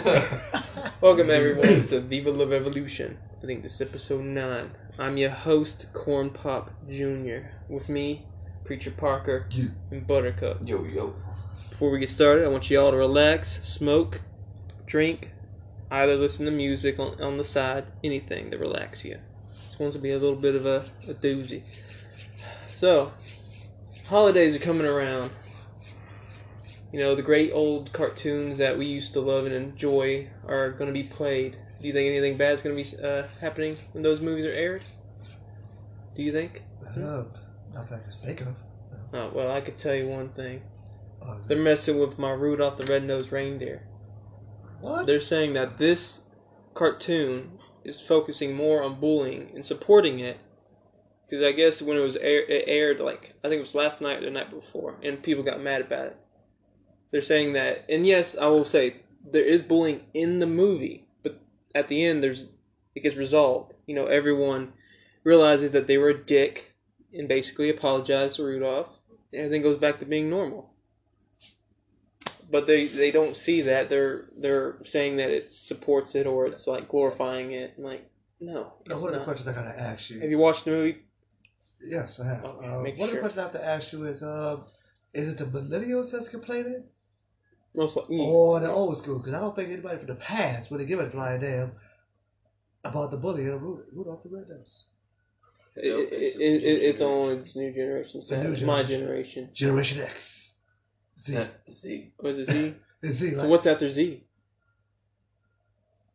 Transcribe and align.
Welcome 1.02 1.28
everyone 1.28 1.84
to 1.88 2.00
Viva 2.00 2.30
La 2.30 2.46
Revolution. 2.46 3.18
I 3.42 3.46
think 3.46 3.62
this 3.62 3.74
is 3.74 3.80
episode 3.82 4.24
nine. 4.24 4.70
I'm 4.98 5.18
your 5.18 5.28
host, 5.28 5.88
Corn 5.92 6.30
Pop 6.30 6.70
Jr. 6.88 7.48
With 7.68 7.90
me, 7.90 8.24
Preacher 8.64 8.92
Parker 8.92 9.46
and 9.90 10.06
Buttercup. 10.06 10.66
Yo, 10.66 10.84
yo. 10.84 11.14
Before 11.68 11.90
we 11.90 11.98
get 11.98 12.08
started, 12.08 12.46
I 12.46 12.48
want 12.48 12.70
you 12.70 12.80
all 12.80 12.92
to 12.92 12.96
relax, 12.96 13.60
smoke, 13.62 14.22
drink, 14.86 15.32
either 15.90 16.16
listen 16.16 16.46
to 16.46 16.50
music 16.50 16.98
on, 16.98 17.20
on 17.20 17.36
the 17.36 17.44
side, 17.44 17.84
anything 18.02 18.50
to 18.52 18.56
relax 18.56 19.04
you. 19.04 19.18
This 19.66 19.78
one's 19.78 19.96
gonna 19.96 20.02
be 20.02 20.12
a 20.12 20.18
little 20.18 20.40
bit 20.40 20.54
of 20.54 20.64
a, 20.64 20.82
a 21.08 21.12
doozy. 21.12 21.62
So, 22.74 23.12
holidays 24.06 24.56
are 24.56 24.60
coming 24.60 24.86
around. 24.86 25.30
You 26.92 26.98
know, 26.98 27.14
the 27.14 27.22
great 27.22 27.52
old 27.52 27.92
cartoons 27.92 28.58
that 28.58 28.76
we 28.76 28.86
used 28.86 29.12
to 29.12 29.20
love 29.20 29.46
and 29.46 29.54
enjoy 29.54 30.28
are 30.46 30.70
going 30.70 30.92
to 30.92 30.92
be 30.92 31.04
played. 31.04 31.56
Do 31.80 31.86
you 31.86 31.92
think 31.92 32.08
anything 32.08 32.36
bad's 32.36 32.62
going 32.62 32.76
to 32.76 32.82
be 32.82 33.02
uh, 33.04 33.26
happening 33.40 33.76
when 33.92 34.02
those 34.02 34.20
movies 34.20 34.44
are 34.44 34.50
aired? 34.50 34.82
Do 36.16 36.22
you 36.22 36.32
think? 36.32 36.62
Uh, 36.86 37.24
nothing 37.72 37.98
I 37.98 38.02
can 38.02 38.12
think 38.22 38.40
of. 38.40 38.56
Oh, 39.12 39.30
well, 39.34 39.52
I 39.52 39.60
could 39.60 39.78
tell 39.78 39.94
you 39.94 40.08
one 40.08 40.30
thing. 40.30 40.62
Oh, 41.22 41.38
They're 41.46 41.56
messing 41.56 41.98
with 41.98 42.18
my 42.18 42.32
Rudolph 42.32 42.76
the 42.76 42.84
Red-Nosed 42.84 43.30
Reindeer. 43.32 43.82
what? 44.80 45.06
They're 45.06 45.20
saying 45.20 45.52
that 45.54 45.78
this 45.78 46.22
cartoon 46.74 47.58
is 47.84 48.00
focusing 48.00 48.54
more 48.54 48.82
on 48.82 49.00
bullying 49.00 49.50
and 49.54 49.64
supporting 49.64 50.20
it. 50.20 50.38
Because 51.24 51.44
I 51.44 51.52
guess 51.52 51.80
when 51.80 51.96
it 51.96 52.00
was 52.00 52.16
air, 52.16 52.40
it 52.42 52.64
aired, 52.66 52.98
like 52.98 53.34
I 53.44 53.48
think 53.48 53.58
it 53.58 53.62
was 53.62 53.74
last 53.74 54.00
night 54.00 54.18
or 54.18 54.24
the 54.24 54.30
night 54.30 54.50
before, 54.50 54.96
and 55.02 55.22
people 55.22 55.44
got 55.44 55.60
mad 55.60 55.82
about 55.82 56.06
it. 56.06 56.16
They're 57.10 57.22
saying 57.22 57.54
that, 57.54 57.84
and 57.88 58.06
yes, 58.06 58.36
I 58.36 58.46
will 58.46 58.64
say 58.64 58.96
there 59.30 59.44
is 59.44 59.62
bullying 59.62 60.02
in 60.14 60.38
the 60.38 60.46
movie, 60.46 61.08
but 61.22 61.40
at 61.74 61.88
the 61.88 62.04
end, 62.04 62.22
there's 62.22 62.48
it 62.94 63.02
gets 63.02 63.16
resolved. 63.16 63.74
You 63.86 63.94
know, 63.94 64.06
everyone 64.06 64.72
realizes 65.24 65.72
that 65.72 65.86
they 65.86 65.98
were 65.98 66.10
a 66.10 66.24
dick 66.24 66.74
and 67.12 67.28
basically 67.28 67.68
apologized 67.68 68.36
to 68.36 68.44
Rudolph. 68.44 68.88
and 69.32 69.40
Everything 69.40 69.62
goes 69.62 69.76
back 69.76 69.98
to 69.98 70.06
being 70.06 70.30
normal 70.30 70.70
but 72.50 72.66
they 72.66 72.86
they 72.86 73.10
don't 73.10 73.36
see 73.36 73.62
that 73.62 73.88
they're 73.88 74.24
they're 74.36 74.76
saying 74.84 75.16
that 75.16 75.30
it 75.30 75.52
supports 75.52 76.14
it 76.14 76.26
or 76.26 76.46
it's 76.46 76.66
like 76.66 76.88
glorifying 76.88 77.52
it 77.52 77.72
and 77.76 77.86
like 77.86 78.04
no 78.40 78.72
Now, 78.88 78.98
one 78.98 79.14
of 79.14 79.20
the 79.20 79.24
questions 79.24 79.46
I 79.48 79.52
gotta 79.52 79.78
ask 79.78 80.10
you. 80.10 80.20
have 80.20 80.30
you 80.30 80.38
watched 80.38 80.64
the 80.64 80.72
movie 80.72 80.98
Yes, 81.82 82.20
I 82.20 82.26
have. 82.26 82.44
Okay, 82.44 82.66
uh, 82.66 82.80
one 82.82 83.08
of 83.08 83.14
the 83.14 83.20
questions 83.20 83.38
I 83.38 83.42
have 83.42 83.52
to 83.52 83.64
ask 83.64 83.92
you 83.94 84.04
is, 84.06 84.22
um, 84.22 84.66
is 85.14 85.30
it 85.32 85.38
the 85.38 85.46
millennials 85.46 86.12
that's 86.12 86.28
complaining, 86.28 86.84
most 87.74 87.96
likely 87.96 88.18
or 88.20 88.60
the 88.60 88.70
old 88.70 88.96
school? 88.98 89.18
Because 89.18 89.34
I 89.34 89.40
don't 89.40 89.54
think 89.54 89.68
anybody 89.70 89.98
from 89.98 90.06
the 90.08 90.14
past 90.16 90.70
would 90.70 90.80
have 90.80 90.88
given 90.88 91.06
a 91.06 91.10
flying 91.10 91.40
damn 91.40 91.72
about 92.84 93.10
the 93.10 93.16
bullying 93.16 93.48
of 93.48 93.62
Ru- 93.62 93.84
Rudolph 93.92 94.22
the 94.22 94.30
Red-Nosed. 94.30 94.84
it, 95.76 95.86
it, 95.86 96.12
it, 96.12 96.62
it, 96.64 96.82
it's 96.82 97.00
only 97.00 97.36
this 97.36 97.54
new 97.56 97.72
generation 97.72 98.20
The 98.28 98.36
new 98.38 98.56
sad. 98.56 98.66
my 98.66 98.82
generation. 98.82 98.98
generation 99.00 99.50
Generation 99.54 100.00
X. 100.02 100.52
Z. 101.18 101.32
Yeah, 101.34 101.46
See, 101.68 102.12
was 102.20 102.38
it 102.38 102.46
Z 102.46 102.74
It's 103.02 103.16
Z, 103.16 103.28
right? 103.28 103.38
so 103.38 103.48
what's 103.48 103.66
after 103.66 103.88
Z 103.88 104.24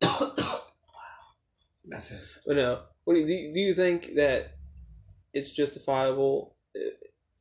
That's 1.88 2.10
it. 2.10 2.20
but 2.44 2.56
no 2.56 2.82
what 3.04 3.14
do 3.14 3.20
you, 3.20 3.26
do 3.26 3.32
you- 3.32 3.54
do 3.54 3.60
you 3.60 3.74
think 3.74 4.14
that 4.16 4.50
it's 5.32 5.50
justifiable 5.50 6.56
uh, 6.76 6.80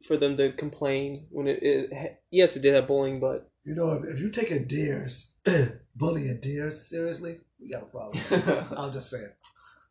for 0.05 0.17
them 0.17 0.37
to 0.37 0.51
complain 0.51 1.27
when 1.31 1.47
it, 1.47 1.63
it 1.63 2.19
yes 2.29 2.55
it 2.55 2.61
did 2.61 2.75
have 2.75 2.85
bullying 2.87 3.19
but 3.19 3.49
You 3.65 3.73
know, 3.73 3.93
if, 3.93 4.03
if 4.05 4.19
you're 4.19 4.29
taking 4.29 4.65
deers, 4.67 5.33
bullying 5.95 6.39
deers 6.39 6.87
seriously, 6.87 7.39
we 7.59 7.69
got 7.69 7.81
a 7.81 7.85
problem. 7.87 8.23
I'm 8.77 8.93
just 8.93 9.09
saying. 9.09 9.31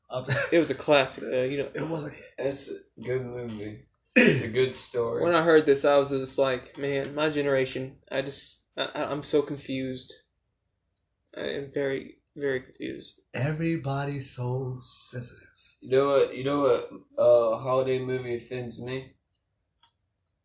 I'm 0.09 0.25
just, 0.25 0.53
it 0.53 0.59
was 0.61 0.71
a 0.71 0.75
classic 0.75 1.25
though 1.25 1.43
you 1.43 1.59
know 1.59 1.69
it 1.75 1.89
wasn't. 1.89 2.15
it's 2.39 2.71
a 2.71 3.03
good 3.03 3.27
movie. 3.27 3.81
It's 4.17 4.43
a 4.43 4.49
good 4.49 4.73
story. 4.73 5.25
When 5.25 5.35
I 5.35 5.43
heard 5.43 5.67
this, 5.67 5.85
I 5.85 5.99
was 5.99 6.11
just 6.11 6.39
like, 6.39 6.79
man, 6.79 7.17
my 7.17 7.29
generation. 7.29 7.97
I 8.13 8.23
just, 8.23 8.61
I, 8.77 8.89
I'm 8.95 9.25
so 9.25 9.43
confused. 9.43 10.15
I 11.37 11.41
am 11.41 11.73
very, 11.75 12.19
very 12.37 12.61
confused. 12.61 13.21
Everybody's 13.35 14.31
so 14.31 14.79
sensitive. 14.85 15.49
You 15.81 15.91
know 15.91 16.09
what? 16.11 16.37
You 16.37 16.45
know 16.45 16.61
what? 16.61 16.91
Uh, 17.19 17.59
holiday 17.59 17.99
movie 17.99 18.37
offends 18.37 18.81
me. 18.81 19.15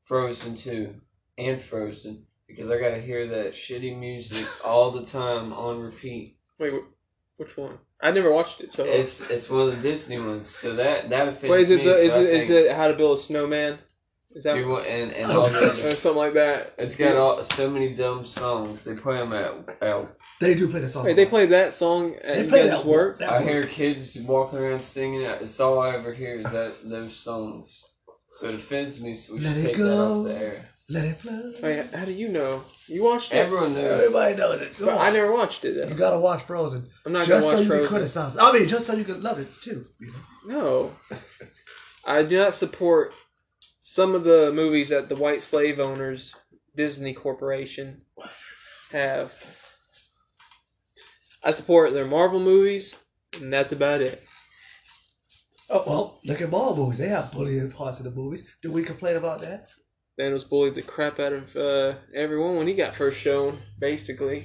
Frozen 0.03 0.55
two 0.55 0.95
and 1.37 1.61
Frozen 1.61 2.25
because 2.49 2.69
I 2.71 2.77
gotta 2.79 2.99
hear 2.99 3.27
that 3.27 3.53
shitty 3.53 3.97
music 3.97 4.47
all 4.65 4.91
the 4.91 5.05
time 5.05 5.53
on 5.53 5.79
repeat. 5.79 6.37
Wait, 6.57 6.73
wh- 6.73 7.39
which 7.39 7.55
one? 7.55 7.77
I 8.01 8.11
never 8.11 8.31
watched 8.31 8.59
it, 8.61 8.73
so. 8.73 8.83
It's 8.83 9.21
it's 9.29 9.49
one 9.49 9.61
of 9.67 9.75
the 9.75 9.81
Disney 9.81 10.17
ones, 10.19 10.45
so 10.45 10.75
that 10.75 11.09
that 11.09 11.27
offends 11.29 11.43
Wait, 11.51 11.59
is 11.61 11.69
it 11.69 11.77
me. 11.77 11.83
the, 11.85 11.91
is 11.93 12.11
so 12.13 12.19
I 12.19 12.23
it 12.23 12.29
is 12.29 12.47
think 12.47 12.67
it 12.67 12.75
How 12.75 12.87
to 12.89 12.93
Build 12.95 13.17
a 13.17 13.21
Snowman? 13.21 13.79
Is 14.31 14.43
that 14.43 14.57
you 14.57 14.67
want- 14.67 14.85
and 14.85 15.11
and 15.11 15.31
Oh, 15.31 15.41
all 15.41 15.47
or 15.47 15.73
something 15.73 16.15
like 16.15 16.33
that? 16.33 16.73
It's 16.77 16.95
got 16.95 17.15
all 17.15 17.43
so 17.43 17.69
many 17.69 17.93
dumb 17.95 18.25
songs. 18.25 18.83
They 18.83 18.93
play 18.95 19.17
them 19.17 19.33
at 19.33 19.81
out. 19.81 20.15
They 20.39 20.53
do 20.55 20.69
play 20.69 20.79
the 20.81 20.87
song. 20.87 21.05
Wait, 21.05 21.15
they 21.15 21.25
play 21.25 21.47
that 21.47 21.73
song 21.73 22.13
at 22.15 22.23
They 22.23 22.43
you 22.43 22.47
play 22.47 22.67
guys' 22.67 22.83
that 22.83 22.85
work? 22.85 23.19
that 23.19 23.29
I 23.29 23.41
hear 23.41 23.65
kids 23.65 24.17
walking 24.27 24.59
around 24.59 24.81
singing 24.83 25.21
it. 25.23 25.41
It's 25.41 25.59
all 25.59 25.79
I 25.79 25.95
ever 25.95 26.13
hear 26.13 26.39
is 26.39 26.51
that 26.51 26.73
those 26.87 27.15
songs. 27.15 27.83
So 28.27 28.49
it 28.49 28.55
offends 28.55 29.01
me. 29.01 29.15
So 29.15 29.33
we 29.33 29.39
Let 29.39 29.53
should 29.53 29.61
it 29.61 29.67
take 29.69 29.77
that 29.77 29.99
off 29.99 30.25
the 30.25 30.35
air. 30.37 30.65
Let 30.91 31.05
it 31.05 31.17
flow. 31.17 31.53
Wait, 31.61 31.85
how 31.93 32.05
do 32.05 32.11
you 32.11 32.29
know? 32.29 32.63
You 32.87 33.03
watched 33.03 33.31
it? 33.31 33.37
Everyone 33.37 33.75
knows. 33.75 34.01
Everybody 34.01 34.35
knows 34.35 34.61
it. 34.61 34.75
Come 34.75 34.87
But 34.87 34.97
on. 34.97 35.07
I 35.07 35.11
never 35.11 35.31
watched 35.31 35.63
it, 35.63 35.87
You 35.87 35.95
gotta 35.95 36.17
watch 36.19 36.43
Frozen. 36.43 36.87
I'm 37.05 37.13
not 37.13 37.27
just 37.27 37.29
going 37.29 37.41
to 37.41 37.45
so 37.45 37.51
watch 37.51 37.59
you 37.59 37.69
can 37.69 37.77
Frozen. 37.77 37.87
criticize. 37.89 38.37
I 38.37 38.51
mean, 38.51 38.67
just 38.67 38.87
so 38.87 38.93
you 38.93 39.03
can 39.03 39.21
love 39.21 39.37
it 39.39 39.47
too. 39.61 39.85
You 39.99 40.11
know? 40.47 40.91
No. 41.11 41.17
I 42.07 42.23
do 42.23 42.37
not 42.39 42.55
support 42.55 43.13
some 43.81 44.15
of 44.15 44.23
the 44.23 44.51
movies 44.51 44.89
that 44.89 45.09
the 45.09 45.15
white 45.15 45.43
slave 45.43 45.79
owners, 45.79 46.35
Disney 46.75 47.13
Corporation, 47.13 48.01
have. 48.91 49.31
I 51.43 51.51
support 51.51 51.93
their 51.93 52.05
Marvel 52.05 52.39
movies, 52.39 52.95
and 53.39 53.53
that's 53.53 53.71
about 53.73 54.01
it. 54.01 54.23
Oh 55.69 55.83
well, 55.85 56.19
look 56.25 56.41
at 56.41 56.49
Marvel 56.49 56.85
movies. 56.85 56.97
They 56.97 57.09
have 57.09 57.31
bullying 57.31 57.71
parts 57.71 57.99
of 57.99 58.05
the 58.05 58.11
movies. 58.11 58.47
Do 58.63 58.71
we 58.71 58.83
complain 58.83 59.17
about 59.17 59.41
that? 59.41 59.69
Thanos 60.19 60.47
bullied 60.47 60.75
the 60.75 60.81
crap 60.81 61.19
out 61.19 61.31
of 61.31 61.55
uh, 61.55 61.93
everyone 62.13 62.57
when 62.57 62.67
he 62.67 62.73
got 62.73 62.93
first 62.93 63.19
shown, 63.19 63.57
basically. 63.79 64.43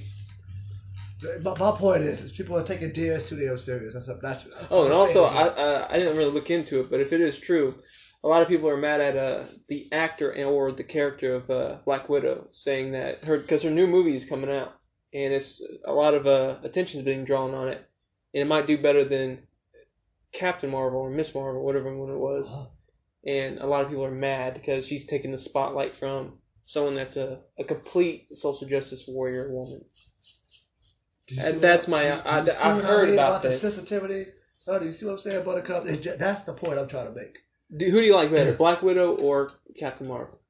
My, 1.42 1.56
my 1.58 1.72
point 1.72 2.02
is, 2.02 2.20
is 2.20 2.32
people 2.32 2.56
are 2.56 2.64
taking 2.64 2.92
DS 2.92 3.28
too 3.28 3.36
damn 3.36 3.56
serious. 3.56 3.94
That's 3.94 4.08
a 4.08 4.14
that's. 4.22 4.46
Oh, 4.70 4.84
and 4.84 4.92
also, 4.92 5.24
I. 5.24 5.48
I 5.48 5.94
I 5.94 5.98
didn't 5.98 6.16
really 6.16 6.30
look 6.30 6.50
into 6.50 6.80
it, 6.80 6.90
but 6.90 7.00
if 7.00 7.12
it 7.12 7.20
is 7.20 7.38
true, 7.38 7.74
a 8.22 8.28
lot 8.28 8.42
of 8.42 8.48
people 8.48 8.68
are 8.68 8.76
mad 8.76 9.00
at 9.00 9.16
uh, 9.16 9.44
the 9.68 9.88
actor 9.90 10.30
and 10.30 10.48
or 10.48 10.70
the 10.70 10.84
character 10.84 11.34
of 11.34 11.50
uh, 11.50 11.78
Black 11.84 12.08
Widow, 12.08 12.48
saying 12.52 12.92
that 12.92 13.24
her 13.24 13.38
because 13.38 13.62
her 13.62 13.70
new 13.70 13.86
movie 13.86 14.14
is 14.14 14.26
coming 14.26 14.50
out, 14.50 14.74
and 15.12 15.32
it's 15.32 15.60
a 15.84 15.92
lot 15.92 16.14
of 16.14 16.26
uh, 16.26 16.56
attention's 16.62 17.02
being 17.02 17.24
drawn 17.24 17.52
on 17.52 17.68
it, 17.68 17.84
and 18.32 18.42
it 18.42 18.46
might 18.46 18.66
do 18.66 18.78
better 18.80 19.04
than 19.04 19.40
Captain 20.32 20.70
Marvel 20.70 21.00
or 21.00 21.10
Miss 21.10 21.34
Marvel, 21.34 21.64
whatever 21.64 21.96
one 21.96 22.10
it 22.10 22.18
was, 22.18 22.48
Oh. 22.52 22.70
And 23.26 23.58
a 23.58 23.66
lot 23.66 23.82
of 23.82 23.88
people 23.88 24.04
are 24.04 24.10
mad 24.10 24.54
because 24.54 24.86
she's 24.86 25.04
taking 25.06 25.32
the 25.32 25.38
spotlight 25.38 25.94
from 25.94 26.34
someone 26.64 26.94
that's 26.94 27.16
a, 27.16 27.40
a 27.58 27.64
complete 27.64 28.26
social 28.36 28.66
justice 28.68 29.04
warrior 29.08 29.52
woman. 29.52 29.82
Do 31.28 31.34
you 31.36 31.42
what 31.42 31.60
that's 31.60 31.88
my- 31.88 32.04
do- 32.04 32.20
I- 32.24 32.40
do 32.40 32.46
you 32.46 32.52
I- 32.52 32.54
see 32.54 32.62
I've 32.68 32.82
heard 32.84 33.04
mean 33.08 33.14
about 33.18 33.42
the 33.42 33.48
this. 33.48 33.60
sensitivity. 33.62 34.26
Oh, 34.66 34.78
do 34.78 34.86
you 34.86 34.92
see 34.92 35.04
what 35.06 35.12
I'm 35.12 35.18
saying, 35.18 35.44
Buttercup? 35.44 35.86
It 35.86 36.00
ju- 36.02 36.16
that's 36.18 36.42
the 36.42 36.52
point 36.54 36.78
I'm 36.78 36.88
trying 36.88 37.06
to 37.06 37.12
make. 37.18 37.38
Do, 37.76 37.86
who 37.90 38.00
do 38.00 38.06
you 38.06 38.14
like 38.14 38.30
better, 38.30 38.52
Black 38.54 38.82
Widow 38.82 39.16
or 39.16 39.50
Captain 39.78 40.06
Marvel? 40.08 40.40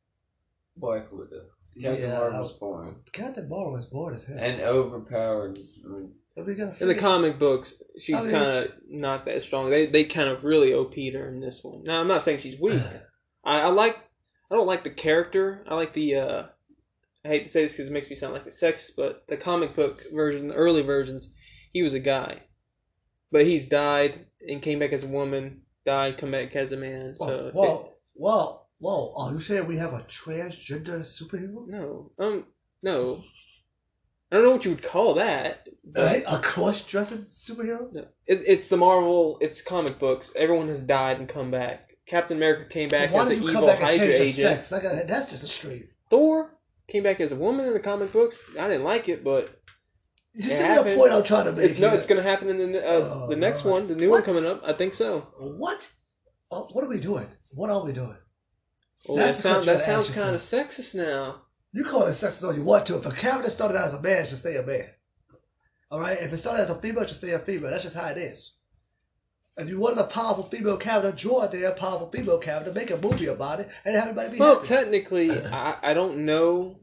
Black 0.77 1.11
Widow. 1.13 1.47
Captain 1.81 2.03
Yeah, 2.09 2.19
Marvel's 2.19 2.53
boring 2.53 2.95
Captain 3.13 3.49
Marvel 3.49 3.77
is 3.77 3.87
bored 3.87 4.15
as 4.15 4.25
hell. 4.25 4.39
and 4.39 4.61
overpowered. 4.61 5.59
I 5.85 5.89
mean, 5.89 5.93
But 5.93 5.99
we 5.99 6.03
gotta 6.03 6.24
In 6.37 6.89
the 6.89 6.97
comic 6.97 7.39
books, 7.39 7.75
she's 7.99 8.17
I 8.17 8.23
mean- 8.23 8.31
kind 8.31 8.51
of 8.51 8.73
not 8.89 9.25
that 9.27 9.43
strong. 9.43 9.71
They 9.71 9.87
they 9.87 10.05
kind 10.05 10.29
of 10.29 10.43
really 10.45 10.75
OP'd 10.75 11.15
her 11.15 11.29
in 11.29 11.41
this 11.41 11.63
one. 11.63 11.85
Now 11.85 12.01
I'm 12.01 12.09
not 12.09 12.23
saying 12.23 12.39
she's 12.39 12.59
weak. 12.59 12.83
I, 13.45 13.61
I 13.61 13.69
like 13.69 13.99
I 14.51 14.55
don't 14.57 14.67
like 14.67 14.85
the 14.85 14.91
character. 14.91 15.65
I 15.69 15.75
like 15.75 15.93
the 15.93 16.17
uh, 16.17 16.43
I 17.25 17.29
hate 17.29 17.45
to 17.45 17.49
say 17.51 17.63
this 17.63 17.73
because 17.73 17.89
it 17.89 17.93
makes 17.93 18.11
me 18.11 18.17
sound 18.17 18.33
like 18.33 18.47
a 18.47 18.51
sexist, 18.51 18.93
but 18.97 19.25
the 19.29 19.37
comic 19.37 19.75
book 19.75 20.03
version, 20.13 20.49
the 20.49 20.55
early 20.55 20.83
versions, 20.83 21.29
he 21.73 21.83
was 21.83 21.95
a 21.95 22.01
guy, 22.01 22.43
but 23.31 23.47
he's 23.47 23.67
died 23.67 24.27
and 24.49 24.61
came 24.61 24.79
back 24.79 24.93
as 24.93 25.05
a 25.05 25.09
woman. 25.09 25.63
Died, 25.85 26.19
come 26.19 26.31
back 26.33 26.57
as 26.57 26.73
a 26.73 26.77
man. 26.77 27.15
Whoa, 27.19 27.27
So 27.27 27.51
whoa, 27.53 27.93
whoa, 28.15 28.61
whoa! 28.79 29.13
Oh, 29.17 29.33
you 29.33 29.41
saying 29.41 29.67
we 29.67 29.77
have 29.79 29.93
a 29.93 30.01
transgender 30.09 31.01
superhero? 31.01 31.67
no, 31.69 32.11
um, 32.19 32.45
no. 32.83 33.23
I 34.31 34.37
don't 34.37 34.45
know 34.45 34.51
what 34.53 34.65
you 34.65 34.73
would 34.73 34.83
call 34.83 35.15
that. 35.15 35.69
But 35.85 36.23
A, 36.23 36.37
a 36.39 36.41
cross-dressing 36.41 37.27
superhero? 37.31 37.93
No, 37.93 38.07
it, 38.27 38.43
it's 38.47 38.69
the 38.69 38.77
Marvel. 38.77 39.39
It's 39.41 39.63
comic 39.63 39.99
books. 39.99 40.31
Everyone 40.35 40.69
has 40.69 40.83
died 40.83 41.19
and 41.19 41.29
come 41.29 41.51
back. 41.51 41.93
Captain 42.07 42.37
America 42.37 42.65
came 42.65 42.89
back 42.89 43.13
Why 43.13 43.23
as 43.23 43.29
an 43.29 43.35
evil 43.37 43.53
come 43.53 43.67
back 43.67 43.81
and 43.81 43.89
Hydra 43.89 44.07
agent. 44.15 44.71
Like, 44.71 44.85
uh, 44.85 45.05
that's 45.07 45.31
just 45.31 45.45
a 45.45 45.49
straight. 45.49 45.89
Thor 46.11 46.57
came 46.89 47.03
back 47.03 47.21
as 47.21 47.33
a 47.33 47.37
woman 47.37 47.67
in 47.67 47.73
the 47.73 47.81
comic 47.81 48.13
books. 48.13 48.43
I 48.59 48.69
didn't 48.69 48.85
like 48.85 49.09
it, 49.09 49.23
but 49.25 49.61
You 50.35 50.43
see 50.43 50.63
the 50.63 50.95
point 50.97 51.13
I'm 51.13 51.23
trying 51.25 51.47
to 51.47 51.53
make? 51.53 51.73
It, 51.73 51.79
no, 51.79 51.95
it's 51.95 52.07
gonna 52.07 52.23
happen 52.23 52.49
in 52.49 52.73
the 52.73 52.85
uh, 52.87 52.91
Oh, 52.93 53.27
the 53.29 53.37
next 53.37 53.65
one, 53.65 53.87
the 53.87 53.95
new 53.95 54.11
What? 54.11 54.27
one 54.27 54.35
coming 54.35 54.47
up. 54.47 54.63
I 54.67 54.73
think 54.73 54.95
so. 54.95 55.21
What? 55.39 55.91
Oh, 56.51 56.69
what 56.73 56.85
are 56.85 56.89
we 56.89 56.99
doing? 56.99 57.27
What 57.55 57.71
are 57.71 57.85
we 57.85 57.93
doing? 57.93 58.17
Well, 59.07 59.19
that 59.19 59.37
sound 59.37 59.67
that 59.67 59.81
sounds 59.81 60.11
kind 60.11 60.35
of 60.35 60.41
sexist 60.41 60.95
now. 60.95 61.43
You 61.75 61.85
call 61.85 62.07
it 62.07 62.11
sexist 62.13 62.45
all 62.45 62.55
you 62.55 62.63
want 62.63 62.87
to. 62.87 62.97
If 62.97 63.05
a 63.07 63.11
character 63.11 63.51
started 63.51 63.77
out 63.77 63.89
as 63.89 63.95
a 63.95 64.01
man, 64.01 64.23
it 64.23 64.29
should 64.29 64.39
stay 64.39 64.57
a 64.57 64.63
man. 64.63 64.87
All 65.91 65.99
right. 65.99 66.17
If 66.21 66.33
it 66.33 66.39
started 66.39 66.63
as 66.63 66.71
a 66.71 66.77
female, 66.77 67.03
it 67.03 67.09
should 67.09 67.17
stay 67.19 67.33
a 67.33 67.41
female. 67.41 67.71
That's 67.71 67.83
just 67.83 67.97
how 67.97 68.07
it 68.11 68.17
is. 68.19 68.55
If 69.57 69.69
you 69.69 69.81
wanted 69.81 69.99
a 69.99 70.07
powerful 70.07 70.45
female 70.45 70.77
character, 70.77 71.11
draw 71.13 71.43
a 71.43 71.49
damn 71.51 71.75
powerful 71.75 72.11
female 72.11 72.39
character, 72.39 72.73
make 72.73 72.91
a 72.91 72.97
movie 72.97 73.27
about 73.27 73.59
it, 73.61 73.69
and 73.85 73.95
have 73.97 74.05
everybody 74.09 74.31
be 74.31 74.39
Well, 74.39 74.55
happy. 74.57 74.67
technically, 74.69 75.31
I, 75.47 75.77
I 75.83 75.95
don't 75.95 76.25
know 76.25 76.79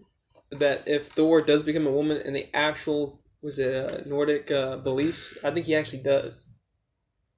that 0.51 0.83
if 0.87 1.07
Thor 1.07 1.41
does 1.41 1.63
become 1.63 1.87
a 1.87 1.91
woman 1.91 2.17
in 2.21 2.33
the 2.33 2.53
actual 2.53 3.21
was 3.41 3.59
it 3.59 3.73
uh, 3.73 4.01
Nordic 4.05 4.51
uh, 4.51 4.77
beliefs, 4.77 5.35
I 5.43 5.51
think 5.51 5.65
he 5.65 5.75
actually 5.75 6.03
does. 6.03 6.49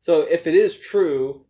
So 0.01 0.21
if 0.21 0.47
it 0.47 0.53
is 0.53 0.77
true, 0.77 1.45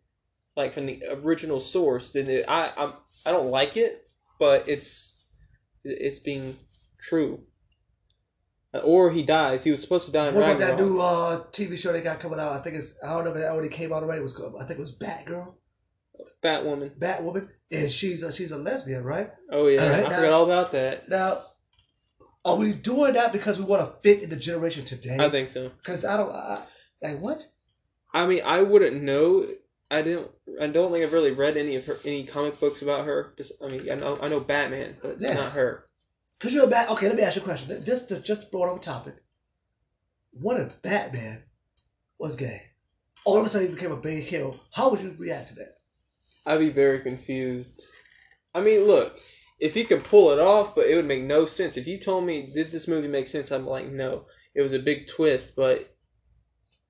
like 0.56 0.74
from 0.74 0.86
the 0.86 1.02
original 1.10 1.60
source, 1.60 2.12
then 2.12 2.30
it, 2.30 2.46
I 2.48 2.72
I'm, 2.78 2.94
I 3.26 3.32
don't 3.32 3.48
like 3.50 3.78
it, 3.78 4.08
but 4.38 4.68
it's 4.70 5.13
it's 5.84 6.20
being 6.20 6.56
true. 7.00 7.44
Or 8.84 9.12
he 9.12 9.22
dies. 9.22 9.64
He 9.64 9.70
was 9.72 9.82
supposed 9.82 10.08
to 10.08 10.12
die 10.12 10.30
in 10.30 10.34
what 10.34 10.44
about 10.44 10.58
that 10.60 10.80
new 10.80 11.00
uh, 11.00 11.44
TV 11.52 11.78
show 11.78 11.94
they 11.94 12.02
got 12.02 12.20
coming 12.20 12.40
out? 12.40 12.54
I 12.54 12.64
think 12.64 12.76
it's 12.76 12.98
I 13.04 13.14
don't 13.14 13.26
know 13.26 13.30
if 13.32 13.38
it 13.38 13.44
already 13.44 13.70
came 13.70 13.94
out 13.94 14.02
already. 14.02 14.20
It 14.20 14.24
was 14.24 14.34
called- 14.36 14.56
I 14.60 14.66
think 14.66 14.80
it 14.80 14.82
was 14.82 14.96
Batgirl, 14.96 15.54
Batwoman. 16.42 16.98
Batwoman, 16.98 17.50
and 17.72 17.92
she's 17.92 18.24
a, 18.24 18.34
she's 18.34 18.52
a 18.52 18.58
lesbian, 18.58 19.04
right? 19.04 19.30
Oh 19.52 19.68
yeah, 19.68 19.84
All 19.84 19.90
right, 19.90 20.06
I 20.06 20.10
now- 20.10 20.16
forgot 20.16 20.34
all 20.34 20.44
about 20.46 20.72
that. 20.72 21.08
Now, 21.08 21.44
are 22.44 22.56
we 22.58 22.72
doing 22.74 23.14
that 23.14 23.32
because 23.32 23.60
we 23.60 23.66
want 23.66 23.88
to 23.94 24.02
fit 24.02 24.24
in 24.24 24.30
the 24.32 24.36
generation 24.36 24.86
today? 24.86 25.18
I 25.20 25.30
think 25.30 25.50
so. 25.50 25.70
Because 25.78 26.04
I 26.04 26.18
don't 26.18 26.32
I, 26.32 26.66
like 27.04 27.20
what? 27.20 27.46
I 28.12 28.26
mean, 28.26 28.42
I 28.44 28.62
wouldn't 28.64 29.04
know. 29.04 29.46
I 29.94 30.02
didn't. 30.02 30.32
I 30.60 30.68
don't 30.68 30.92
think 30.92 31.06
I've 31.06 31.14
really 31.14 31.32
read 31.32 31.56
any 31.56 31.76
of 31.76 31.86
her 31.86 31.98
any 32.04 32.24
comic 32.26 32.60
books 32.60 32.82
about 32.82 33.06
her. 33.06 33.34
Just, 33.38 33.54
I 33.64 33.68
mean, 33.68 33.92
I 33.92 33.96
know 33.96 34.18
I 34.22 34.28
know 34.28 34.40
Batman, 34.40 34.98
but 35.02 35.22
Yeah. 35.22 35.36
not 35.36 35.52
her. 35.52 35.86
Because 36.40 36.54
you're 36.54 36.66
a 36.66 36.68
bat. 36.68 36.90
Okay, 36.90 37.08
let 37.08 37.16
me 37.16 37.22
ask 37.22 37.36
you 37.36 37.42
a 37.44 37.46
question. 37.46 37.84
Just 37.86 38.10
to 38.10 38.20
just 38.20 38.50
throw 38.52 38.64
it 38.64 38.70
on 38.70 38.80
topic. 38.80 39.16
What 40.32 40.60
if 40.60 40.82
Batman 40.82 41.44
was 42.18 42.36
gay? 42.36 42.64
All 43.24 43.38
of 43.38 43.46
a 43.46 43.50
sudden 43.50 43.68
he 43.70 43.76
became 43.76 43.92
a 43.92 43.98
big 43.98 44.24
hero. 44.24 44.60
How 44.72 44.90
would 44.90 45.00
you 45.00 45.16
react 45.18 45.50
to 45.50 45.56
that? 45.56 45.76
I'd 46.46 46.60
be 46.60 46.70
very 46.72 47.00
confused. 47.00 47.86
I 48.54 48.62
mean, 48.62 48.82
look, 48.86 49.18
if 49.60 49.76
he 49.76 49.86
could 49.86 50.04
pull 50.04 50.32
it 50.32 50.40
off, 50.40 50.76
but 50.76 50.88
it 50.88 50.96
would 50.96 51.06
make 51.06 51.24
no 51.24 51.46
sense. 51.46 51.78
If 51.78 51.88
you 51.88 52.00
told 52.00 52.26
me 52.26 52.52
did 52.54 52.72
this 52.72 52.88
movie 52.88 53.08
make 53.08 53.28
sense, 53.28 53.52
I'm 53.52 53.66
like, 53.66 53.90
no, 53.92 54.26
it 54.56 54.62
was 54.62 54.74
a 54.74 54.80
big 54.80 55.08
twist. 55.08 55.54
But 55.56 55.96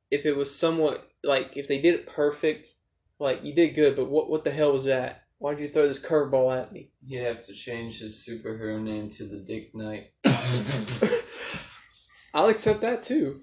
if 0.09 0.25
it 0.25 0.35
was 0.37 0.57
somewhat 0.57 1.05
like 1.23 1.57
if 1.57 1.67
they 1.67 1.79
did 1.79 1.95
it 1.95 2.07
perfect, 2.07 2.75
like 3.23 3.43
you 3.43 3.55
did 3.55 3.73
good, 3.73 3.95
but 3.95 4.09
what 4.09 4.29
what 4.29 4.43
the 4.43 4.51
hell 4.51 4.73
was 4.73 4.83
that? 4.85 5.23
Why'd 5.39 5.59
you 5.59 5.69
throw 5.69 5.87
this 5.87 5.99
curveball 5.99 6.59
at 6.59 6.71
me? 6.71 6.89
He'd 7.07 7.23
have 7.23 7.43
to 7.43 7.53
change 7.53 7.99
his 7.99 8.27
superhero 8.27 8.81
name 8.81 9.09
to 9.11 9.25
the 9.25 9.37
Dick 9.37 9.73
Knight. 9.73 10.11
I'll 12.33 12.49
accept 12.49 12.81
that 12.81 13.01
too. 13.01 13.41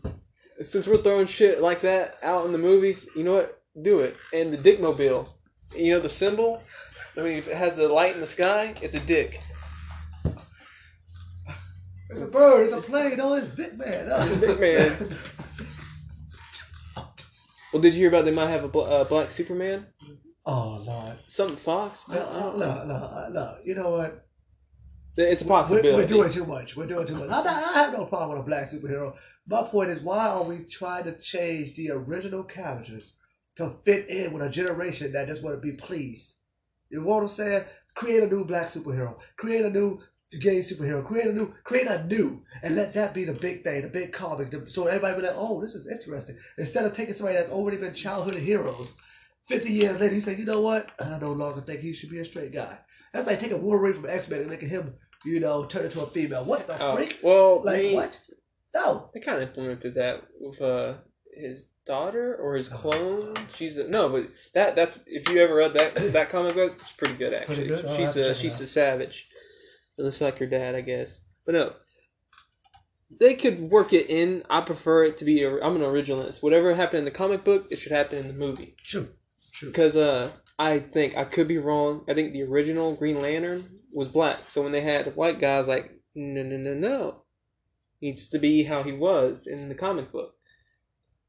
Since 0.60 0.86
we're 0.86 1.02
throwing 1.02 1.26
shit 1.26 1.60
like 1.60 1.80
that 1.80 2.16
out 2.22 2.44
in 2.46 2.52
the 2.52 2.58
movies, 2.58 3.08
you 3.16 3.24
know 3.24 3.34
what? 3.34 3.62
Do 3.82 4.00
it. 4.00 4.16
And 4.32 4.52
the 4.52 4.58
Dickmobile, 4.58 5.28
you 5.74 5.92
know 5.92 6.00
the 6.00 6.08
symbol. 6.08 6.62
I 7.16 7.20
mean, 7.20 7.36
if 7.36 7.48
it 7.48 7.56
has 7.56 7.76
the 7.76 7.88
light 7.88 8.14
in 8.14 8.20
the 8.20 8.26
sky, 8.26 8.74
it's 8.82 8.96
a 8.96 9.00
dick. 9.00 9.40
It's 12.10 12.20
a 12.20 12.26
bird. 12.26 12.64
It's 12.64 12.72
a 12.72 12.80
plane. 12.80 13.16
No, 13.16 13.34
it's 13.34 13.50
Dick 13.50 13.76
Man. 13.76 14.08
No. 14.08 14.18
It's 14.20 14.40
Dick 14.40 14.58
Man. 14.60 15.16
Well, 17.72 17.82
did 17.82 17.94
you 17.94 18.00
hear 18.00 18.08
about 18.08 18.24
they 18.24 18.32
might 18.32 18.48
have 18.48 18.64
a 18.64 18.68
bl- 18.68 18.80
uh, 18.80 19.04
black 19.04 19.30
Superman? 19.30 19.86
oh 20.46 20.82
Lord. 20.86 21.16
Something 21.26 21.56
Fox? 21.56 22.06
I 22.08 22.14
No, 22.14 22.56
no, 22.56 22.84
no, 22.84 23.28
no. 23.32 23.56
You 23.64 23.74
know 23.74 23.90
what? 23.90 24.26
It's 25.16 25.42
a 25.42 25.44
We're, 25.44 25.48
possibility. 25.48 25.90
we're 25.96 26.06
doing 26.06 26.30
too 26.30 26.46
much. 26.46 26.76
We're 26.76 26.86
doing 26.86 27.06
too 27.06 27.16
much. 27.16 27.30
I, 27.30 27.42
I 27.42 27.72
have 27.82 27.92
no 27.92 28.06
problem 28.06 28.38
with 28.38 28.46
a 28.46 28.48
black 28.48 28.68
superhero. 28.68 29.14
My 29.46 29.62
point 29.64 29.90
is, 29.90 30.00
why 30.00 30.28
are 30.28 30.44
we 30.44 30.64
trying 30.70 31.04
to 31.04 31.18
change 31.18 31.74
the 31.74 31.90
original 31.90 32.42
characters 32.44 33.16
to 33.56 33.74
fit 33.84 34.08
in 34.08 34.32
with 34.32 34.42
a 34.42 34.50
generation 34.50 35.12
that 35.12 35.28
just 35.28 35.42
want 35.42 35.56
to 35.56 35.60
be 35.60 35.76
pleased? 35.76 36.34
You 36.90 37.00
know 37.00 37.06
what 37.06 37.22
I'm 37.22 37.28
saying? 37.28 37.64
Create 37.96 38.22
a 38.22 38.28
new 38.28 38.44
black 38.44 38.66
superhero. 38.68 39.16
Create 39.36 39.64
a 39.64 39.70
new 39.70 40.00
gay 40.38 40.58
superhero. 40.60 41.04
Create 41.04 41.26
a 41.26 41.32
new, 41.32 41.52
create 41.64 41.86
a 41.86 42.04
new, 42.06 42.42
and 42.62 42.76
let 42.76 42.94
that 42.94 43.14
be 43.14 43.24
the 43.24 43.32
big 43.34 43.64
thing, 43.64 43.82
the 43.82 43.88
big 43.88 44.12
comic. 44.12 44.50
the- 44.50 44.70
So 44.70 44.86
everybody 44.86 45.16
be 45.20 45.26
like, 45.26 45.36
oh, 45.36 45.60
this 45.60 45.74
is 45.74 45.88
interesting. 45.88 46.36
Instead 46.58 46.84
of 46.84 46.92
taking 46.94 47.14
somebody 47.14 47.36
that's 47.38 47.50
already 47.50 47.78
been 47.78 47.94
childhood 47.94 48.36
heroes, 48.36 48.94
50 49.48 49.68
years 49.70 49.98
later, 50.00 50.14
you 50.14 50.20
say, 50.20 50.36
you 50.36 50.44
know 50.44 50.60
what? 50.60 50.90
I 51.00 51.18
no 51.18 51.32
longer 51.32 51.60
think 51.62 51.80
he 51.80 51.92
should 51.92 52.10
be 52.10 52.20
a 52.20 52.24
straight 52.24 52.52
guy. 52.52 52.78
That's 53.12 53.26
like 53.26 53.40
taking 53.40 53.60
Wolverine 53.62 53.94
from 53.94 54.06
X 54.08 54.28
Men 54.28 54.40
and 54.42 54.50
making 54.50 54.68
him, 54.68 54.94
you 55.24 55.40
know, 55.40 55.64
turn 55.66 55.84
into 55.84 56.00
a 56.00 56.06
female. 56.06 56.44
What 56.44 56.66
the 56.68 56.80
Oh, 56.80 56.94
freak? 56.94 57.16
well, 57.22 57.62
Like 57.64 57.92
what? 57.92 58.20
No. 58.72 59.10
They 59.12 59.18
kind 59.18 59.42
of 59.42 59.48
implemented 59.48 59.94
that 59.94 60.22
with 60.40 60.62
uh, 60.62 60.94
his 61.34 61.70
daughter 61.86 62.36
or 62.36 62.54
his 62.54 62.68
clone. 62.68 63.34
She's 63.52 63.76
a, 63.78 63.88
no, 63.88 64.08
but 64.08 64.28
that 64.54 64.76
that's 64.76 65.00
if 65.06 65.28
you 65.28 65.40
ever 65.42 65.56
read 65.56 65.74
that 65.74 65.94
that 66.12 66.28
comic 66.28 66.54
book, 66.54 66.76
it's 66.78 66.92
pretty 66.92 67.14
good 67.14 67.34
actually. 67.34 67.66
Pretty 67.66 67.82
good? 67.82 67.84
Oh, 67.88 67.96
she's 67.96 68.14
a 68.16 68.32
she's 68.36 68.60
a 68.60 68.66
savage. 68.68 69.26
It 70.00 70.04
looks 70.04 70.22
like 70.22 70.40
your 70.40 70.48
dad, 70.48 70.74
I 70.74 70.80
guess. 70.80 71.20
But 71.44 71.54
no, 71.54 71.74
they 73.20 73.34
could 73.34 73.60
work 73.60 73.92
it 73.92 74.08
in. 74.08 74.42
I 74.48 74.62
prefer 74.62 75.04
it 75.04 75.18
to 75.18 75.26
be. 75.26 75.42
A, 75.42 75.62
I'm 75.62 75.76
an 75.76 75.82
originalist. 75.82 76.42
Whatever 76.42 76.74
happened 76.74 77.00
in 77.00 77.04
the 77.04 77.10
comic 77.10 77.44
book, 77.44 77.66
it 77.70 77.76
should 77.76 77.92
happen 77.92 78.18
in 78.18 78.26
the 78.26 78.32
movie. 78.32 78.74
True. 78.82 79.08
True. 79.52 79.68
Because 79.68 79.96
uh, 79.96 80.30
I 80.58 80.78
think 80.78 81.18
I 81.18 81.24
could 81.24 81.48
be 81.48 81.58
wrong. 81.58 82.06
I 82.08 82.14
think 82.14 82.32
the 82.32 82.44
original 82.44 82.96
Green 82.96 83.20
Lantern 83.20 83.68
was 83.92 84.08
black. 84.08 84.38
So 84.48 84.62
when 84.62 84.72
they 84.72 84.80
had 84.80 85.14
white 85.16 85.38
guys, 85.38 85.68
like 85.68 85.90
no, 86.14 86.42
no, 86.42 86.56
no, 86.56 86.72
no, 86.72 87.22
needs 88.00 88.30
to 88.30 88.38
be 88.38 88.62
how 88.62 88.82
he 88.82 88.92
was 88.92 89.46
in 89.46 89.68
the 89.68 89.74
comic 89.74 90.10
book. 90.10 90.34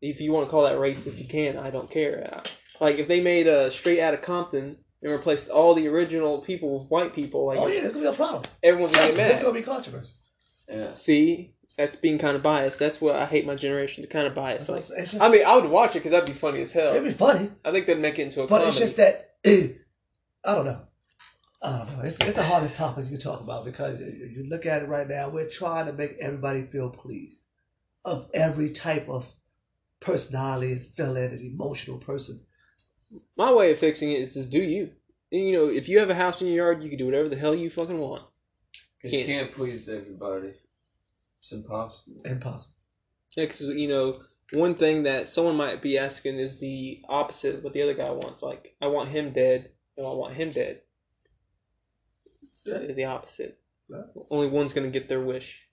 If 0.01 0.21
you 0.21 0.31
want 0.31 0.47
to 0.47 0.51
call 0.51 0.63
that 0.63 0.77
racist, 0.77 1.19
you 1.19 1.27
can. 1.27 1.57
I 1.57 1.71
don't 1.71 1.91
care. 1.91 2.41
Like 2.79 2.99
if 2.99 3.09
they 3.09 3.19
made 3.19 3.47
a 3.47 3.69
straight 3.69 3.99
out 3.99 4.13
of 4.13 4.21
Compton 4.21 4.77
and 5.01 5.11
replaced 5.11 5.49
all 5.49 5.73
the 5.73 5.87
original 5.87 6.39
people 6.41 6.77
with 6.77 6.89
white 6.89 7.13
people, 7.13 7.45
like 7.45 7.59
oh 7.59 7.67
yeah, 7.67 7.81
it's 7.81 7.93
gonna 7.93 8.05
be 8.05 8.13
a 8.13 8.13
problem. 8.13 8.43
everyone's 8.63 8.95
gonna 8.95 9.13
get 9.15 9.31
It's 9.31 9.41
gonna 9.41 9.53
be 9.53 9.61
controversy. 9.61 10.15
Yeah. 10.69 10.93
See, 10.93 11.53
that's 11.77 11.95
being 11.95 12.17
kind 12.19 12.35
of 12.37 12.43
biased. 12.43 12.79
That's 12.79 13.01
what 13.01 13.15
I 13.15 13.25
hate 13.25 13.45
my 13.45 13.55
generation. 13.55 14.01
The 14.03 14.07
kind 14.07 14.27
of 14.27 14.35
bias. 14.35 14.69
It's 14.69 14.89
Like, 14.89 15.09
just, 15.09 15.21
I 15.21 15.29
mean, 15.29 15.45
I 15.45 15.55
would 15.55 15.69
watch 15.69 15.91
it 15.91 15.99
because 15.99 16.11
that'd 16.11 16.27
be 16.27 16.33
funny 16.33 16.61
as 16.61 16.71
hell. 16.71 16.91
it'd 16.95 17.03
be 17.03 17.11
funny, 17.11 17.49
I 17.65 17.71
think 17.71 17.87
they'd 17.87 17.99
make 17.99 18.19
it 18.19 18.23
into 18.23 18.41
a 18.43 18.47
but 18.47 18.59
comedy. 18.61 18.69
it's 18.69 18.77
just 18.79 18.97
that 18.97 19.35
I 19.45 20.55
don't 20.55 20.65
know. 20.65 20.81
I 21.63 21.77
don't 21.79 21.97
know. 21.97 22.03
It's 22.03 22.19
it's 22.19 22.37
the 22.37 22.43
hardest 22.43 22.75
topic 22.75 23.05
you 23.09 23.17
talk 23.17 23.41
about 23.41 23.65
because 23.65 23.99
you, 23.99 24.07
you 24.35 24.45
look 24.49 24.65
at 24.65 24.81
it 24.83 24.87
right 24.89 25.07
now. 25.07 25.29
We're 25.29 25.49
trying 25.49 25.85
to 25.87 25.93
make 25.93 26.17
everybody 26.19 26.63
feel 26.63 26.89
pleased 26.89 27.45
of 28.05 28.29
every 28.33 28.71
type 28.71 29.07
of 29.09 29.25
personality 29.99 30.71
and 30.73 30.81
feeling 30.81 31.25
and 31.31 31.41
emotional 31.41 31.97
person. 31.99 32.41
My 33.37 33.51
way 33.53 33.71
of 33.71 33.77
fixing 33.79 34.11
it 34.11 34.19
is 34.19 34.33
just 34.33 34.49
do 34.49 34.61
you. 34.61 34.91
And, 35.31 35.47
you 35.47 35.53
know, 35.53 35.67
if 35.69 35.87
you 35.89 35.99
have 35.99 36.09
a 36.09 36.15
house 36.15 36.41
in 36.41 36.47
your 36.47 36.57
yard, 36.57 36.83
you 36.83 36.89
can 36.89 36.97
do 36.97 37.05
whatever 37.05 37.29
the 37.29 37.35
hell 37.37 37.55
you 37.55 37.69
fucking 37.69 37.97
want. 37.97 38.23
Because 38.97 39.13
you 39.17 39.25
Can't- 39.25 39.39
can't 39.47 39.51
please 39.53 39.89
everybody. 39.89 40.53
It's 41.39 41.51
impossible. 41.51 42.21
Impossible. 42.25 42.75
Because 43.35 43.61
you 43.61 43.87
know, 43.87 44.21
one 44.51 44.75
thing 44.75 45.03
that 45.03 45.29
someone 45.29 45.55
might 45.55 45.81
be 45.81 45.97
asking 45.97 46.35
is 46.37 46.59
the 46.59 47.01
opposite 47.07 47.55
of 47.55 47.63
what 47.63 47.73
the 47.73 47.81
other 47.81 47.93
guy 47.93 48.11
wants. 48.11 48.43
Like, 48.43 48.75
I 48.81 48.87
want 48.87 49.09
him 49.09 49.31
dead, 49.31 49.71
and 49.97 50.05
I 50.05 50.09
want 50.09 50.33
him 50.35 50.51
dead. 50.51 50.81
It's 52.43 52.61
the, 52.61 52.93
the 52.95 53.05
opposite. 53.05 53.57
Yeah. 53.89 54.03
Only 54.29 54.47
one's 54.47 54.73
gonna 54.73 54.89
get 54.89 55.07
their 55.09 55.21
wish. 55.21 55.67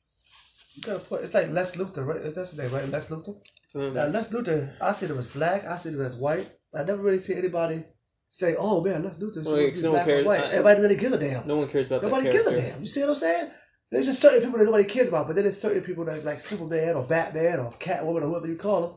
You 0.74 0.82
gotta 0.82 1.00
put. 1.00 1.22
It's 1.22 1.34
like 1.34 1.48
Lex 1.50 1.72
Luthor, 1.76 2.06
right? 2.06 2.22
That's 2.34 2.50
his 2.50 2.58
name, 2.58 2.70
right? 2.72 2.88
Lex 2.88 3.06
Luthor. 3.06 3.36
Um, 3.74 3.94
Now, 3.94 4.06
Lex 4.06 4.28
Luthor, 4.28 4.74
I 4.80 4.92
see 4.92 5.06
him 5.06 5.18
as 5.18 5.26
black. 5.26 5.64
I 5.64 5.76
see 5.76 5.90
him 5.90 6.00
as 6.00 6.16
white. 6.16 6.48
I 6.74 6.82
never 6.84 7.02
really 7.02 7.18
see 7.18 7.34
anybody 7.34 7.84
say, 8.30 8.56
"Oh 8.58 8.82
man, 8.82 9.04
Lex 9.04 9.16
Luthor 9.16 9.44
Well, 9.44 9.56
should 9.56 9.64
because 9.64 9.80
be 9.80 9.86
no 9.86 9.92
black 9.92 10.06
or 10.06 10.10
cares. 10.10 10.24
white." 10.24 10.40
Uh, 10.40 10.42
I- 10.42 10.46
uh, 10.46 10.50
Everybody 10.50 10.80
really 10.82 10.96
gives 10.96 11.14
a 11.14 11.18
damn. 11.18 11.46
no 11.48 11.56
one 11.56 11.68
cares 11.68 11.86
about 11.86 12.02
Nobody 12.02 12.30
gives 12.30 12.46
a 12.46 12.54
damn. 12.56 12.80
You 12.80 12.86
see 12.86 13.00
what 13.00 13.10
I'm 13.10 13.14
saying? 13.16 13.50
There's 13.90 14.06
just 14.06 14.20
certain 14.20 14.42
people 14.42 14.58
that 14.58 14.66
nobody 14.66 14.84
cares 14.84 15.08
about, 15.08 15.26
but 15.28 15.34
then 15.34 15.44
there's 15.44 15.58
certain 15.60 15.82
people 15.82 16.04
that 16.04 16.24
like 16.24 16.40
Superman 16.40 16.94
or 16.94 17.06
Batman 17.06 17.58
or 17.60 17.72
Catwoman 17.80 18.22
or 18.22 18.28
whoever 18.28 18.46
you 18.46 18.56
call 18.56 18.80
them. 18.82 18.94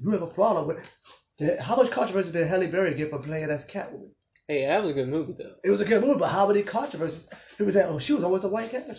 You 0.00 0.10
have 0.12 0.22
a 0.22 0.26
problem 0.28 0.68
with. 0.68 1.58
How 1.60 1.74
much 1.76 1.90
controversy 1.90 2.30
did 2.32 2.46
Halle 2.46 2.66
Berry 2.68 2.94
get 2.94 3.10
for 3.10 3.18
playing 3.18 3.50
as 3.50 3.66
Catwoman? 3.66 4.10
Hey, 4.46 4.64
that 4.66 4.80
was 4.82 4.90
a 4.92 4.94
good 4.94 5.08
movie 5.08 5.34
though. 5.36 5.54
It 5.64 5.70
was 5.70 5.80
a 5.80 5.84
good 5.84 6.02
movie, 6.04 6.18
but 6.20 6.28
how 6.28 6.46
many 6.46 6.62
controversies? 6.62 7.28
People 7.56 7.72
say, 7.72 7.82
"Oh, 7.84 7.98
she 7.98 8.12
was 8.12 8.22
always 8.24 8.44
a 8.44 8.48
white 8.48 8.70
character." 8.70 8.94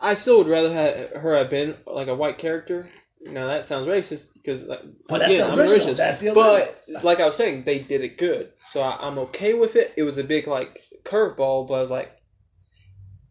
I 0.00 0.14
still 0.14 0.38
would 0.38 0.48
rather 0.48 0.72
have 0.72 1.10
her 1.22 1.36
have 1.36 1.48
been 1.50 1.76
like 1.86 2.08
a 2.08 2.14
white 2.14 2.38
character. 2.38 2.88
Now 3.24 3.46
that 3.46 3.64
sounds 3.64 3.86
racist 3.86 4.26
because 4.34 4.62
like, 4.62 4.80
But 5.08 5.18
that's 5.18 5.30
again, 5.32 5.50
I'm 5.50 5.58
original. 5.58 5.94
racist. 5.94 5.96
That's 5.98 6.20
the 6.20 6.32
But 6.32 6.82
like 7.02 7.20
I 7.20 7.26
was 7.26 7.36
saying, 7.36 7.64
they 7.64 7.78
did 7.78 8.02
it 8.02 8.18
good, 8.18 8.52
so 8.64 8.80
I, 8.80 8.98
I'm 9.00 9.18
okay 9.18 9.54
with 9.54 9.76
it. 9.76 9.92
It 9.96 10.02
was 10.02 10.18
a 10.18 10.24
big 10.24 10.46
like 10.46 10.80
curveball, 11.04 11.68
but 11.68 11.74
I 11.74 11.80
was 11.80 11.90
like, 11.90 12.16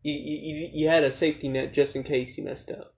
you, 0.04 0.14
you 0.14 0.70
you- 0.74 0.88
had 0.90 1.04
a 1.04 1.12
safety 1.12 1.50
net 1.50 1.74
just 1.74 1.96
in 1.96 2.04
case 2.04 2.38
you 2.38 2.44
messed 2.44 2.72
up. 2.72 2.94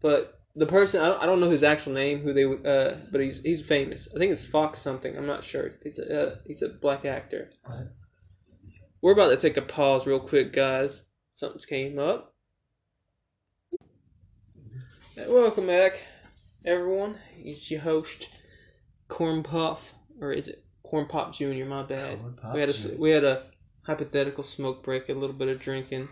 but 0.00 0.32
the 0.58 0.64
person 0.66 1.02
I 1.02 1.08
don't, 1.08 1.22
I 1.22 1.26
don't 1.26 1.40
know 1.40 1.50
his 1.50 1.62
actual 1.62 1.92
name, 1.92 2.20
who 2.20 2.32
they 2.32 2.44
uh, 2.44 2.94
but 3.12 3.20
he's 3.20 3.40
he's 3.42 3.62
famous. 3.62 4.08
I 4.14 4.18
think 4.18 4.32
it's 4.32 4.46
Fox 4.46 4.78
something. 4.78 5.14
I'm 5.16 5.26
not 5.26 5.44
sure. 5.44 5.72
It's 5.82 5.98
a 5.98 6.28
uh, 6.32 6.36
he's 6.46 6.62
a 6.62 6.70
black 6.70 7.04
actor. 7.04 7.50
Right. 7.68 7.88
We're 9.02 9.12
about 9.12 9.28
to 9.28 9.36
take 9.36 9.58
a 9.58 9.62
pause 9.62 10.06
real 10.06 10.18
quick, 10.18 10.54
guys. 10.54 11.02
Something's 11.34 11.66
came 11.66 11.98
up. 11.98 12.34
Welcome 15.16 15.66
back, 15.66 16.04
everyone. 16.66 17.16
It's 17.38 17.70
your 17.70 17.80
host, 17.80 18.28
Corn 19.08 19.42
Puff, 19.42 19.94
or 20.20 20.30
is 20.30 20.46
it 20.46 20.62
Corn 20.82 21.06
Pop 21.06 21.32
Junior? 21.32 21.64
My 21.64 21.84
bad. 21.84 22.18
We 22.52 22.60
had 22.60 22.68
a 22.68 22.74
Jr.. 22.74 22.88
we 22.98 23.10
had 23.12 23.24
a 23.24 23.42
hypothetical 23.84 24.44
smoke 24.44 24.84
break, 24.84 25.08
a 25.08 25.14
little 25.14 25.34
bit 25.34 25.48
of 25.48 25.58
drinking. 25.58 26.10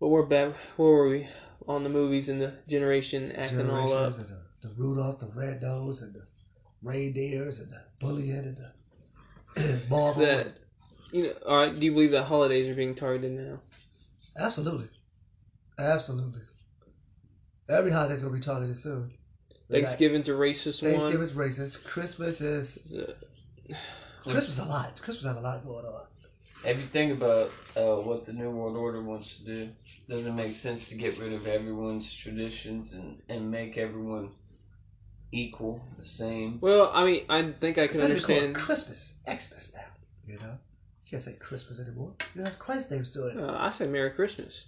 But 0.00 0.08
we're 0.08 0.26
back. 0.26 0.54
Where 0.76 0.90
were 0.90 1.08
we? 1.08 1.28
On 1.68 1.84
the 1.84 1.88
movies 1.88 2.28
and 2.28 2.40
the 2.42 2.52
generation 2.68 3.30
acting 3.30 3.70
all 3.70 3.92
up. 3.92 4.12
Generations 4.12 4.30
and 4.30 4.40
the, 4.62 4.68
the 4.74 4.82
Rudolph, 4.82 5.20
the 5.20 5.30
red 5.36 5.62
nose, 5.62 6.02
and 6.02 6.12
the 6.12 6.22
reindeers, 6.82 7.60
and 7.60 7.70
the 7.70 7.80
bully 8.00 8.32
and 8.32 8.56
the 9.54 9.80
Marvel. 9.88 10.26
That 10.26 10.48
you 11.12 11.22
know. 11.22 11.32
All 11.46 11.58
right. 11.58 11.78
Do 11.78 11.84
you 11.86 11.92
believe 11.92 12.10
that 12.10 12.24
holidays 12.24 12.72
are 12.72 12.76
being 12.76 12.96
targeted 12.96 13.30
now? 13.30 13.60
Absolutely, 14.36 14.88
absolutely. 15.78 16.40
Every 17.68 17.90
holiday's 17.90 18.22
gonna 18.22 18.34
be 18.34 18.40
targeted 18.40 18.78
soon. 18.78 19.12
We 19.68 19.80
got 19.80 19.86
Thanksgiving's 19.88 20.28
a 20.28 20.32
racist 20.32 20.82
one. 20.82 20.92
Thanksgiving's 20.92 21.32
racist. 21.32 21.84
Christmas 21.84 22.40
is 22.40 22.76
It's 22.76 22.92
a- 22.94 23.74
Christmas 24.30 24.58
a 24.58 24.64
lot. 24.64 25.00
Christmas 25.02 25.26
has 25.26 25.36
a 25.36 25.40
lot 25.40 25.64
going 25.64 25.84
on. 25.84 26.06
If 26.64 26.76
you 26.78 26.82
think 26.84 27.12
about 27.12 27.50
uh, 27.76 28.02
what 28.02 28.24
the 28.24 28.32
New 28.32 28.50
World 28.50 28.76
Order 28.76 29.00
wants 29.02 29.38
to 29.38 29.44
do, 29.44 29.68
doesn't 30.08 30.34
make 30.34 30.50
sense 30.50 30.88
to 30.88 30.96
get 30.96 31.16
rid 31.18 31.32
of 31.32 31.46
everyone's 31.46 32.12
traditions 32.12 32.94
and, 32.94 33.22
and 33.28 33.48
make 33.50 33.78
everyone 33.78 34.30
equal, 35.30 35.80
the 35.96 36.04
same? 36.04 36.58
Well, 36.60 36.90
I 36.92 37.04
mean, 37.04 37.24
I 37.28 37.52
think 37.52 37.78
I 37.78 37.86
can 37.86 38.00
not 38.00 38.10
even 38.10 38.22
called 38.22 38.38
understand. 38.38 38.54
Christmas. 38.56 39.14
It's 39.26 39.46
Xmas 39.48 39.72
now. 39.74 39.84
You 40.26 40.38
know, 40.40 40.58
you 41.04 41.10
can't 41.10 41.22
say 41.22 41.34
Christmas 41.34 41.78
anymore. 41.80 42.14
You 42.34 42.42
don't 42.42 42.48
have 42.48 42.58
Christ's 42.58 42.90
name 42.90 43.04
still 43.04 43.28
in 43.28 43.38
it. 43.38 43.42
Uh, 43.44 43.56
I 43.56 43.70
say 43.70 43.86
Merry 43.86 44.10
Christmas. 44.10 44.64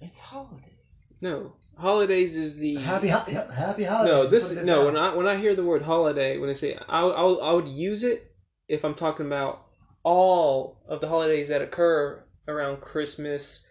It's 0.00 0.20
holiday. 0.20 0.72
No, 1.20 1.54
holidays 1.76 2.34
is 2.36 2.56
the 2.56 2.74
Happy, 2.76 3.08
ho- 3.08 3.18
happy 3.52 3.84
holidays. 3.84 4.12
no. 4.14 4.26
This 4.26 4.50
this 4.50 4.64
no. 4.64 4.80
out. 4.80 4.86
When 4.86 4.96
I 4.96 5.14
when 5.14 5.26
I 5.28 5.36
hear 5.36 5.54
the 5.54 5.64
word 5.64 5.82
holiday, 5.82 6.38
when 6.38 6.50
I 6.50 6.54
say 6.54 6.76
I 6.88 7.02
I 7.02 7.22
I 7.32 7.52
would 7.52 7.68
use 7.68 8.02
it 8.02 8.32
if 8.68 8.84
I'm 8.84 8.94
talking 8.94 9.26
about 9.26 9.62
all 10.02 10.82
of 10.88 11.00
the 11.00 11.08
holidays 11.08 11.48
that 11.48 11.62
occur 11.62 12.22
around 12.48 12.80
Christmas, 12.80 13.64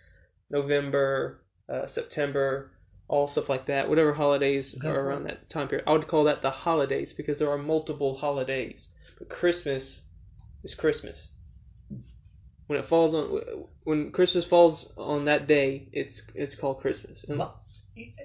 November, 0.49 1.41
uh, 1.69 1.85
September, 1.87 2.71
all 3.07 3.27
stuff 3.27 3.49
like 3.49 3.65
that. 3.67 3.89
Whatever 3.89 4.13
holidays 4.13 4.75
Okay. 4.77 4.87
are 4.89 5.01
around 5.05 5.23
that 5.23 5.49
time 5.49 5.67
period, 5.67 5.85
I 5.87 5.93
would 5.93 6.07
call 6.07 6.23
that 6.25 6.41
the 6.41 6.51
holidays 6.51 7.13
because 7.13 7.39
there 7.39 7.49
are 7.49 7.57
multiple 7.57 8.15
holidays. 8.15 8.89
But 9.17 9.29
Christmas 9.29 10.03
is 10.63 10.75
Christmas. 10.75 11.31
When 12.67 12.79
it 12.79 12.87
falls 12.87 13.13
on 13.13 13.41
when 13.83 14.11
Christmas 14.11 14.43
falls 14.43 14.91
on 14.97 15.25
that 15.25 15.47
day, 15.47 15.87
it's 15.93 16.23
it's 16.33 16.55
called 16.55 16.79
Christmas. 16.79 17.23
My, 17.29 17.47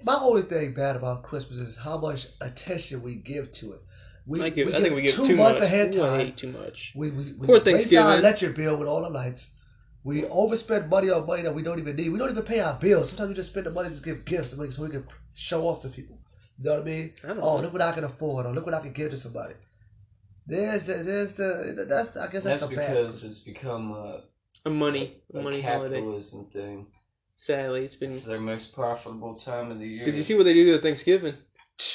my 0.04 0.14
only 0.20 0.42
thing 0.42 0.74
bad 0.74 0.96
about 0.96 1.22
Christmas 1.22 1.58
is 1.58 1.76
how 1.76 1.98
much 1.98 2.26
attention 2.40 3.02
we 3.02 3.14
give 3.16 3.52
to 3.52 3.72
it. 3.72 3.80
We, 4.26 4.42
I, 4.42 4.50
give, 4.50 4.66
we 4.68 4.74
I 4.74 4.80
think 4.80 4.94
we 4.94 5.02
give 5.02 5.12
two 5.14 5.26
too 5.26 5.36
months 5.36 5.58
much. 5.60 5.66
ahead 5.68 5.94
Ooh, 5.96 6.02
I 6.02 6.06
time. 6.08 6.20
hate 6.26 6.36
too 6.36 6.52
much. 6.52 6.92
We, 6.94 7.10
we, 7.10 7.32
we 7.32 7.46
Poor 7.46 7.54
waste 7.56 7.64
Thanksgiving. 7.64 8.04
our 8.06 8.18
electric 8.18 8.54
bill 8.56 8.76
with 8.76 8.86
all 8.88 9.02
the 9.02 9.08
lights. 9.10 9.52
We 10.04 10.22
overspend 10.22 10.88
money 10.88 11.10
on 11.10 11.26
money 11.26 11.42
that 11.42 11.54
we 11.54 11.62
don't 11.62 11.78
even 11.78 11.96
need. 11.96 12.10
We 12.10 12.18
don't 12.18 12.30
even 12.30 12.42
pay 12.44 12.60
our 12.60 12.78
bills. 12.78 13.08
Sometimes 13.10 13.28
we 13.30 13.34
just 13.34 13.50
spend 13.50 13.66
the 13.66 13.70
money 13.70 13.88
to 13.88 13.94
just 13.94 14.04
give 14.04 14.24
gifts 14.24 14.52
so 14.52 14.60
we, 14.60 14.68
can 14.90 15.04
show 15.34 15.62
off 15.66 15.82
to 15.82 15.88
people. 15.88 16.18
You 16.58 16.64
know 16.70 16.76
what 16.76 16.82
I 16.82 16.84
mean? 16.84 17.12
I 17.24 17.26
don't 17.28 17.38
Oh, 17.40 17.56
know. 17.56 17.62
look 17.62 17.72
what 17.72 17.82
I 17.82 17.92
can 17.92 18.04
afford. 18.04 18.46
Or 18.46 18.52
look 18.52 18.64
what 18.66 18.74
I 18.74 18.80
can 18.80 18.92
give 18.92 19.10
to 19.10 19.16
somebody. 19.16 19.54
There's 20.46 20.84
the, 20.84 20.94
there's 21.02 21.32
the, 21.36 21.86
that's, 21.88 22.16
I 22.16 22.26
guess 22.30 22.44
that's, 22.44 22.60
That's 22.60 22.70
the 22.70 22.76
bad. 22.76 22.90
because 22.96 23.24
it's 23.24 23.44
become 23.44 23.92
a, 23.92 24.22
A 24.66 24.70
money, 24.70 25.16
a 25.34 25.38
a 25.38 25.42
money 25.42 25.60
holiday. 25.60 25.96
capitalism 25.96 26.46
thing. 26.52 26.86
Sadly, 27.44 27.86
it's 27.86 27.96
been 27.96 28.10
It's 28.10 28.24
their 28.24 28.38
most 28.38 28.74
profitable 28.74 29.34
time 29.34 29.70
of 29.70 29.78
the 29.78 29.86
year. 29.88 30.00
because 30.04 30.18
you 30.18 30.22
see 30.22 30.34
what 30.34 30.44
they 30.44 30.52
do 30.52 30.66
to 30.76 30.78
Thanksgiving. 30.78 31.36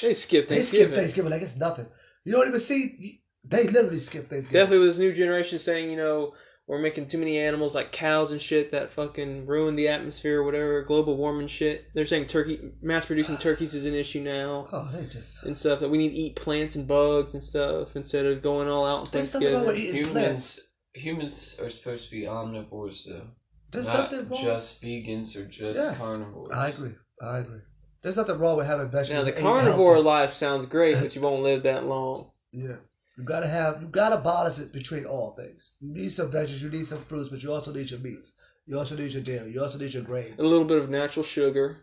They 0.02 0.12
skip 0.12 0.48
They 0.48 0.56
Thanksgiving. 0.56 0.86
skip 0.88 0.96
Thanksgiving 0.96 1.30
like 1.30 1.42
it's 1.42 1.54
nothing. 1.54 1.86
You 2.24 2.32
don't 2.32 2.48
even 2.48 2.58
see. 2.58 3.22
They 3.44 3.68
literally 3.68 3.98
skip 4.00 4.28
Thanksgiving. 4.28 4.60
Definitely 4.60 4.80
with 4.80 4.88
this 4.88 4.98
new 4.98 5.12
generation 5.12 5.60
saying, 5.60 5.88
you 5.88 5.96
know, 5.96 6.34
we're 6.66 6.80
making 6.80 7.06
too 7.06 7.18
many 7.18 7.38
animals 7.38 7.76
like 7.76 7.92
cows 7.92 8.32
and 8.32 8.40
shit 8.42 8.72
that 8.72 8.90
fucking 8.90 9.46
ruin 9.46 9.76
the 9.76 9.86
atmosphere 9.86 10.40
or 10.40 10.42
whatever, 10.42 10.82
global 10.82 11.16
warming 11.16 11.46
shit. 11.46 11.84
They're 11.94 12.06
saying 12.06 12.26
turkey, 12.26 12.72
mass 12.82 13.04
producing 13.06 13.36
turkeys 13.36 13.72
is 13.72 13.84
an 13.84 13.94
issue 13.94 14.22
now 14.22 14.64
Oh, 14.72 14.90
they 14.92 15.06
just. 15.06 15.44
and 15.44 15.56
stuff. 15.56 15.78
That 15.78 15.90
we 15.90 15.98
need 15.98 16.08
to 16.10 16.16
eat 16.16 16.34
plants 16.34 16.74
and 16.74 16.88
bugs 16.88 17.34
and 17.34 17.44
stuff 17.44 17.94
instead 17.94 18.26
of 18.26 18.42
going 18.42 18.66
all 18.68 18.84
out 18.84 18.98
on 19.02 19.08
There's 19.12 19.32
nothing 19.32 19.52
wrong 19.54 19.66
with 19.66 19.76
Thanksgiving. 19.76 20.00
eating 20.00 20.12
plants. 20.12 20.60
humans 20.94 21.54
humans 21.54 21.60
are 21.62 21.70
supposed 21.70 22.06
to 22.06 22.10
be 22.10 22.22
omnivores 22.22 23.04
though. 23.08 23.28
There's 23.76 23.86
not 23.86 24.10
nothing 24.12 24.28
wrong. 24.28 24.42
just 24.42 24.82
vegans 24.82 25.36
or 25.36 25.46
just 25.46 25.80
Yes, 25.80 25.98
carnivores. 25.98 26.50
I 26.52 26.68
agree. 26.68 26.92
I 27.22 27.38
agree. 27.38 27.60
There's 28.02 28.16
nothing 28.16 28.38
wrong 28.38 28.56
with 28.56 28.66
having 28.66 28.86
Now 28.86 28.90
vegetables. 28.92 29.24
the 29.24 29.30
and 29.32 29.38
eating 29.40 29.42
carnivore 29.44 29.94
healthy. 29.94 30.06
life 30.06 30.32
sounds 30.32 30.66
great, 30.66 31.00
but 31.00 31.14
you 31.14 31.22
won't 31.22 31.42
live 31.42 31.62
that 31.64 31.84
long. 31.86 32.30
Yeah. 32.52 32.76
You 33.18 33.24
gotta 33.24 33.48
have. 33.48 33.80
You 33.80 33.88
gotta 33.88 34.18
balance 34.18 34.58
it 34.58 34.72
between 34.72 35.06
all 35.06 35.34
things. 35.34 35.74
You 35.80 35.92
need 35.94 36.12
some 36.12 36.30
veggies. 36.30 36.60
You 36.60 36.68
need 36.68 36.86
some 36.86 37.02
fruits, 37.02 37.30
but 37.30 37.42
you 37.42 37.52
also 37.52 37.72
need 37.72 37.90
your 37.90 38.00
meats. 38.00 38.34
You 38.66 38.78
also 38.78 38.96
need 38.96 39.12
your 39.12 39.22
dairy. 39.22 39.52
You 39.52 39.62
also 39.62 39.78
need 39.78 39.94
your 39.94 40.02
grains. 40.02 40.34
A 40.38 40.42
little 40.42 40.64
bit 40.66 40.78
of 40.78 40.90
natural 40.90 41.22
sugar. 41.24 41.78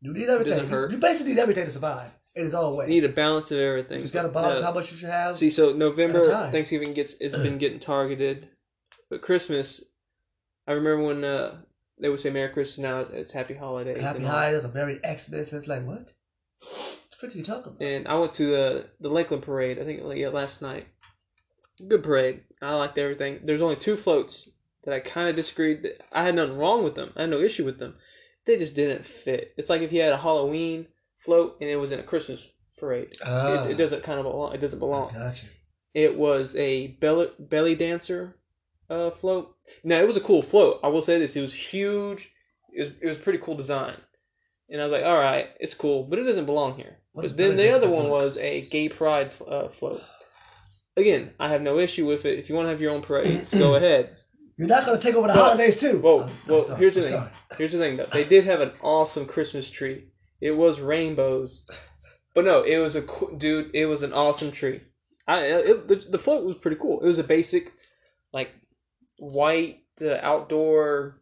You 0.00 0.12
need 0.12 0.28
everything. 0.28 0.52
doesn't 0.54 0.68
hurt. 0.70 0.92
You, 0.92 0.98
basically 0.98 1.32
need 1.34 1.40
everything 1.40 1.64
to 1.64 1.70
survive 1.70 2.10
in 2.36 2.44
its 2.44 2.54
own 2.54 2.76
way. 2.76 2.84
You 2.86 3.00
need 3.00 3.04
a 3.04 3.08
balance 3.08 3.50
of 3.50 3.58
everything. 3.58 3.90
you 3.90 3.96
everything. 3.96 4.02
just 4.04 4.14
gotta 4.14 4.28
balance 4.28 4.60
Uh, 4.60 4.66
how 4.66 4.72
much 4.72 4.92
you 4.92 4.98
should 4.98 5.08
have. 5.08 5.36
See, 5.36 5.50
so 5.50 5.70
At 5.70 5.74
a 5.74 5.78
November. 5.78 6.50
Thanksgiving 6.52 6.92
gets 6.92 7.20
has 7.20 7.32
been 7.34 7.58
getting 7.58 7.80
targeted, 7.80 8.48
but 9.10 9.22
Christmas, 9.22 9.82
I 10.68 10.72
remember 10.72 11.02
when 11.02 11.24
uh, 11.24 11.56
they 11.98 12.10
would 12.10 12.20
say 12.20 12.28
Merry 12.30 12.50
Christmas. 12.50 12.78
Now 12.78 13.00
it's 13.00 13.32
Happy 13.32 13.54
Holidays. 13.54 14.02
Happy 14.02 14.22
holidays 14.22 14.64
a 14.64 14.68
very 14.68 14.96
Xmas. 14.98 15.52
It's 15.52 15.66
like 15.66 15.84
what? 15.86 16.12
What 17.20 17.34
are 17.34 17.36
you 17.36 17.42
talking 17.42 17.72
about? 17.72 17.82
And 17.82 18.06
I 18.06 18.18
went 18.18 18.34
to 18.34 18.46
the 18.46 18.86
the 19.00 19.08
Lakeland 19.08 19.42
parade. 19.42 19.78
I 19.78 19.84
think 19.84 20.02
like, 20.02 20.18
yeah, 20.18 20.28
last 20.28 20.60
night. 20.60 20.86
Good 21.88 22.02
parade. 22.04 22.42
I 22.60 22.74
liked 22.74 22.98
everything. 22.98 23.40
There's 23.44 23.62
only 23.62 23.76
two 23.76 23.96
floats 23.96 24.50
that 24.84 24.92
I 24.94 25.00
kind 25.00 25.28
of 25.28 25.36
disagreed. 25.36 25.84
That 25.84 26.02
I 26.12 26.22
had 26.22 26.34
nothing 26.34 26.58
wrong 26.58 26.84
with 26.84 26.94
them. 26.94 27.12
I 27.16 27.22
had 27.22 27.30
no 27.30 27.40
issue 27.40 27.64
with 27.64 27.78
them. 27.78 27.96
They 28.44 28.58
just 28.58 28.74
didn't 28.74 29.06
fit. 29.06 29.54
It's 29.56 29.70
like 29.70 29.80
if 29.82 29.92
you 29.92 30.02
had 30.02 30.12
a 30.12 30.18
Halloween 30.18 30.86
float 31.18 31.56
and 31.60 31.70
it 31.70 31.76
was 31.76 31.92
in 31.92 32.00
a 32.00 32.04
Christmas 32.04 32.50
parade. 32.78 33.16
Ah, 33.24 33.64
It, 33.64 33.72
it 33.72 33.76
doesn't 33.78 34.02
kind 34.02 34.18
of 34.18 34.24
belong. 34.24 34.54
It 34.54 34.60
doesn't 34.60 34.78
belong. 34.78 35.12
Gotcha. 35.14 35.46
It 35.94 36.18
was 36.18 36.54
a 36.56 36.88
belly 36.88 37.30
belly 37.38 37.74
dancer 37.74 38.36
uh, 38.90 39.10
float. 39.10 39.54
Now 39.84 39.98
it 40.00 40.06
was 40.06 40.16
a 40.16 40.20
cool 40.22 40.42
float. 40.42 40.80
I 40.82 40.88
will 40.88 41.02
say 41.02 41.18
this: 41.18 41.36
it 41.36 41.40
was 41.40 41.54
huge. 41.54 42.30
It 42.72 42.80
was 42.80 42.90
it 43.00 43.06
was 43.06 43.18
pretty 43.18 43.38
cool 43.38 43.54
design, 43.56 43.94
and 44.70 44.80
I 44.80 44.84
was 44.84 44.92
like, 44.92 45.04
all 45.04 45.18
right, 45.20 45.48
it's 45.60 45.74
cool, 45.74 46.04
but 46.04 46.18
it 46.18 46.24
doesn't 46.24 46.46
belong 46.46 46.74
here. 46.76 46.98
But 47.14 47.36
then 47.36 47.56
the 47.56 47.70
other 47.70 47.88
one 47.90 48.08
was 48.08 48.38
a 48.38 48.62
gay 48.68 48.88
pride 48.88 49.34
uh, 49.46 49.68
float. 49.68 50.02
Again, 50.96 51.32
I 51.40 51.48
have 51.48 51.62
no 51.62 51.78
issue 51.78 52.06
with 52.06 52.24
it. 52.24 52.38
If 52.38 52.48
you 52.48 52.54
want 52.54 52.66
to 52.66 52.70
have 52.70 52.80
your 52.80 52.92
own 52.92 53.02
parades, 53.02 53.52
go 53.52 53.74
ahead. 53.76 54.16
You're 54.56 54.68
not 54.68 54.84
gonna 54.86 55.00
take 55.00 55.14
over 55.14 55.28
the 55.28 55.32
But- 55.34 55.42
holidays 55.44 55.78
too. 55.80 55.98
Whoa, 56.00 56.28
whoa, 56.46 56.62
sorry, 56.62 56.78
here's 56.80 56.94
the 56.94 57.00
I'm 57.02 57.06
thing. 57.06 57.12
sorry. 57.14 57.30
Here's 57.58 57.72
the 57.72 57.78
thing, 57.78 57.96
though. 57.96 58.06
They 58.12 58.24
did 58.24 58.44
have 58.44 58.60
an 58.60 58.72
awesome 58.82 59.26
Christmas 59.26 59.70
tree. 59.70 60.08
It 60.40 60.52
was 60.52 60.80
rainbows, 60.80 61.64
but 62.34 62.44
no, 62.44 62.62
it 62.62 62.78
was 62.78 62.94
a 62.96 63.04
dude. 63.36 63.70
It 63.74 63.86
was 63.86 64.02
an 64.02 64.12
awesome 64.12 64.50
tree. 64.52 64.80
I 65.26 65.40
it, 65.44 65.88
the, 65.88 65.96
the 65.96 66.18
float 66.18 66.44
was 66.44 66.56
pretty 66.56 66.76
cool. 66.76 67.00
It 67.00 67.06
was 67.06 67.18
a 67.18 67.24
basic, 67.24 67.72
like, 68.32 68.50
white 69.18 69.82
uh, 70.00 70.18
outdoor 70.22 71.20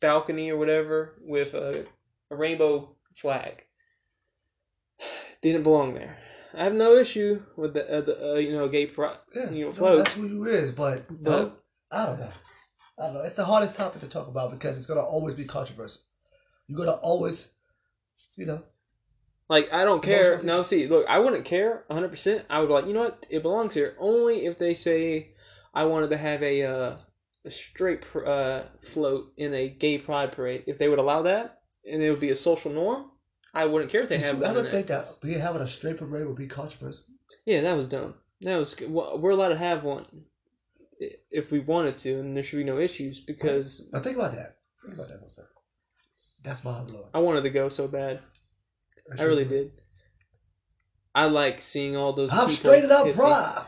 balcony 0.00 0.50
or 0.50 0.56
whatever 0.56 1.14
with 1.20 1.54
a, 1.54 1.86
a 2.30 2.36
rainbow 2.36 2.94
flag. 3.16 3.64
Didn't 5.42 5.62
belong 5.64 5.94
there. 5.94 6.18
I 6.54 6.64
have 6.64 6.74
no 6.74 6.96
issue 6.96 7.42
with 7.56 7.72
the, 7.74 7.90
uh, 7.90 8.00
the 8.02 8.32
uh, 8.32 8.34
you 8.36 8.52
know 8.52 8.68
gay 8.68 8.86
pride. 8.86 9.16
Yeah, 9.34 9.50
you 9.50 9.66
know, 9.66 9.72
no, 9.72 9.96
that's 9.98 10.16
who 10.16 10.26
you 10.26 10.44
is, 10.46 10.72
but 10.72 11.04
But- 11.08 11.20
no, 11.20 11.52
I 11.90 12.06
don't 12.06 12.20
know. 12.20 12.30
I 12.98 13.04
don't 13.06 13.14
know. 13.14 13.20
It's 13.22 13.36
the 13.36 13.44
hardest 13.44 13.74
topic 13.76 14.02
to 14.02 14.08
talk 14.08 14.28
about 14.28 14.50
because 14.50 14.76
it's 14.76 14.86
gonna 14.86 15.00
always 15.00 15.34
be 15.34 15.46
controversial. 15.46 16.02
You're 16.68 16.78
gonna 16.78 16.98
always, 16.98 17.48
you 18.36 18.44
know, 18.46 18.62
Like 19.48 19.72
I 19.72 19.84
don't 19.84 20.02
care. 20.02 20.42
No, 20.42 20.62
see, 20.62 20.86
look, 20.88 21.06
I 21.08 21.18
wouldn't 21.18 21.46
care 21.46 21.84
100. 21.86 22.08
percent 22.08 22.44
I 22.50 22.60
would 22.60 22.66
be 22.68 22.72
like, 22.74 22.86
you 22.86 22.92
know 22.92 23.04
what, 23.04 23.24
it 23.30 23.42
belongs 23.42 23.72
here. 23.74 23.96
Only 23.98 24.44
if 24.46 24.58
they 24.58 24.74
say 24.74 25.32
I 25.74 25.84
wanted 25.84 26.10
to 26.10 26.18
have 26.18 26.42
a 26.42 26.62
uh, 26.64 26.96
a 27.44 27.50
straight 27.50 28.02
pr- 28.02 28.26
uh, 28.26 28.62
float 28.92 29.32
in 29.36 29.54
a 29.54 29.68
gay 29.68 29.98
pride 29.98 30.32
parade. 30.32 30.64
If 30.66 30.78
they 30.78 30.88
would 30.88 30.98
allow 30.98 31.22
that, 31.22 31.60
and 31.90 32.02
it 32.02 32.10
would 32.10 32.20
be 32.20 32.30
a 32.30 32.36
social 32.36 32.72
norm, 32.72 33.10
I 33.54 33.66
wouldn't 33.66 33.90
care 33.90 34.02
if 34.02 34.08
they 34.08 34.18
you 34.18 34.34
one. 34.34 34.44
ever 34.44 34.64
think 34.64 34.86
that. 34.86 35.16
we 35.22 35.34
having 35.34 35.62
a 35.62 35.68
straight 35.68 35.98
parade 35.98 36.26
would 36.26 36.36
be 36.36 36.46
controversial? 36.46 37.04
Yeah, 37.44 37.60
that 37.62 37.76
was 37.76 37.86
dumb. 37.86 38.14
That 38.40 38.56
was 38.56 38.74
well, 38.88 39.18
we're 39.18 39.30
allowed 39.30 39.48
to 39.48 39.58
have 39.58 39.84
one 39.84 40.06
if 41.30 41.50
we 41.50 41.60
wanted 41.60 41.98
to, 41.98 42.18
and 42.20 42.36
there 42.36 42.44
should 42.44 42.58
be 42.58 42.64
no 42.64 42.78
issues 42.78 43.20
because 43.20 43.88
Now 43.92 44.00
think 44.00 44.16
about 44.16 44.32
that. 44.32 44.56
Think 44.82 44.94
about 44.94 45.08
that 45.08 45.20
for 45.20 45.26
a 45.26 45.30
second. 45.30 45.50
That's 46.44 46.64
mind 46.64 46.88
blowing. 46.88 47.08
I 47.14 47.18
wanted 47.18 47.42
to 47.42 47.50
go 47.50 47.68
so 47.68 47.86
bad. 47.86 48.20
I 49.18 49.22
really 49.24 49.44
did. 49.44 49.72
I 51.14 51.26
like 51.26 51.60
seeing 51.60 51.96
all 51.96 52.12
those. 52.12 52.32
I'm 52.32 52.48
people 52.48 52.54
straight 52.54 52.84
up 52.84 53.12
proud. 53.14 53.66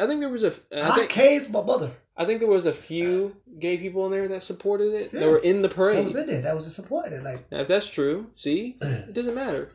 I 0.00 0.06
think 0.06 0.20
there 0.20 0.28
was 0.28 0.44
a. 0.44 0.54
I 0.72 0.92
I, 0.92 0.94
think 0.94 1.10
came 1.10 1.42
from 1.42 1.52
my 1.52 1.62
mother. 1.62 1.90
I 2.16 2.24
think 2.26 2.40
there 2.40 2.48
was 2.48 2.66
a 2.66 2.72
few 2.72 3.36
gay 3.58 3.78
people 3.78 4.04
in 4.06 4.12
there 4.12 4.28
that 4.28 4.42
supported 4.42 4.92
it. 4.92 5.12
Yeah. 5.12 5.20
That 5.20 5.28
were 5.30 5.38
in 5.38 5.62
the 5.62 5.68
parade. 5.68 5.98
That 5.98 6.04
was 6.04 6.16
in 6.16 6.26
there. 6.26 6.42
That 6.42 6.54
was 6.54 6.66
disappointing. 6.66 7.22
Like, 7.24 7.50
Now, 7.50 7.60
if 7.60 7.68
that's 7.68 7.88
true, 7.88 8.26
see, 8.34 8.76
it 8.82 9.14
doesn't 9.14 9.34
matter. 9.34 9.70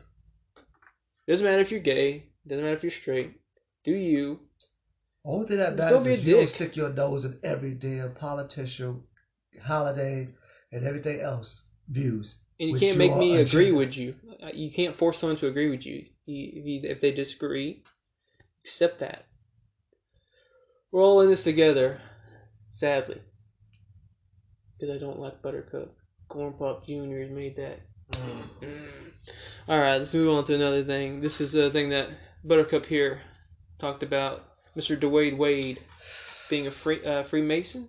It 1.26 1.30
doesn't 1.32 1.44
matter 1.44 1.60
if 1.62 1.70
you're 1.70 1.80
gay. 1.80 2.10
It 2.44 2.48
doesn't 2.48 2.62
matter 2.64 2.76
if 2.76 2.82
you're 2.82 2.90
straight. 2.92 3.40
Do 3.84 3.92
you? 3.92 4.40
only 5.24 5.46
thing 5.48 5.58
that 5.58 5.76
matters 5.76 6.04
be 6.04 6.10
a 6.10 6.14
is 6.14 6.26
you 6.26 6.34
don't 6.36 6.48
stick 6.48 6.76
your 6.76 6.88
nose 6.90 7.24
in 7.26 7.38
every 7.42 7.74
damn 7.74 8.14
politician, 8.14 9.02
holiday, 9.62 10.28
and 10.72 10.84
everything 10.86 11.20
else 11.20 11.66
views. 11.88 12.38
And 12.60 12.70
you 12.70 12.78
can't 12.78 12.96
make 12.98 13.14
me 13.16 13.34
your 13.34 13.42
agree 13.42 13.72
with 13.72 13.96
you. 13.96 14.14
Uh, 14.42 14.50
You 14.54 14.70
can't 14.70 14.94
force 14.94 15.18
someone 15.18 15.36
to 15.38 15.48
agree 15.48 15.68
with 15.68 15.84
you. 15.84 16.06
You- 16.24 16.52
If, 16.54 16.66
you, 16.84 16.90
if 16.90 17.00
they 17.00 17.12
disagree, 17.12 17.82
accept 18.64 19.00
that. 19.00 19.26
We're 20.90 21.02
all 21.02 21.20
in 21.20 21.28
this 21.28 21.44
together, 21.44 22.00
sadly. 22.78 23.20
Because 24.78 24.94
I 24.94 24.98
don't 24.98 25.18
like 25.18 25.42
Buttercup. 25.42 25.92
Corn 26.28 26.52
Pop 26.52 26.86
Jr. 26.86 27.26
made 27.28 27.56
that. 27.56 27.80
Mm. 28.12 28.42
All 29.68 29.80
right, 29.80 29.96
let's 29.96 30.14
move 30.14 30.32
on 30.36 30.44
to 30.44 30.54
another 30.54 30.84
thing. 30.84 31.20
This 31.20 31.40
is 31.40 31.50
the 31.50 31.70
thing 31.70 31.88
that 31.88 32.08
Buttercup 32.44 32.86
here 32.86 33.20
talked 33.78 34.04
about. 34.04 34.44
Mr. 34.76 34.96
Dwyane 34.96 35.36
Wade 35.36 35.80
being 36.48 36.68
a 36.68 36.70
free, 36.70 37.04
uh, 37.04 37.24
Freemason. 37.24 37.88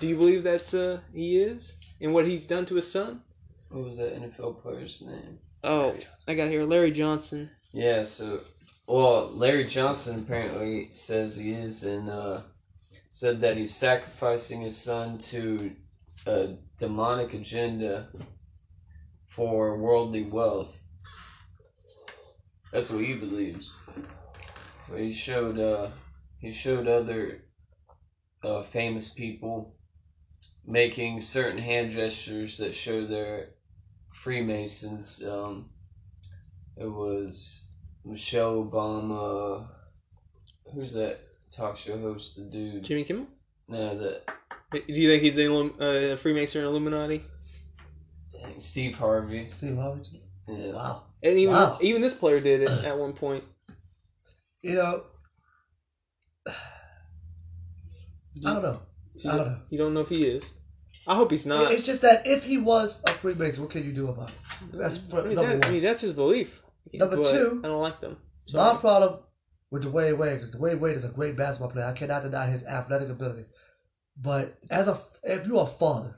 Do 0.00 0.06
you 0.08 0.16
believe 0.16 0.42
that's 0.42 0.74
uh, 0.74 1.00
he 1.14 1.38
is, 1.40 1.76
and 2.00 2.12
what 2.12 2.26
he's 2.26 2.46
done 2.46 2.66
to 2.66 2.74
his 2.74 2.90
son? 2.90 3.22
What 3.68 3.84
was 3.84 3.98
that 3.98 4.20
NFL 4.20 4.62
player's 4.62 5.02
name? 5.06 5.38
Oh, 5.62 5.94
I 6.26 6.34
got 6.34 6.50
here 6.50 6.64
Larry 6.64 6.90
Johnson. 6.90 7.50
Yeah, 7.72 8.02
so 8.02 8.40
well, 8.88 9.30
Larry 9.30 9.64
Johnson 9.64 10.18
apparently 10.18 10.88
says 10.92 11.36
he 11.36 11.52
is, 11.52 11.84
and 11.84 12.10
uh, 12.10 12.40
said 13.14 13.42
that 13.42 13.56
he's 13.56 13.72
sacrificing 13.72 14.62
his 14.62 14.76
son 14.76 15.16
to 15.16 15.70
a 16.26 16.56
demonic 16.78 17.32
agenda 17.32 18.08
for 19.28 19.78
worldly 19.78 20.24
wealth. 20.24 20.74
That's 22.72 22.90
what 22.90 23.04
he 23.04 23.14
believes. 23.14 23.72
But 24.88 24.98
he 24.98 25.12
showed 25.12 25.60
uh, 25.60 25.90
he 26.38 26.50
showed 26.50 26.88
other 26.88 27.44
uh, 28.42 28.64
famous 28.64 29.10
people 29.10 29.76
making 30.66 31.20
certain 31.20 31.58
hand 31.58 31.92
gestures 31.92 32.58
that 32.58 32.74
show 32.74 33.06
they're 33.06 33.50
Freemasons. 34.12 35.22
Um, 35.22 35.70
it 36.76 36.90
was 36.90 37.64
Michelle 38.04 38.64
Obama. 38.64 39.68
Who's 40.74 40.94
that 40.94 41.20
talk 41.56 41.76
show 41.76 41.98
host? 41.98 42.36
The 42.36 42.42
dude. 42.50 42.84
Jimmy 42.84 43.04
Kimmel. 43.04 43.26
No, 43.68 43.96
the 43.96 44.20
Do 44.72 44.80
you 44.88 45.08
think 45.08 45.22
he's 45.22 45.38
a 45.38 45.50
uh, 45.52 46.16
Freemason 46.16 46.62
or 46.62 46.66
Illuminati? 46.66 47.22
dang, 48.32 48.58
Steve 48.60 48.94
Harvey. 48.96 49.48
Steve 49.50 49.76
Harvey. 49.76 50.02
Yeah. 50.48 50.72
Wow. 50.72 51.04
And 51.22 51.38
even 51.38 51.54
Wow. 51.54 51.78
even 51.80 52.02
this 52.02 52.14
player 52.14 52.40
did 52.40 52.62
it 52.62 52.68
at 52.84 52.98
one 52.98 53.12
point. 53.14 53.44
You 54.62 54.74
know, 54.74 55.02
I 56.46 56.52
don't 58.52 58.62
know. 58.62 58.80
So 59.16 59.28
I 59.28 59.32
you, 59.32 59.38
don't 59.38 59.48
know. 59.48 59.58
You 59.70 59.78
don't 59.78 59.94
know 59.94 60.00
if 60.00 60.08
he 60.08 60.24
is. 60.26 60.52
I 61.06 61.14
hope 61.14 61.30
he's 61.30 61.46
not. 61.46 61.70
It's 61.72 61.84
just 61.84 62.02
that 62.02 62.26
if 62.26 62.44
he 62.44 62.58
was 62.58 63.00
a 63.06 63.12
Freemason, 63.12 63.62
what 63.62 63.72
can 63.72 63.84
you 63.84 63.92
do 63.92 64.08
about 64.08 64.30
it? 64.30 64.36
That's 64.72 64.96
for, 64.98 65.20
I 65.20 65.24
mean, 65.24 65.34
number 65.36 65.56
that- 65.56 65.64
I 65.64 65.66
one. 65.68 65.74
mean, 65.74 65.82
that's 65.82 66.00
his 66.00 66.12
belief. 66.14 66.62
Number 66.92 67.16
But 67.16 67.30
two- 67.30 67.60
I 67.62 67.68
don't 67.68 67.80
like 67.80 68.00
them. 68.00 68.16
My 68.52 68.58
Sorry. 68.58 68.78
problem 68.80 69.20
with 69.70 69.84
Dwyane 69.84 70.18
Wade, 70.18 70.40
because 70.40 70.54
Dwyane 70.54 70.80
Wade 70.80 70.96
is 70.96 71.04
a 71.04 71.12
great 71.12 71.36
basketball 71.36 71.70
player. 71.70 71.86
I 71.86 71.92
cannot 71.92 72.22
deny 72.22 72.46
his 72.46 72.64
athletic 72.64 73.08
ability. 73.08 73.46
But 74.16 74.58
as 74.70 74.88
a, 74.88 74.98
if 75.24 75.46
you're 75.46 75.64
a 75.64 75.66
father, 75.66 76.16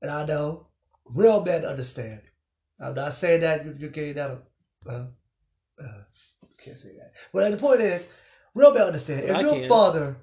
and 0.00 0.10
I 0.10 0.26
know 0.26 0.66
real 1.04 1.44
men 1.44 1.64
understand. 1.64 2.22
I'm 2.80 2.94
not 2.94 3.14
saying 3.14 3.42
that 3.42 3.66
if 3.66 3.78
you're 3.78 3.90
getting 3.90 4.18
of, 4.18 4.42
well, 4.84 5.14
uh, 5.80 6.02
can't 6.58 6.78
say 6.78 6.90
that. 6.96 7.12
But 7.32 7.50
the 7.50 7.56
point 7.56 7.80
is, 7.80 8.08
real 8.54 8.74
men 8.74 8.82
understand. 8.82 9.24
If 9.24 9.36
I 9.36 9.40
you're 9.40 9.50
can. 9.50 9.64
a 9.64 9.68
father, 9.68 10.16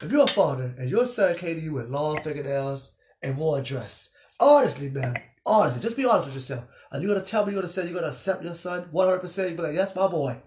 if 0.00 0.10
you're 0.10 0.24
a 0.24 0.26
father, 0.26 0.74
and 0.78 0.90
your 0.90 1.06
son 1.06 1.34
came 1.36 1.56
to 1.56 1.62
you 1.62 1.74
with 1.74 1.90
long 1.90 2.20
fingernails 2.22 2.92
and 3.22 3.36
wore 3.36 3.58
a 3.58 3.62
dress, 3.62 4.10
honestly, 4.38 4.88
man, 4.90 5.16
honestly, 5.44 5.80
just 5.80 5.96
be 5.96 6.06
honest 6.06 6.26
with 6.26 6.34
yourself. 6.34 6.64
Are 6.92 6.98
you 6.98 7.08
gonna 7.08 7.20
tell 7.20 7.44
me 7.44 7.52
you're 7.52 7.60
gonna 7.60 7.72
say 7.72 7.84
you're 7.84 7.94
gonna 7.94 8.08
accept 8.08 8.42
your 8.42 8.54
son 8.54 8.88
100? 8.90 9.20
percent 9.20 9.50
You 9.50 9.56
be 9.56 9.62
like, 9.62 9.74
that's 9.74 9.94
my 9.94 10.08
boy. 10.08 10.40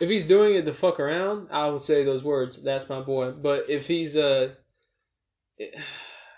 If 0.00 0.08
he's 0.08 0.24
doing 0.24 0.54
it 0.54 0.64
to 0.64 0.72
fuck 0.72 0.98
around, 0.98 1.48
I 1.50 1.68
would 1.68 1.82
say 1.82 2.04
those 2.04 2.24
words. 2.24 2.62
That's 2.62 2.88
my 2.88 3.00
boy. 3.00 3.32
But 3.32 3.68
if 3.68 3.86
he's 3.86 4.16
uh, 4.16 4.50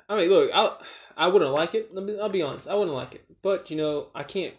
I 0.09 0.16
mean, 0.16 0.31
look, 0.31 0.51
I 0.53 0.77
I 1.16 1.29
wouldn't 1.29 1.53
like 1.53 1.75
it. 1.75 1.94
Let 1.94 2.05
me, 2.05 2.18
I'll 2.18 2.29
be 2.29 2.42
honest, 2.42 2.68
I 2.68 2.75
wouldn't 2.75 2.96
like 2.96 3.14
it. 3.14 3.25
But 3.42 3.70
you 3.70 3.77
know, 3.77 4.09
I 4.14 4.22
can't. 4.22 4.55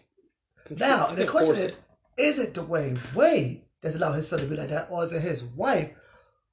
control- 0.64 0.88
Now, 0.90 1.06
I 1.08 1.14
the 1.14 1.22
can't 1.22 1.30
question 1.30 1.54
force 1.54 1.58
is, 1.58 1.78
is 2.16 2.38
it 2.38 2.54
Dwyane 2.54 3.14
Wade 3.14 3.62
that's 3.82 3.96
allowing 3.96 4.16
his 4.16 4.28
son 4.28 4.40
to 4.40 4.46
be 4.46 4.56
like 4.56 4.70
that, 4.70 4.88
or 4.90 5.04
is 5.04 5.12
it 5.12 5.20
his 5.20 5.44
wife 5.44 5.90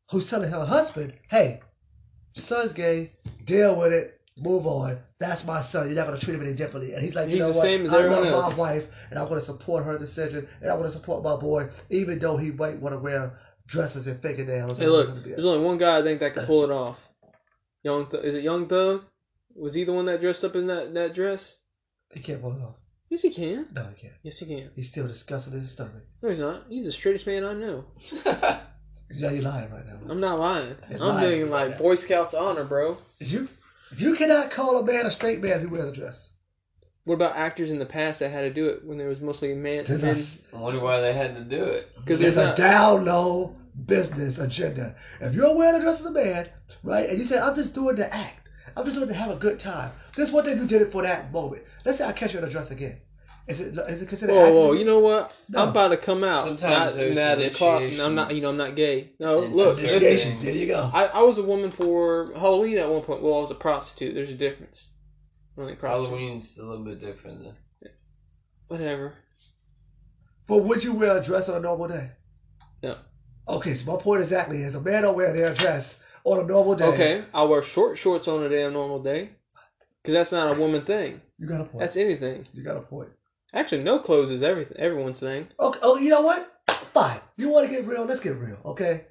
who's 0.10 0.30
telling 0.30 0.52
her 0.52 0.66
husband, 0.66 1.14
hey, 1.30 1.62
your 2.36 2.44
son's 2.44 2.74
gay, 2.74 3.12
deal 3.46 3.80
with 3.80 3.94
it, 3.94 4.21
move 4.42 4.66
on. 4.66 5.00
That's 5.20 5.46
my 5.46 5.62
son. 5.62 5.88
You're 5.88 5.96
not 5.96 6.08
going 6.08 6.20
to 6.20 6.26
treat 6.26 6.36
him 6.36 6.42
any 6.42 6.54
differently. 6.54 6.94
And 6.94 7.04
he's 7.04 7.16
like, 7.16 7.26
you 7.30 7.36
He's 7.36 7.40
know 7.42 7.52
what? 7.52 7.66
I 7.68 8.08
love 8.08 8.26
else." 8.26 8.58
my 8.58 8.64
wife, 8.64 8.88
and 9.10 9.20
I'm 9.20 9.28
going 9.28 9.40
to 9.40 9.46
support 9.46 9.86
her 9.86 9.98
decision, 9.98 10.48
and 10.62 10.70
I'm 10.72 10.78
going 10.78 10.90
to 10.90 10.96
support 10.96 11.24
my 11.24 11.36
boy, 11.36 11.70
even 11.90 12.20
though 12.20 12.38
he 12.38 12.52
might 12.52 12.80
want 12.80 12.94
to 12.96 13.00
wear 13.00 13.40
dresses 13.68 14.08
and 14.08 14.22
fingernails. 14.22 14.78
Hey, 14.78 14.86
and 14.86 14.94
look, 14.94 15.08
all 15.10 15.14
this 15.16 15.24
other 15.24 15.30
there's 15.36 15.46
only 15.46 15.66
one 15.66 15.78
guy 15.78 16.00
I 16.00 16.02
think 16.04 16.20
that 16.20 16.34
can 16.34 16.46
pull 16.46 16.64
it 16.64 16.72
off. 16.72 17.08
Young, 17.84 18.08
Th- 18.10 18.24
is 18.24 18.36
it 18.36 18.44
Young 18.44 18.68
Thug? 18.68 19.04
Was 19.56 19.74
he 19.74 19.84
the 19.84 19.94
one 19.94 20.06
that 20.06 20.22
dressed 20.22 20.44
up 20.44 20.56
in 20.56 20.68
that, 20.68 20.94
that 20.94 21.14
dress? 21.14 21.58
He 22.14 22.20
can't 22.22 22.42
pull 22.42 22.54
it 22.56 22.62
off. 22.62 22.76
Yes, 23.10 23.24
he 23.24 23.30
can. 23.30 23.68
No, 23.74 23.84
he 23.90 23.96
can't. 24.02 24.14
Yes, 24.24 24.40
he 24.40 24.46
can. 24.46 24.72
He's 24.76 24.90
still 24.90 25.08
disgusting 25.08 25.54
in 25.54 25.60
his 25.60 25.72
stomach. 25.72 26.04
No, 26.22 26.30
he's 26.30 26.40
not. 26.40 26.64
He's 26.70 26.86
the 26.86 26.92
straightest 26.92 27.28
man 27.28 27.44
I 27.44 27.54
know. 27.54 27.86
Yeah, 29.14 29.32
you're 29.32 29.44
lying 29.44 29.70
right 29.72 29.86
now. 29.86 30.00
I'm 30.10 30.22
not 30.22 30.40
lying. 30.40 30.76
You're 30.90 31.02
I'm 31.02 31.08
lying. 31.16 31.40
doing 31.40 31.52
like 31.52 31.78
Boy 31.78 31.96
Scouts 31.96 32.34
honor, 32.34 32.64
bro. 32.64 32.96
You, 33.20 33.50
you 33.98 34.16
cannot 34.16 34.52
call 34.52 34.78
a 34.78 34.86
man 34.86 35.06
a 35.06 35.12
straight 35.12 35.42
man 35.42 35.54
if 35.54 35.62
he 35.62 35.68
wears 35.68 35.90
a 35.90 35.94
dress. 35.94 36.32
What 37.04 37.16
about 37.16 37.36
actors 37.36 37.72
in 37.72 37.80
the 37.80 37.86
past 37.86 38.20
that 38.20 38.30
had 38.30 38.42
to 38.42 38.54
do 38.54 38.68
it 38.70 38.86
when 38.86 38.98
there 38.98 39.10
was 39.10 39.22
mostly 39.22 39.54
man? 39.56 39.86
There's 39.86 40.04
men? 40.04 40.16
a, 40.54 40.58
I 40.58 40.60
wonder 40.60 40.80
why 40.80 41.02
they 41.02 41.14
had 41.14 41.36
to 41.36 41.44
do 41.44 41.64
it. 41.64 41.90
Because 41.96 42.20
There's 42.20 42.36
there's 42.36 42.46
a 42.46 42.50
not. 42.50 42.56
down 42.58 43.06
low 43.06 43.56
business 43.86 44.38
agenda. 44.38 44.96
If 45.20 45.34
you're 45.34 45.56
wearing 45.56 45.76
a 45.76 45.82
dress 45.82 46.00
as 46.00 46.06
a 46.06 46.12
man, 46.12 46.50
right, 46.84 47.10
and 47.10 47.18
you 47.18 47.24
say, 47.24 47.40
I'm 47.40 47.56
just 47.56 47.74
doing 47.74 47.96
the 47.96 48.14
act, 48.14 48.50
I'm 48.78 48.86
just 48.86 48.98
doing 48.98 49.08
to 49.08 49.14
have 49.16 49.32
a 49.32 49.36
good 49.36 49.60
time. 49.60 49.92
This 50.16 50.28
is 50.28 50.34
what 50.34 50.46
they 50.46 50.54
you 50.54 50.68
did 50.68 50.82
it 50.84 50.92
for 50.92 51.02
that 51.02 51.32
moment. 51.32 51.64
Let's 51.86 51.98
say 51.98 52.06
I 52.06 52.12
catch 52.12 52.34
you 52.34 52.40
in 52.40 52.46
a 52.46 52.50
dress 52.50 52.70
again. 52.72 53.00
Is 53.48 53.60
it 53.60 53.78
is 53.90 54.02
it 54.02 54.08
considered 54.08 54.34
Whoa, 54.34 54.42
acting? 54.42 54.56
whoa! 54.56 54.72
You 54.74 54.86
know 54.86 55.00
what? 55.00 55.36
No. 55.50 55.64
I'm 55.64 55.70
about 55.70 55.90
to 55.90 55.98
come 55.98 56.24
out. 56.24 56.44
Sometimes 56.44 56.96
not, 56.96 56.96
there's 56.96 57.18
not 57.18 57.40
a 57.40 57.50
clock- 57.50 57.82
and 57.82 58.00
I'm 58.00 58.16
not. 58.16 58.34
You 58.36 58.42
know, 58.42 58.50
I'm 58.50 58.58
not 58.58 58.76
gay. 58.76 59.12
No, 59.20 59.40
look. 59.40 59.76
some 59.76 59.86
Initiations, 59.86 60.42
there 60.42 60.54
you 60.54 60.68
go. 60.68 60.90
I, 60.94 61.06
I 61.06 61.22
was 61.22 61.38
a 61.38 61.44
woman 61.44 61.72
for 61.72 62.32
Halloween 62.34 62.78
at 62.78 62.90
one 62.90 63.02
point. 63.02 63.22
Well, 63.22 63.40
I 63.40 63.42
was 63.42 63.52
a 63.52 63.56
prostitute. 63.56 64.14
There's 64.14 64.30
a 64.30 64.36
difference. 64.36 64.94
Only 65.58 65.76
prostitute. 65.76 66.10
Halloween's 66.10 66.58
a 66.60 66.66
little 66.66 66.86
bit 66.86 67.00
different. 67.00 67.44
Than, 67.44 67.56
Whatever. 68.68 69.16
But 70.48 70.64
would 70.64 70.84
you 70.84 70.94
wear 70.94 71.18
a 71.18 71.24
dress 71.24 71.50
on 71.50 71.58
a 71.58 71.60
normal 71.60 71.88
day? 71.88 72.12
No. 72.84 72.98
Okay, 73.48 73.74
so 73.74 73.92
my 73.92 74.02
point 74.02 74.22
exactly 74.22 74.62
is 74.62 74.76
a 74.76 74.82
man 74.82 75.04
don't 75.04 75.16
wear 75.16 75.34
their 75.34 75.54
dress 75.54 76.02
on 76.24 76.40
a 76.40 76.44
normal 76.44 76.76
day. 76.76 76.86
Okay, 76.86 77.24
I'll 77.34 77.50
wear 77.50 77.64
short 77.64 77.98
shorts 77.98 78.28
on 78.28 78.44
a 78.44 78.50
damn 78.50 78.74
normal 78.74 79.02
day. 79.02 79.32
Because 80.02 80.14
that's 80.14 80.32
not 80.32 80.56
a 80.56 80.60
woman 80.60 80.84
thing. 80.84 81.22
You 81.38 81.48
got 81.48 81.62
a 81.62 81.66
point. 81.66 81.80
That's 81.80 81.98
anything. 81.98 82.46
you 82.54 82.64
got 82.64 82.78
a 82.78 82.82
point. 82.82 83.10
Actually, 83.54 83.84
no 83.84 84.00
clothes 84.00 84.32
is 84.32 84.44
everything. 84.44 84.78
Everyone's 84.78 85.20
thing. 85.20 85.48
Okay, 85.60 85.80
oh, 85.84 85.98
you 85.98 86.10
know 86.10 86.22
what? 86.22 86.48
Fine. 86.70 87.20
You 87.38 87.50
want 87.50 87.68
to 87.68 87.74
get 87.74 87.86
real? 87.86 88.06
Let's 88.06 88.22
get 88.22 88.38
real, 88.38 88.58
okay? 88.66 89.06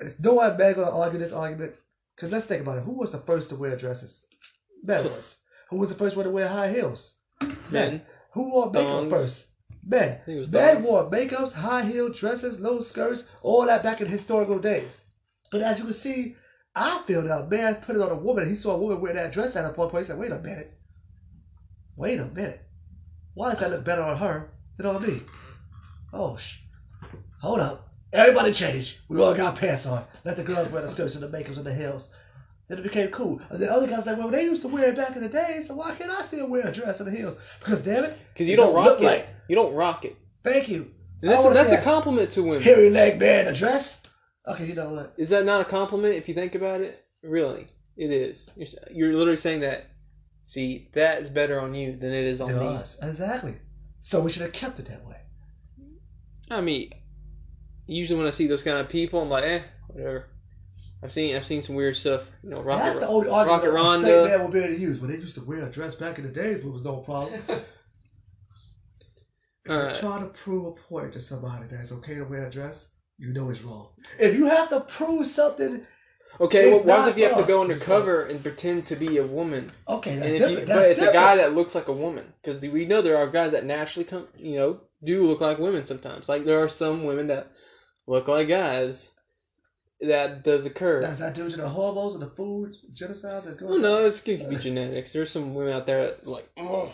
It's 0.00 0.20
no 0.20 0.34
one 0.34 0.56
man 0.56 0.74
gonna 0.74 0.90
argue 0.90 1.18
this 1.18 1.32
argument. 1.32 1.72
Because 2.14 2.32
let's 2.32 2.46
think 2.46 2.62
about 2.62 2.78
it. 2.78 2.84
Who 2.84 2.92
was 2.92 3.12
the 3.12 3.18
first 3.18 3.48
to 3.50 3.56
wear 3.56 3.76
dresses? 3.76 4.26
Men 4.82 5.04
was. 5.04 5.36
Who 5.70 5.78
was 5.78 5.88
the 5.88 5.94
first 5.94 6.16
one 6.16 6.24
to 6.24 6.30
wear 6.30 6.48
high 6.48 6.72
heels? 6.72 7.16
Men. 7.70 8.02
Who 8.32 8.50
wore 8.50 8.70
makeup 8.70 8.88
Thongs. 8.88 9.10
first? 9.10 9.46
Men. 9.86 10.12
I 10.22 10.24
think 10.24 10.36
it 10.36 10.38
was 10.38 10.50
Men 10.50 10.82
wore 10.82 11.10
makeups, 11.10 11.52
high 11.52 11.84
heel 11.84 12.12
dresses, 12.12 12.60
low 12.60 12.80
skirts, 12.80 13.26
all 13.42 13.66
that 13.66 13.82
back 13.82 14.00
in 14.00 14.08
historical 14.08 14.58
days. 14.58 15.02
But 15.50 15.62
as 15.62 15.78
you 15.78 15.84
can 15.84 15.94
see, 15.94 16.36
I 16.74 17.02
feel 17.06 17.22
that 17.22 17.44
a 17.44 17.46
man 17.46 17.76
put 17.76 17.96
it 17.96 18.02
on 18.02 18.10
a 18.10 18.16
woman. 18.16 18.48
He 18.48 18.54
saw 18.54 18.74
a 18.74 18.78
woman 18.78 19.00
wear 19.00 19.14
that 19.14 19.32
dress 19.32 19.56
at 19.56 19.64
a 19.64 19.72
point. 19.72 19.92
Where 19.92 20.02
he 20.02 20.06
said, 20.06 20.18
"Wait 20.18 20.32
a 20.32 20.38
minute, 20.38 20.72
wait 21.96 22.18
a 22.18 22.26
minute. 22.26 22.67
Why 23.38 23.50
does 23.50 23.60
that 23.60 23.70
look 23.70 23.84
better 23.84 24.02
on 24.02 24.16
her 24.16 24.50
than 24.76 24.86
on 24.86 25.00
me?" 25.02 25.22
Oh, 26.12 26.36
sh- 26.36 26.58
hold 27.40 27.60
up. 27.60 27.88
Everybody 28.12 28.52
change. 28.52 28.98
We 29.08 29.20
all 29.22 29.34
got 29.34 29.56
pants 29.56 29.86
on. 29.86 30.04
Let 30.24 30.36
the 30.36 30.42
girls 30.42 30.68
wear 30.70 30.82
the 30.82 30.88
skirts 30.88 31.14
and 31.14 31.22
the 31.22 31.28
makeups 31.28 31.56
and 31.58 31.66
the 31.66 31.74
heels. 31.74 32.10
Then 32.68 32.78
it 32.78 32.82
became 32.82 33.08
cool. 33.10 33.40
And 33.50 33.60
then 33.60 33.68
other 33.68 33.86
guys 33.86 34.06
like, 34.06 34.18
well, 34.18 34.28
they 34.30 34.42
used 34.42 34.62
to 34.62 34.68
wear 34.68 34.88
it 34.88 34.96
back 34.96 35.14
in 35.16 35.22
the 35.22 35.28
day, 35.28 35.60
so 35.64 35.74
why 35.74 35.94
can't 35.94 36.10
I 36.10 36.22
still 36.22 36.48
wear 36.48 36.66
a 36.66 36.72
dress 36.72 37.00
in 37.00 37.06
the 37.06 37.12
heels? 37.12 37.36
Because 37.60 37.80
damn 37.82 38.04
it, 38.04 38.18
Because 38.32 38.48
you 38.48 38.54
it 38.54 38.56
don't, 38.56 38.74
rock 38.74 39.00
it. 39.00 39.04
like. 39.04 39.28
You 39.48 39.54
don't 39.56 39.72
rock 39.74 40.04
it. 40.04 40.16
Thank 40.42 40.68
you. 40.68 40.90
And 41.22 41.30
that's 41.30 41.42
wanna 41.42 41.54
that's 41.54 41.72
a 41.72 41.78
a 41.78 41.82
compliment 41.82 42.30
to 42.32 42.42
women. 42.42 42.62
Hairy 42.62 42.90
leg 42.90 43.18
man 43.20 43.46
a 43.46 43.54
dress. 43.54 44.02
Okay, 44.46 44.66
you 44.66 44.74
know 44.74 44.90
what? 44.90 45.14
Is 45.16 45.28
that 45.30 45.44
not 45.44 45.60
a 45.60 45.64
compliment 45.64 46.14
if 46.14 46.28
you 46.28 46.34
think 46.34 46.54
about 46.54 46.80
it? 46.80 47.04
Really, 47.22 47.68
it 47.96 48.10
is. 48.10 48.48
You're, 48.56 48.68
you're 48.90 49.12
literally 49.14 49.36
saying 49.36 49.60
that. 49.60 49.84
See, 50.48 50.88
that 50.94 51.20
is 51.20 51.28
better 51.28 51.60
on 51.60 51.74
you 51.74 51.94
than 51.94 52.14
it 52.14 52.24
is 52.24 52.40
on 52.40 52.58
me. 52.58 52.66
us. 52.66 52.96
Exactly. 53.02 53.56
So 54.00 54.22
we 54.22 54.30
should 54.30 54.40
have 54.40 54.52
kept 54.54 54.78
it 54.78 54.86
that 54.86 55.04
way. 55.04 55.18
I 56.50 56.62
mean, 56.62 56.90
usually 57.86 58.16
when 58.16 58.26
I 58.26 58.30
see 58.30 58.46
those 58.46 58.62
kind 58.62 58.78
of 58.78 58.88
people, 58.88 59.20
I'm 59.20 59.28
like, 59.28 59.44
eh, 59.44 59.60
whatever. 59.88 60.30
I've 61.02 61.12
seen 61.12 61.36
I've 61.36 61.44
seen 61.44 61.60
some 61.60 61.76
weird 61.76 61.96
stuff. 61.96 62.22
You 62.42 62.48
know, 62.48 62.64
That's 62.64 62.94
rocket. 62.94 63.00
the 63.00 63.08
only 63.08 63.28
argument 63.28 63.74
Rocket 63.74 63.74
a 63.74 64.00
straight 64.00 64.14
Ronda. 64.14 64.28
man 64.28 64.40
will 64.40 64.48
be 64.48 64.58
able 64.60 64.74
to 64.74 64.80
use. 64.80 64.98
When 65.00 65.10
they 65.10 65.18
used 65.18 65.34
to 65.34 65.44
wear 65.44 65.66
a 65.66 65.70
dress 65.70 65.96
back 65.96 66.16
in 66.16 66.24
the 66.24 66.30
days, 66.30 66.64
it 66.64 66.72
was 66.72 66.82
no 66.82 67.00
problem. 67.00 67.42
If 69.66 69.72
you 69.74 69.80
right. 69.82 69.94
try 69.94 70.18
to 70.20 70.26
prove 70.28 70.64
a 70.64 70.70
point 70.70 71.12
to 71.12 71.20
somebody 71.20 71.66
that 71.66 71.80
it's 71.80 71.92
okay 71.92 72.14
to 72.14 72.22
wear 72.24 72.46
a 72.46 72.50
dress, 72.50 72.88
you 73.18 73.34
know 73.34 73.50
it's 73.50 73.60
wrong. 73.60 73.90
If 74.18 74.34
you 74.34 74.46
have 74.46 74.70
to 74.70 74.80
prove 74.80 75.26
something, 75.26 75.84
Okay, 76.40 76.68
well, 76.70 76.76
It's 76.78 76.86
what 76.86 77.08
if 77.08 77.18
you 77.18 77.24
have 77.28 77.36
to 77.38 77.42
go 77.44 77.60
undercover 77.62 78.24
and 78.26 78.40
pretend 78.42 78.86
to 78.86 78.96
be 78.96 79.16
a 79.18 79.26
woman? 79.26 79.72
okay, 79.88 80.16
that's 80.16 80.26
And 80.26 80.34
if 80.34 80.38
different. 80.40 80.60
you, 80.60 80.66
that's 80.66 80.80
but 80.80 80.90
it's 80.90 81.00
different. 81.00 81.16
a 81.16 81.20
guy 81.20 81.36
that 81.36 81.54
looks 81.54 81.74
like 81.74 81.88
a 81.88 81.92
woman 81.92 82.32
because 82.42 82.62
we 82.62 82.84
know 82.86 83.02
there 83.02 83.16
are 83.16 83.26
guys 83.26 83.52
that 83.52 83.64
naturally 83.64 84.04
come, 84.04 84.28
you 84.36 84.56
know, 84.56 84.80
do 85.02 85.24
look 85.24 85.40
like 85.40 85.58
women 85.58 85.84
sometimes. 85.84 86.28
Like 86.28 86.44
there 86.44 86.62
are 86.62 86.68
some 86.68 87.04
women 87.04 87.26
that 87.28 87.50
look 88.06 88.28
like 88.28 88.48
guys. 88.48 89.10
That 90.00 90.44
does 90.44 90.64
occur. 90.64 91.00
That's 91.02 91.18
that 91.18 91.34
due 91.34 91.50
to 91.50 91.56
the 91.56 91.68
hormones 91.68 92.14
and 92.14 92.22
the 92.22 92.30
food 92.30 92.72
genocide 92.92 93.42
that's 93.44 93.56
going 93.56 93.72
Oh 93.72 93.74
on. 93.74 93.82
no, 93.82 94.04
it's 94.06 94.20
going 94.20 94.38
to 94.38 94.46
be 94.48 94.54
genetics. 94.54 95.12
There's 95.12 95.28
some 95.30 95.54
women 95.54 95.72
out 95.72 95.86
there 95.86 96.02
that 96.04 96.24
like, 96.24 96.48
oh, 96.56 96.92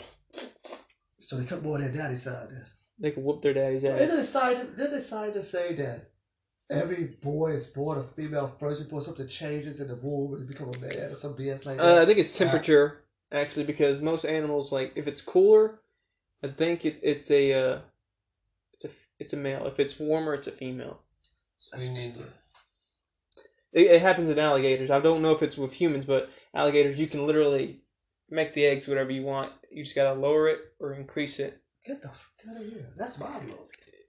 So 1.19 1.37
they 1.37 1.45
took 1.45 1.63
more 1.63 1.77
of 1.77 1.83
their 1.85 1.93
daddy 1.93 2.17
side 2.17 2.49
then. 2.49 2.65
they 2.99 3.11
can 3.11 3.23
whoop 3.25 3.43
their 3.43 3.53
daddy's 3.53 3.83
Didn't 3.83 4.01
ass. 4.01 4.11
the 4.17 4.25
scientists, 4.25 4.77
didn't 4.79 4.93
the 4.93 5.01
scientists 5.03 5.51
say 5.51 5.75
that 5.75 6.07
every 6.71 7.17
boy 7.23 7.53
is 7.53 7.67
born 7.67 7.99
a 7.99 8.03
female 8.03 8.55
first 8.59 8.83
before 8.83 9.03
something 9.03 9.29
changes 9.29 9.81
in 9.81 9.89
the 9.89 9.97
womb 9.97 10.35
and 10.35 10.43
they 10.43 10.47
become 10.53 10.69
a 10.69 10.79
man 10.79 11.11
or 11.11 11.15
some 11.15 11.35
BS 11.35 11.67
like 11.67 11.79
Uh, 11.79 12.01
I 12.01 12.07
think 12.07 12.19
it's 12.19 12.37
temperature 12.37 13.05
actually 13.33 13.65
because 13.65 14.01
most 14.01 14.25
animals 14.25 14.73
like 14.73 14.93
if 14.97 15.07
it's 15.07 15.21
cooler, 15.21 15.81
I 16.43 16.49
think 16.49 16.85
it, 16.85 16.99
it's 17.03 17.31
a 17.31 17.53
uh, 17.53 17.79
it's 18.75 18.85
a 18.85 18.91
it's 19.19 19.33
a 19.33 19.37
male. 19.37 19.67
If 19.67 19.79
it's 19.79 19.99
warmer, 19.99 20.35
it's 20.35 20.47
a 20.47 20.53
female. 20.53 21.01
we 21.79 21.89
need. 21.89 22.17
It, 23.73 23.87
it 23.87 24.01
happens 24.01 24.31
in 24.31 24.39
alligators. 24.39 24.91
I 24.91 25.01
don't 25.01 25.23
know 25.23 25.33
if 25.33 25.43
it's 25.43 25.57
with 25.57 25.73
humans, 25.73 26.05
but 26.05 26.31
alligators 26.55 26.99
you 26.99 27.07
can 27.07 27.27
literally 27.27 27.81
make 28.31 28.55
the 28.55 28.67
eggs 28.67 28.89
whatever 28.89 29.11
you 29.11 29.23
want. 29.23 29.53
You 29.71 29.85
just 29.85 29.97
gotta 29.97 30.19
lower 30.19 30.49
it 30.49 30.61
or 30.81 30.95
increase 30.95 31.39
it. 31.39 31.61
Get 31.85 32.03
the 32.03 32.09
fuck 32.09 32.51
out 32.51 32.61
of 32.63 32.67
here. 32.67 32.87
That's 32.97 33.19
my 33.19 33.39
blow. 33.41 33.59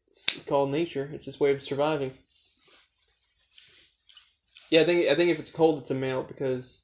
It's 0.08 0.40
called 0.46 0.72
nature. 0.72 1.10
It's 1.14 1.28
its 1.28 1.40
way 1.40 1.52
of 1.52 1.62
surviving. 1.62 2.14
Yeah, 4.76 4.82
I 4.82 4.86
think 4.86 5.08
I 5.10 5.16
think 5.16 5.30
if 5.32 5.40
it's 5.40 5.52
cold, 5.52 5.80
it's 5.80 5.92
a 5.92 5.94
male 5.96 6.24
because 6.24 6.82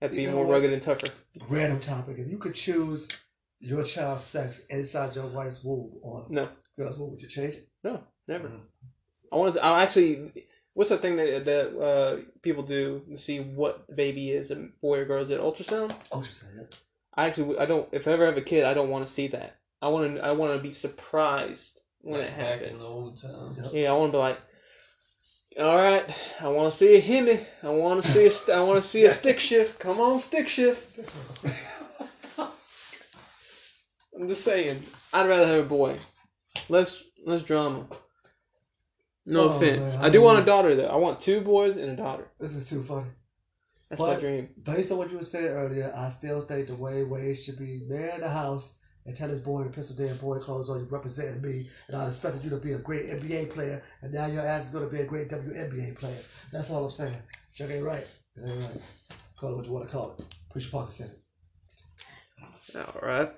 that'd 0.00 0.14
be 0.16 0.22
You 0.22 0.28
know 0.28 0.36
more 0.36 0.46
what? 0.46 0.52
rugged 0.54 0.72
and 0.72 0.82
tougher. 0.82 1.08
Random 1.48 1.80
topic. 1.80 2.18
If 2.18 2.28
you 2.28 2.38
could 2.38 2.54
choose 2.54 3.08
your 3.60 3.82
child's 3.84 4.22
sex 4.24 4.60
inside 4.68 5.14
your 5.16 5.26
wife's 5.28 5.64
womb 5.64 5.92
or 6.02 6.26
No. 6.28 6.48
girl's 6.78 6.98
womb, 6.98 7.12
would 7.12 7.22
you 7.22 7.28
change 7.28 7.54
it? 7.54 7.68
No, 7.82 8.02
never. 8.28 8.48
Mhm. 8.48 8.60
I 9.32 9.36
wanted. 9.36 9.54
To, 9.54 9.64
I 9.64 9.82
actually. 9.82 10.46
What's 10.74 10.90
the 10.90 10.98
thing 10.98 11.16
that 11.16 11.46
that 11.46 11.66
uh, 11.80 12.20
people 12.42 12.62
do 12.62 13.02
to 13.10 13.16
see 13.16 13.40
what 13.40 13.86
the 13.88 13.94
baby 13.94 14.30
is, 14.32 14.50
a 14.50 14.56
boy 14.82 14.98
or 14.98 15.04
girl? 15.06 15.22
Is 15.22 15.30
it 15.30 15.40
ultrasound? 15.40 15.94
Ultrasound, 16.12 16.54
yeah. 16.54 16.62
I 17.14 17.26
actually, 17.28 17.58
I 17.58 17.64
don't. 17.64 17.88
If 17.92 18.06
I 18.06 18.10
ever 18.10 18.26
have 18.26 18.36
a 18.36 18.42
kid, 18.42 18.64
I 18.66 18.74
don't 18.74 18.90
want 18.90 19.06
to 19.06 19.10
see 19.12 19.26
that. 19.28 19.56
I 19.80 19.88
want 19.88 20.16
to. 20.16 20.22
I 20.24 20.32
want 20.32 20.52
to 20.54 20.62
be 20.62 20.72
surprised 20.72 21.80
when 22.02 22.20
it 22.20 22.24
Like 22.24 22.36
back 22.36 22.52
in 22.58 22.64
happens. 22.64 22.82
the 22.82 22.88
old 22.88 23.16
times. 23.22 23.56
Yep. 23.58 23.72
Yeah, 23.72 23.90
I 23.92 23.96
want 23.96 24.12
to 24.12 24.18
be 24.18 24.20
like, 24.28 24.38
all 25.58 25.76
right, 25.76 26.04
I 26.40 26.48
want 26.48 26.70
to 26.70 26.76
see 26.76 26.96
a 26.96 27.00
hemi. 27.00 27.40
I 27.62 27.68
want 27.70 28.02
to 28.02 28.08
see 28.10 28.26
a. 28.26 28.30
St- 28.30 28.56
I 28.56 28.60
want 28.62 28.80
to 28.82 28.86
see 28.86 29.04
a 29.04 29.10
stick 29.10 29.40
shift. 29.40 29.78
Come 29.78 30.00
on, 30.00 30.18
stick 30.20 30.48
shift. 30.48 30.98
I'm 34.18 34.28
just 34.28 34.44
saying. 34.44 34.82
I'd 35.12 35.28
rather 35.28 35.46
have 35.46 35.64
a 35.66 35.68
boy. 35.68 35.98
Less 36.68 37.02
less 37.24 37.42
drama. 37.42 37.86
No 39.26 39.48
Oh, 39.50 39.56
offense. 39.56 39.94
man, 39.96 40.04
I 40.04 40.08
do 40.08 40.20
I 40.20 40.24
want 40.24 40.38
a 40.38 40.44
daughter 40.44 40.74
though. 40.76 40.86
I 40.86 40.96
want 40.96 41.20
two 41.20 41.40
boys 41.40 41.76
and 41.76 41.90
a 41.90 41.96
daughter. 41.96 42.28
this 42.40 42.54
is 42.54 42.68
too 42.68 42.82
funny. 42.84 43.10
That's 43.90 44.00
my 44.00 44.16
dream. 44.16 44.48
Based 44.62 44.90
on 44.90 44.98
what 44.98 45.10
you 45.10 45.16
were 45.18 45.22
saying 45.24 45.46
earlier, 45.46 45.92
I 45.94 46.08
still 46.08 46.42
think 46.42 46.66
the 46.68 46.74
way 46.74 47.04
Wade 47.04 47.38
should 47.38 47.58
be 47.58 47.82
man 47.88 48.16
in 48.16 48.20
the 48.20 48.28
house 48.28 48.78
and 49.06 49.16
tell 49.16 49.28
his 49.28 49.40
boy 49.40 49.64
put 49.64 49.84
some 49.84 49.96
damn 49.96 50.16
boy 50.16 50.38
clothes 50.38 50.68
on 50.68 50.80
you 50.80 50.86
representing 50.90 51.40
me, 51.40 51.68
and 51.88 51.96
I 51.96 52.06
expected 52.06 52.44
you 52.44 52.50
to 52.50 52.56
be 52.56 52.72
a 52.72 52.78
great 52.78 53.08
NBA 53.08 53.50
player, 53.50 53.82
and 54.02 54.12
now 54.12 54.26
your 54.26 54.44
ass 54.44 54.66
is 54.66 54.70
going 54.72 54.84
to 54.84 54.90
be 54.90 55.00
a 55.00 55.06
great 55.06 55.28
WNBA 55.28 55.96
player. 55.96 56.18
That's 56.52 56.70
all 56.70 56.84
I'm 56.84 56.90
saying. 56.90 57.16
Chuck 57.54 57.70
ain't 57.70 57.84
right. 57.84 58.06
It 58.36 58.44
ain't 58.44 58.60
right. 58.60 58.82
Call 59.38 59.52
it 59.52 59.56
what 59.56 59.66
you 59.66 59.72
want 59.72 59.86
to 59.86 59.92
call 59.92 60.16
it. 60.18 60.24
Push 60.50 60.64
your 60.64 60.72
pockets 60.72 61.00
in 61.00 61.06
it. 61.06 61.20
All 62.76 63.00
right. 63.00 63.32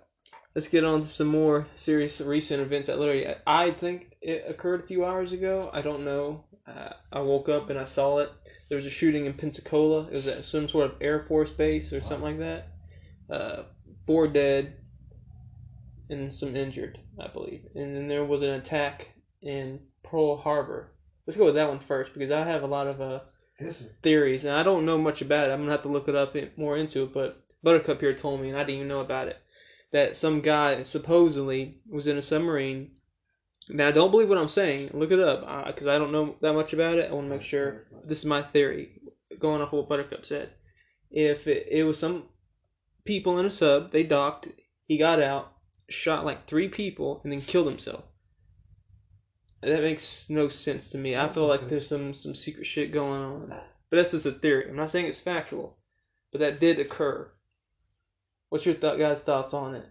Let's 0.55 0.69
get 0.69 0.85
on 0.85 1.03
to 1.03 1.07
some 1.07 1.29
more 1.29 1.67
serious 1.75 2.21
recent 2.21 2.61
events 2.61 2.89
that 2.89 2.99
literally 2.99 3.33
I 3.47 3.71
think 3.71 4.17
it 4.21 4.45
occurred 4.49 4.81
a 4.81 4.87
few 4.87 5.05
hours 5.05 5.33
ago. 5.33 5.71
I 5.73 5.83
don't 5.83 6.05
know. 6.05 6.45
Uh, 6.67 6.93
I 7.13 7.21
woke 7.21 7.49
up 7.49 7.71
and 7.71 7.79
I 7.79 7.85
saw 7.85 8.19
it. 8.19 8.33
There 8.69 8.77
was 8.77 8.87
a 8.87 8.91
shooting 8.91 9.27
in 9.27 9.35
Pensacola. 9.35 10.07
It 10.07 10.13
was 10.13 10.27
at 10.27 10.45
some 10.45 10.69
sort 10.69 10.91
of 10.91 10.97
Air 11.01 11.23
Force 11.23 11.51
base 11.51 11.93
or 11.93 12.01
something 12.01 12.25
like 12.25 12.39
that. 12.41 12.69
Uh, 13.31 13.63
four 14.07 14.27
dead 14.27 14.78
and 16.11 16.33
some 16.33 16.57
injured, 16.57 16.99
I 17.19 17.29
believe. 17.29 17.67
And 17.75 17.95
then 17.95 18.09
there 18.09 18.25
was 18.25 18.43
an 18.43 18.51
attack 18.51 19.13
in 19.43 19.81
Pearl 20.03 20.37
Harbor. 20.37 20.93
Let's 21.27 21.37
go 21.37 21.45
with 21.45 21.55
that 21.57 21.69
one 21.69 21.81
first 21.81 22.15
because 22.15 22.31
I 22.31 22.45
have 22.45 22.63
a 22.63 22.67
lot 22.67 22.87
of 22.87 23.01
uh, 23.01 23.21
History. 23.59 23.91
theories, 24.03 24.45
and 24.45 24.55
I 24.55 24.63
don't 24.63 24.87
know 24.87 24.99
much 24.99 25.21
about 25.21 25.49
it. 25.49 25.53
I'm 25.53 25.61
gonna 25.61 25.73
have 25.73 25.83
to 25.83 25.89
look 25.89 26.09
it 26.09 26.15
up 26.15 26.37
more 26.57 26.77
into 26.77 27.03
it. 27.03 27.13
But 27.13 27.43
Buttercup 27.63 28.01
here 28.01 28.15
told 28.15 28.41
me, 28.41 28.49
and 28.49 28.57
I 28.57 28.61
didn't 28.61 28.77
even 28.77 28.89
know 28.89 29.01
about 29.01 29.29
it, 29.29 29.39
that 29.93 30.17
some 30.17 30.41
guy 30.41 30.83
supposedly 30.85 31.81
was 31.89 32.07
in 32.07 32.17
a 32.17 32.23
submarine. 32.23 32.93
Now, 33.69 33.91
don't 33.91 34.11
believe 34.11 34.29
what 34.29 34.39
I'm 34.39 34.49
saying. 34.49 34.91
Look 34.95 35.11
it 35.11 35.21
up 35.21 35.67
because 35.67 35.87
I 35.87 35.99
don't 35.99 36.13
know 36.13 36.37
that 36.41 36.55
much 36.55 36.73
about 36.73 36.99
it. 36.99 37.11
I 37.11 37.15
want 37.15 37.27
to 37.27 37.35
make 37.35 37.43
sure. 37.43 37.87
This 38.05 38.21
is 38.21 38.25
my 38.25 38.43
theory, 38.43 39.01
going 39.39 39.61
off 39.61 39.73
what 39.73 39.89
Buttercup 39.89 40.25
said. 40.25 40.51
If 41.11 41.47
it, 41.47 41.67
it 41.71 41.85
was 41.85 41.99
some 41.99 42.25
people 43.05 43.39
in 43.39 43.47
a 43.47 43.51
sub, 43.51 43.91
they 43.91 44.05
docked. 44.05 44.49
He 44.87 44.97
got 44.97 45.21
out, 45.21 45.53
shot 45.89 46.25
like 46.25 46.47
three 46.47 46.69
people, 46.69 47.21
and 47.23 47.33
then 47.33 47.41
killed 47.41 47.69
himself. 47.69 48.05
That 49.63 49.83
makes 49.83 50.31
no 50.31 50.49
sense 50.49 50.91
to 50.91 50.99
me. 50.99 51.17
I 51.17 51.27
feel 51.29 51.47
like 51.47 51.63
there's 51.69 51.89
some 51.89 52.15
some 52.15 52.35
secret 52.35 52.65
shit 52.67 52.93
going 52.93 53.21
on. 53.21 53.49
But 53.91 53.97
that's 53.97 54.13
just 54.13 54.27
a 54.27 54.33
theory. 54.33 54.69
I'm 54.69 54.77
not 54.77 54.91
saying 54.91 55.07
it's 55.07 55.21
factual, 55.21 55.77
but 56.31 56.41
that 56.41 56.61
did 56.61 56.79
occur. 56.79 57.29
What's 58.51 58.67
your 58.67 58.75
th- 58.75 58.99
guys' 58.99 59.21
thoughts 59.21 59.53
on 59.55 59.75
it? 59.75 59.87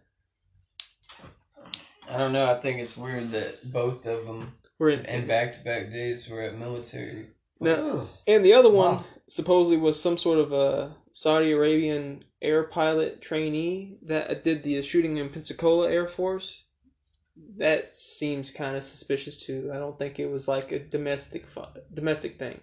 I 2.09 2.17
don't 2.17 2.31
know. 2.31 2.45
I 2.45 2.61
think 2.61 2.79
it's 2.79 2.95
weird 2.97 3.31
that 3.31 3.71
both 3.71 4.05
of 4.05 4.25
them 4.25 4.53
We're 4.79 4.91
in, 4.91 5.27
back 5.27 5.53
to 5.53 5.63
back 5.63 5.91
days 5.91 6.29
were 6.29 6.41
at 6.41 6.57
military. 6.57 7.27
No. 7.59 8.05
and 8.27 8.45
the 8.45 8.53
other 8.53 8.69
one 8.69 8.97
Wow. 8.97 9.05
supposedly 9.27 9.77
was 9.77 9.99
some 10.01 10.17
sort 10.17 10.37
of 10.39 10.53
a 10.53 10.95
Saudi 11.17 11.51
Arabian 11.51 12.23
air 12.43 12.61
pilot 12.61 13.23
trainee 13.23 13.97
that 14.03 14.43
did 14.43 14.61
the 14.61 14.79
shooting 14.83 15.17
in 15.17 15.29
Pensacola 15.29 15.89
Air 15.89 16.07
Force. 16.07 16.65
That 17.57 17.95
seems 17.95 18.51
kind 18.51 18.77
of 18.77 18.83
suspicious 18.83 19.43
too. 19.43 19.71
I 19.73 19.77
don't 19.77 19.97
think 19.97 20.19
it 20.19 20.29
was 20.29 20.47
like 20.47 20.71
a 20.71 20.77
domestic 20.77 21.47
fu- 21.47 21.73
domestic 21.91 22.37
thing. 22.37 22.59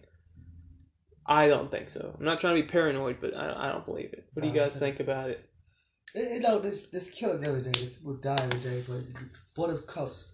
I 1.26 1.48
don't 1.48 1.68
think 1.68 1.90
so. 1.90 2.14
I'm 2.16 2.24
not 2.24 2.38
trying 2.40 2.54
to 2.54 2.62
be 2.62 2.68
paranoid, 2.68 3.16
but 3.20 3.36
I, 3.36 3.70
I 3.70 3.72
don't 3.72 3.84
believe 3.84 4.12
it. 4.12 4.24
What 4.34 4.42
do 4.42 4.48
you 4.48 4.54
Uh, 4.54 4.62
guys 4.62 4.76
think 4.76 5.00
about 5.00 5.30
it? 5.30 5.44
You 6.14 6.38
know, 6.38 6.60
this 6.60 6.90
this 6.90 7.10
killing 7.10 7.42
every 7.42 7.64
day, 7.64 7.72
this 7.72 7.94
people 7.94 8.18
die 8.18 8.38
every 8.40 8.60
day, 8.60 8.84
but 8.86 9.02
what 9.56 9.70
if 9.70 9.84
comes 9.88 10.28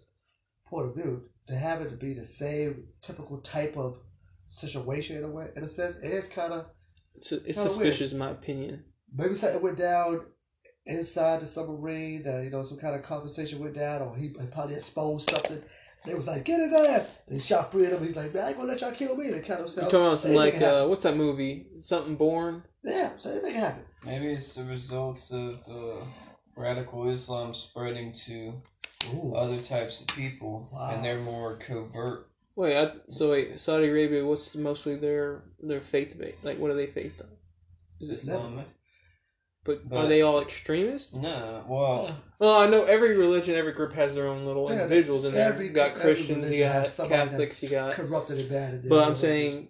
point 0.67 0.89
of 0.89 0.95
view, 0.95 1.31
to 1.49 1.55
have 1.57 1.81
it 1.81 1.89
to 1.89 1.97
be 1.97 2.13
the 2.13 2.27
same 2.27 2.89
typical 3.01 3.39
type 3.39 3.79
of 3.79 3.97
situation 4.49 5.17
in 5.17 5.25
a 5.25 5.31
way, 5.31 5.49
in 5.57 5.63
a 5.63 5.69
sense, 5.69 5.97
it 5.97 6.13
is 6.13 6.29
kind 6.29 6.53
of 6.53 6.67
It's, 7.17 7.33
it's 7.33 7.57
Kinda 7.59 7.71
suspicious, 7.71 8.13
in 8.13 8.19
my 8.19 8.31
opinion. 8.31 8.85
maybe 9.15 9.35
something 9.35 9.63
went 9.63 9.79
down 9.79 10.23
inside 10.87 11.41
the 11.41 11.47
submarine 11.47 12.23
that 12.23 12.43
you 12.45 12.51
know 12.51 12.63
some 12.63 12.79
kind 12.79 12.97
of 12.97 13.03
conversation 13.03 13.59
went 13.59 13.75
down, 13.75 14.03
or 14.03 14.17
he, 14.17 14.29
he 14.29 14.47
probably 14.53 14.75
exposed 14.77 15.29
something. 15.31 15.63
They 16.07 16.15
was 16.15 16.27
like, 16.27 16.45
get 16.47 16.61
his 16.61 16.73
ass, 16.73 17.13
and 17.27 17.39
he 17.39 17.47
shot 17.47 17.71
three 17.71 17.85
of 17.85 17.91
them. 17.93 18.07
He's 18.07 18.17
like, 18.17 18.33
man, 18.33 18.45
I 18.45 18.49
ain't 18.49 18.57
gonna 18.57 18.71
let 18.73 18.81
y'all 18.81 18.93
kill 18.93 19.17
me. 19.17 19.29
They 19.31 19.41
kind 19.41 19.53
of 19.53 19.59
You're 19.61 19.69
stuff. 19.69 19.85
talking 19.91 20.07
about 20.07 20.19
some 20.19 20.31
Anything 20.31 20.45
like 20.47 20.53
can 20.55 20.63
happen. 20.63 20.79
uh, 20.83 20.87
what's 20.87 21.03
that 21.03 21.17
movie? 21.17 21.67
Something 21.81 22.17
Born. 22.17 22.63
yeah, 22.83 23.11
so 23.19 23.31
anything 23.31 23.53
can 23.53 23.61
happen. 23.61 23.83
Maybe 24.07 24.33
it's 24.33 24.55
the 24.55 24.65
results 24.65 25.31
of 25.31 25.57
uh, 25.71 26.03
radical 26.57 27.11
Islam 27.11 27.53
spreading 27.53 28.15
to 28.15 28.55
Ooh. 29.13 29.35
other 29.35 29.61
types 29.61 30.01
of 30.01 30.07
people, 30.17 30.71
Wow. 30.73 30.93
and 30.95 31.05
they're 31.05 31.19
more 31.19 31.59
covert. 31.59 32.30
Wait, 32.57 32.77
I, 32.77 32.93
so 33.09 33.31
wait, 33.31 33.59
Saudi 33.59 33.89
Arabia. 33.89 34.25
What's 34.27 34.55
mostly 34.55 34.97
their 34.97 35.43
their 35.63 35.81
faith 35.81 36.19
base? 36.19 36.35
Like, 36.43 36.59
what 36.59 36.71
are 36.71 36.75
they 36.75 36.87
faith 36.87 37.21
on? 37.21 37.29
Is 38.01 38.11
it 38.11 38.15
Islamic. 38.15 38.67
But, 39.63 39.83
are 39.93 40.07
they 40.07 40.23
all 40.23 40.41
extremists? 40.41 41.19
No, 41.21 41.65
well, 41.69 42.17
Well, 42.39 42.59
I 42.59 42.67
know 42.67 42.85
every 42.85 43.15
religion, 43.17 43.57
every 43.57 43.73
group 43.73 43.93
has 43.93 44.15
their 44.15 44.27
own 44.27 44.47
little 44.47 44.67
Yeah, 44.71 44.83
individuals 44.85 45.25
in 45.27 45.35
there. 45.35 45.53
every- 45.53 45.67
you 45.67 45.73
got 45.73 45.95
Christians, 45.95 46.51
you 46.51 46.65
religion 46.65 46.93
got 46.97 47.09
Catholics, 47.09 47.63
you 47.63 47.69
got. 47.69 47.93
corrupted 47.95 48.39
and 48.39 48.49
bad. 48.49 48.89
But 48.89 49.07
I'm 49.07 49.15
saying, 49.15 49.69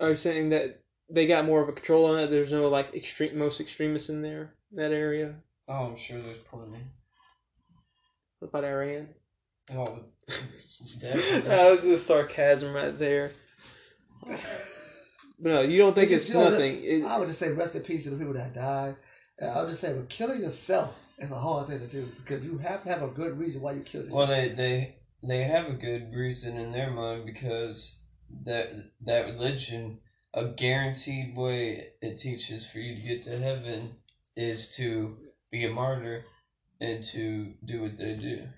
are 0.00 0.10
you 0.10 0.16
saying 0.16 0.50
that 0.50 0.82
they 1.08 1.28
got 1.28 1.44
more 1.44 1.62
of 1.62 1.68
a 1.68 1.72
control 1.72 2.06
on 2.06 2.18
it? 2.18 2.26
There's 2.32 2.50
no 2.50 2.68
like 2.68 2.92
extreme, 2.96 3.38
most 3.38 3.60
extremists 3.60 4.08
in 4.08 4.22
there, 4.22 4.54
that 4.72 4.90
area. 4.90 5.36
oh, 5.68 5.86
I'm 5.86 5.96
sure 5.96 6.20
there's 6.20 6.38
plenty. 6.38 6.80
What 8.40 8.48
about 8.48 8.64
Iran? 8.64 9.08
Oh, 9.72 10.00
that 11.00 11.70
was 11.70 11.84
the 11.84 11.98
sarcasm 11.98 12.74
right 12.74 12.96
there. 12.98 13.30
No, 15.38 15.60
you 15.60 15.78
don't 15.78 15.94
think 15.94 16.10
It's 16.10 16.22
it's, 16.22 16.32
just, 16.32 16.34
you 16.34 16.40
know, 16.40 16.50
nothing. 16.50 16.82
It, 16.82 17.04
I 17.04 17.18
would 17.18 17.28
just 17.28 17.38
say 17.38 17.52
rest 17.52 17.74
in 17.74 17.82
peace 17.82 18.04
to 18.04 18.10
the 18.10 18.16
people 18.16 18.34
that 18.34 18.54
died. 18.54 18.96
And 19.38 19.50
I 19.50 19.60
would 19.60 19.68
just 19.68 19.80
say, 19.82 19.92
but 19.92 20.08
killing 20.08 20.40
yourself 20.40 20.98
is 21.18 21.30
a 21.30 21.34
hard 21.34 21.68
thing 21.68 21.80
to 21.80 21.88
do 21.88 22.06
because 22.16 22.44
you 22.44 22.58
have 22.58 22.82
to 22.84 22.88
have 22.88 23.02
a 23.02 23.08
good 23.08 23.38
reason 23.38 23.60
why 23.60 23.72
you 23.72 23.82
kill 23.82 24.02
yourself. 24.02 24.28
Well, 24.28 24.36
they 24.36 24.48
they 24.50 24.96
they 25.22 25.42
have 25.42 25.66
a 25.66 25.74
good 25.74 26.12
reason 26.14 26.56
in 26.56 26.72
their 26.72 26.90
mind 26.90 27.26
because 27.26 28.02
that 28.44 28.70
that 29.04 29.26
religion, 29.26 29.98
a 30.32 30.46
guaranteed 30.46 31.36
way 31.36 31.88
it 32.00 32.18
teaches 32.18 32.68
for 32.68 32.78
you 32.78 32.96
to 32.96 33.02
get 33.02 33.22
to 33.24 33.38
heaven 33.38 33.96
is 34.36 34.74
to 34.76 35.16
be 35.50 35.64
a 35.64 35.70
martyr 35.70 36.24
and 36.80 37.02
to 37.02 37.54
do 37.64 37.82
what 37.82 37.98
they 37.98 38.14
do. 38.14 38.48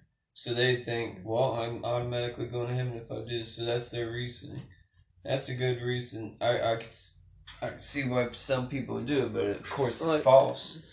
So 0.41 0.55
they 0.55 0.85
think, 0.85 1.19
well, 1.25 1.55
I'm 1.55 1.85
automatically 1.85 2.47
going 2.47 2.69
to 2.69 2.75
heaven 2.77 2.93
if 2.93 3.11
I 3.11 3.29
do. 3.29 3.45
So 3.45 3.65
that's 3.65 3.91
their 3.91 4.09
reasoning. 4.13 4.63
That's 5.25 5.49
a 5.49 5.55
good 5.57 5.83
reason. 5.83 6.37
I 6.41 6.61
I 6.61 6.77
could 6.77 6.87
s- 6.91 7.19
I 7.61 7.71
can 7.71 7.81
see 7.81 8.05
why 8.09 8.29
some 8.31 8.69
people 8.69 9.01
do 9.01 9.27
it, 9.27 9.33
but 9.33 9.47
of 9.47 9.69
course 9.69 10.01
it's 10.01 10.09
Like- 10.13 10.23
false. 10.23 10.85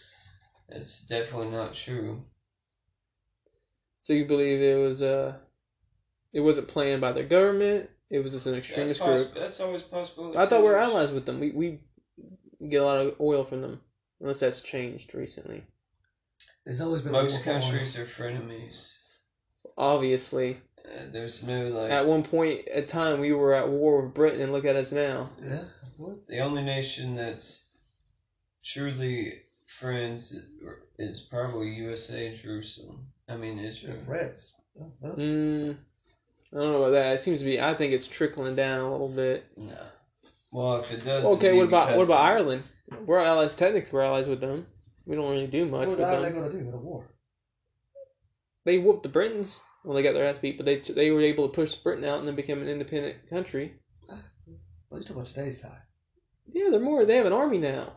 It's 0.69 1.05
definitely 1.05 1.51
not 1.51 1.75
true. 1.75 2.25
so 4.01 4.13
you 4.13 4.25
believe 4.25 4.59
it 4.61 4.79
was 4.87 5.03
uh, 5.03 5.37
it 6.33 6.39
wasn't 6.41 6.67
planned 6.67 7.01
by 7.01 7.11
the 7.11 7.23
government. 7.23 7.87
It 8.09 8.23
was 8.23 8.33
just 8.33 8.47
an 8.47 8.53
That's, 8.53 8.65
extremist 8.65 8.99
poss- 8.99 9.21
group. 9.25 9.35
that's 9.35 9.59
always 9.59 9.83
possible. 9.83 10.35
I 10.35 10.47
thought 10.47 10.61
we 10.61 10.69
were 10.69 10.73
too. 10.73 10.89
allies 10.89 11.11
with 11.11 11.27
them. 11.27 11.39
We 11.39 11.51
we 11.51 11.67
get 12.67 12.81
a 12.81 12.85
lot 12.85 12.97
of 12.97 13.21
oil 13.21 13.43
from 13.43 13.61
them, 13.61 13.79
unless 14.19 14.39
that's 14.39 14.61
changed 14.61 15.13
recently. 15.13 15.63
There's 16.65 16.81
always 16.81 17.03
been 17.03 17.11
Most 17.11 17.45
war 17.45 17.53
oil. 17.55 17.61
countries 17.61 17.99
are 17.99 18.07
frenemies. 18.07 19.01
Obviously, 19.77 20.57
Uh, 20.85 21.11
there's 21.11 21.43
no 21.45 21.67
like 21.69 21.91
at 21.91 22.05
one 22.07 22.23
point 22.23 22.67
at 22.67 22.87
time 22.87 23.19
we 23.19 23.31
were 23.33 23.53
at 23.53 23.67
war 23.69 24.03
with 24.05 24.13
Britain, 24.13 24.41
and 24.41 24.51
look 24.53 24.65
at 24.65 24.75
us 24.75 24.91
now. 24.91 25.29
Yeah. 25.41 25.63
What? 25.97 26.27
the 26.27 26.39
only 26.39 26.61
nation 26.63 27.15
that's 27.15 27.69
truly 28.63 29.33
friends 29.79 30.37
is 30.99 31.21
probably 31.29 31.69
USA 31.69 32.27
and 32.27 32.37
Jerusalem. 32.37 33.07
I 33.27 33.35
mean 33.37 33.59
Israel. 33.59 33.97
France. 34.05 34.53
Uh, 34.79 35.07
uh. 35.07 35.15
Mm, 35.15 35.77
I 36.53 36.57
don't 36.57 36.71
know 36.71 36.83
about 36.83 36.91
that. 36.91 37.15
It 37.15 37.21
seems 37.21 37.39
to 37.39 37.45
be. 37.45 37.59
I 37.61 37.73
think 37.73 37.93
it's 37.93 38.07
trickling 38.07 38.55
down 38.55 38.81
a 38.81 38.91
little 38.91 39.09
bit. 39.09 39.45
No. 39.57 39.77
Well, 40.51 40.77
if 40.77 40.91
it 40.91 41.03
does. 41.03 41.25
Okay, 41.25 41.53
what 41.53 41.67
about 41.67 41.97
what 41.97 42.05
about 42.05 42.21
Ireland? 42.21 42.63
We're 43.05 43.19
allies. 43.19 43.55
Technically, 43.55 43.91
we're 43.91 44.03
allies 44.03 44.27
with 44.27 44.39
them. 44.41 44.67
We 45.05 45.15
don't 45.15 45.29
really 45.29 45.47
do 45.47 45.65
much 45.65 45.87
What 45.87 45.97
with 45.97 46.01
are 46.01 46.17
they 46.17 46.29
them. 46.29 46.39
going 46.39 46.51
to 46.51 46.57
do 46.57 46.67
in 46.67 46.73
a 46.73 46.77
war? 46.77 47.05
They 48.65 48.77
whooped 48.79 49.03
the 49.03 49.09
Britons. 49.09 49.59
Well, 49.83 49.95
they 49.95 50.03
got 50.03 50.13
their 50.13 50.25
ass 50.25 50.39
beat, 50.39 50.57
but 50.57 50.65
they 50.65 50.77
they 50.77 51.11
were 51.11 51.21
able 51.21 51.47
to 51.47 51.53
push 51.53 51.75
Britain 51.75 52.03
out 52.05 52.19
and 52.19 52.27
then 52.27 52.35
become 52.35 52.61
an 52.61 52.67
independent 52.67 53.29
country. 53.29 53.75
Well, 54.91 54.99
you 55.01 55.05
talking 55.07 55.15
about 55.17 55.27
today's 55.27 55.61
time. 55.61 55.81
Yeah, 56.53 56.69
they're 56.69 56.79
more. 56.79 57.05
They 57.05 57.15
have 57.15 57.25
an 57.25 57.33
army 57.33 57.57
now. 57.57 57.91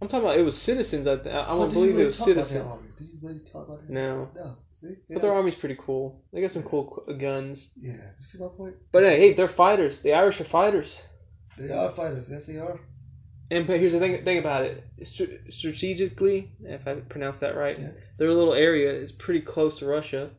I'm 0.00 0.08
talking 0.08 0.26
about 0.26 0.38
it 0.38 0.42
was 0.44 0.60
citizens. 0.60 1.06
I 1.06 1.16
th- 1.16 1.34
I, 1.34 1.38
I 1.40 1.48
Oh, 1.48 1.58
don't 1.60 1.72
believe 1.72 1.92
really 1.92 2.02
it 2.02 2.06
was 2.08 2.18
citizens. 2.18 2.66
army? 2.66 2.88
Do 2.98 3.04
you 3.04 3.18
really 3.22 3.40
talk 3.50 3.66
about? 3.66 3.88
No, 3.88 4.28
No. 4.36 4.56
See? 4.72 4.94
but 5.08 5.22
their 5.22 5.32
army's 5.32 5.54
pretty 5.54 5.76
cool. 5.80 6.22
They 6.32 6.42
got 6.42 6.52
some 6.52 6.62
cool 6.64 7.02
uh, 7.08 7.14
guns. 7.14 7.70
Yeah. 7.76 7.92
You 7.94 8.24
see 8.24 8.38
my 8.38 8.48
point? 8.54 8.74
But 8.92 9.04
hey, 9.04 9.18
hey, 9.18 9.32
they're 9.32 9.48
fighters. 9.48 10.00
The 10.00 10.12
Irish 10.12 10.38
are 10.40 10.44
fighters. 10.44 11.02
They 11.58 11.72
are 11.72 11.90
fighters. 11.90 12.30
Yes, 12.30 12.46
they 12.46 12.58
are. 12.58 12.78
And 13.50 13.66
but 13.66 13.78
here's 13.78 13.92
the 13.92 14.00
thing, 14.00 14.24
thing 14.24 14.38
about 14.38 14.64
it. 14.64 14.84
Str- 15.04 15.24
strategically, 15.48 16.50
if 16.64 16.86
I 16.86 16.94
pronounce 16.96 17.38
that 17.40 17.56
right, 17.56 17.78
Yeah. 17.78 17.92
their 18.18 18.32
little 18.32 18.54
area 18.54 18.92
is 18.92 19.12
pretty 19.12 19.40
close 19.40 19.78
to 19.78 19.86
Russia. 19.86 20.30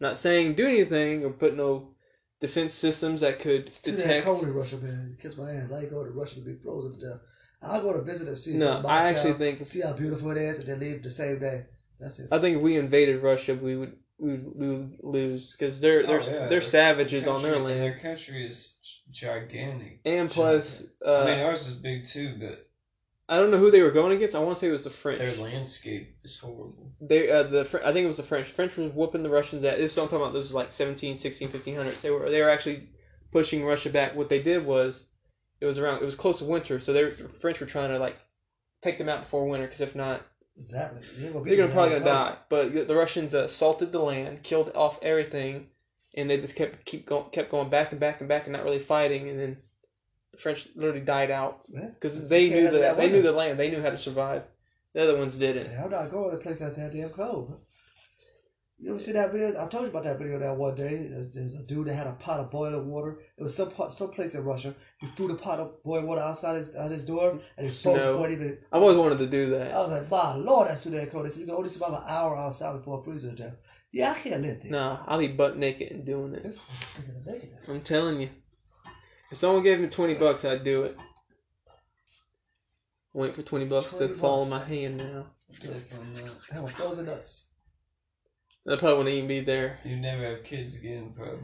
Not 0.00 0.16
saying 0.16 0.54
do 0.54 0.66
anything 0.66 1.24
or 1.24 1.30
put 1.30 1.54
no 1.54 1.94
defense 2.40 2.72
systems 2.72 3.20
that 3.20 3.38
could 3.38 3.70
damn 3.82 3.96
detect. 3.96 4.24
cold 4.24 4.42
in 4.42 4.54
Russia, 4.54 4.78
man. 4.78 5.18
Kiss 5.20 5.36
my 5.36 5.52
ass. 5.52 5.70
I 5.70 5.80
ain't 5.80 5.90
going 5.90 6.06
to 6.06 6.12
Russia 6.12 6.36
to 6.36 6.40
be 6.40 6.54
frozen 6.62 6.98
to 6.98 7.06
death. 7.06 7.20
I'll 7.62 7.82
go 7.82 7.92
to 7.92 8.02
visit 8.02 8.24
them, 8.24 8.36
see 8.36 8.56
No, 8.56 8.74
Moscow, 8.80 8.88
I 8.88 9.08
actually 9.10 9.34
think 9.34 9.66
see 9.66 9.82
how 9.82 9.92
beautiful 9.92 10.30
it 10.30 10.38
is, 10.38 10.60
and 10.60 10.68
then 10.68 10.80
leave 10.80 11.02
the 11.02 11.10
same 11.10 11.38
day. 11.38 11.66
That's 11.98 12.18
it. 12.18 12.28
I 12.32 12.38
think 12.38 12.56
if 12.56 12.62
we 12.62 12.76
invaded 12.78 13.22
Russia, 13.22 13.54
we 13.54 13.76
would 13.76 13.94
we 14.20 14.32
would, 14.32 14.54
we 14.54 14.68
would 14.68 14.96
lose 15.02 15.52
because 15.58 15.80
they're 15.80 16.06
they're 16.06 16.20
Oh, 16.22 16.30
yeah. 16.30 16.48
they're 16.48 16.60
savages 16.60 17.26
on 17.26 17.42
their 17.42 17.58
land. 17.58 17.80
Their 17.82 17.98
country 17.98 18.46
is 18.46 18.78
gigantic. 19.10 20.00
And 20.04 20.30
plus, 20.30 20.84
uh, 21.04 21.22
I 21.22 21.24
mean, 21.26 21.40
ours 21.40 21.66
is 21.66 21.74
big 21.74 22.04
too, 22.04 22.34
but 22.38 22.68
I 23.28 23.38
don't 23.38 23.50
know 23.50 23.58
who 23.58 23.70
they 23.70 23.82
were 23.82 23.90
going 23.92 24.16
against. 24.16 24.34
I 24.34 24.40
want 24.40 24.56
to 24.56 24.60
say 24.60 24.68
it 24.68 24.72
was 24.72 24.84
the 24.84 24.90
French. 24.90 25.20
their 25.20 25.34
landscape 25.36 26.16
is 26.24 26.38
horrible. 26.38 26.92
They 27.00 27.30
uh, 27.30 27.44
the 27.44 27.60
I 27.84 27.92
think 27.92 28.04
it 28.04 28.08
was 28.08 28.16
the 28.16 28.22
French. 28.22 28.48
French 28.48 28.76
was 28.76 28.92
whooping 28.92 29.22
the 29.22 29.30
Russians. 29.30 29.64
At 29.64 29.78
this 29.78 29.92
is 29.92 29.96
what 29.96 30.04
I'm 30.04 30.08
talking 30.10 30.22
about. 30.22 30.32
This 30.34 30.42
was 30.44 30.52
like 30.54 30.72
17, 30.72 31.16
16, 31.16 31.48
1500s. 31.48 32.00
They 32.00 32.10
were 32.10 32.28
they 32.28 32.42
were 32.42 32.50
actually 32.50 32.88
pushing 33.32 33.64
Russia 33.64 33.90
back. 33.90 34.16
What 34.16 34.28
they 34.28 34.42
did 34.42 34.66
was, 34.66 35.06
it 35.60 35.66
was 35.66 35.78
around. 35.78 36.02
It 36.02 36.06
was 36.06 36.16
close 36.16 36.38
to 36.40 36.44
winter, 36.44 36.80
so 36.80 36.92
they 36.92 37.04
were, 37.04 37.10
the 37.10 37.28
French 37.28 37.60
were 37.60 37.66
trying 37.66 37.92
to 37.94 37.98
like 37.98 38.16
take 38.82 38.98
them 38.98 39.08
out 39.08 39.22
before 39.22 39.48
winter. 39.48 39.66
Because 39.66 39.80
if 39.80 39.94
not, 39.94 40.22
Exactly. 40.60 41.00
You 41.16 41.24
ain't 41.24 41.32
gonna 41.32 41.44
they're 41.44 41.56
gonna 41.56 41.72
probably 41.72 41.98
gonna 41.98 42.04
die. 42.04 42.36
But 42.48 42.86
the 42.86 42.94
Russians 42.94 43.32
assaulted 43.32 43.92
the 43.92 43.98
land, 43.98 44.42
killed 44.42 44.70
off 44.74 44.98
everything, 45.02 45.68
and 46.14 46.28
they 46.28 46.38
just 46.38 46.54
kept 46.54 46.84
keep 46.84 47.06
going, 47.06 47.30
kept 47.30 47.50
going 47.50 47.70
back 47.70 47.92
and 47.92 48.00
back 48.00 48.20
and 48.20 48.28
back, 48.28 48.44
and 48.44 48.52
not 48.52 48.64
really 48.64 48.78
fighting. 48.78 49.28
And 49.28 49.40
then 49.40 49.56
the 50.32 50.38
French 50.38 50.68
literally 50.76 51.00
died 51.00 51.30
out 51.30 51.66
goes. 51.66 51.80
Yeah. 51.80 51.90
because 51.94 52.28
they 52.28 52.50
knew 52.50 52.70
the 52.70 52.78
that 52.78 52.96
they 52.98 53.10
knew 53.10 53.22
the 53.22 53.32
land. 53.32 53.58
They 53.58 53.70
knew 53.70 53.80
how 53.80 53.90
to 53.90 53.98
survive. 53.98 54.42
The 54.92 55.02
other 55.02 55.16
ones 55.16 55.36
didn't. 55.36 55.72
How 55.72 55.88
do 55.88 55.96
I 55.96 56.08
go 56.08 56.30
to 56.30 56.36
a 56.36 56.40
place 56.40 56.58
that's 56.58 56.76
that 56.76 56.92
damn 56.92 57.10
cold. 57.10 57.60
You 58.82 58.90
ever 58.90 58.98
see 58.98 59.12
that 59.12 59.30
video? 59.30 59.50
I 59.62 59.68
told 59.68 59.84
you 59.84 59.90
about 59.90 60.04
that 60.04 60.18
video 60.18 60.38
that 60.38 60.56
one 60.56 60.74
day. 60.74 61.10
There's 61.34 61.54
a 61.54 61.66
dude 61.66 61.86
that 61.88 61.94
had 61.94 62.06
a 62.06 62.14
pot 62.14 62.40
of 62.40 62.50
boiling 62.50 62.86
water. 62.86 63.18
It 63.36 63.42
was 63.42 63.54
some 63.54 63.70
part, 63.70 63.92
some 63.92 64.10
place 64.10 64.34
in 64.34 64.42
Russia. 64.42 64.74
He 64.98 65.06
threw 65.08 65.28
the 65.28 65.34
pot 65.34 65.60
of 65.60 65.82
boiling 65.82 66.06
water 66.06 66.22
outside 66.22 66.56
his, 66.56 66.74
out 66.74 66.90
his 66.90 67.04
door, 67.04 67.32
and 67.32 67.66
his 67.66 67.82
folks 67.82 68.00
weren't 68.00 68.32
even. 68.32 68.56
I've 68.72 68.80
always 68.80 68.96
wanted 68.96 69.18
to 69.18 69.26
do 69.26 69.50
that. 69.50 69.72
I 69.72 69.78
was 69.80 69.90
like, 69.90 70.10
my 70.10 70.34
lord, 70.34 70.68
that's 70.68 70.82
too 70.82 70.90
damn 70.90 71.08
cold. 71.08 71.26
They 71.26 71.30
said 71.30 71.40
you 71.40 71.46
can 71.46 71.56
only 71.56 71.68
survive 71.68 71.92
an 71.92 72.04
hour 72.06 72.34
outside 72.36 72.78
before 72.78 73.04
freezing 73.04 73.36
to 73.36 73.42
death. 73.42 73.56
Yeah, 73.92 74.12
I 74.12 74.18
can't 74.18 74.40
live 74.40 74.62
there. 74.62 74.72
No, 74.72 74.98
I'll 75.06 75.18
be 75.18 75.28
butt 75.28 75.58
naked 75.58 75.92
and 75.92 76.06
doing 76.06 76.32
it. 76.34 76.42
This 76.42 76.56
is 76.56 76.62
thinking 76.62 77.16
of 77.16 77.26
nakedness. 77.26 77.68
I'm 77.68 77.82
telling 77.82 78.22
you. 78.22 78.30
If 79.30 79.36
someone 79.36 79.62
gave 79.62 79.78
me 79.78 79.88
twenty 79.88 80.14
bucks, 80.14 80.46
I'd 80.46 80.64
do 80.64 80.84
it. 80.84 80.96
Wait 83.12 83.36
for 83.36 83.42
twenty 83.42 83.66
bucks 83.66 83.94
20 83.94 84.14
to 84.14 84.20
fall 84.20 84.44
in 84.44 84.50
my 84.50 84.64
hand 84.64 84.96
now. 84.96 85.26
That 86.50 86.62
was 86.62 86.72
frozen 86.72 87.06
nuts. 87.06 87.49
I 88.68 88.76
probably 88.76 88.98
wouldn't 88.98 89.14
even 89.16 89.28
be 89.28 89.40
there 89.40 89.78
You 89.84 89.96
never 89.96 90.22
have 90.24 90.44
kids 90.44 90.76
again, 90.76 91.12
probably. 91.16 91.38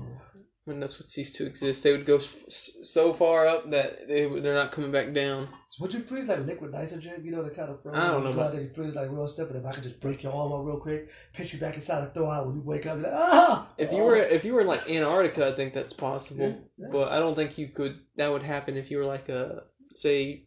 when 0.64 0.80
that's 0.80 0.98
what 0.98 1.08
cease 1.08 1.32
to 1.32 1.46
exist. 1.46 1.82
They 1.84 1.92
would 1.92 2.04
go 2.06 2.16
s- 2.16 2.70
so 2.82 3.12
far 3.12 3.46
up 3.46 3.70
that 3.70 4.08
they 4.08 4.26
would- 4.26 4.42
they're 4.42 4.52
not 4.54 4.72
coming 4.72 4.90
back 4.90 5.12
down. 5.12 5.48
So 5.68 5.82
would 5.84 5.94
you 5.94 6.00
freeze 6.00 6.28
like 6.28 6.44
liquid 6.44 6.72
nitrogen? 6.72 7.24
You 7.24 7.30
know 7.32 7.42
the 7.44 7.50
kind 7.50 7.70
of 7.70 7.80
frozen. 7.82 8.00
I 8.00 8.08
don't 8.10 8.24
know 8.24 8.30
You 8.30 8.34
go 8.36 8.40
about- 8.42 8.54
you 8.62 8.70
freeze 8.74 8.94
like 8.96 9.10
real 9.10 9.28
stuff, 9.28 9.48
and 9.50 9.58
if 9.58 9.64
I 9.64 9.72
could 9.72 9.84
just 9.84 10.00
break 10.00 10.22
your 10.24 10.32
arm 10.32 10.52
up 10.52 10.66
real 10.66 10.80
quick, 10.80 11.08
pitch 11.32 11.54
you 11.54 11.60
back 11.60 11.76
inside 11.76 12.02
and 12.02 12.12
throw 12.12 12.28
out 12.30 12.46
when 12.48 12.56
you 12.56 12.62
wake 12.62 12.84
up, 12.86 12.98
like, 13.00 13.12
ah! 13.14 13.72
If 13.78 13.92
you 13.92 13.98
Oh. 14.02 14.06
were 14.06 14.16
if 14.16 14.44
you 14.44 14.54
were 14.54 14.62
in 14.62 14.66
like 14.66 14.90
Antarctica, 14.90 15.46
I 15.46 15.52
think 15.52 15.72
that's 15.72 15.92
possible. 15.92 16.48
Yeah, 16.48 16.54
yeah. 16.78 16.88
But 16.90 17.12
I 17.12 17.18
don't 17.20 17.34
think 17.36 17.56
you 17.58 17.68
could. 17.68 18.00
That 18.16 18.32
would 18.32 18.42
happen 18.42 18.76
if 18.76 18.90
you 18.90 18.98
were 18.98 19.06
like 19.06 19.28
a 19.28 19.62
say 19.94 20.42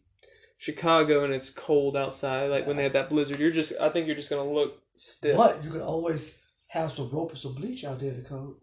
Chicago 0.58 1.24
and 1.24 1.32
it's 1.32 1.48
cold 1.50 1.96
outside, 1.96 2.50
like 2.50 2.66
when 2.66 2.76
they 2.76 2.82
had 2.82 2.92
that 2.92 3.08
blizzard. 3.08 3.38
You're 3.38 3.50
just. 3.50 3.72
I 3.80 3.88
think 3.88 4.06
you're 4.06 4.16
just 4.16 4.28
gonna 4.30 4.44
look 4.50 4.78
stiff. 4.96 5.36
But 5.36 5.64
you 5.64 5.70
could 5.70 5.80
always 5.80 6.36
have 6.70 6.92
some 6.92 7.10
rope 7.10 7.30
and 7.30 7.38
some 7.38 7.54
bleach 7.54 7.84
out 7.84 8.00
there 8.00 8.14
to 8.14 8.22
coat. 8.22 8.60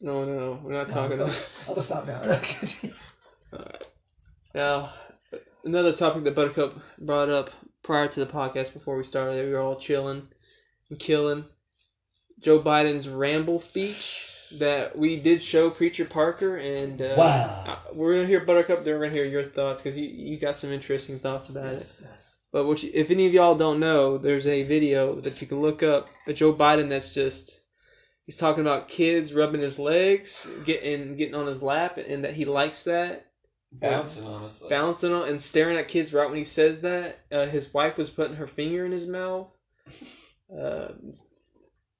No, 0.00 0.24
no, 0.24 0.60
we're 0.62 0.72
not 0.72 0.88
No, 0.88 0.94
talking 0.94 1.20
I'm 1.20 1.26
about. 1.26 1.50
gonna 1.66 1.82
stop 1.82 2.06
now. 2.06 2.40
Now, 4.54 4.92
another 5.64 5.92
topic 5.92 6.24
that 6.24 6.34
Buttercup 6.34 6.74
brought 6.98 7.28
up 7.28 7.50
prior 7.82 8.08
to 8.08 8.20
the 8.20 8.26
podcast 8.26 8.72
before 8.72 8.96
we 8.96 9.04
started, 9.04 9.44
we 9.46 9.52
were 9.52 9.60
all 9.60 9.76
chilling 9.76 10.28
and 10.90 10.98
killing. 10.98 11.44
Joe 12.40 12.60
Biden's 12.60 13.08
ramble 13.08 13.60
speech 13.60 14.24
that 14.58 14.96
we 14.96 15.20
did 15.20 15.42
show 15.42 15.70
Preacher 15.70 16.04
Parker, 16.04 16.56
and 16.56 17.00
uh, 17.02 17.14
wow. 17.18 17.64
uh, 17.66 17.76
we're 17.94 18.14
gonna 18.14 18.26
hear 18.26 18.40
Buttercup. 18.40 18.84
Then 18.84 18.94
we're 18.94 19.00
gonna 19.06 19.14
hear 19.14 19.24
your 19.24 19.44
thoughts 19.44 19.82
because 19.82 19.98
you 19.98 20.08
you 20.08 20.38
got 20.38 20.56
some 20.56 20.70
interesting 20.70 21.18
thoughts 21.18 21.48
about 21.48 21.66
it. 21.66 21.72
Yes, 21.74 21.98
yes. 22.02 22.37
But 22.52 22.66
what 22.66 22.82
you, 22.82 22.90
if 22.94 23.10
any 23.10 23.26
of 23.26 23.34
y'all 23.34 23.54
don't 23.54 23.80
know, 23.80 24.16
there's 24.16 24.46
a 24.46 24.62
video 24.62 25.20
that 25.20 25.40
you 25.40 25.46
can 25.46 25.60
look 25.60 25.82
up 25.82 26.08
of 26.26 26.34
Joe 26.34 26.54
Biden 26.54 26.88
that's 26.88 27.12
just 27.12 27.60
he's 28.24 28.36
talking 28.36 28.62
about 28.62 28.88
kids 28.88 29.34
rubbing 29.34 29.60
his 29.60 29.78
legs, 29.78 30.48
getting 30.64 31.16
getting 31.16 31.34
on 31.34 31.46
his 31.46 31.62
lap, 31.62 31.98
and 31.98 32.24
that 32.24 32.34
he 32.34 32.44
likes 32.44 32.84
that. 32.84 33.26
Bouncing 33.70 34.26
on 34.26 34.44
us. 34.44 34.62
Like, 34.62 34.70
bouncing 34.70 35.12
on 35.12 35.28
and 35.28 35.42
staring 35.42 35.76
at 35.76 35.88
kids 35.88 36.14
right 36.14 36.28
when 36.28 36.38
he 36.38 36.44
says 36.44 36.80
that. 36.80 37.18
Uh, 37.30 37.44
his 37.46 37.74
wife 37.74 37.98
was 37.98 38.08
putting 38.08 38.36
her 38.36 38.46
finger 38.46 38.86
in 38.86 38.92
his 38.92 39.06
mouth. 39.06 39.48
Uh, 40.50 40.88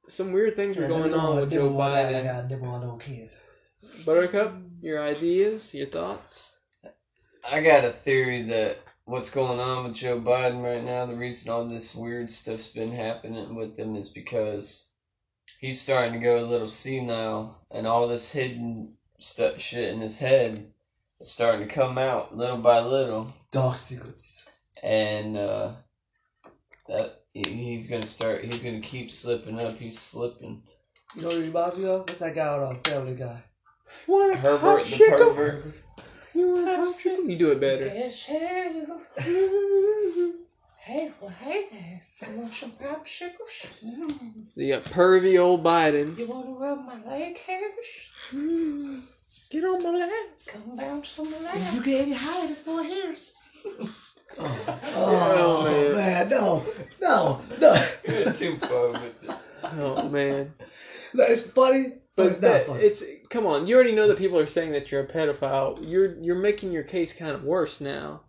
some 0.07 0.33
weird 0.33 0.57
things 0.57 0.79
were 0.79 0.89
going 0.89 1.13
on 1.13 1.37
with 1.37 1.53
Joe 1.53 1.79
I 1.79 1.91
Biden. 1.91 2.25
got 2.25 2.49
nibble 2.49 2.69
on 2.69 2.99
kids. 2.99 3.39
Buttercup, 4.07 4.55
your 4.81 5.03
ideas, 5.03 5.75
your 5.75 5.89
thoughts? 5.89 6.53
I 7.45 7.63
got 7.63 7.85
a 7.85 7.93
theory 7.93 8.43
that 8.45 8.79
what's 9.09 9.31
going 9.31 9.59
on 9.59 9.85
with 9.85 9.95
Joe 9.95 10.21
Biden 10.21 10.63
right 10.63 10.85
now, 10.85 11.07
the 11.07 11.17
reason 11.17 11.51
all 11.51 11.65
this 11.65 11.95
weird 11.95 12.31
stuff's 12.31 12.69
been 12.69 12.93
happening 12.93 13.55
with 13.55 13.79
him 13.79 13.97
is 13.97 14.11
because 14.11 14.91
he's 15.61 15.81
starting 15.81 16.13
to 16.13 16.19
go 16.19 16.45
a 16.45 16.47
little 16.47 16.69
senile, 16.69 17.59
and 17.71 17.87
all 17.87 18.07
this 18.07 18.31
hidden 18.31 18.93
stuff, 19.19 19.59
shit 19.59 19.95
in 19.95 20.01
his 20.01 20.19
head 20.19 20.73
is 21.21 21.31
starting 21.31 21.67
to 21.67 21.75
come 21.75 21.97
out 21.97 22.37
little 22.37 22.59
by 22.59 22.81
little, 22.81 23.33
Dark 23.51 23.79
secrets. 23.79 24.47
and 24.83 25.39
uh, 25.39 25.73
that 26.87 27.23
he's 27.33 27.89
gonna 27.89 28.05
start. 28.05 28.45
He's 28.45 28.63
gonna 28.63 28.81
keep 28.81 29.11
slipping 29.11 29.59
up. 29.59 29.79
He's 29.79 29.99
slipping. 29.99 30.63
You 31.15 31.23
know 31.23 31.29
what 31.29 31.39
it 31.39 31.47
reminds 31.47 31.79
me 31.79 31.87
of? 31.87 32.01
What's 32.01 32.19
that 32.19 32.35
guy 32.35 32.47
on 32.47 32.77
uh, 32.77 32.79
Family 32.85 33.17
Guy? 33.17 33.43
You 34.07 34.15
want 34.15 34.35
a 34.35 34.37
Herbert 34.37 34.85
the 34.85 34.97
pervert. 34.99 35.75
You 36.35 36.53
want 36.55 36.69
a 36.69 36.71
popsicle? 36.73 37.29
You 37.31 37.37
do 37.37 37.51
it 37.53 37.61
better. 37.61 37.87
Yes, 37.87 38.27
hello. 38.29 39.01
Hey, 40.81 41.11
well, 41.21 41.31
hey 41.31 41.67
there. 41.71 42.03
You 42.33 42.39
want 42.41 42.53
some 42.55 42.73
popsicles? 42.73 43.67
Mm. 43.85 44.47
You 44.55 44.75
got 44.75 44.85
pervy 44.85 45.39
old 45.39 45.63
Biden. 45.63 46.17
You 46.19 46.27
want 46.27 46.47
to 46.47 46.53
rub 46.59 46.85
my 46.87 47.11
leg 47.11 47.39
hairs? 47.39 47.73
Get 49.51 49.65
on 49.65 49.83
my 49.83 49.91
lap. 49.91 50.13
Come 50.47 50.77
bounce 50.77 51.19
on 51.19 51.31
my 51.31 51.39
lap. 51.41 51.57
you 51.75 51.83
get 51.83 52.03
any 52.03 52.15
higher, 52.15 52.47
there's 52.47 52.67
more 52.67 52.83
hairs. 52.83 53.35
Oh, 53.67 53.95
Oh, 54.41 55.65
oh, 55.67 55.95
man. 55.95 55.95
man. 55.95 56.29
no, 56.31 56.65
no, 57.01 57.41
no. 57.61 57.75
Too 58.33 58.57
far 58.57 58.89
with 58.89 59.25
it. 59.25 59.31
Oh 59.79 60.09
man. 60.09 60.53
No, 61.15 61.25
it's 61.25 61.43
funny, 61.51 61.85
but, 61.89 62.01
But 62.17 62.27
it's 62.27 62.41
not 62.43 62.49
that, 62.53 62.67
funny. 62.67 62.83
it's 62.85 63.03
come 63.31 63.47
on. 63.47 63.67
You 63.67 63.75
already 63.75 63.95
know 63.95 64.09
that 64.09 64.19
people 64.19 64.39
are 64.39 64.47
saying 64.47 64.73
that 64.73 64.91
you're 64.91 65.03
a 65.03 65.07
pedophile. 65.07 65.79
You're 65.81 66.17
you're 66.21 66.39
making 66.39 66.73
your 66.73 66.83
case 66.83 67.13
kind 67.13 67.33
of 67.33 67.45
worse 67.45 67.81
now. 67.81 68.23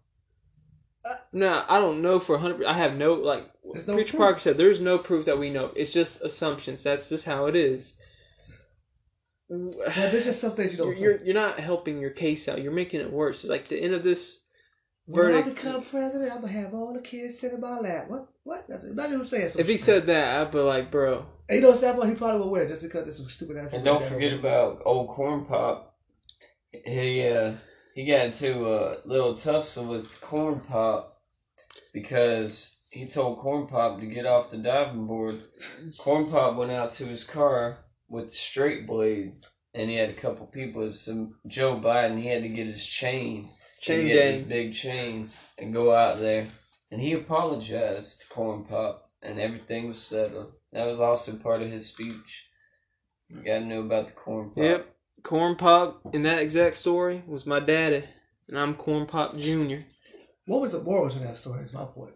Uh, 1.05 1.15
no, 1.31 1.63
I 1.67 1.79
don't 1.79 2.01
know 2.01 2.19
for 2.19 2.37
hundred. 2.37 2.65
I 2.65 2.73
have 2.73 2.97
no 2.97 3.13
like. 3.13 3.49
No 3.63 3.93
Preacher 3.93 4.17
proof. 4.17 4.19
Parker 4.19 4.39
said, 4.39 4.57
"There's 4.57 4.79
no 4.79 4.97
proof 4.97 5.25
that 5.25 5.37
we 5.37 5.49
know. 5.49 5.71
It's 5.75 5.91
just 5.91 6.21
assumptions. 6.21 6.83
That's 6.83 7.09
just 7.09 7.25
how 7.25 7.45
it 7.45 7.55
is." 7.55 7.95
Well, 9.47 9.71
there's 10.11 10.25
just 10.25 10.41
some 10.41 10.51
things 10.51 10.71
you 10.71 10.77
don't 10.77 10.97
you're 10.97 11.17
say. 11.19 11.25
you're 11.25 11.33
not 11.33 11.59
helping 11.59 11.99
your 11.99 12.11
case 12.11 12.47
out. 12.47 12.61
You're 12.61 12.71
making 12.71 13.01
it 13.01 13.11
worse. 13.11 13.43
Like 13.43 13.67
the 13.67 13.79
end 13.81 13.93
of 13.95 14.03
this 14.03 14.39
When 15.05 15.33
I 15.33 15.41
become 15.41 15.83
president, 15.83 16.31
I'm 16.31 16.41
gonna 16.41 16.53
have 16.53 16.73
all 16.73 16.93
the 16.93 17.01
kids 17.01 17.39
sit 17.39 17.53
in 17.53 17.61
my 17.61 17.79
lap. 17.79 18.09
What? 18.09 18.27
What? 18.43 18.65
That's 18.67 18.85
imagine 18.85 19.21
him 19.21 19.27
saying 19.27 19.49
something. 19.49 19.61
If 19.61 19.67
he 19.67 19.77
said 19.77 20.05
that, 20.07 20.41
I'd 20.41 20.51
be 20.51 20.59
like, 20.59 20.91
"Bro, 20.91 21.25
and 21.49 21.55
you 21.55 21.61
know 21.61 21.69
what's 21.69 21.81
that? 21.81 21.95
He 22.05 22.13
probably 22.13 22.39
will 22.39 22.51
wear 22.51 22.67
just 22.67 22.83
because 22.83 23.07
it's 23.07 23.17
some 23.17 23.27
stupid 23.27 23.57
ass. 23.57 23.73
And 23.73 23.83
don't 23.83 24.03
forget 24.03 24.33
about 24.33 24.83
old 24.85 25.09
Corn 25.09 25.45
Pop. 25.45 25.97
He 26.71 27.27
uh 27.27 27.55
he 27.95 28.05
got 28.05 28.27
into 28.27 28.71
a 28.71 28.97
little 29.03 29.35
tussle 29.35 29.87
with 29.87 30.21
Corn 30.21 30.59
Pop 30.59 31.21
because 31.91 32.77
he 32.91 33.07
told 33.07 33.39
Corn 33.39 33.65
Pop 33.65 33.99
to 33.99 34.05
get 34.05 34.27
off 34.27 34.51
the 34.51 34.57
diving 34.57 35.07
board. 35.07 35.41
Corn 35.97 36.29
Pop 36.29 36.55
went 36.55 36.71
out 36.71 36.91
to 36.93 37.05
his 37.05 37.23
car 37.23 37.79
with 38.07 38.31
straight 38.31 38.85
blade, 38.85 39.33
and 39.73 39.89
he 39.89 39.95
had 39.95 40.11
a 40.11 40.13
couple 40.13 40.45
people. 40.45 40.93
Some 40.93 41.35
Joe 41.47 41.79
Biden. 41.79 42.21
He 42.21 42.27
had 42.27 42.43
to 42.43 42.49
get 42.49 42.67
his 42.67 42.85
chain, 42.85 43.49
chain 43.81 44.07
to 44.07 44.13
get 44.13 44.33
his 44.35 44.43
big 44.43 44.73
chain, 44.73 45.31
and 45.57 45.73
go 45.73 45.93
out 45.93 46.19
there. 46.19 46.47
And 46.91 47.01
he 47.01 47.13
apologized 47.13 48.21
to 48.21 48.29
Corn 48.29 48.65
Pop, 48.65 49.09
and 49.23 49.39
everything 49.39 49.87
was 49.87 50.01
settled. 50.01 50.53
That 50.73 50.85
was 50.85 50.99
also 50.99 51.35
part 51.37 51.61
of 51.61 51.69
his 51.71 51.87
speech. 51.87 52.47
You 53.29 53.41
gotta 53.43 53.65
know 53.65 53.81
about 53.81 54.07
the 54.07 54.13
Corn 54.13 54.49
Pop. 54.49 54.57
Yep, 54.63 54.95
Corn 55.23 55.55
Pop 55.55 56.01
in 56.13 56.23
that 56.23 56.39
exact 56.41 56.75
story 56.75 57.23
was 57.27 57.45
my 57.45 57.59
daddy, 57.59 58.03
and 58.47 58.57
I'm 58.57 58.75
Corn 58.75 59.05
Pop 59.05 59.37
Junior. 59.37 59.85
What 60.45 60.61
was 60.61 60.71
the 60.71 60.81
morals 60.81 61.15
in 61.15 61.23
that 61.23 61.37
story? 61.37 61.61
Is 61.63 61.73
my 61.73 61.85
point. 61.85 62.13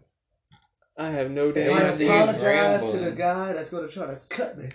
I 0.96 1.10
have 1.10 1.30
no 1.30 1.48
And 1.48 1.56
Yeah, 1.56 1.64
damn 1.64 1.72
I 1.72 1.78
he's- 1.80 1.98
he's 1.98 2.00
idea. 2.10 2.22
apologize 2.22 2.80
to 2.80 2.86
the 2.86 2.92
rambling. 2.98 3.14
guy 3.16 3.52
that's 3.52 3.70
gonna 3.70 3.88
try 3.88 4.06
to 4.06 4.20
cut 4.28 4.56
me. 4.58 4.68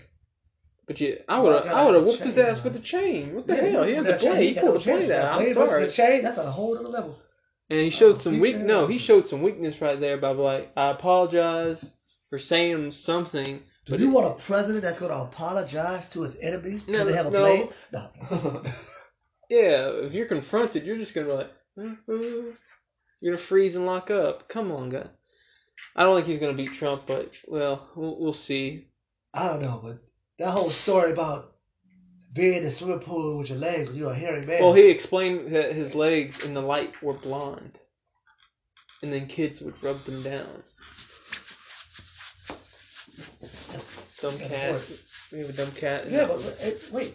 But 0.86 1.00
yeah, 1.00 1.16
I 1.30 1.40
Well, 1.40 1.44
would 1.44 1.52
I 1.52 1.56
have, 1.58 1.64
gotta 1.66 1.78
I 1.78 1.86
would 1.86 1.94
have 1.96 2.04
have 2.04 2.08
whooped 2.12 2.24
his 2.24 2.36
chain, 2.36 2.46
ass 2.46 2.58
man. 2.58 2.64
with 2.64 2.74
the 2.74 2.80
chain. 2.80 3.36
What 3.36 3.48
the 3.48 3.56
Yeah, 3.56 3.62
hell? 3.64 3.84
He 3.84 3.94
has 3.94 4.08
a 4.08 4.12
that 4.12 4.22
chain. 4.22 4.38
He 4.42 4.54
pulled 4.56 4.66
no 4.66 4.74
the 4.74 4.80
chance. 4.84 5.12
out. 5.12 5.32
I'm 5.34 5.44
blade 5.44 5.54
sorry. 5.54 5.86
the 5.86 5.92
chain, 5.92 6.24
that's 6.24 6.38
a 6.38 6.52
whole 6.52 6.78
other 6.78 6.88
level. 6.90 7.18
And 7.70 7.80
he 7.80 7.90
showed 7.90 8.16
Uh, 8.16 8.20
some 8.20 8.34
he 8.34 8.40
weak. 8.40 8.56
can- 8.56 8.66
No, 8.68 8.88
he 8.88 8.98
showed 8.98 9.28
some 9.28 9.42
weakness 9.42 9.80
right 9.82 10.00
there 10.00 10.18
by 10.18 10.30
like, 10.32 10.72
I 10.76 10.88
apologize 10.88 11.94
for 12.30 12.40
saying 12.40 12.92
something. 12.92 13.64
Do 13.90 13.96
But 13.96 14.02
you 14.02 14.12
want 14.12 14.40
a 14.40 14.44
president 14.44 14.84
that's 14.84 15.00
gonna 15.00 15.16
apologize 15.24 16.08
to 16.10 16.22
his 16.22 16.38
enemies 16.38 16.84
because 16.84 17.00
No, 17.00 17.06
they 17.06 17.16
have 17.16 17.26
a 17.26 17.32
no. 17.32 17.42
blade? 17.42 17.70
No. 17.92 18.64
Yeah, 19.50 19.90
if 20.06 20.14
you're 20.14 20.28
confronted, 20.28 20.86
you're 20.86 21.00
just 21.00 21.16
gonna 21.16 21.26
be 21.26 21.34
like, 21.34 21.52
"Uh, 21.76 21.82
uh," 22.08 22.54
you're 23.20 23.34
gonna 23.34 23.38
freeze 23.40 23.76
and 23.76 23.88
lock 23.88 24.12
up. 24.12 24.48
Come 24.48 24.72
on, 24.72 24.90
guy. 24.90 25.08
I 25.96 26.04
don't 26.04 26.16
think 26.18 26.28
he's 26.28 26.38
gonna 26.38 26.54
beat 26.54 26.74
Trump, 26.74 27.08
but 27.08 27.32
well, 27.48 27.90
we'll, 27.96 28.20
we'll 28.20 28.34
see. 28.34 28.90
I 29.34 29.48
don't 29.48 29.64
know, 29.64 29.80
but 29.84 29.96
that 30.38 30.52
whole 30.52 30.66
story 30.66 31.12
about 31.14 31.56
being 32.32 32.58
in 32.58 32.64
the 32.64 32.70
swimming 32.70 33.00
pool 33.00 33.40
with 33.40 33.50
your 33.50 33.58
legs, 33.58 33.98
you're 33.98 34.12
a 34.12 34.16
hairy 34.16 34.46
man. 34.46 34.62
Well, 34.62 34.74
he 34.74 34.88
explained 34.88 35.48
that 35.48 35.74
his 35.74 35.96
legs 35.96 36.46
in 36.46 36.54
the 36.54 36.62
light 36.62 37.02
were 37.02 37.14
blonde, 37.16 37.80
and 39.02 39.12
then 39.12 39.26
kids 39.26 39.62
would 39.62 39.82
rub 39.82 40.06
them 40.06 40.22
down. 40.22 40.62
Dumb 44.22 44.38
cat. 44.38 44.92
We 45.32 45.40
have 45.40 45.50
a 45.50 45.54
dumb 45.54 45.72
cat. 45.72 46.10
Yeah, 46.10 46.28
but 46.28 46.58
eh, 46.62 46.74
wait. 46.92 47.14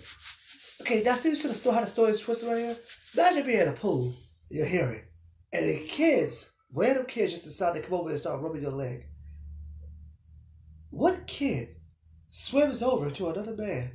Okay, 0.80 1.02
that 1.02 1.18
seems 1.18 1.40
to 1.42 1.48
the 1.48 1.54
story 1.54 1.76
how 1.76 1.80
the 1.82 1.86
story 1.86 2.10
is 2.10 2.20
twisted 2.20 2.48
right 2.48 2.58
here. 2.58 2.76
Imagine 3.14 3.46
being 3.46 3.60
in 3.60 3.68
a 3.68 3.72
pool, 3.72 4.14
you're 4.50 4.66
hairy, 4.66 5.02
and 5.52 5.66
the 5.66 5.86
kids, 5.86 6.52
random 6.72 7.06
kids, 7.06 7.32
just 7.32 7.44
decide 7.44 7.74
to 7.74 7.80
come 7.80 7.94
over 7.94 8.10
and 8.10 8.18
start 8.18 8.40
rubbing 8.42 8.62
your 8.62 8.72
leg. 8.72 9.06
What 10.90 11.26
kid 11.26 11.68
swims 12.30 12.82
over 12.82 13.10
to 13.10 13.30
another 13.30 13.56
man 13.56 13.92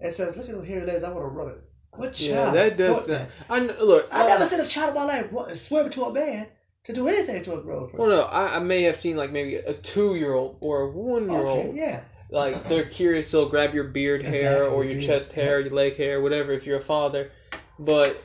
and 0.00 0.12
says, 0.12 0.36
"Look 0.36 0.48
at 0.48 0.54
those 0.54 0.66
hairy 0.66 0.84
legs, 0.84 1.02
I 1.02 1.12
want 1.12 1.24
to 1.24 1.28
rub 1.28 1.48
it"? 1.48 1.64
What 1.92 2.20
yeah, 2.20 2.34
child? 2.34 2.54
that 2.54 2.76
does. 2.76 3.06
Sound, 3.06 3.28
I 3.48 3.58
look. 3.60 4.08
I 4.12 4.24
uh, 4.24 4.28
never 4.28 4.46
seen 4.46 4.60
a 4.60 4.66
child 4.66 4.90
in 4.90 4.94
my 4.94 5.04
life 5.04 5.58
swim 5.58 5.90
to 5.90 6.04
a 6.04 6.12
man 6.12 6.48
to 6.84 6.92
do 6.94 7.08
anything 7.08 7.42
to 7.44 7.54
a 7.54 7.62
grown 7.62 7.86
person. 7.86 7.98
Well, 7.98 8.08
no, 8.08 8.22
I, 8.22 8.56
I 8.56 8.58
may 8.58 8.82
have 8.82 8.96
seen 8.96 9.16
like 9.16 9.30
maybe 9.32 9.56
a 9.56 9.74
two-year-old 9.74 10.58
or 10.60 10.82
a 10.82 10.90
one-year-old. 10.90 11.68
Okay, 11.68 11.78
yeah. 11.78 12.04
Like 12.30 12.68
they're 12.68 12.84
curious, 12.84 13.30
they'll 13.30 13.48
grab 13.48 13.74
your 13.74 13.84
beard 13.84 14.22
hair 14.22 14.52
Exactly, 14.62 14.76
or 14.76 14.84
your 14.84 15.00
chest 15.00 15.32
hair, 15.32 15.60
your 15.60 15.70
leg 15.72 15.96
hair, 15.96 16.20
whatever. 16.22 16.52
If 16.52 16.64
you're 16.64 16.78
a 16.78 16.82
father, 16.84 17.32
but 17.78 18.22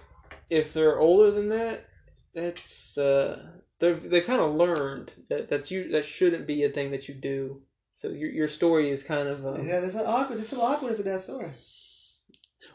if 0.50 0.74
they're 0.74 1.00
older 1.00 1.32
than 1.32 1.50
that, 1.50 1.88
that's 2.34 2.98
uh, 3.00 3.54
they've 3.80 4.02
they 4.10 4.22
kind 4.22 4.42
of 4.42 4.54
learned 4.54 5.12
that 5.30 5.50
that's 5.50 5.72
you 5.72 5.90
that 5.90 6.06
shouldn't 6.06 6.46
be 6.46 6.64
a 6.64 6.70
thing 6.70 6.92
that 6.92 7.08
you 7.08 7.16
do. 7.16 7.62
So 7.96 8.10
your 8.10 8.30
your 8.30 8.48
story 8.48 8.92
is 8.92 9.04
kind 9.04 9.28
of 9.28 9.44
uh, 9.46 9.54
Yeah, 9.62 9.80
there's 9.80 9.96
an 9.96 10.04
awkward, 10.06 10.38
there's 10.38 10.50
some 10.50 10.60
awkwardness 10.60 11.00
in 11.00 11.06
that 11.08 11.22
story. 11.22 11.50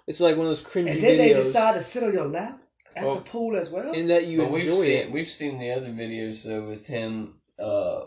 it's 0.08 0.20
like 0.20 0.36
one 0.36 0.46
of 0.46 0.50
those 0.50 0.62
cringy 0.62 0.90
And 0.92 1.00
then 1.00 1.18
they 1.18 1.32
decide 1.32 1.74
to 1.74 1.80
sit 1.80 2.02
on 2.02 2.12
your 2.12 2.26
lap 2.26 2.59
at 2.96 3.04
Well, 3.04 3.16
the 3.16 3.20
pool 3.22 3.56
as 3.56 3.70
well. 3.70 3.92
in 3.92 4.06
that 4.08 4.26
you 4.26 4.38
but 4.38 4.50
we've 4.50 4.64
enjoy 4.66 4.82
seen 4.82 4.96
it. 4.96 5.12
we've 5.12 5.30
seen 5.30 5.58
the 5.58 5.70
other 5.72 5.88
videos 5.90 6.44
though 6.46 6.66
with 6.68 6.86
him 6.86 7.34
uh 7.58 8.00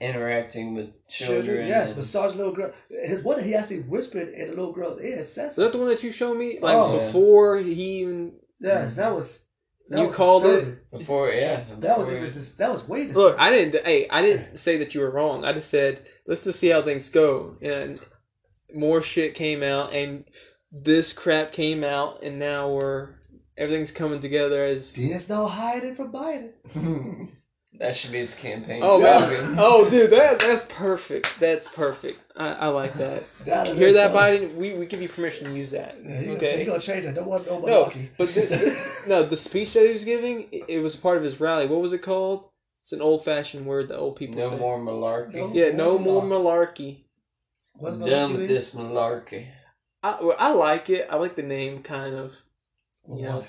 interacting 0.00 0.74
with 0.74 0.90
children. 1.08 1.66
yes, 1.68 1.88
and- 1.88 1.96
massage 1.98 2.34
little 2.34 2.52
girl. 2.52 2.72
His 2.90 3.22
one 3.24 3.42
he 3.42 3.54
actually 3.54 3.80
whispered 3.80 4.28
in 4.28 4.48
the 4.50 4.54
little 4.54 4.72
girl's 4.72 5.00
ear. 5.00 5.24
Says 5.24 5.52
Is 5.52 5.56
that 5.56 5.72
the 5.72 5.78
one 5.78 5.88
that 5.88 6.02
you 6.02 6.12
showed 6.12 6.36
me? 6.36 6.58
Like 6.60 6.76
Oh. 6.76 6.98
before 6.98 7.58
he 7.58 8.00
even 8.00 8.34
yes, 8.60 8.96
that 8.96 9.14
was. 9.14 9.44
That 9.90 10.00
You 10.00 10.06
was 10.08 10.16
called 10.16 10.44
it? 10.44 10.90
before 10.90 11.30
yeah. 11.30 11.64
That 11.78 11.96
was 11.98 12.08
before 12.08 12.18
even 12.20 12.30
it- 12.30 12.34
just, 12.34 12.58
that 12.58 12.70
was 12.70 12.86
way. 12.86 13.06
Look. 13.06 13.36
I 13.38 13.48
didn't. 13.48 13.86
Hey, 13.86 14.06
I 14.10 14.20
didn't 14.20 14.58
say 14.58 14.76
that 14.78 14.94
you 14.94 15.00
were 15.00 15.10
wrong. 15.10 15.46
I 15.46 15.54
just 15.54 15.70
said 15.70 16.02
let's 16.26 16.44
just 16.44 16.58
see 16.58 16.68
how 16.68 16.82
things 16.82 17.08
go. 17.08 17.56
And 17.62 17.98
more 18.74 19.00
shit 19.00 19.32
came 19.34 19.62
out, 19.62 19.94
and 19.94 20.24
this 20.70 21.14
crap 21.14 21.52
came 21.52 21.82
out, 21.84 22.22
and 22.22 22.38
now 22.38 22.70
we're 22.70 23.14
everything's 23.58 23.90
coming 23.90 24.20
together 24.20 24.64
as. 24.64 24.92
There's 24.92 25.28
no 25.28 25.46
hiding 25.46 25.94
from 25.94 26.10
Biden. 26.12 26.52
that 27.78 27.96
should 27.96 28.12
be 28.12 28.18
his 28.18 28.34
campaign. 28.34 28.80
Oh, 28.82 29.00
Yeah. 29.00 29.18
slogan. 29.18 29.56
oh, 29.58 29.90
dude, 29.90 30.10
that 30.10 30.40
that's 30.40 30.64
perfect. 30.68 31.38
That's 31.38 31.68
perfect. 31.68 32.20
I, 32.36 32.48
I 32.52 32.68
like 32.68 32.94
that. 32.94 33.24
That 33.44 33.68
You 33.68 33.74
hear 33.74 33.92
that, 33.94 34.12
Biden? 34.12 34.54
We 34.54 34.72
we 34.74 34.86
give 34.86 35.02
you 35.02 35.08
permission 35.08 35.48
to 35.50 35.56
use 35.56 35.70
that. 35.72 35.96
Yeah, 36.04 36.18
he, 36.20 36.26
gonna, 36.26 36.36
Okay. 36.38 36.58
he 36.58 36.64
gonna 36.64 36.80
change 36.80 37.04
it. 37.04 37.14
Don't 37.14 37.26
want 37.28 37.46
no 37.46 37.60
No, 37.60 37.84
malarkey. 37.84 38.08
but 38.16 38.32
the, 38.34 39.04
no, 39.08 39.22
the 39.24 39.36
speech 39.36 39.74
that 39.74 39.84
he 39.86 39.92
was 39.92 40.04
giving, 40.04 40.48
it, 40.52 40.64
it 40.68 40.78
was 40.80 40.96
part 40.96 41.16
of 41.18 41.22
his 41.22 41.40
rally. 41.40 41.66
What 41.66 41.80
was 41.80 41.92
it 41.92 42.02
called? 42.02 42.48
It's 42.84 42.92
an 42.94 43.02
old-fashioned 43.02 43.66
word 43.66 43.88
that 43.88 43.98
old 43.98 44.16
people 44.16 44.36
say. 44.40 44.46
No 44.46 44.50
say. 44.50 44.56
more 44.56 44.78
malarkey. 44.80 45.34
No. 45.34 45.52
Yeah, 45.52 45.72
no 45.72 45.98
more 45.98 46.22
malarkey. 46.22 47.04
What's 47.74 47.96
malarkey 47.96 48.10
done 48.10 48.30
with 48.32 48.40
mean? 48.40 48.48
this 48.48 48.74
malarkey. 48.74 49.46
I, 50.02 50.16
well, 50.22 50.36
I 50.38 50.52
like 50.52 50.88
it. 50.88 51.06
I 51.10 51.16
like 51.16 51.34
the 51.36 51.42
name, 51.42 51.82
kind 51.82 52.14
of. 52.14 52.32
Well, 53.08 53.20
Yeah. 53.20 53.34
what? 53.36 53.46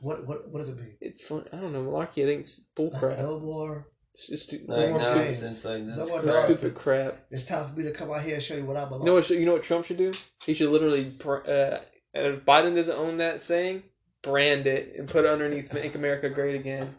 What 0.00 0.26
what 0.26 0.48
what 0.50 0.58
does 0.60 0.68
it 0.70 0.76
mean? 0.78 0.96
It's 1.00 1.22
fun. 1.26 1.44
I 1.52 1.56
don't 1.58 1.72
know 1.72 1.82
malarkey. 1.84 2.22
I 2.22 2.26
think 2.26 2.40
it's 2.40 2.60
bullcrap. 2.76 3.18
No 3.18 3.38
more. 3.40 3.86
It's 4.14 4.28
just 4.28 4.42
stu- 4.48 4.64
Like 4.68 4.86
no 4.86 4.90
more 4.90 5.00
stupid, 5.00 5.16
nonsense 5.18 5.64
like 5.64 5.86
this. 5.86 5.96
No 5.98 6.06
crap. 6.06 6.24
nonsense. 6.24 6.58
stupid 6.58 6.74
crap. 6.76 7.26
It's 7.30 7.46
time 7.46 7.68
for 7.72 7.78
me 7.78 7.84
to 7.84 7.92
come 7.92 8.10
out 8.10 8.22
here 8.22 8.34
and 8.34 8.42
show 8.42 8.56
you 8.56 8.64
what 8.64 8.76
I'm 8.76 8.92
You 8.92 9.04
know 9.04 9.14
what? 9.14 9.30
You 9.30 9.44
know 9.46 9.52
what 9.54 9.62
Trump 9.62 9.84
should 9.86 9.96
do? 9.98 10.12
He 10.44 10.54
should 10.54 10.70
literally. 10.70 11.04
br- 11.04 11.46
Uh, 11.48 11.80
if 12.14 12.44
Biden 12.44 12.74
doesn't 12.74 12.96
own 12.98 13.16
that 13.18 13.40
saying, 13.40 13.82
brand 14.22 14.66
it 14.66 14.96
and 14.98 15.08
put 15.08 15.24
it 15.24 15.30
underneath 15.30 15.72
"Make 15.72 15.94
America 15.94 16.28
Great 16.30 16.56
Again." 16.56 16.94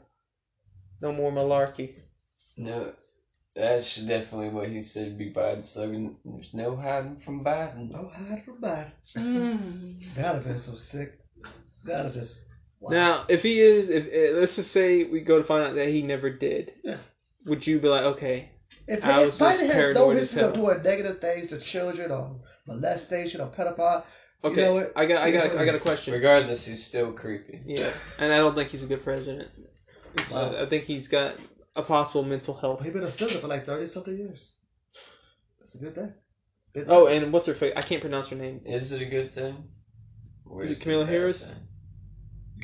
No 1.02 1.12
more 1.12 1.32
malarkey. 1.32 1.94
No, 2.58 2.94
that 3.56 3.84
should 3.84 4.08
definitely 4.08 4.50
what 4.50 4.70
he 4.70 4.82
said 4.82 5.18
be 5.18 5.32
Biden's 5.32 5.70
slogan. 5.70 6.16
There's 6.24 6.54
no 6.54 6.76
hiding 6.78 7.18
from 7.20 7.44
Biden. 7.44 7.92
No 7.92 8.08
hiding 8.10 8.44
from 8.44 8.62
Biden. 8.62 8.94
Mm. 9.18 10.16
That'd 10.16 10.36
have 10.36 10.44
been 10.46 10.58
so 10.60 10.76
sick. 10.76 11.20
That'd 11.84 12.06
have 12.08 12.14
just. 12.14 12.42
Wow. 12.80 12.92
Now, 12.92 13.26
if 13.30 13.44
he 13.44 13.62
is, 13.62 13.90
if 13.90 14.08
uh, 14.08 14.40
let's 14.40 14.56
just 14.58 14.72
say 14.72 15.06
we 15.06 15.22
go 15.22 15.38
to 15.38 15.44
find 15.44 15.64
out 15.64 15.76
that 15.76 15.88
he 15.88 16.02
never 16.02 16.30
did, 16.30 16.74
Yeah. 16.84 16.98
would 17.46 17.66
you 17.66 17.80
be 17.80 17.88
like, 17.88 18.04
okay, 18.04 18.52
If, 18.88 19.06
I 19.06 19.22
if 19.22 19.26
was 19.28 19.38
just 19.40 19.62
Biden 19.62 19.74
has 19.74 19.96
no 19.96 20.10
history 20.10 20.42
of 20.44 20.54
doing 20.54 20.84
negative 20.84 21.22
things 21.22 21.48
to 21.50 21.60
children 21.60 22.12
or 22.12 22.42
molestation 22.68 23.40
or 23.40 23.48
pedophile, 23.48 24.04
okay, 24.44 24.62
know 24.64 24.74
what? 24.74 24.92
I 24.98 25.06
got, 25.06 25.24
I 25.24 25.32
got, 25.32 25.50
what 25.50 25.60
I 25.60 25.66
got 25.66 25.76
a 25.76 25.80
question. 25.80 26.14
Regardless, 26.14 26.66
he's 26.66 26.84
still 26.86 27.14
creepy. 27.14 27.62
Yeah, 27.66 27.90
and 28.20 28.34
I 28.34 28.38
don't 28.38 28.54
think 28.54 28.70
he's 28.70 28.84
a 28.84 28.88
good 28.88 29.04
president. 29.04 29.50
Wow. 30.32 30.56
I 30.62 30.66
think 30.66 30.84
he's 30.84 31.08
got 31.08 31.36
a 31.78 31.82
possible 31.82 32.24
mental 32.24 32.54
health. 32.54 32.84
he's 32.84 32.94
been 32.94 33.04
a 33.04 33.10
senator 33.10 33.40
for 33.40 33.48
like 33.48 33.66
thirty 33.66 33.88
something 33.88 34.16
years. 34.18 34.58
That's 35.60 35.76
a 35.76 35.80
good 35.80 35.96
thing. 35.96 36.14
Good 36.76 36.86
Oh, 36.90 37.08
and 37.08 37.32
what's 37.32 37.48
her 37.48 37.54
face? 37.54 37.74
I 37.78 37.82
can't 37.82 38.02
pronounce 38.02 38.28
her 38.28 38.36
name. 38.36 38.62
Is 38.66 38.92
it 38.92 39.02
a 39.02 39.06
good 39.06 39.34
thing? 39.34 39.56
Or 40.46 40.64
Is 40.64 40.72
it 40.72 40.82
a 40.82 40.84
Kamala 40.84 41.06
bad 41.06 41.14
Harris? 41.14 41.50
thing? 41.52 41.60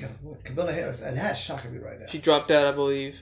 God, 0.01 0.11
what? 0.21 0.43
Camilla 0.45 0.71
Harris, 0.71 1.01
and 1.01 1.17
that's 1.17 1.39
shocking 1.39 1.73
me 1.73 1.79
right 1.79 1.99
now. 1.99 2.05
She 2.07 2.19
dropped 2.19 2.51
out, 2.51 2.65
I 2.67 2.71
believe. 2.71 3.17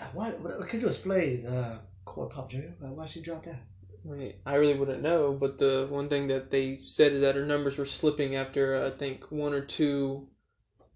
Uh, 0.00 0.06
Why? 0.14 0.30
what- 0.30 0.68
Could 0.68 0.80
you 0.82 0.88
explain, 0.88 1.46
uh, 1.46 1.78
Corn 2.04 2.28
Pop 2.28 2.50
Jr. 2.50 2.58
Uh, 2.84 2.88
why 2.92 3.06
she 3.06 3.20
dropped 3.22 3.46
out? 3.48 3.56
I, 4.06 4.12
mean, 4.12 4.34
I 4.44 4.56
really 4.56 4.74
wouldn't 4.74 5.02
know, 5.02 5.32
but 5.32 5.58
the 5.58 5.86
one 5.88 6.08
thing 6.08 6.26
that 6.26 6.50
they 6.50 6.76
said 6.76 7.12
is 7.12 7.22
that 7.22 7.36
her 7.36 7.46
numbers 7.46 7.78
were 7.78 7.86
slipping 7.86 8.36
after 8.36 8.76
uh, 8.76 8.88
I 8.88 8.90
think 8.98 9.30
one 9.30 9.52
or 9.54 9.62
two, 9.64 10.28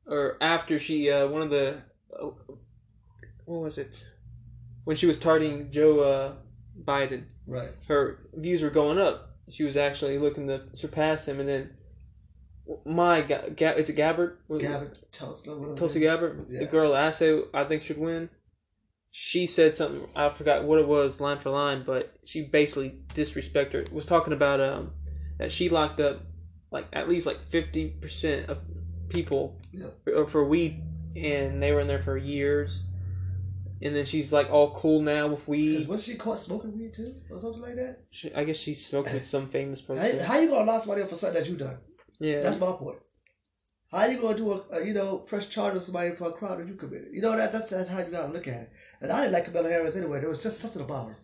or 0.07 0.37
after 0.43 0.79
she 0.79 1.11
uh, 1.11 1.27
one 1.29 1.41
of 1.43 1.51
the, 1.51 1.81
uh, 2.13 2.27
what 3.47 3.63
was 3.63 3.79
it, 3.79 4.05
when 4.85 4.97
she 4.97 5.07
was 5.07 5.19
targeting 5.19 5.71
Joe 5.71 6.01
uh, 6.01 6.33
Biden, 6.85 7.25
Right. 7.47 7.71
her 7.89 8.29
views 8.35 8.63
were 8.63 8.71
going 8.71 8.99
up. 8.99 9.37
She 9.49 9.65
was 9.65 9.77
actually 9.79 10.19
looking 10.19 10.47
to 10.49 10.65
surpass 10.75 11.27
him, 11.27 11.41
and 11.41 11.49
then 11.49 11.71
my 12.85 13.23
Ga- 13.23 13.49
Ga- 13.57 13.73
is 13.77 13.89
it 13.89 13.95
Gabbard? 13.95 14.39
Was 14.49 14.63
Gavin 14.63 14.91
Tulsi. 15.13 15.49
whatever. 15.51 15.99
Gabbard, 15.99 16.47
Yeah. 16.51 16.61
the 16.61 16.67
girl 16.67 16.95
I 16.95 17.11
say 17.11 17.41
I 17.55 17.65
think 17.65 17.83
should 17.83 17.99
win. 17.99 18.29
She 19.11 19.47
said 19.47 19.77
something 19.77 20.07
I 20.15 20.29
forgot 20.29 20.65
what 20.65 20.79
it 20.79 20.87
was 20.87 21.21
line 21.21 21.39
for 21.39 21.51
line, 21.51 21.83
but 21.87 22.13
she 22.25 22.43
basically 22.43 23.01
disrespected 23.15 23.73
her. 23.73 23.85
Was 23.91 24.07
talking 24.07 24.33
about 24.33 24.61
um 24.61 24.93
that 25.39 25.51
she 25.51 25.69
locked 25.69 26.01
up 26.01 26.21
like 26.71 26.87
at 26.93 27.09
least 27.09 27.27
like 27.27 27.41
fifty 27.43 27.89
percent 27.89 28.49
of 28.51 28.59
people 29.09 29.57
Yeah. 29.73 29.87
for, 30.05 30.27
for 30.29 30.45
weed, 30.45 30.83
and 31.17 31.63
they 31.63 31.73
were 31.73 31.81
in 31.81 31.87
there 31.89 32.03
for 32.03 32.17
years. 32.17 32.85
And 33.81 33.95
then 33.95 34.05
she's 34.05 34.33
like 34.33 34.51
all 34.51 34.73
cool 34.73 35.01
now 35.01 35.29
with 35.29 35.47
weed. 35.47 35.87
wasn't 35.89 36.05
she 36.07 36.17
caught 36.17 36.39
smoking 36.41 36.77
weed 36.77 36.93
too, 36.93 37.15
or 37.31 37.39
something 37.39 37.63
like 37.63 37.77
that? 37.77 38.01
She, 38.11 38.35
I 38.35 38.43
guess 38.45 38.59
she 38.59 38.75
smoked 38.75 39.13
with 39.13 39.25
some 39.35 39.49
famous 39.49 39.81
How, 39.81 39.95
person. 39.95 40.19
how 40.19 40.39
you 40.41 40.49
gonna 40.51 40.65
lock 40.71 40.83
somebody 40.83 41.03
up 41.03 41.09
for 41.09 41.15
something 41.15 41.41
that 41.43 41.49
you 41.49 41.57
done? 41.57 41.79
Yeah, 42.21 42.43
That's 42.43 42.59
my 42.59 42.73
point. 42.73 42.99
How 43.91 44.05
you 44.07 44.19
gonna 44.19 44.37
do 44.37 44.53
a, 44.53 44.63
a 44.73 44.85
you 44.85 44.93
know 44.93 45.19
press 45.19 45.47
charge 45.47 45.75
on 45.75 45.81
somebody 45.81 46.15
for 46.15 46.29
a 46.29 46.33
crime 46.33 46.59
that 46.59 46.69
you 46.69 46.75
committed? 46.75 47.09
You 47.13 47.23
know 47.23 47.37
that 47.37 47.51
that's, 47.53 47.71
that's 47.71 47.89
how 47.89 48.01
you 48.01 48.11
gotta 48.11 48.33
look 48.33 48.47
at 48.47 48.63
it. 48.63 48.71
And 49.01 49.11
I 49.11 49.21
didn't 49.21 49.33
like 49.33 49.47
Camilla 49.47 49.71
Harris 49.71 49.97
anyway. 49.97 50.21
There 50.21 50.29
was 50.29 50.43
just 50.43 50.61
something 50.61 50.83
about 50.83 51.09
her. 51.09 51.17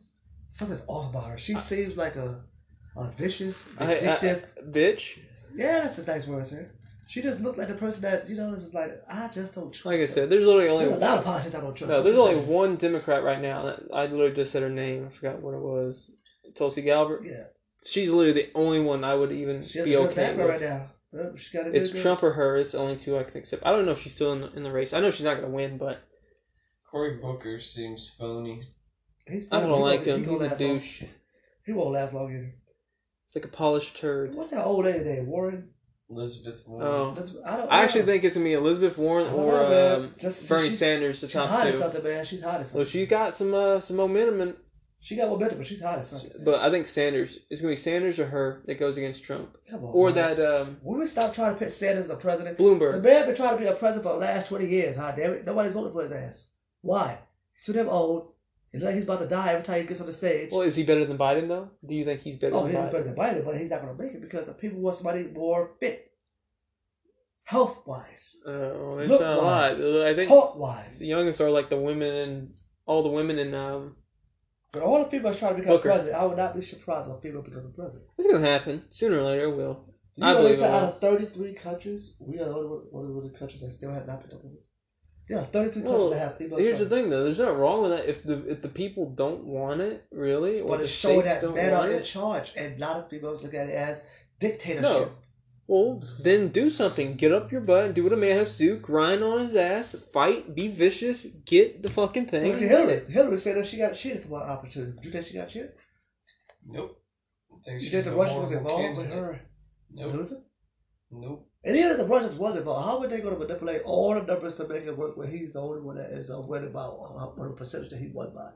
Something's 0.48 0.84
off 0.88 1.10
about 1.10 1.30
her. 1.30 1.38
She 1.38 1.56
seems 1.56 1.96
like 1.96 2.16
a 2.16 2.42
a 2.96 3.10
vicious, 3.10 3.68
I, 3.78 3.84
I, 3.84 4.00
vindictive. 4.00 4.54
bitch. 4.70 5.18
yeah, 5.54 5.80
that's 5.80 5.98
a 5.98 6.06
nice 6.06 6.26
word, 6.26 6.46
sir. 6.46 6.70
She 7.06 7.20
just 7.20 7.40
looked 7.40 7.58
like 7.58 7.68
the 7.68 7.74
person 7.74 8.02
that 8.02 8.28
you 8.30 8.36
know 8.36 8.54
is 8.54 8.62
just 8.62 8.74
like 8.74 8.92
I 9.10 9.28
just 9.28 9.54
don't 9.54 9.72
trust. 9.72 9.84
Like 9.84 10.00
I 10.00 10.06
said, 10.06 10.30
there's 10.30 10.44
literally 10.46 10.70
only 10.70 10.86
there's 10.86 10.96
a 10.96 11.00
lot 11.00 11.18
of 11.18 11.24
politicians 11.24 11.54
I 11.54 11.60
don't 11.60 11.76
trust. 11.76 11.90
No, 11.90 12.02
there's 12.02 12.18
only 12.18 12.50
one 12.50 12.76
Democrat 12.76 13.22
right 13.22 13.42
now. 13.42 13.62
That 13.62 13.82
I 13.92 14.06
literally 14.06 14.32
just 14.32 14.52
said 14.52 14.62
her 14.62 14.70
name. 14.70 15.06
I 15.06 15.10
forgot 15.14 15.42
what 15.42 15.52
it 15.52 15.60
was. 15.60 16.10
Tulsi 16.54 16.80
Gabbard. 16.80 17.26
Yeah, 17.26 17.44
She's 17.84 18.10
literally 18.10 18.42
the 18.42 18.50
only 18.54 18.80
one 18.80 19.04
I 19.04 19.14
would 19.14 19.30
even 19.32 19.62
she 19.62 19.82
be 19.82 19.96
okay 19.96 20.34
with. 20.34 20.46
right 20.48 20.60
now. 20.60 20.90
Yep, 21.12 21.38
She 21.38 21.56
got 21.56 21.66
a 21.66 21.72
It's 21.72 21.90
good- 21.90 22.02
Trump 22.02 22.22
or 22.22 22.32
her. 22.32 22.56
It's 22.56 22.72
the 22.72 22.78
only 22.78 22.96
two 22.96 23.16
I 23.18 23.22
can 23.24 23.36
accept. 23.36 23.64
I 23.64 23.70
don't 23.70 23.84
know 23.86 23.92
if 23.92 24.00
she's 24.00 24.14
still 24.14 24.32
in 24.32 24.40
the, 24.40 24.52
in 24.54 24.62
the 24.64 24.72
race. 24.72 24.92
I 24.92 25.00
know 25.00 25.10
she's 25.10 25.24
not 25.24 25.34
going 25.36 25.48
to 25.48 25.54
win, 25.54 25.78
but 25.78 26.02
Cory 26.90 27.18
Booker 27.18 27.60
seems 27.60 28.14
phony. 28.18 28.62
He's 29.26 29.46
I 29.52 29.60
he 29.60 29.66
don't 29.66 29.80
like 29.80 30.04
him. 30.04 30.24
he 30.24 30.30
He's 30.30 30.40
a 30.40 30.44
last 30.44 30.60
long. 30.60 30.78
douche. 30.78 31.02
He 31.66 31.72
won't 31.72 31.92
last 31.92 32.12
long 32.14 32.32
either. 32.32 32.54
It's 33.26 33.36
like 33.36 33.44
a 33.44 33.48
polished 33.48 33.96
turd. 33.96 34.34
What's 34.34 34.50
that 34.50 34.64
old 34.64 34.84
lady 34.84 35.02
there, 35.04 35.24
Warren. 35.24 35.70
Elizabeth 36.10 36.62
Warren. 36.66 36.86
Oh, 36.86 37.14
That's, 37.14 37.34
I, 37.46 37.56
don't, 37.56 37.72
I 37.72 37.82
actually 37.82 38.02
know. 38.02 38.06
think 38.08 38.24
it's 38.24 38.34
gonna 38.36 38.44
be 38.44 38.52
Elizabeth 38.52 38.98
Warren 38.98 39.26
or 39.28 39.52
know, 39.52 39.96
um, 40.04 40.12
Just- 40.18 40.48
Bernie 40.48 40.66
she's- 40.66 40.78
Sanders, 40.78 41.20
the 41.22 41.28
She's 41.28 41.34
top 41.34 41.48
hot 41.48 41.66
at 41.66 41.72
two. 41.72 41.78
something, 41.78 42.04
man. 42.04 42.24
She's 42.26 42.42
hot 42.42 42.60
at 42.60 42.66
something. 42.66 42.84
So 42.84 42.90
she 42.90 43.06
got 43.06 43.34
some 43.34 43.54
uh, 43.54 43.80
some 43.80 43.96
momentum, 43.96 44.40
and, 44.42 44.54
She 45.04 45.16
got 45.16 45.28
momentum, 45.28 45.58
but 45.58 45.66
she's 45.66 45.82
hot 45.82 45.98
at 45.98 46.06
something. 46.06 46.30
but 46.44 46.60
I 46.60 46.70
think 46.70 46.86
Sanders 46.86 47.38
it's 47.50 47.60
gonna 47.60 47.72
be 47.72 47.76
Sanders 47.76 48.18
or 48.18 48.24
her 48.26 48.62
that 48.66 48.78
goes 48.80 48.96
against 48.96 49.22
Trump, 49.22 49.54
Come 49.70 49.84
on, 49.84 49.90
or 49.92 50.06
man. 50.10 50.14
that 50.36 50.40
um, 50.40 50.78
When 50.82 50.98
we 50.98 51.06
stop 51.06 51.34
trying 51.34 51.52
to 51.52 51.58
put 51.58 51.70
Sanders 51.70 52.06
as 52.06 52.10
a 52.10 52.16
president, 52.16 52.56
Bloomberg. 52.58 52.92
the 52.92 53.02
man 53.08 53.26
been 53.26 53.36
trying 53.36 53.54
to 53.56 53.62
be 53.62 53.68
a 53.68 53.74
president 53.74 54.04
for 54.04 54.14
the 54.14 54.18
last 54.18 54.48
twenty 54.48 54.64
years. 54.66 54.96
Huh? 54.96 55.12
Damn 55.14 55.32
it, 55.34 55.44
nobody's 55.44 55.74
voting 55.74 55.92
for 55.92 56.02
his 56.04 56.12
ass. 56.12 56.48
Why? 56.80 57.18
He's 57.54 57.66
too 57.66 57.74
damn 57.74 57.88
old. 57.90 58.32
He's 58.72 58.82
like 58.82 58.94
he's 58.94 59.04
about 59.04 59.20
to 59.20 59.28
die 59.28 59.52
every 59.52 59.62
time 59.62 59.82
he 59.82 59.86
gets 59.86 60.00
on 60.00 60.06
the 60.06 60.12
stage. 60.14 60.48
Well, 60.50 60.62
is 60.62 60.74
he 60.74 60.84
better 60.84 61.04
than 61.04 61.18
Biden 61.18 61.48
though? 61.48 61.68
Do 61.86 61.94
you 61.94 62.04
think 62.06 62.20
he's 62.20 62.38
better 62.38 62.54
oh, 62.54 62.62
than 62.62 62.70
he's 62.70 62.78
Biden? 62.78 62.90
better 62.92 63.04
than 63.04 63.14
Biden, 63.14 63.44
but 63.44 63.56
he's 63.58 63.68
not 63.70 63.82
going 63.82 63.94
to 63.96 64.02
make 64.02 64.14
it 64.14 64.22
because 64.22 64.46
the 64.46 64.52
people 64.54 64.80
want 64.80 64.96
somebody 64.96 65.24
more 65.24 65.72
fit, 65.80 66.10
health 67.44 67.82
wise, 67.86 68.36
Uh, 68.46 68.50
well, 68.74 68.96
Look 69.04 69.20
not 69.20 69.32
a 69.34 69.36
lot. 69.36 69.42
wise. 69.70 69.80
I 69.80 70.14
think 70.14 70.28
talk 70.28 70.56
wise. 70.58 70.98
the 70.98 71.06
youngest 71.06 71.40
are 71.42 71.50
like 71.50 71.68
the 71.68 71.76
women 71.76 72.14
and 72.14 72.54
all 72.86 73.02
the 73.02 73.10
women 73.10 73.38
in 73.38 73.54
um. 73.54 73.96
But 74.74 74.82
all 74.82 75.02
the 75.02 75.08
females 75.08 75.38
trying 75.38 75.54
to 75.54 75.60
become 75.60 75.76
Booker. 75.76 75.88
president, 75.88 76.20
I 76.20 76.26
would 76.26 76.36
not 76.36 76.54
be 76.54 76.62
surprised 76.62 77.08
if 77.08 77.16
a 77.16 77.20
female 77.20 77.42
becomes 77.42 77.64
a 77.64 77.68
president. 77.68 78.04
It's 78.18 78.30
gonna 78.30 78.44
happen 78.46 78.82
sooner 78.90 79.20
or 79.20 79.22
later. 79.22 79.44
It 79.44 79.56
will. 79.56 79.94
You 80.16 80.24
I 80.26 80.32
know, 80.32 80.34
they 80.38 80.42
believe 80.42 80.58
said 80.58 80.70
it 80.70 80.74
out 80.74 80.94
of 80.94 81.00
33 81.00 81.54
countries, 81.54 82.16
we 82.20 82.38
are 82.38 82.44
the 82.44 82.54
only 82.54 82.86
one, 82.90 83.24
of 83.24 83.32
the 83.32 83.38
countries 83.38 83.62
that 83.62 83.70
still 83.70 83.92
have 83.92 84.06
not 84.06 84.20
been 84.20 84.30
done. 84.30 84.56
Yeah, 85.28 85.44
33 85.44 85.82
Well, 85.82 85.92
countries 85.92 86.10
that 86.10 86.18
have 86.18 86.38
female 86.38 86.58
Here's 86.58 86.78
the 86.80 86.88
thing, 86.88 87.08
though. 87.08 87.24
There's 87.24 87.38
nothing 87.38 87.56
wrong 87.56 87.82
with 87.82 87.90
that. 87.92 88.08
If 88.08 88.24
the 88.24 88.46
if 88.48 88.62
the 88.62 88.68
people 88.68 89.10
don't 89.10 89.44
want 89.44 89.80
it, 89.80 90.04
really, 90.12 90.60
or 90.60 90.70
But 90.70 90.76
the 90.78 90.84
it's 90.84 90.92
showing 90.92 91.20
states 91.20 91.36
that 91.36 91.42
don't 91.42 91.54
men 91.54 91.72
want 91.72 91.88
are 91.88 91.92
in 91.92 91.98
it, 92.00 92.04
charge, 92.04 92.52
and 92.56 92.76
a 92.76 92.80
lot 92.80 92.96
of 92.96 93.08
females 93.08 93.42
look 93.42 93.54
at 93.54 93.68
it 93.68 93.74
as 93.74 94.02
dictatorship. 94.38 94.82
No. 94.82 95.10
Well, 95.66 96.02
then 96.22 96.48
do 96.48 96.68
something. 96.70 97.16
Get 97.16 97.32
up 97.32 97.50
your 97.50 97.60
butt 97.62 97.86
and 97.86 97.94
do 97.94 98.04
what 98.04 98.12
a 98.12 98.16
man 98.16 98.36
has 98.38 98.52
to 98.56 98.58
do. 98.58 98.76
Grind 98.78 99.22
on 99.22 99.40
his 99.40 99.56
ass. 99.56 99.94
Fight. 100.12 100.54
Be 100.54 100.68
vicious. 100.68 101.24
Get 101.46 101.82
the 101.82 101.88
fucking 101.90 102.26
thing. 102.26 102.44
Look 102.44 102.56
at 102.56 102.60
and 102.62 102.68
get 102.70 102.78
Hillary. 102.78 102.92
it. 102.94 103.08
Hillary 103.10 103.38
said 103.38 103.56
that 103.56 103.66
she 103.66 103.78
got 103.78 103.94
cheated 103.94 104.22
for 104.22 104.28
one 104.28 104.42
opportunity. 104.42 104.92
Do 105.00 105.08
you 105.08 105.12
think 105.12 105.26
she 105.26 105.34
got 105.34 105.48
cheated? 105.48 105.72
Nope. 106.66 107.00
I 107.52 107.56
think 107.64 107.74
You 107.74 107.80
she's 107.80 107.90
think 107.92 108.04
the 108.04 108.12
Russians 108.16 108.40
was 108.40 108.52
involved 108.52 108.96
with 108.98 109.06
her 109.06 109.40
Nope. 109.92 110.12
losing? 110.14 110.44
Nope. 111.10 111.48
And 111.64 111.76
even 111.76 111.92
if 111.92 111.96
the 111.96 112.06
Russians 112.06 112.34
was 112.36 112.56
involved, 112.56 112.84
how 112.86 113.00
would 113.00 113.08
they 113.10 113.20
go 113.20 113.30
to 113.30 113.38
manipulate 113.38 113.82
all 113.86 114.12
the 114.14 114.22
numbers 114.22 114.56
to 114.56 114.68
make 114.68 114.84
it 114.84 114.96
work 114.98 115.16
when 115.16 115.30
he's 115.30 115.54
the 115.54 115.60
only 115.62 115.80
one 115.80 115.96
that 115.96 116.10
is 116.10 116.30
uh, 116.30 116.42
winning 116.46 116.72
by 116.72 116.80
uh, 116.82 117.26
what 117.36 117.48
the 117.48 117.54
percentage 117.54 117.90
that 117.90 117.98
he 118.00 118.08
won 118.08 118.34
by? 118.34 118.50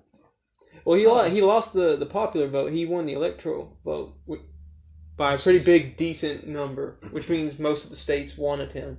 Well, 0.84 0.98
he 0.98 1.06
Oh. 1.06 1.14
lost, 1.14 1.30
he 1.30 1.40
lost 1.40 1.72
the, 1.72 1.96
the 1.96 2.04
popular 2.06 2.48
vote. 2.48 2.72
He 2.72 2.84
won 2.84 3.06
the 3.06 3.14
electoral 3.14 3.78
vote 3.84 4.14
wi- 4.26 4.44
by 5.18 5.34
a 5.34 5.38
pretty 5.38 5.62
big, 5.62 5.96
decent 5.98 6.46
number, 6.46 6.96
which 7.10 7.24
mm-hmm. 7.24 7.32
means 7.32 7.58
most 7.58 7.84
of 7.84 7.90
the 7.90 7.96
states 7.96 8.38
wanted 8.38 8.72
him. 8.72 8.96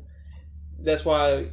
That's 0.77 1.03
why. 1.03 1.47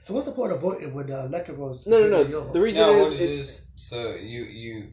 So 0.00 0.14
what's 0.14 0.26
the 0.26 0.32
point 0.32 0.52
of 0.52 0.60
voting 0.60 0.94
when 0.94 1.12
uh, 1.12 1.22
the 1.22 1.26
electorate 1.26 1.58
was 1.58 1.86
No, 1.86 2.08
no, 2.08 2.22
no. 2.22 2.52
The 2.52 2.60
reason 2.60 2.82
Now, 2.82 3.00
is, 3.00 3.12
it- 3.12 3.20
it 3.20 3.30
is, 3.30 3.66
so 3.76 4.14
you 4.14 4.42
you 4.44 4.88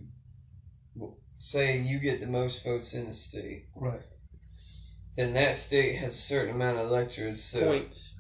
say 1.38 1.78
you 1.78 2.00
get 2.00 2.20
the 2.20 2.28
most 2.28 2.64
votes 2.64 2.94
in 2.94 3.06
the 3.06 3.14
state, 3.14 3.68
right? 3.76 4.02
then 5.16 5.34
that 5.34 5.56
state 5.56 5.96
has 5.98 6.14
a 6.14 6.18
certain 6.18 6.56
amount 6.56 6.78
of 6.78 6.88
electorates, 6.88 7.44
so 7.44 7.66
points. 7.66 8.16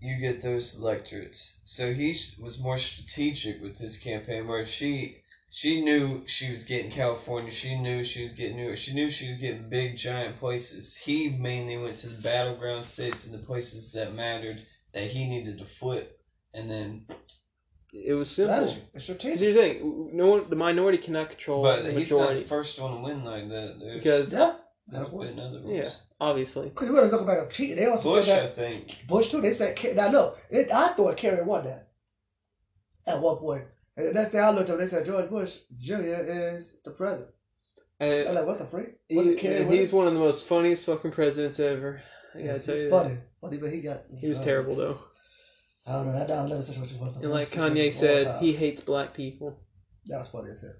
you 0.00 0.18
get 0.18 0.40
those 0.40 0.78
electorates. 0.78 1.58
So 1.64 1.92
he 1.92 2.16
was 2.40 2.62
more 2.62 2.78
strategic 2.78 3.60
with 3.60 3.78
his 3.78 3.98
campaign, 3.98 4.46
where 4.46 4.64
she 4.64 5.18
she 5.50 5.82
knew 5.82 6.22
she 6.26 6.50
was 6.50 6.64
getting 6.64 6.90
California, 6.90 7.50
she 7.50 7.78
knew 7.78 8.04
she 8.04 8.22
was 8.22 8.32
getting 8.32 8.56
New 8.56 8.64
York, 8.66 8.76
she 8.76 8.94
knew 8.94 9.10
she 9.10 9.28
was 9.28 9.38
getting 9.38 9.68
big 9.68 9.96
giant 9.96 10.36
places. 10.38 10.94
He 10.96 11.30
mainly 11.30 11.76
went 11.78 11.96
to 11.98 12.08
the 12.08 12.20
battleground 12.22 12.84
states 12.84 13.24
and 13.26 13.34
the 13.34 13.44
places 13.46 13.92
that 13.92 14.14
mattered 14.14 14.62
that 14.92 15.04
he 15.04 15.28
needed 15.28 15.58
to 15.58 15.64
flip, 15.64 16.20
and 16.54 16.70
then 16.70 17.06
It 17.92 18.12
was 18.14 18.30
simple. 18.30 18.54
Strategy. 18.68 18.80
It's 18.80 18.90
Because 18.92 19.04
strategic. 19.04 19.40
here's 19.40 19.54
the 19.54 19.60
thing: 19.60 20.10
no 20.12 20.26
one, 20.26 20.50
the 20.50 20.56
minority 20.56 20.98
cannot 20.98 21.30
control 21.30 21.62
but 21.62 21.84
the 21.84 21.92
he's 21.92 22.10
not 22.10 22.36
the 22.36 22.42
first 22.42 22.78
one 22.80 22.94
to 22.96 23.00
win 23.02 23.24
like 23.24 23.48
that, 23.48 23.78
dude. 23.80 23.94
Because 24.02 24.32
Yeah. 24.32 24.54
Got 24.90 24.96
a 24.96 25.00
There's 25.00 25.08
point. 25.10 25.36
been 25.36 25.44
other 25.46 25.60
ones. 25.62 25.76
Yeah, 25.78 25.90
obviously. 26.18 26.68
Because 26.70 26.88
we're 26.90 27.10
talking 27.10 27.26
about 27.28 27.50
cheating. 27.50 27.76
They 27.76 27.84
also 27.86 28.10
Bush, 28.14 28.24
said 28.24 28.38
I 28.42 28.46
that 28.46 28.56
think. 28.56 29.04
Bush 29.06 29.30
too. 29.30 29.42
They 29.42 29.52
said 29.52 29.76
Ke- 29.76 29.94
now 29.94 30.08
look, 30.10 30.38
it, 30.50 30.72
I 30.72 30.88
thought 30.94 31.16
Kerry 31.18 31.42
won 31.42 31.64
that 31.64 31.88
at 33.06 33.20
one 33.20 33.36
point. 33.36 33.64
And 33.98 34.06
the 34.08 34.12
next 34.14 34.30
day 34.30 34.38
I 34.38 34.50
looked 34.50 34.70
up, 34.70 34.78
they 34.78 34.86
said 34.86 35.04
George 35.04 35.28
Bush 35.28 35.58
Jr. 35.76 35.94
is 36.54 36.76
the 36.84 36.92
president. 36.92 37.32
I'm 38.00 38.08
And 38.08 38.34
like, 38.36 38.46
what 38.46 38.58
the 38.58 38.64
freak? 38.66 38.90
he, 39.08 39.16
Was 39.16 39.26
it 39.26 39.38
Kerry 39.40 39.62
and 39.62 39.72
he's 39.72 39.92
one 39.92 40.06
of 40.06 40.14
the 40.14 40.20
most 40.20 40.46
funniest 40.46 40.86
fucking 40.86 41.10
presidents 41.10 41.58
ever. 41.58 42.00
I 42.34 42.38
Yeah, 42.38 42.44
gotta 42.44 42.56
it's 42.56 42.66
tell 42.66 42.76
you. 42.76 42.90
funny. 42.90 43.18
Funny, 43.40 43.56
but 43.58 43.70
he 43.72 43.80
got. 43.80 44.02
He 44.16 44.28
was 44.28 44.38
uh, 44.38 44.44
terrible 44.44 44.76
though. 44.76 44.98
I 45.84 45.92
don't 45.94 46.06
know. 46.06 46.12
That 46.12 46.28
9 46.28 46.46
11 46.46 46.62
situation 46.62 47.00
was 47.00 47.16
And 47.16 47.30
like 47.32 47.48
Kanye 47.48 47.92
said, 47.92 48.40
he 48.40 48.52
hates 48.52 48.80
black 48.80 49.14
people. 49.14 49.58
That 50.06 50.18
was 50.18 50.28
funny 50.28 50.50
as 50.50 50.60
hell. 50.60 50.74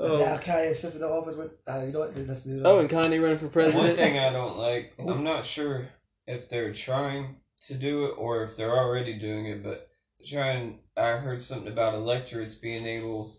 Oh, 0.00 0.18
Now 0.18 0.36
Kanye 0.36 0.74
sits 0.74 0.94
in 0.94 1.00
the 1.00 1.08
office 1.08 1.36
with. 1.36 1.52
Uh, 1.66 1.84
you 1.84 1.92
know 1.92 2.00
what? 2.00 2.16
Let's 2.16 2.44
do 2.44 2.60
that. 2.60 2.68
oh, 2.68 2.78
and 2.78 2.88
Kanye 2.88 3.20
running 3.20 3.38
for 3.38 3.48
president. 3.48 3.84
One 3.88 3.96
thing 3.96 4.18
I 4.18 4.30
don't 4.30 4.56
like. 4.56 4.92
I'm 5.00 5.24
not 5.24 5.44
sure 5.44 5.88
if 6.28 6.48
they're 6.48 6.72
trying 6.72 7.36
to 7.62 7.74
do 7.74 8.04
it 8.04 8.10
or 8.18 8.44
if 8.44 8.56
they're 8.56 8.76
already 8.78 9.18
doing 9.18 9.46
it, 9.46 9.64
but 9.64 9.87
trying. 10.26 10.80
I 10.96 11.12
heard 11.12 11.40
something 11.42 11.72
about 11.72 11.94
electorates 11.94 12.56
being 12.56 12.84
able 12.86 13.34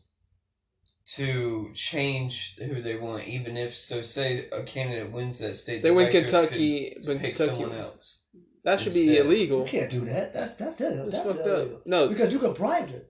to 1.15 1.71
change 1.73 2.55
who 2.57 2.81
they 2.81 2.95
want, 2.95 3.27
even 3.27 3.57
if 3.57 3.75
so. 3.75 4.01
Say 4.01 4.47
a 4.51 4.63
candidate 4.63 5.11
wins 5.11 5.39
that 5.39 5.55
state, 5.55 5.81
They 5.81 5.89
the 5.89 5.95
win 5.95 6.11
Kentucky, 6.11 6.95
but 7.05 7.19
pick 7.19 7.35
Kentucky. 7.35 7.59
someone 7.61 7.77
else. 7.77 8.21
That 8.63 8.79
should 8.79 8.93
be 8.93 9.17
illegal. 9.17 9.59
You 9.63 9.65
can't 9.65 9.89
do 9.91 10.01
that. 10.01 10.33
That's 10.33 10.53
that. 10.55 10.77
that, 10.77 11.05
It's 11.07 11.17
that 11.17 11.25
fucked 11.25 11.39
illegal. 11.47 11.77
up. 11.77 11.87
No, 11.87 12.09
Because 12.09 12.31
you 12.33 12.39
can 12.39 12.53
bribe 12.53 12.89
them. 12.89 13.01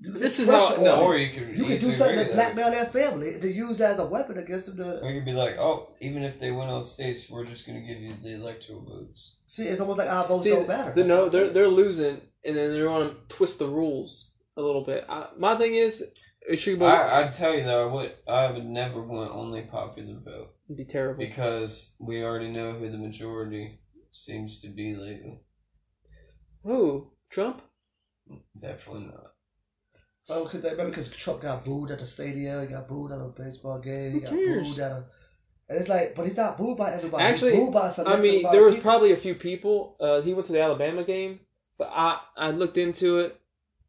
You 0.00 0.12
can 0.12 0.20
This 0.20 0.38
is 0.38 0.46
how- 0.48 0.66
pressure 0.68 0.82
no. 0.82 1.02
Or 1.02 1.16
you 1.16 1.28
could 1.32 1.48
You 1.58 1.64
can 1.64 1.72
do 1.78 1.78
something 1.78 1.98
to 1.98 2.22
regulate 2.22 2.34
blackmail 2.34 2.70
their 2.70 2.86
family 2.86 3.40
to 3.40 3.50
use 3.52 3.80
as 3.80 3.98
a 3.98 4.06
weapon 4.06 4.38
against 4.38 4.66
them. 4.66 4.76
To 4.76 5.00
Or 5.02 5.10
you 5.10 5.20
could 5.20 5.24
be 5.26 5.32
like, 5.32 5.56
oh, 5.58 5.92
even 6.00 6.22
if 6.22 6.38
they 6.38 6.50
win 6.52 6.68
on 6.68 6.84
states, 6.84 7.28
we're 7.28 7.44
just 7.44 7.66
going 7.66 7.80
to 7.80 7.86
give 7.86 8.00
you 8.00 8.14
the 8.22 8.34
electoral 8.34 8.82
votes. 8.84 9.38
see, 9.46 9.66
it's 9.66 9.80
almost 9.80 9.98
like 9.98 10.08
our 10.08 10.28
votes 10.28 10.44
See, 10.44 10.50
don't 10.50 10.68
matter. 10.68 10.92
they- 10.94 11.02
That's 11.02 11.08
no, 11.08 11.28
they're 11.28 11.46
fair. 11.46 11.54
they're 11.54 11.68
losing, 11.68 12.20
and 12.44 12.56
then 12.56 12.72
they're 12.72 12.84
going 12.84 13.08
to 13.10 13.16
twist 13.28 13.58
the 13.58 13.66
rules 13.66 14.30
a 14.56 14.62
little 14.62 14.84
bit. 14.84 15.04
I, 15.08 15.28
my 15.36 15.56
thing 15.56 15.74
is, 15.74 16.04
it 16.48 16.56
should 16.58 16.78
be, 16.78 16.84
I, 16.84 17.22
I'd 17.26 17.32
tell 17.32 17.54
you 17.56 17.64
though, 17.64 17.88
I 17.88 17.92
would, 17.92 18.12
I 18.28 18.50
would 18.52 18.64
never 18.66 19.02
want 19.02 19.32
only 19.32 19.62
popular 19.62 20.14
vote 20.24 20.50
It'd 20.68 20.76
be 20.76 20.84
terrible. 20.84 21.18
because 21.18 21.96
we 22.00 22.22
already 22.22 22.50
know 22.52 22.72
who 22.78 22.88
the 22.90 22.96
majority 22.98 23.80
seems 24.12 24.60
to 24.62 24.68
be 24.68 24.94
lately. 24.94 25.40
Who 26.62 27.10
Trump? 27.30 27.62
Definitely 28.58 29.06
not. 29.06 29.32
Oh, 30.28 30.44
because 30.44 30.60
they 30.62 30.70
remember 30.70 30.90
because 30.90 31.10
Trump 31.10 31.42
got 31.42 31.64
booed 31.64 31.90
at 31.90 31.98
the 31.98 32.06
stadium, 32.06 32.60
he 32.60 32.66
got 32.66 32.88
booed 32.88 33.12
at 33.12 33.18
a 33.18 33.28
baseball 33.28 33.78
game, 33.78 34.12
he 34.12 34.20
got 34.20 34.32
booed 34.32 34.78
at 34.78 34.92
a. 34.92 35.04
And 35.70 35.78
it's 35.78 35.88
like, 35.88 36.14
but 36.14 36.24
he's 36.24 36.36
not 36.36 36.56
booed 36.56 36.78
by 36.78 36.92
everybody. 36.92 37.22
Actually, 37.22 37.52
he's 37.52 37.60
booed 37.60 37.74
by 37.74 37.88
a 37.88 37.90
select 37.90 38.18
I 38.18 38.20
mean, 38.20 38.46
there 38.50 38.62
was 38.62 38.74
people. 38.74 38.90
probably 38.90 39.12
a 39.12 39.16
few 39.16 39.34
people. 39.34 39.96
Uh, 40.00 40.20
he 40.22 40.32
went 40.32 40.46
to 40.46 40.52
the 40.52 40.62
Alabama 40.62 41.04
game, 41.04 41.40
but 41.76 41.90
I 41.92 42.20
I 42.36 42.50
looked 42.50 42.78
into 42.78 43.18
it. 43.20 43.40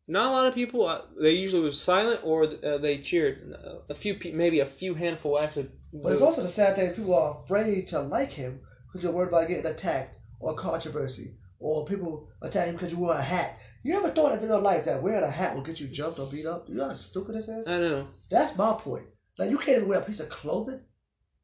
Not 0.07 0.27
a 0.27 0.31
lot 0.31 0.47
of 0.47 0.55
people. 0.55 0.87
Uh, 0.87 1.01
they 1.21 1.31
usually 1.31 1.61
was 1.61 1.79
silent 1.79 2.21
or 2.23 2.45
uh, 2.63 2.77
they 2.79 2.97
cheered. 2.97 3.53
A 3.89 3.95
few, 3.95 4.15
pe- 4.15 4.31
maybe 4.31 4.59
a 4.59 4.65
few 4.65 4.93
handful 4.93 5.39
actually. 5.39 5.69
But 5.93 6.13
it's 6.13 6.21
also 6.21 6.41
the 6.41 6.49
sad 6.49 6.75
thing: 6.75 6.93
people 6.93 7.15
are 7.15 7.39
afraid 7.43 7.87
to 7.87 8.01
like 8.01 8.31
him 8.31 8.61
because 8.87 9.03
you're 9.03 9.13
worried 9.13 9.29
about 9.29 9.47
getting 9.47 9.65
attacked 9.65 10.17
or 10.39 10.55
controversy, 10.55 11.35
or 11.59 11.85
people 11.85 12.29
attack 12.41 12.67
him 12.67 12.75
because 12.75 12.91
you 12.91 12.99
wear 12.99 13.17
a 13.17 13.21
hat. 13.21 13.57
You 13.81 13.97
ever 13.97 14.11
thought 14.11 14.37
in 14.37 14.47
your 14.47 14.59
life 14.59 14.85
that 14.85 15.01
wearing 15.01 15.23
a 15.23 15.31
hat 15.31 15.55
will 15.55 15.63
get 15.63 15.79
you 15.79 15.87
jumped 15.87 16.19
or 16.19 16.29
beat 16.29 16.45
up? 16.45 16.67
You 16.67 16.75
know 16.75 16.89
how 16.89 16.93
stupid 16.93 17.35
this 17.35 17.47
is. 17.47 17.67
I 17.67 17.79
know. 17.79 18.07
That's 18.29 18.57
my 18.57 18.73
point. 18.73 19.05
Like 19.37 19.49
you 19.49 19.57
can't 19.57 19.77
even 19.77 19.87
wear 19.87 19.99
a 19.99 20.05
piece 20.05 20.19
of 20.19 20.29
clothing, 20.29 20.81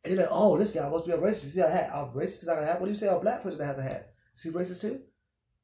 and 0.03 0.13
you're 0.13 0.23
like, 0.23 0.31
"Oh, 0.31 0.57
this 0.57 0.73
guy 0.73 0.87
must 0.89 1.05
be 1.05 1.13
a 1.13 1.17
racist. 1.17 1.53
See 1.53 1.61
a 1.61 1.69
hat? 1.69 1.91
I'm 1.93 2.09
racist 2.09 2.45
got 2.45 2.61
a 2.61 2.65
hat." 2.65 2.81
What 2.81 2.87
do 2.87 2.91
you 2.91 2.97
say 2.97 3.07
a 3.07 3.17
black 3.19 3.41
person 3.41 3.59
that 3.59 3.67
has 3.67 3.77
a 3.77 3.83
hat? 3.83 4.11
Is 4.35 4.43
he 4.43 4.49
racist 4.49 4.81
too? 4.81 4.99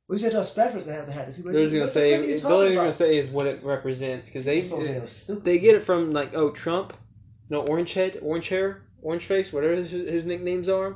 What 0.07 0.17
do 0.17 0.23
you 0.23 0.29
say 0.29 0.33
to 0.33 0.39
a 0.39 0.43
Spanish 0.45 0.73
person 0.75 0.89
that 0.89 0.99
has 0.99 1.07
a 1.09 1.11
hat? 1.11 1.27
Is 1.27 1.37
he 1.37 1.43
racist? 1.43 1.53
They're 1.53 1.63
just 1.63 1.75
gonna 1.75 1.87
say. 1.89 2.37
The 2.37 2.47
only 2.47 2.75
gonna 2.75 2.93
say 2.93 3.17
is 3.17 3.29
what 3.29 3.47
it 3.47 3.61
represents 3.63 4.29
because 4.29 4.45
they 4.45 4.61
so 4.61 5.35
they 5.35 5.59
get 5.59 5.75
it 5.75 5.83
from 5.83 6.13
like 6.13 6.33
oh 6.33 6.51
Trump, 6.51 6.93
no 7.49 7.67
orange 7.67 7.91
head, 7.91 8.17
orange 8.21 8.47
hair, 8.47 8.83
orange 9.01 9.25
face, 9.25 9.51
whatever 9.51 9.75
his, 9.75 9.91
his 9.91 10.25
nicknames 10.25 10.69
are. 10.69 10.95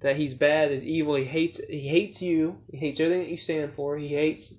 That 0.00 0.14
he's 0.14 0.34
bad, 0.34 0.70
is 0.70 0.84
evil. 0.84 1.16
He 1.16 1.24
hates 1.24 1.60
he 1.68 1.80
hates 1.80 2.22
you. 2.22 2.60
He 2.70 2.78
hates 2.78 3.00
everything 3.00 3.24
that 3.24 3.30
you 3.30 3.36
stand 3.36 3.74
for. 3.74 3.98
He 3.98 4.06
hates 4.06 4.54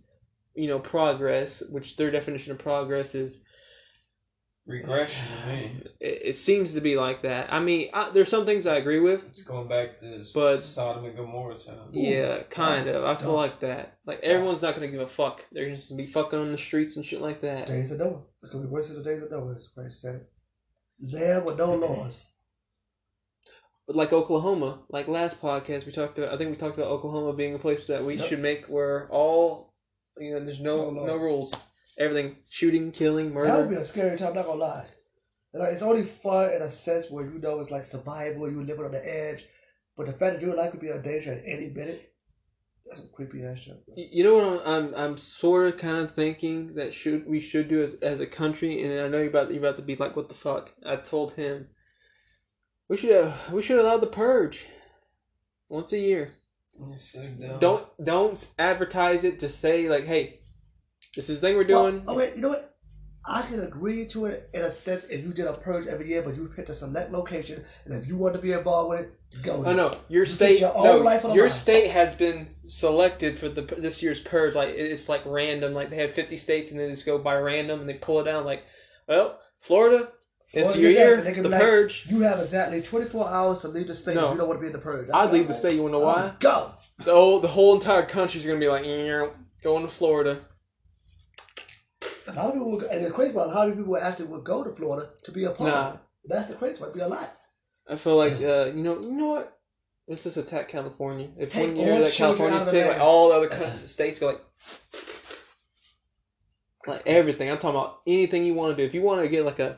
you 0.56 0.68
know 0.68 0.80
progress, 0.80 1.62
which 1.70 1.96
their 1.98 2.12
definition 2.12 2.52
of 2.52 2.60
progress 2.60 3.16
is. 3.16 3.42
Regression 4.66 5.26
to. 5.46 5.86
It, 6.00 6.22
it 6.30 6.36
seems 6.36 6.74
to 6.76 6.82
be 6.82 6.96
like 6.96 7.24
that. 7.24 7.52
I 7.52 7.60
mean, 7.60 7.90
I, 7.94 8.12
there's 8.12 8.30
some 8.30 8.46
things 8.46 8.68
I 8.68 8.76
agree 8.78 9.00
with. 9.00 9.24
It's 9.30 9.44
going 9.44 9.68
back 9.68 9.98
to 9.98 10.24
But- 10.34 10.64
Sodom 10.64 11.06
and 11.06 11.16
Gomorrah 11.16 11.58
time. 11.58 11.90
Yeah, 11.92 12.44
kind 12.52 12.88
of. 12.88 13.04
I 13.04 13.16
feel 13.16 13.34
like 13.34 13.60
that. 13.62 13.98
Like 14.06 14.20
everyone's 14.22 14.62
not 14.62 14.76
gonna 14.76 14.88
give 14.88 15.02
a 15.02 15.08
fuck. 15.08 15.44
They're 15.52 15.70
just 15.70 15.90
gonna 15.90 16.04
be 16.04 16.08
fucking 16.12 16.38
on 16.38 16.52
the 16.52 16.58
streets 16.58 16.98
and 16.98 17.06
shit 17.06 17.22
like 17.22 17.42
that. 17.42 17.68
Days 17.68 17.92
of 17.92 18.00
Noah. 18.00 18.22
It's 18.44 18.52
gonna 18.52 18.66
be 18.66 18.72
worse 18.72 18.90
than 18.90 18.98
the 19.02 19.04
days 19.10 19.24
of 19.24 19.32
Noah. 19.32 19.52
Is 19.52 19.58
As 19.58 19.68
Christ 19.70 20.02
said 20.02 20.16
it. 20.16 20.30
Land 21.02 21.46
with 21.46 21.58
no 21.58 21.74
laws. 21.76 22.30
But 23.88 23.96
like 23.96 24.14
Oklahoma, 24.14 24.84
like 24.90 25.08
last 25.08 25.42
podcast 25.42 25.88
we 25.88 25.92
talked 25.92 26.20
about. 26.20 26.32
I 26.32 26.38
think 26.38 26.52
we 26.52 26.58
talked 26.58 26.78
about 26.78 26.92
Oklahoma 26.92 27.34
being 27.34 27.56
a 27.56 27.60
place 27.60 27.88
that 27.88 28.04
we 28.04 28.16
Yep. 28.18 28.28
should 28.28 28.40
make 28.40 28.66
where 28.68 29.08
all 29.10 29.69
you 30.20 30.34
know, 30.34 30.44
there's 30.44 30.60
no 30.62 30.92
No 30.92 31.06
no, 31.06 31.16
rules. 31.16 31.54
Everything, 31.98 32.38
shooting, 32.50 32.92
killing, 32.92 33.34
murder. 33.34 33.48
That 33.48 33.60
would 33.60 33.70
be 33.70 33.76
a 33.76 33.84
scary 33.84 34.18
time. 34.18 34.36
Not 34.36 34.46
gonna 34.46 34.60
lie. 34.60 34.86
Like 35.54 35.74
it's 35.74 35.82
only 35.82 36.04
fun 36.04 36.54
in 36.54 36.62
a 36.62 36.70
sense 36.70 37.10
where 37.10 37.26
you 37.26 37.40
know 37.40 37.60
it's 37.60 37.72
like 37.72 37.84
survival. 37.84 38.50
You 38.50 38.64
living 38.64 38.86
on 38.86 38.92
the 38.92 39.04
edge, 39.04 39.46
but 39.98 40.06
the 40.06 40.14
fact 40.14 40.36
that 40.36 40.42
your 40.42 40.56
life 40.56 40.72
could 40.72 40.80
be 40.80 40.90
in 40.90 41.02
danger 41.02 41.34
at 41.34 41.44
any 41.46 41.70
minute. 41.70 42.14
That's 42.86 43.02
some 43.02 43.10
creepy 43.14 43.44
ass 43.44 43.60
shit. 43.60 43.86
bro. 43.86 43.96
You 43.98 44.24
know 44.24 44.34
what 44.38 44.68
I'm 44.68 44.86
I'm, 44.86 44.96
I'm 44.96 45.18
sort 45.18 45.68
of 45.68 45.78
kind 45.78 45.98
of 45.98 46.14
thinking 46.14 46.76
that 46.76 46.94
should 46.94 47.28
we 47.28 47.40
should 47.40 47.68
do 47.68 47.84
as, 47.84 47.96
as 47.96 48.20
a 48.20 48.28
country, 48.28 48.84
and 48.84 49.02
I 49.02 49.08
know 49.08 49.18
you're 49.18 49.30
about 49.30 49.50
you're 49.52 49.60
about 49.60 49.76
to 49.78 49.84
be 49.84 49.96
like, 49.96 50.16
what 50.16 50.30
the 50.30 50.36
fuck? 50.36 50.72
I 50.86 50.96
told 50.96 51.34
him 51.34 51.68
we 52.90 52.98
should 52.98 53.12
have, 53.12 53.54
we 53.54 53.62
should 53.62 53.78
allow 53.80 53.98
the 53.98 54.08
purge 54.08 54.66
once 55.70 55.94
a 55.94 56.00
year. 56.00 56.34
It's 56.94 57.12
so. 57.12 57.58
Don't 57.60 57.86
don't 58.04 58.48
advertise 58.58 59.24
it. 59.24 59.40
Just 59.40 59.60
say 59.60 59.90
like, 59.90 60.06
hey, 60.06 60.40
this 61.16 61.30
is 61.30 61.40
the 61.40 61.48
thing 61.48 61.58
we're 61.58 61.64
doing. 61.64 62.06
Well, 62.06 62.16
oh 62.16 62.18
wait, 62.18 62.36
you 62.36 62.42
know 62.42 62.50
what? 62.50 62.70
I 63.26 63.44
can 63.44 63.62
agree 63.62 64.08
to 64.08 64.26
it 64.26 64.50
in 64.54 64.62
a 64.64 64.72
sense 64.72 65.04
if 65.06 65.24
you 65.24 65.34
did 65.34 65.46
a 65.46 65.54
purge 65.54 65.86
every 65.88 66.08
year, 66.08 66.24
but 66.24 66.36
you 66.36 66.52
picked 66.56 66.70
a 66.70 66.74
select 66.74 67.12
location, 67.12 67.64
and 67.86 67.94
if 67.94 68.08
you 68.08 68.18
want 68.18 68.34
to 68.34 68.42
be 68.42 68.54
involved 68.54 68.90
with 68.90 69.00
it, 69.02 69.44
go. 69.44 69.64
Oh 69.66 69.74
no, 69.74 69.94
your 70.08 70.26
Just 70.26 70.38
state. 70.38 70.60
your 70.60 70.74
no, 70.84 70.98
life 70.98 71.24
your 71.34 71.50
state 71.50 71.92
has 71.92 72.16
been 72.16 72.48
selected 72.68 73.38
for 73.38 73.50
the 73.50 73.62
this 73.62 74.02
year's 74.02 74.20
purge. 74.20 74.56
Like 74.56 74.70
it's 74.70 75.10
like 75.10 75.22
random. 75.26 75.74
Like 75.74 75.90
they 75.90 75.98
have 75.98 76.12
fifty 76.12 76.38
states, 76.38 76.72
and 76.72 76.80
they 76.80 76.90
just 76.90 77.06
go 77.06 77.20
by 77.20 77.38
random, 77.38 77.82
and 77.82 77.90
they 77.90 77.96
pull 77.96 78.20
it 78.20 78.24
down. 78.24 78.46
Like, 78.46 78.64
well, 79.08 79.40
Florida, 79.60 80.12
it's 80.54 80.76
your 80.76 80.92
year. 80.92 81.16
so 81.16 81.22
they 81.22 81.34
can 81.34 81.44
The 81.44 81.50
like, 81.50 81.62
purge. 81.62 82.06
You 82.10 82.22
have 82.22 82.40
exactly 82.40 82.82
24 82.82 83.28
hours 83.30 83.62
to 83.62 83.68
leave 83.68 83.88
the 83.88 83.96
state 83.96 84.16
No. 84.16 84.32
you 84.32 84.38
don't 84.38 84.48
want 84.48 84.58
to 84.60 84.62
be 84.62 84.68
in 84.68 84.74
the 84.74 84.80
purge. 84.80 85.10
I'd 85.14 85.32
leave 85.32 85.48
the 85.48 85.54
state. 85.54 85.76
You 85.76 85.84
wanna 85.84 85.94
know 85.94 86.00
why? 86.06 86.32
Oh, 86.34 86.36
Go. 86.40 86.72
The 87.06 87.14
whole 87.14 87.40
the 87.40 87.48
whole 87.48 87.76
entire 87.76 88.06
country's 88.06 88.46
gonna 88.46 88.60
be 88.60 88.68
like, 88.68 88.86
"Yeah, 88.86 89.28
going 89.64 89.86
to 89.86 89.92
Florida. 89.94 90.42
A 92.28 92.34
lot 92.34 92.48
of 92.48 92.54
people, 92.54 92.72
would, 92.72 92.84
and 92.84 93.06
the 93.06 93.12
crazy 93.12 93.34
part, 93.34 93.52
how 93.52 93.64
many 93.66 93.76
people 93.76 93.98
actually 93.98 94.28
would 94.28 94.44
go 94.44 94.64
to 94.64 94.72
Florida 94.72 95.10
to 95.24 95.32
be 95.32 95.46
a 95.46 95.52
part 95.52 95.70
Nah. 95.72 95.88
of 95.90 95.94
it. 95.96 96.00
That's 96.26 96.48
the 96.48 96.56
crazy 96.56 96.78
part. 96.80 96.94
Be 96.94 97.00
a 97.00 97.08
lot. 97.08 97.32
I 97.88 97.96
feel 97.96 98.18
like 98.18 98.34
uh, 98.34 98.66
you 98.76 98.84
know, 98.84 99.00
you 99.02 99.12
know 99.12 99.28
what? 99.28 99.58
Let's 100.08 100.24
just 100.24 100.38
attack 100.38 100.70
California. 100.70 101.30
If 101.38 101.52
Take 101.52 101.68
one 101.68 101.78
year 101.78 102.00
that 102.00 102.12
California's 102.12 102.66
picked, 102.66 102.88
like 102.88 103.00
all 103.00 103.30
the 103.30 103.36
other 103.36 103.78
states 103.88 104.20
go 104.20 104.28
like, 104.28 104.42
like 106.88 107.04
everything. 107.06 107.50
I'm 107.50 107.58
talking 107.58 107.80
about 107.80 108.02
anything 108.08 108.44
you 108.46 108.54
want 108.54 108.76
to 108.76 108.82
do. 108.82 108.88
If 108.88 108.94
you 108.94 109.02
want 109.02 109.22
to 109.22 109.28
get 109.28 109.46
like 109.46 109.60
a, 109.60 109.78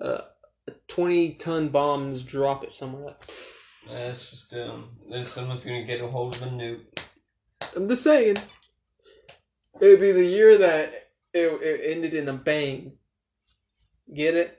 Uh, 0.00 0.18
a, 0.68 0.70
a 0.70 0.74
20 0.88 1.34
ton 1.34 1.68
bomb 1.68 2.04
and 2.04 2.12
just 2.12 2.26
drop 2.26 2.64
it 2.64 2.72
somewhere, 2.72 3.14
That's 3.90 4.30
just 4.30 4.50
dumb. 4.50 4.88
Then 5.10 5.24
someone's 5.24 5.64
gonna 5.64 5.84
get 5.84 6.00
a 6.00 6.06
hold 6.06 6.36
of 6.36 6.42
a 6.42 6.46
nuke. 6.46 6.80
I'm 7.76 7.88
just 7.88 8.02
saying, 8.02 8.36
it 9.80 9.86
would 9.86 10.00
be 10.00 10.12
the 10.12 10.24
year 10.24 10.58
that 10.58 11.10
it, 11.32 11.62
it 11.62 11.96
ended 11.96 12.14
in 12.14 12.28
a 12.28 12.32
bang. 12.32 12.92
Get 14.12 14.34
it? 14.34 14.58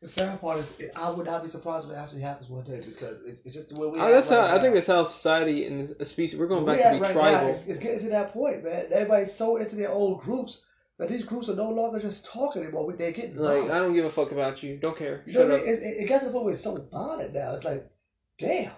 The 0.00 0.08
sad 0.08 0.40
part 0.40 0.58
is, 0.58 0.78
it, 0.78 0.92
I 0.94 1.10
would 1.10 1.26
not 1.26 1.42
be 1.42 1.48
surprised 1.48 1.86
if 1.86 1.92
it 1.92 1.96
actually 1.96 2.20
happens 2.20 2.48
one 2.48 2.64
day 2.64 2.80
because 2.84 3.20
it, 3.22 3.40
it's 3.44 3.54
just 3.54 3.70
the 3.70 3.80
way 3.80 3.88
we. 3.88 3.98
Oh, 3.98 4.04
are 4.04 4.10
that's 4.12 4.28
how 4.28 4.42
right 4.42 4.50
I 4.52 4.60
think 4.60 4.70
now. 4.70 4.74
that's 4.74 4.86
how 4.86 5.02
society 5.04 5.66
and 5.66 5.80
a 5.98 6.04
species. 6.04 6.38
We're 6.38 6.46
going 6.46 6.64
Where 6.64 6.76
back 6.76 6.92
we 6.92 6.98
to 7.00 7.04
be 7.12 7.14
right 7.14 7.14
now, 7.14 7.30
tribal. 7.40 7.48
it's, 7.48 7.66
it's 7.66 7.80
getting 7.80 8.00
to 8.00 8.08
that 8.10 8.32
point, 8.32 8.62
man. 8.62 8.86
Everybody's 8.92 9.34
so 9.34 9.56
into 9.56 9.74
their 9.74 9.90
old 9.90 10.20
groups 10.20 10.66
that 10.98 11.08
these 11.08 11.24
groups 11.24 11.48
are 11.48 11.54
no 11.56 11.70
longer 11.70 12.00
just 12.00 12.26
talking 12.26 12.62
anymore. 12.62 12.86
We- 12.86 12.94
They're 12.96 13.12
getting 13.12 13.36
Like 13.36 13.54
violent. 13.54 13.70
I 13.72 13.78
don't 13.78 13.94
give 13.94 14.04
a 14.04 14.10
fuck 14.10 14.32
about 14.32 14.62
you. 14.62 14.76
Don't 14.78 14.96
care. 14.96 15.22
You 15.26 15.32
know 15.32 15.40
Shut 15.40 15.48
what 15.50 15.54
I 15.54 15.60
up. 15.60 15.64
mean? 15.66 15.74
It, 15.74 15.78
it, 15.82 16.04
it 16.04 16.08
got 16.08 16.18
to 16.20 16.26
the 16.26 16.32
point 16.32 16.44
where 16.44 16.54
it's 16.54 16.62
so 16.64 16.88
violent 16.92 17.34
now. 17.34 17.54
It's 17.54 17.64
like, 17.64 17.90
damn. 18.38 18.72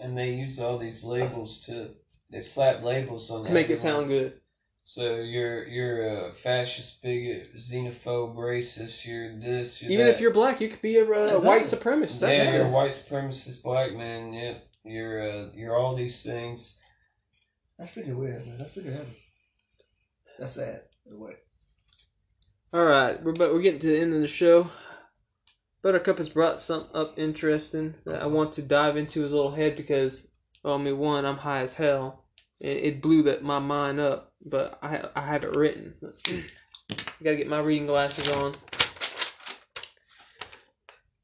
And 0.00 0.16
they 0.16 0.34
use 0.34 0.60
all 0.60 0.78
these 0.78 1.04
labels 1.04 1.58
to 1.66 1.90
they 2.30 2.40
slap 2.40 2.82
labels 2.82 3.30
on 3.30 3.44
To 3.46 3.52
make 3.52 3.70
it 3.70 3.78
sound 3.78 4.06
good. 4.08 4.34
So 4.84 5.16
you're 5.16 5.66
you're 5.66 6.28
a 6.28 6.32
fascist, 6.32 7.02
bigot, 7.02 7.54
xenophobe, 7.56 8.36
racist. 8.36 9.04
You're 9.06 9.38
this. 9.38 9.82
You're 9.82 9.90
Even 9.92 10.06
that. 10.06 10.14
if 10.14 10.20
you're 10.20 10.30
black, 10.32 10.60
you 10.60 10.68
could 10.68 10.80
be 10.80 10.96
a, 10.98 11.04
a 11.04 11.24
Exactly. 11.24 11.46
white 11.48 11.62
supremacist. 11.62 12.20
yeah, 12.22 12.38
That's 12.38 12.52
you're 12.54 12.66
a 12.66 12.70
white 12.70 12.90
supremacist 12.92 13.62
black 13.64 13.92
man. 13.94 14.32
Yep, 14.32 14.64
you're 14.84 15.30
uh, 15.30 15.48
you're 15.54 15.76
all 15.76 15.94
these 15.94 16.22
things. 16.24 16.78
That's 17.78 17.92
freaking 17.92 18.16
weird, 18.16 18.46
man. 18.46 18.58
That's 18.58 18.70
freaking 18.74 18.96
heavy. 18.96 19.16
That's 20.38 20.52
sad, 20.54 20.82
in 21.06 21.14
a 21.14 21.18
way. 21.18 21.32
All 22.70 22.84
right, 22.84 23.22
we're 23.22 23.32
but 23.32 23.54
we're 23.54 23.62
getting 23.62 23.80
to 23.80 23.86
the 23.86 23.98
end 23.98 24.12
of 24.12 24.20
the 24.20 24.26
show. 24.26 24.68
Buttercup 25.80 26.18
has 26.18 26.28
brought 26.28 26.60
something 26.60 26.94
up 26.94 27.18
interesting 27.18 27.94
that 28.04 28.20
I 28.20 28.26
want 28.26 28.52
to 28.54 28.62
dive 28.62 28.98
into 28.98 29.22
his 29.22 29.32
little 29.32 29.52
head 29.52 29.74
because, 29.74 30.28
well, 30.62 30.74
I 30.74 30.76
mean, 30.76 30.98
one, 30.98 31.24
I'm 31.24 31.38
high 31.38 31.62
as 31.62 31.72
hell, 31.72 32.26
and 32.60 32.72
it 32.72 33.00
blew 33.00 33.22
that 33.22 33.42
my 33.42 33.58
mind 33.58 34.00
up. 34.00 34.34
But 34.44 34.78
I 34.82 35.02
I 35.16 35.22
have 35.22 35.44
it 35.44 35.56
written. 35.56 35.94
I 36.04 36.44
gotta 37.24 37.36
get 37.36 37.48
my 37.48 37.60
reading 37.60 37.86
glasses 37.86 38.28
on. 38.28 38.52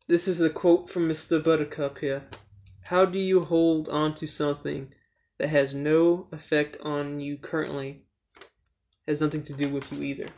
This 0.09 0.27
is 0.27 0.41
a 0.41 0.49
quote 0.49 0.89
from 0.89 1.11
Mr. 1.11 1.45
Buttercup 1.45 1.99
here. 1.99 2.23
How 2.85 3.05
do 3.05 3.19
you 3.19 3.45
hold 3.45 3.91
on 3.91 4.15
to 4.15 4.27
something 4.27 4.95
that 5.39 5.51
has 5.51 5.75
no 5.75 6.27
effect 6.33 6.79
on 6.81 7.21
you 7.21 7.37
currently? 7.37 8.07
Has 9.07 9.21
nothing 9.21 9.43
to 9.43 9.53
do 9.53 9.69
with 9.69 9.93
you 9.93 10.03
either. 10.03 10.31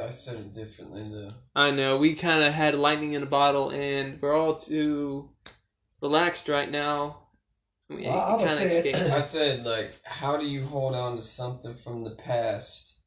I 0.00 0.10
said 0.10 0.36
it 0.36 0.54
differently 0.54 1.08
though. 1.10 1.30
I 1.54 1.70
know 1.70 1.98
we 1.98 2.14
kind 2.14 2.42
of 2.42 2.52
had 2.52 2.74
lightning 2.74 3.12
in 3.12 3.22
a 3.22 3.26
bottle, 3.26 3.70
and 3.70 4.20
we're 4.22 4.34
all 4.34 4.56
too 4.56 5.28
relaxed 6.00 6.48
right 6.48 6.70
now. 6.70 7.18
We 7.88 8.06
Well, 8.06 8.36
I 8.40 8.44
kind 8.46 8.60
of 8.64 8.72
escaped. 8.72 8.98
I 8.98 9.20
said 9.20 9.64
like, 9.64 9.92
how 10.04 10.36
do 10.38 10.46
you 10.46 10.64
hold 10.64 10.94
on 10.94 11.16
to 11.16 11.22
something 11.22 11.74
from 11.74 12.04
the 12.04 12.10
past 12.16 13.00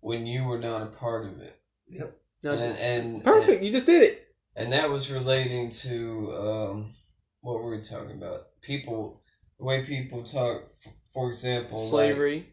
when 0.00 0.26
you 0.26 0.44
were 0.44 0.58
not 0.58 0.82
a 0.82 0.86
part 0.86 1.26
of 1.26 1.40
it? 1.40 1.60
Yep. 1.88 2.18
No, 2.42 2.52
And 2.54 2.78
and 2.78 3.24
perfect. 3.24 3.62
You 3.62 3.70
just 3.70 3.86
did 3.86 4.02
it. 4.02 4.28
and 4.56 4.72
that 4.72 4.90
was 4.90 5.10
relating 5.12 5.70
to 5.70 6.36
um, 6.36 6.94
what 7.42 7.62
were 7.62 7.70
we 7.70 7.80
talking 7.80 8.12
about? 8.16 8.46
People, 8.60 9.22
the 9.58 9.64
way 9.64 9.84
people 9.84 10.24
talk. 10.24 10.64
For 11.14 11.28
example, 11.28 11.76
Slavery, 11.78 12.36
like, 12.38 12.46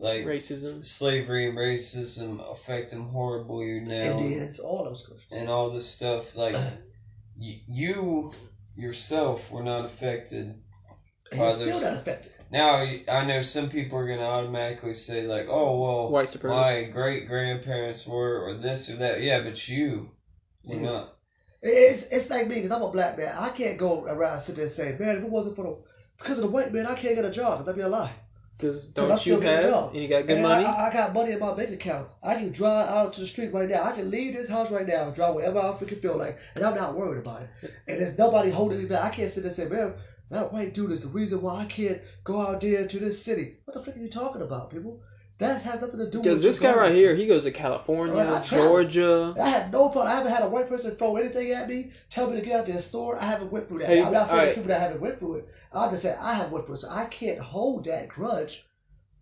racism. 0.00 0.84
slavery 0.84 1.48
and 1.48 1.56
racism 1.58 2.40
affect 2.52 2.90
them 2.90 3.08
horribly 3.08 3.80
now, 3.80 4.18
Indians, 4.18 4.58
all 4.58 4.84
those 4.84 5.06
questions. 5.06 5.32
and 5.32 5.48
all 5.48 5.70
this 5.70 5.86
stuff. 5.86 6.34
Like 6.36 6.54
uh. 6.54 6.70
y- 7.38 7.62
you 7.68 8.32
yourself 8.76 9.50
were 9.50 9.62
not 9.62 9.84
affected. 9.84 10.60
And 11.32 11.40
you're 11.40 11.50
still 11.52 11.80
not 11.80 11.98
affected. 12.00 12.32
Now 12.50 12.84
I 13.08 13.24
know 13.24 13.42
some 13.42 13.68
people 13.70 13.96
are 13.98 14.08
gonna 14.08 14.22
automatically 14.28 14.94
say 14.94 15.22
like, 15.26 15.46
"Oh 15.48 15.78
well, 15.80 16.10
White 16.10 16.26
supremacist. 16.28 16.50
my 16.50 16.82
great 16.90 17.28
grandparents 17.28 18.06
were, 18.08 18.40
or 18.44 18.54
this 18.58 18.90
or 18.90 18.96
that." 18.96 19.20
Yeah, 19.20 19.42
but 19.42 19.68
you 19.68 20.10
were 20.64 20.74
Yeah. 20.76 20.82
not. 20.82 21.16
It's 21.62 22.02
it's 22.04 22.28
like 22.30 22.48
me 22.48 22.56
because 22.56 22.72
I'm 22.72 22.82
a 22.82 22.90
black 22.90 23.16
man. 23.18 23.32
I 23.38 23.50
can't 23.50 23.78
go 23.78 24.04
around 24.06 24.32
and 24.34 24.42
sit 24.42 24.56
there 24.56 24.64
and 24.64 24.72
say, 24.72 24.96
man, 24.98 25.18
if 25.18 25.22
it 25.24 25.30
wasn't 25.30 25.54
for 25.56 25.62
the 25.62 25.76
because 26.18 26.38
of 26.38 26.44
the 26.44 26.50
white 26.50 26.72
man, 26.72 26.86
I 26.86 26.94
can't 26.94 27.14
get 27.14 27.24
a 27.24 27.30
job. 27.30 27.60
That'd 27.60 27.76
be 27.76 27.82
a 27.82 27.88
lie. 27.88 28.14
Because 28.60 28.86
I'm 28.96 29.08
don't 29.08 29.18
still 29.18 29.42
you 29.42 29.48
have? 29.48 29.94
you 29.94 30.08
got 30.08 30.26
good 30.26 30.36
And 30.36 30.42
money. 30.42 30.64
I, 30.64 30.88
I, 30.88 30.92
got 30.92 31.14
money 31.14 31.32
in 31.32 31.38
my 31.38 31.54
bank 31.54 31.70
account. 31.70 32.08
I 32.22 32.34
can 32.34 32.52
drive 32.52 32.88
out 32.88 33.12
to 33.14 33.20
the 33.20 33.26
street 33.26 33.52
right 33.54 33.68
now. 33.68 33.84
I 33.84 33.92
can 33.92 34.10
leave 34.10 34.34
this 34.34 34.50
house 34.50 34.70
right 34.70 34.86
now 34.86 35.06
and 35.06 35.14
drive 35.14 35.34
wherever 35.34 35.58
I 35.58 35.72
freaking 35.72 36.00
feel 36.00 36.16
like, 36.16 36.36
and 36.54 36.64
I'm 36.64 36.74
not 36.74 36.96
worried 36.96 37.20
about 37.20 37.42
it. 37.42 37.48
And 37.88 38.00
there's 38.00 38.18
nobody 38.18 38.50
holding 38.50 38.78
me 38.78 38.84
back. 38.84 39.04
I 39.04 39.10
can't 39.10 39.30
sit 39.30 39.42
there 39.44 39.48
and 39.48 39.56
say, 39.56 39.68
man, 39.68 39.94
that 40.30 40.52
white 40.52 40.74
dude 40.74 40.92
is 40.92 41.00
the 41.00 41.08
reason 41.08 41.42
why 41.42 41.62
I 41.62 41.64
can't 41.64 42.00
go 42.22 42.40
out 42.40 42.60
there 42.60 42.86
to 42.86 42.98
this 42.98 43.22
city. 43.22 43.56
What 43.64 43.74
the 43.74 43.82
frick 43.82 43.96
are 43.96 44.00
you 44.00 44.08
talking 44.08 44.42
about, 44.42 44.70
people? 44.70 45.00
That 45.40 45.62
has 45.62 45.80
nothing 45.80 45.98
to 45.98 46.10
do 46.10 46.18
with 46.18 46.22
Because 46.22 46.42
this 46.42 46.58
guy 46.58 46.74
right 46.74 46.94
here, 46.94 47.14
he 47.14 47.26
goes 47.26 47.44
to 47.44 47.50
California, 47.50 48.14
I. 48.14 48.42
Georgia. 48.42 49.34
I 49.40 49.48
have 49.48 49.72
no 49.72 49.88
problem. 49.88 50.08
I 50.08 50.16
haven't 50.16 50.32
had 50.32 50.42
a 50.42 50.48
white 50.50 50.68
person 50.68 50.94
throw 50.96 51.16
anything 51.16 51.52
at 51.52 51.66
me, 51.66 51.92
tell 52.10 52.30
me 52.30 52.38
to 52.38 52.44
get 52.44 52.60
out 52.60 52.66
to 52.66 52.74
the 52.74 52.82
store. 52.82 53.18
I 53.18 53.24
haven't 53.24 53.50
went 53.50 53.66
through 53.66 53.78
that. 53.78 53.88
Hey, 53.88 54.02
I'm 54.02 54.12
not 54.12 54.28
saying 54.28 54.38
there's 54.38 54.54
people 54.56 54.68
that 54.68 54.80
haven't 54.80 55.00
went 55.00 55.18
through 55.18 55.36
it. 55.36 55.48
I'm 55.72 55.90
just 55.92 56.02
saying 56.02 56.18
I 56.20 56.34
have 56.34 56.52
went 56.52 56.66
through 56.66 56.74
it, 56.74 56.78
so 56.78 56.90
I 56.90 57.06
can't 57.06 57.40
hold 57.40 57.86
that 57.86 58.10
grudge. 58.10 58.66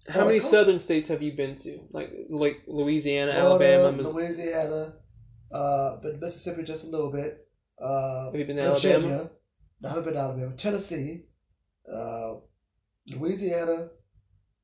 How 0.08 0.24
many 0.24 0.40
southern 0.40 0.80
states 0.80 1.06
have 1.06 1.22
you 1.22 1.32
been 1.32 1.54
to? 1.56 1.80
Like 1.92 2.10
like 2.30 2.62
Louisiana, 2.66 3.32
Florida, 3.34 3.74
Alabama. 3.74 4.10
Louisiana, 4.10 4.94
uh, 5.52 5.98
but 6.02 6.20
Mississippi 6.20 6.64
just 6.64 6.84
a 6.84 6.88
little 6.88 7.12
bit. 7.12 7.46
Uh, 7.80 8.26
Have 8.32 8.34
you 8.34 8.44
been 8.44 8.56
to 8.56 8.72
Virginia. 8.72 8.96
Alabama? 8.96 9.30
No, 9.80 9.88
I 9.88 9.90
haven't 9.90 10.04
been 10.04 10.14
to 10.14 10.20
Alabama. 10.20 10.56
Tennessee, 10.56 11.26
uh, 11.92 12.34
Louisiana. 13.06 13.90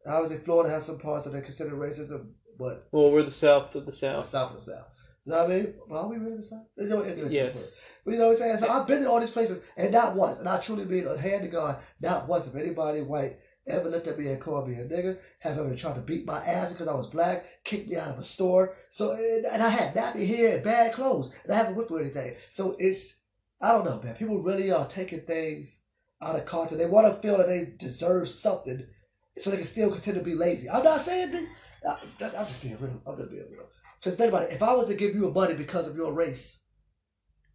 Obviously, 0.06 0.44
Florida 0.44 0.70
has 0.70 0.84
some 0.86 0.98
parts 0.98 1.24
that 1.24 1.30
they 1.30 1.40
consider 1.40 1.72
racism, 1.76 2.32
but 2.58 2.88
Well, 2.92 3.10
we're 3.10 3.22
the 3.22 3.30
south 3.30 3.74
of 3.74 3.86
the 3.86 3.92
south. 3.92 4.26
south 4.26 4.50
of 4.50 4.56
the 4.56 4.72
south. 4.72 4.86
You 5.24 5.32
know 5.32 5.38
what 5.38 5.50
I 5.50 5.54
mean? 5.54 5.74
Well, 5.88 6.04
are 6.04 6.08
we 6.08 6.18
really 6.18 6.36
the 6.36 6.42
south? 6.42 6.66
You 6.76 6.88
know, 6.88 7.02
Indian 7.04 7.32
Yes. 7.32 7.74
But 8.04 8.12
you 8.12 8.18
know 8.18 8.26
what 8.26 8.32
I'm 8.32 8.36
saying? 8.38 8.58
So 8.58 8.68
I've 8.68 8.86
been 8.86 9.02
to 9.02 9.10
all 9.10 9.20
these 9.20 9.30
places, 9.30 9.62
and 9.76 9.92
not 9.92 10.14
once, 10.14 10.38
and 10.38 10.48
I 10.48 10.60
truly 10.60 10.84
mean 10.84 11.06
on 11.08 11.16
hand 11.16 11.42
to 11.42 11.48
God, 11.48 11.78
not 12.00 12.28
once 12.28 12.46
if 12.46 12.54
anybody 12.54 13.00
white 13.00 13.38
ever 13.66 13.88
looked 13.88 14.06
at 14.06 14.18
me 14.18 14.28
and 14.28 14.42
called 14.42 14.68
me 14.68 14.74
a 14.74 14.84
nigga, 14.84 15.16
have 15.38 15.58
ever 15.58 15.74
tried 15.74 15.94
to 15.94 16.02
beat 16.02 16.26
my 16.26 16.44
ass 16.44 16.72
because 16.72 16.88
I 16.88 16.94
was 16.94 17.06
black, 17.06 17.44
kicked 17.64 17.88
me 17.88 17.96
out 17.96 18.10
of 18.10 18.18
a 18.18 18.24
store. 18.24 18.76
So, 18.90 19.12
and, 19.12 19.46
and 19.46 19.62
I 19.62 19.70
had 19.70 19.94
nappy 19.94 20.26
hair 20.26 20.56
and 20.56 20.64
bad 20.64 20.92
clothes, 20.92 21.32
and 21.44 21.52
I 21.54 21.56
haven't 21.56 21.76
went 21.76 21.88
through 21.88 22.00
anything. 22.00 22.34
So 22.50 22.76
it's, 22.78 23.20
I 23.62 23.72
don't 23.72 23.86
know, 23.86 24.02
man. 24.02 24.16
People 24.16 24.42
really 24.42 24.70
are 24.70 24.86
taking 24.86 25.22
things 25.22 25.80
out 26.20 26.36
of 26.36 26.44
context. 26.44 26.76
They 26.76 26.84
want 26.86 27.06
to 27.06 27.22
feel 27.26 27.38
that 27.38 27.46
they 27.46 27.72
deserve 27.78 28.28
something 28.28 28.86
so 29.38 29.50
they 29.50 29.56
can 29.56 29.66
still 29.66 29.90
continue 29.90 30.20
to 30.20 30.24
be 30.24 30.34
lazy. 30.34 30.68
I'm 30.70 30.84
not 30.84 31.00
saying 31.00 31.32
that. 31.82 31.98
I'm 32.38 32.46
just 32.46 32.62
being 32.62 32.78
real. 32.80 33.02
I'm 33.06 33.16
just 33.16 33.30
being 33.30 33.46
real. 33.50 33.68
Because 33.98 34.16
think 34.16 34.28
about 34.30 34.44
it. 34.44 34.52
If 34.52 34.62
I 34.62 34.72
was 34.74 34.88
to 34.88 34.94
give 34.94 35.14
you 35.14 35.28
a 35.28 35.32
money 35.32 35.54
because 35.54 35.86
of 35.88 35.96
your 35.96 36.12
race, 36.12 36.60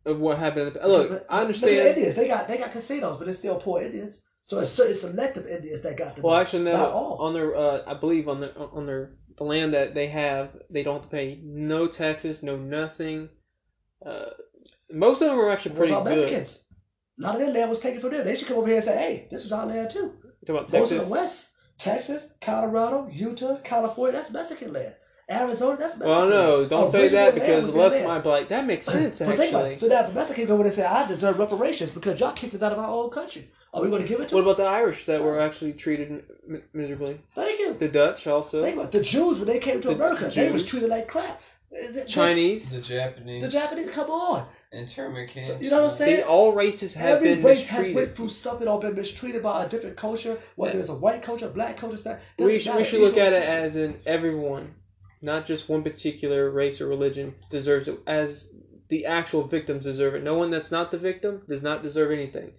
Of 0.05 0.19
what 0.19 0.37
happened. 0.37 0.77
Look, 0.83 1.25
I 1.29 1.41
understand. 1.41 1.87
Indians. 1.89 2.15
They 2.15 2.27
got 2.27 2.47
they 2.47 2.57
got 2.57 2.71
casinos, 2.71 3.17
but 3.17 3.27
it's 3.27 3.39
still 3.39 3.59
poor 3.59 3.81
Indians. 3.81 4.23
So 4.43 4.59
it's 4.59 4.71
certain 4.71 4.95
selective 4.95 5.45
Indians 5.45 5.81
that 5.83 5.95
got 5.97 6.15
the 6.15 6.21
Well, 6.21 6.33
money. 6.33 6.41
actually, 6.41 6.63
no. 6.63 6.71
Not 6.73 6.91
all. 6.91 7.17
On 7.21 7.33
their, 7.33 7.55
uh, 7.55 7.81
I 7.85 7.93
believe 7.93 8.27
on 8.27 8.39
their 8.39 8.57
on 8.57 8.85
their 8.87 9.15
the 9.37 9.43
land 9.43 9.73
that 9.73 9.93
they 9.93 10.07
have, 10.07 10.49
they 10.69 10.81
don't 10.83 10.95
have 10.95 11.03
to 11.03 11.09
pay 11.09 11.39
no 11.43 11.87
taxes, 11.87 12.41
no 12.41 12.55
nothing. 12.57 13.29
Uh, 14.05 14.31
most 14.91 15.21
of 15.21 15.27
them 15.27 15.39
are 15.39 15.49
actually 15.51 15.71
What 15.73 15.77
pretty 15.79 15.93
about 15.93 16.05
good. 16.05 16.31
Mexicans? 16.31 16.65
A 17.19 17.21
lot 17.23 17.35
of 17.35 17.41
their 17.41 17.51
land 17.53 17.69
was 17.69 17.79
taken 17.79 18.01
from 18.01 18.11
them. 18.11 18.25
They 18.25 18.35
should 18.35 18.47
come 18.47 18.57
over 18.57 18.67
here 18.67 18.77
and 18.77 18.85
say, 18.85 18.97
"Hey, 18.97 19.27
this 19.29 19.43
was 19.43 19.51
our 19.51 19.65
land 19.65 19.91
too." 19.91 19.99
You 19.99 20.47
talking 20.47 20.55
about 20.55 20.71
Most 20.73 20.91
of 20.93 21.05
the 21.05 21.11
West, 21.11 21.48
Texas, 21.79 22.33
Colorado, 22.41 23.09
Utah, 23.11 23.57
California, 23.63 24.13
that's 24.17 24.31
Mexican 24.31 24.73
land. 24.73 24.93
Arizona, 25.31 25.77
that's 25.77 25.95
Mexican. 25.97 26.09
Well, 26.09 26.27
no, 26.29 26.67
don't 26.67 26.91
say 26.91 27.07
that 27.07 27.35
because 27.35 27.73
left 27.75 27.95
land. 27.95 28.07
my 28.07 28.19
black. 28.19 28.47
That 28.49 28.65
makes 28.65 28.85
sense 28.95 29.19
But 29.19 29.39
actually. 29.39 29.73
it. 29.73 29.79
So 29.79 29.87
now 29.87 30.03
the 30.03 30.13
Mexican 30.13 30.45
go 30.47 30.55
in 30.59 30.65
and 30.65 30.73
say, 30.73 30.83
"I 30.85 31.07
deserve 31.07 31.37
reparations 31.39 31.91
because 31.91 32.19
y'all 32.19 32.33
kicked 32.33 32.55
it 32.55 32.63
out 32.63 32.71
of 32.71 32.79
our 32.79 32.89
own 32.89 33.11
country," 33.11 33.47
are 33.73 33.81
we 33.83 33.89
going 33.89 34.01
to 34.01 34.07
give 34.07 34.19
it 34.19 34.29
to? 34.29 34.35
What 34.35 34.41
them? 34.41 34.49
about 34.49 34.57
the 34.63 34.67
Irish 34.69 35.05
that 35.05 35.21
were 35.21 35.39
actually 35.39 35.73
treated 35.73 36.23
miserably? 36.73 37.21
Thank 37.35 37.59
you. 37.59 37.73
The 37.75 37.87
Dutch 37.87 38.25
also. 38.25 38.63
Think 38.63 38.75
about 38.77 38.87
it. 38.87 38.91
the 38.97 39.03
Jews 39.03 39.37
when 39.37 39.47
they 39.47 39.59
came 39.59 39.79
to 39.81 39.89
The 39.89 39.93
America, 39.93 40.31
they 40.33 40.51
was 40.51 40.65
treated 40.65 40.89
like 40.89 41.07
crap. 41.07 41.39
Is 41.71 41.95
it- 41.95 42.07
Chinese. 42.07 42.71
The 42.71 42.81
Japanese 42.81 43.43
The 43.43 43.49
Japanese, 43.49 43.89
come 43.91 44.09
on. 44.09 44.47
internment 44.71 45.29
camps. 45.29 45.49
So, 45.49 45.59
you 45.59 45.69
know 45.69 45.83
what 45.83 45.91
I'm 45.91 45.97
saying? 45.97 46.17
They, 46.17 46.23
all 46.23 46.53
races 46.53 46.93
have 46.93 47.17
Every 47.17 47.35
been 47.35 47.43
race 47.43 47.67
has 47.67 47.89
went 47.93 48.15
through 48.15 48.29
something 48.29 48.67
or 48.67 48.79
been 48.79 48.95
mistreated 48.95 49.43
by 49.43 49.65
a 49.65 49.69
different 49.69 49.97
culture, 49.97 50.39
whether 50.55 50.79
it's 50.79 50.89
a 50.89 50.95
white 50.95 51.21
culture, 51.21 51.49
black 51.49 51.77
culture, 51.77 51.97
Spanish. 51.97 52.23
we 52.37 52.59
should, 52.59 52.75
we 52.75 52.83
should 52.83 53.01
look 53.01 53.17
at 53.17 53.33
it 53.33 53.43
as 53.43 53.75
in 53.75 53.99
everyone, 54.05 54.73
not 55.21 55.45
just 55.45 55.69
one 55.69 55.83
particular 55.83 56.49
race 56.51 56.81
or 56.81 56.87
religion 56.87 57.35
deserves 57.49 57.87
it. 57.87 57.99
As 58.07 58.51
the 58.89 59.05
actual 59.05 59.43
victims 59.43 59.83
deserve 59.83 60.15
it. 60.15 60.23
No 60.23 60.33
one 60.33 60.49
that's 60.51 60.71
not 60.71 60.91
the 60.91 60.97
victim 60.97 61.43
does 61.47 61.63
not 61.63 61.83
deserve 61.83 62.11
anything. 62.11 62.51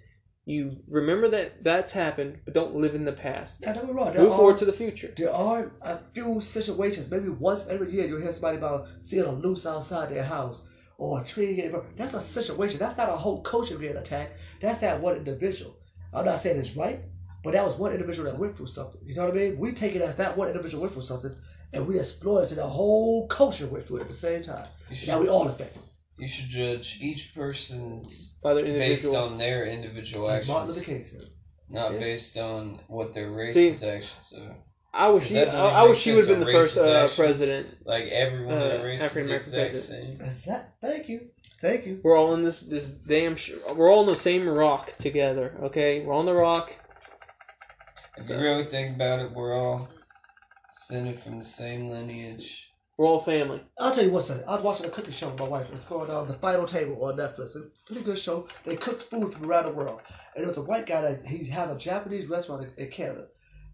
You 0.46 0.72
remember 0.88 1.28
that 1.28 1.62
that's 1.62 1.92
happened, 1.92 2.40
but 2.44 2.54
don't 2.54 2.74
live 2.74 2.94
in 2.94 3.04
the 3.04 3.12
past. 3.12 3.64
Now, 3.64 3.74
don't 3.74 3.86
be 3.86 3.92
wrong. 3.92 4.12
There 4.12 4.22
Move 4.22 4.32
are, 4.32 4.36
forward 4.36 4.58
to 4.58 4.64
the 4.64 4.72
future. 4.72 5.12
there 5.16 5.32
are 5.32 5.70
a 5.82 5.98
few 6.12 6.40
situations, 6.40 7.10
maybe 7.10 7.28
once 7.28 7.66
every 7.68 7.92
year, 7.92 8.06
you'll 8.06 8.20
hear 8.22 8.32
somebody 8.32 8.56
about 8.56 8.88
seeing 9.00 9.24
a 9.24 9.30
loose 9.30 9.66
outside 9.66 10.10
their 10.10 10.24
house 10.24 10.66
or 10.98 11.20
a 11.20 11.24
tree 11.24 11.54
getting 11.54 11.72
burned. 11.72 11.96
That's 11.96 12.14
a 12.14 12.20
situation. 12.20 12.78
That's 12.78 12.96
not 12.96 13.10
a 13.10 13.16
whole 13.16 13.42
culture 13.42 13.78
being 13.78 13.96
attacked. 13.96 14.32
That's 14.60 14.78
that 14.80 15.00
one 15.00 15.16
individual. 15.16 15.76
I'm 16.12 16.24
not 16.24 16.40
saying 16.40 16.58
it's 16.58 16.74
right, 16.76 17.00
but 17.44 17.52
that 17.52 17.64
was 17.64 17.76
one 17.76 17.92
individual 17.92 18.30
that 18.30 18.38
went 18.38 18.56
through 18.56 18.66
something. 18.66 19.00
You 19.04 19.14
know 19.14 19.26
what 19.26 19.34
I 19.34 19.36
mean? 19.36 19.58
We 19.58 19.72
take 19.72 19.94
it 19.94 20.02
as 20.02 20.16
that 20.16 20.36
one 20.36 20.48
individual 20.48 20.82
went 20.82 20.94
through 20.94 21.02
something, 21.02 21.34
and 21.72 21.86
we 21.86 21.98
exploit 21.98 22.44
it 22.44 22.48
to 22.48 22.54
the 22.56 22.66
whole 22.66 23.28
culture 23.28 23.66
went 23.66 23.86
through 23.86 23.98
it 23.98 24.02
at 24.02 24.08
the 24.08 24.14
same 24.14 24.42
time. 24.42 24.66
You 24.90 25.06
Now 25.06 25.20
we 25.20 25.28
all 25.28 25.46
affected. 25.48 25.82
You 26.20 26.28
should 26.28 26.48
judge 26.48 26.98
each 27.00 27.34
person's 27.34 28.38
By 28.42 28.54
based 28.54 28.66
individual. 28.66 29.16
on 29.16 29.38
their 29.38 29.66
individual 29.66 30.26
Like 30.26 30.46
Martin 30.46 30.68
actions, 30.70 30.76
Luther 30.88 30.92
King 30.92 31.04
said. 31.04 31.28
not 31.68 31.92
Yeah. 31.92 31.98
based 31.98 32.36
on 32.38 32.80
what 32.88 33.14
their 33.14 33.28
See- 33.50 33.70
racist 33.70 33.86
actions 33.96 34.34
are. 34.38 34.56
I 34.92 35.08
wish 35.10 35.24
he. 35.26 35.34
That 35.34 35.48
I, 35.50 35.52
don't 35.52 35.72
I 35.74 35.80
make 35.82 35.88
wish 35.90 36.04
he 36.04 36.12
would 36.12 36.26
have 36.26 36.28
been 36.28 36.40
the 36.40 36.46
on 36.46 36.62
first 36.62 36.76
racist 36.76 36.86
uh, 36.88 37.04
actions. 37.04 37.16
president. 37.16 37.66
Like 37.86 38.04
everyone 38.06 38.58
Uh, 38.58 38.60
in 38.64 38.78
the 38.80 38.84
race 38.84 39.00
is 39.02 39.12
the 39.12 39.20
African-American 39.20 39.46
exact 39.48 39.70
president. 39.70 40.18
same. 40.18 40.28
Is 40.28 40.44
that? 40.46 40.72
Thank 40.80 41.08
you. 41.08 41.20
Thank 41.60 41.86
you. 41.86 42.00
We're 42.02 42.18
all 42.18 42.34
in 42.34 42.44
this 42.44 42.60
this 42.60 42.90
damn. 42.90 43.36
Sh- 43.36 43.52
we're 43.76 43.88
all 43.90 44.00
on 44.00 44.06
the 44.06 44.16
same 44.16 44.48
rock 44.48 44.96
together. 44.98 45.56
Okay, 45.62 46.00
we're 46.04 46.14
on 46.14 46.26
the 46.26 46.34
rock. 46.34 46.72
If 48.16 48.28
you 48.28 48.36
really 48.36 48.64
think 48.64 48.96
about 48.96 49.20
it, 49.20 49.32
we're 49.32 49.54
all 49.56 49.88
Descended 50.74 51.20
from 51.20 51.38
the 51.38 51.44
same 51.44 51.88
lineage. 51.88 52.69
All 53.00 53.22
family. 53.22 53.62
I'll 53.78 53.94
tell 53.94 54.04
you 54.04 54.10
what, 54.10 54.26
son. 54.26 54.44
I 54.46 54.56
was 54.56 54.62
watching 54.62 54.84
a 54.84 54.90
cooking 54.90 55.10
show 55.10 55.30
with 55.30 55.38
my 55.38 55.48
wife. 55.48 55.68
It's 55.72 55.86
called 55.86 56.10
um, 56.10 56.28
The 56.28 56.34
Final 56.34 56.66
Table 56.66 57.02
on 57.02 57.16
Netflix. 57.16 57.56
It's 57.56 57.56
a 57.56 57.70
pretty 57.86 58.02
good 58.02 58.18
show. 58.18 58.46
They 58.62 58.76
cook 58.76 59.00
food 59.00 59.32
from 59.32 59.46
around 59.46 59.64
the 59.64 59.72
world. 59.72 60.02
And 60.36 60.44
there's 60.44 60.58
a 60.58 60.62
white 60.62 60.84
guy 60.84 61.00
that 61.00 61.24
he 61.24 61.46
has 61.46 61.70
a 61.70 61.78
Japanese 61.78 62.28
restaurant 62.28 62.64
in, 62.76 62.84
in 62.84 62.90
Canada. 62.90 63.28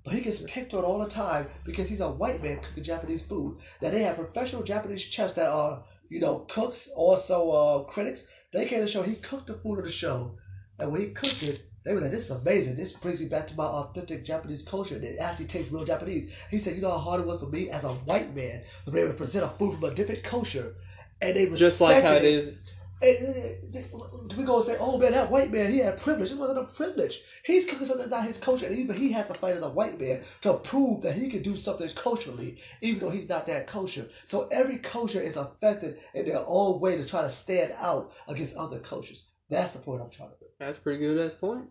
But 0.04 0.14
he 0.14 0.20
gets 0.20 0.42
picked 0.42 0.74
on 0.74 0.84
all 0.84 1.00
the 1.00 1.08
time 1.08 1.48
because 1.64 1.88
he's 1.88 2.02
a 2.02 2.08
white 2.08 2.40
man 2.40 2.60
cooking 2.60 2.84
Japanese 2.84 3.26
food. 3.26 3.58
Now 3.82 3.90
they 3.90 4.04
have 4.04 4.14
professional 4.14 4.62
Japanese 4.62 5.00
chefs 5.00 5.32
that 5.32 5.48
are, 5.48 5.82
you 6.08 6.20
know, 6.20 6.46
cooks, 6.48 6.88
also 6.94 7.50
uh, 7.50 7.82
critics. 7.90 8.28
They 8.52 8.66
came 8.66 8.78
to 8.78 8.84
the 8.84 8.90
show. 8.92 9.02
He 9.02 9.16
cooked 9.16 9.48
the 9.48 9.54
food 9.54 9.80
of 9.80 9.86
the 9.86 9.90
show. 9.90 10.38
And 10.78 10.92
when 10.92 11.00
he 11.00 11.08
cooked 11.08 11.42
it, 11.42 11.64
they 11.86 11.94
were 11.94 12.00
like, 12.00 12.10
this 12.10 12.28
is 12.28 12.42
amazing. 12.42 12.74
This 12.74 12.92
brings 12.92 13.20
me 13.20 13.28
back 13.28 13.46
to 13.46 13.56
my 13.56 13.64
authentic 13.64 14.24
Japanese 14.24 14.64
culture. 14.64 14.96
And 14.96 15.04
it 15.04 15.18
actually 15.20 15.46
tastes 15.46 15.70
real 15.70 15.84
Japanese. 15.84 16.32
He 16.50 16.58
said, 16.58 16.74
you 16.74 16.82
know 16.82 16.90
how 16.90 16.98
hard 16.98 17.20
it 17.20 17.26
was 17.28 17.38
for 17.38 17.46
me 17.46 17.70
as 17.70 17.84
a 17.84 17.92
white 17.92 18.34
man 18.34 18.62
to 18.84 18.90
be 18.90 18.98
able 18.98 19.12
to 19.12 19.16
present 19.16 19.44
a 19.44 19.48
food 19.50 19.74
from 19.74 19.84
a 19.84 19.94
different 19.94 20.24
culture. 20.24 20.74
And 21.22 21.36
they 21.36 21.48
Just 21.50 21.80
like 21.80 22.02
how 22.02 22.10
it 22.10 22.22
respected 22.24 22.24
is. 22.24 22.72
and, 23.02 24.36
we 24.36 24.42
gonna 24.44 24.64
say, 24.64 24.76
oh 24.80 24.98
man, 24.98 25.12
that 25.12 25.30
white 25.30 25.52
man, 25.52 25.70
he 25.70 25.78
had 25.78 25.98
privilege. 25.98 26.32
It 26.32 26.38
wasn't 26.38 26.58
a 26.58 26.64
privilege. 26.64 27.20
He's 27.44 27.66
cooking 27.66 27.86
something 27.86 27.98
that's 27.98 28.10
not 28.10 28.26
his 28.26 28.38
culture, 28.38 28.66
and 28.66 28.76
even 28.76 28.96
he 28.96 29.12
has 29.12 29.28
to 29.28 29.34
fight 29.34 29.54
as 29.54 29.62
a 29.62 29.68
white 29.68 30.00
man 30.00 30.22
to 30.42 30.54
prove 30.54 31.02
that 31.02 31.14
he 31.14 31.30
can 31.30 31.42
do 31.42 31.56
something 31.56 31.88
culturally, 31.90 32.58
even 32.80 33.00
though 33.00 33.10
he's 33.10 33.28
not 33.28 33.46
that 33.46 33.66
culture. 33.66 34.06
So 34.24 34.48
every 34.50 34.78
culture 34.78 35.20
is 35.20 35.36
affected 35.36 35.98
in 36.14 36.26
their 36.26 36.42
own 36.46 36.80
way 36.80 36.96
to 36.96 37.06
try 37.06 37.22
to 37.22 37.30
stand 37.30 37.74
out 37.78 38.12
against 38.28 38.56
other 38.56 38.80
cultures. 38.80 39.26
That's 39.48 39.72
the 39.72 39.78
point 39.78 40.02
I'm 40.02 40.10
trying 40.10 40.30
to 40.30 40.36
make. 40.40 40.45
That's 40.58 40.78
a 40.78 40.80
pretty 40.80 41.00
good 41.00 41.18
ass 41.26 41.34
point. 41.34 41.66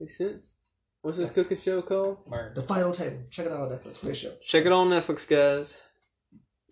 Makes 0.00 0.18
sense. 0.18 0.54
What's 1.02 1.18
this 1.18 1.30
cooking 1.30 1.58
show 1.58 1.82
called? 1.82 2.18
The 2.54 2.62
final 2.62 2.92
table. 2.92 3.18
Check 3.30 3.46
it 3.46 3.52
out 3.52 3.60
on 3.60 3.70
Netflix. 3.70 4.00
Great 4.00 4.16
show. 4.16 4.32
Check 4.42 4.66
it 4.66 4.72
on 4.72 4.88
Netflix, 4.88 5.26
guys. 5.28 5.78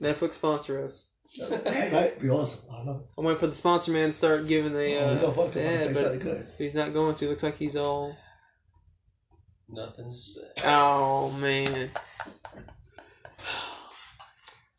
Netflix 0.03 0.33
sponsor 0.33 0.85
us. 0.85 1.07
That 1.39 1.93
might 1.93 2.21
be 2.21 2.29
awesome. 2.31 2.63
I 2.71 2.83
love 2.85 3.01
it. 3.01 3.07
I'm 3.19 3.25
waiting 3.25 3.41
for 3.41 3.47
the 3.49 3.55
sponsor 3.55 3.91
man 3.93 4.09
to 4.09 4.13
start 4.13 4.47
giving 4.47 4.73
the. 4.73 4.97
oh, 4.99 5.09
Uh, 5.09 5.13
you 5.15 5.21
know, 5.21 5.33
fuck, 5.33 5.55
yeah, 5.55 5.77
say 5.79 5.87
but 5.89 5.97
something 5.97 6.21
good. 6.21 6.47
he's 6.59 6.75
not 6.75 6.93
going 6.93 7.15
to. 7.17 7.29
Looks 7.29 7.43
like 7.43 7.57
he's 7.57 7.77
all. 7.77 8.17
Nothing 9.69 10.11
to 10.11 10.17
say. 10.17 10.43
Oh 10.65 11.31
man. 11.41 11.91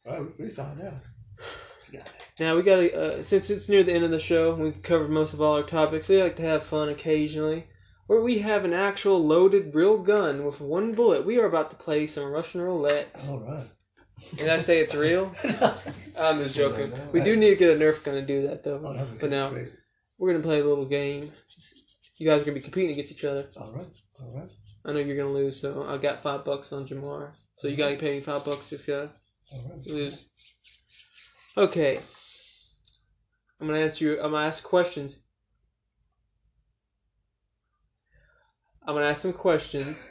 All 0.05 0.13
right, 0.13 0.21
we 0.37 0.45
freestyle 0.45 0.77
now. 0.77 0.93
What 0.93 1.89
you 1.91 1.97
got? 1.99 2.09
Now 2.39 2.55
we 2.55 2.63
gotta. 2.63 3.17
Uh, 3.19 3.23
since 3.23 3.49
it's 3.49 3.69
near 3.69 3.83
the 3.83 3.93
end 3.93 4.03
of 4.03 4.11
the 4.11 4.19
show, 4.19 4.53
we've 4.55 4.81
covered 4.81 5.09
most 5.09 5.33
of 5.33 5.41
all 5.41 5.55
our 5.55 5.63
topics. 5.63 6.09
We 6.09 6.21
like 6.21 6.35
to 6.37 6.41
have 6.43 6.63
fun 6.63 6.89
occasionally. 6.89 7.67
Where 8.07 8.21
we 8.21 8.39
have 8.39 8.65
an 8.65 8.73
actual 8.73 9.25
loaded 9.25 9.73
real 9.73 9.97
gun 9.97 10.45
with 10.45 10.59
one 10.61 10.93
bullet. 10.93 11.25
We 11.25 11.39
are 11.39 11.45
about 11.45 11.71
to 11.71 11.75
play 11.77 12.05
some 12.07 12.25
Russian 12.29 12.61
roulette. 12.61 13.07
All 13.27 13.39
right. 13.39 13.65
Did 14.37 14.49
I 14.49 14.59
say 14.59 14.79
it's 14.79 14.93
real? 14.93 15.33
I'm 16.17 16.39
just 16.43 16.55
joking. 16.55 16.91
We 17.11 17.21
do 17.23 17.35
need 17.35 17.49
to 17.49 17.55
get 17.55 17.75
a 17.75 17.79
Nerf 17.79 18.03
gun 18.03 18.13
to 18.15 18.21
do 18.21 18.47
that 18.47 18.63
though. 18.63 18.81
Oh, 18.83 19.07
But 19.19 19.29
now 19.29 19.49
crazy. 19.49 19.71
we're 20.17 20.31
gonna 20.33 20.43
play 20.43 20.59
a 20.59 20.63
little 20.65 20.85
game. 20.85 21.31
You 22.17 22.27
guys 22.29 22.41
are 22.41 22.45
gonna 22.45 22.55
be 22.55 22.61
competing 22.61 22.91
against 22.91 23.11
each 23.11 23.23
other. 23.25 23.47
All 23.57 23.73
right. 23.73 23.87
All 24.21 24.37
right. 24.39 24.49
I 24.85 24.91
know 24.93 24.99
you're 24.99 25.17
gonna 25.17 25.29
lose, 25.33 25.59
so 25.59 25.85
I 25.89 25.97
got 25.97 26.21
five 26.21 26.45
bucks 26.45 26.71
on 26.73 26.87
Jamar. 26.87 27.31
So 27.57 27.67
you 27.67 27.75
gotta 27.75 27.95
pay 27.95 28.15
me 28.15 28.21
five 28.21 28.45
bucks 28.45 28.71
if 28.71 28.87
you 28.87 28.95
All 28.95 29.01
right. 29.69 29.87
lose. 29.87 30.25
Okay. 31.57 31.99
I'm 33.59 33.67
gonna 33.67 33.79
answer 33.79 34.05
you. 34.05 34.21
I'm 34.21 34.31
gonna 34.31 34.45
ask 34.45 34.63
questions. 34.63 35.17
I'm 38.85 38.93
gonna 38.93 39.07
ask 39.07 39.21
some 39.21 39.33
questions. 39.33 40.09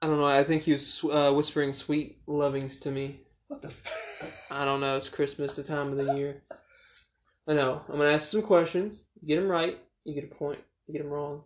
I 0.00 0.06
don't 0.06 0.18
know. 0.18 0.26
I 0.26 0.44
think 0.44 0.62
he 0.62 0.72
was 0.72 1.04
uh, 1.10 1.32
whispering 1.32 1.72
sweet 1.72 2.18
lovings 2.26 2.76
to 2.78 2.90
me. 2.90 3.20
What 3.48 3.62
the? 3.62 3.68
F- 3.68 4.46
I 4.50 4.64
don't 4.64 4.80
know. 4.80 4.96
It's 4.96 5.08
Christmas, 5.08 5.56
the 5.56 5.62
time 5.62 5.88
of 5.92 5.98
the 5.98 6.14
year. 6.14 6.42
I 7.46 7.54
know. 7.54 7.82
I'm 7.88 7.96
gonna 7.98 8.10
ask 8.10 8.30
some 8.30 8.42
questions. 8.42 9.06
You 9.20 9.28
get 9.28 9.40
them 9.40 9.50
right, 9.50 9.78
you 10.04 10.14
get 10.14 10.30
a 10.30 10.34
point. 10.34 10.60
You 10.86 10.94
get 10.94 11.02
them 11.02 11.12
wrong, 11.12 11.42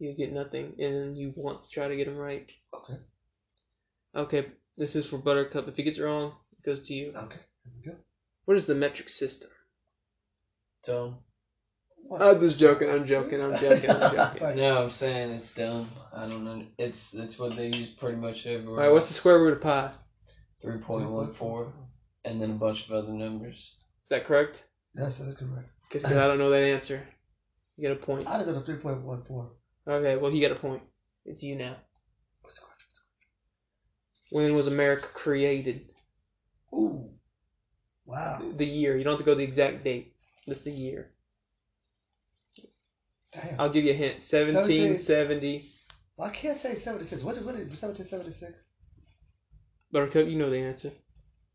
you 0.00 0.14
get 0.16 0.32
nothing, 0.32 0.74
and 0.78 0.94
then 0.94 1.16
you 1.16 1.32
want 1.36 1.62
to 1.62 1.70
try 1.70 1.86
to 1.86 1.96
get 1.96 2.06
them 2.06 2.16
right. 2.16 2.52
okay. 2.74 2.98
Okay, 4.16 4.46
this 4.76 4.96
is 4.96 5.06
for 5.06 5.18
Buttercup. 5.18 5.68
If 5.68 5.76
he 5.76 5.84
gets 5.84 5.98
it 5.98 6.02
wrong, 6.02 6.32
it 6.58 6.66
goes 6.66 6.80
to 6.88 6.94
you. 6.94 7.12
Okay. 7.14 7.36
Here 7.36 7.72
we 7.76 7.90
go. 7.92 7.98
What 8.46 8.56
is 8.56 8.66
the 8.66 8.74
metric 8.74 9.08
system? 9.08 9.50
Dumb. 10.84 11.16
What? 12.04 12.22
I'm 12.22 12.40
just 12.40 12.58
joking. 12.58 12.90
I'm 12.90 13.06
joking. 13.06 13.40
I'm 13.40 13.54
joking. 13.58 13.90
I'm 13.90 14.12
joking. 14.16 14.42
Right. 14.42 14.56
No, 14.56 14.82
I'm 14.82 14.90
saying 14.90 15.30
it's 15.32 15.54
dumb. 15.54 15.88
I 16.14 16.26
don't 16.26 16.44
know. 16.44 16.64
It's 16.78 17.10
that's 17.10 17.38
what 17.38 17.54
they 17.56 17.66
use 17.66 17.90
pretty 17.90 18.16
much 18.16 18.46
everywhere. 18.46 18.80
All 18.80 18.86
right, 18.86 18.92
What's 18.92 19.08
the 19.08 19.14
square 19.14 19.38
root 19.38 19.52
of 19.54 19.60
pi? 19.60 19.90
Three 20.62 20.78
point 20.78 21.10
one 21.10 21.32
four, 21.34 21.72
and 22.24 22.40
then 22.40 22.50
a 22.50 22.54
bunch 22.54 22.86
of 22.86 22.92
other 22.92 23.12
numbers. 23.12 23.76
Is 24.04 24.08
that 24.10 24.24
correct? 24.24 24.64
Yes, 24.94 25.18
that's 25.18 25.36
correct. 25.36 25.68
Because 25.84 26.04
I 26.04 26.26
don't 26.26 26.38
know 26.38 26.50
that 26.50 26.62
answer. 26.62 27.06
You 27.76 27.88
get 27.88 27.92
a 27.96 28.00
point. 28.00 28.28
I 28.28 28.34
just 28.38 28.46
got 28.46 28.56
a 28.56 28.60
three 28.60 28.76
point 28.76 29.02
one 29.02 29.22
four. 29.24 29.52
Okay. 29.86 30.16
Well, 30.16 30.30
he 30.30 30.40
got 30.40 30.52
a 30.52 30.56
point. 30.56 30.82
It's 31.24 31.42
you 31.42 31.56
now. 31.56 31.76
What's 32.42 32.58
the 32.58 32.66
question? 32.66 32.88
When 34.32 34.54
was 34.54 34.66
America 34.66 35.08
created? 35.12 35.82
Ooh. 36.74 37.10
Wow. 38.04 38.42
The 38.56 38.66
year. 38.66 38.96
You 38.96 39.04
don't 39.04 39.12
have 39.12 39.20
to 39.20 39.24
go 39.24 39.34
the 39.34 39.44
exact 39.44 39.84
date. 39.84 40.09
Just 40.50 40.64
the 40.64 40.72
year. 40.72 41.12
Damn. 43.32 43.60
I'll 43.60 43.70
give 43.70 43.84
you 43.84 43.92
a 43.92 43.94
hint. 43.94 44.14
1770. 44.14 45.64
Well, 46.16 46.26
I 46.28 46.32
can't 46.32 46.58
say 46.58 46.74
seventy 46.74 47.04
six. 47.04 47.22
What's 47.22 47.38
it 47.38 47.46
really? 47.46 47.72
Seventeen 47.76 48.04
seventy 48.04 48.32
six. 48.32 48.66
Buttercup, 49.92 50.26
you 50.26 50.36
know 50.36 50.50
the 50.50 50.58
answer. 50.58 50.90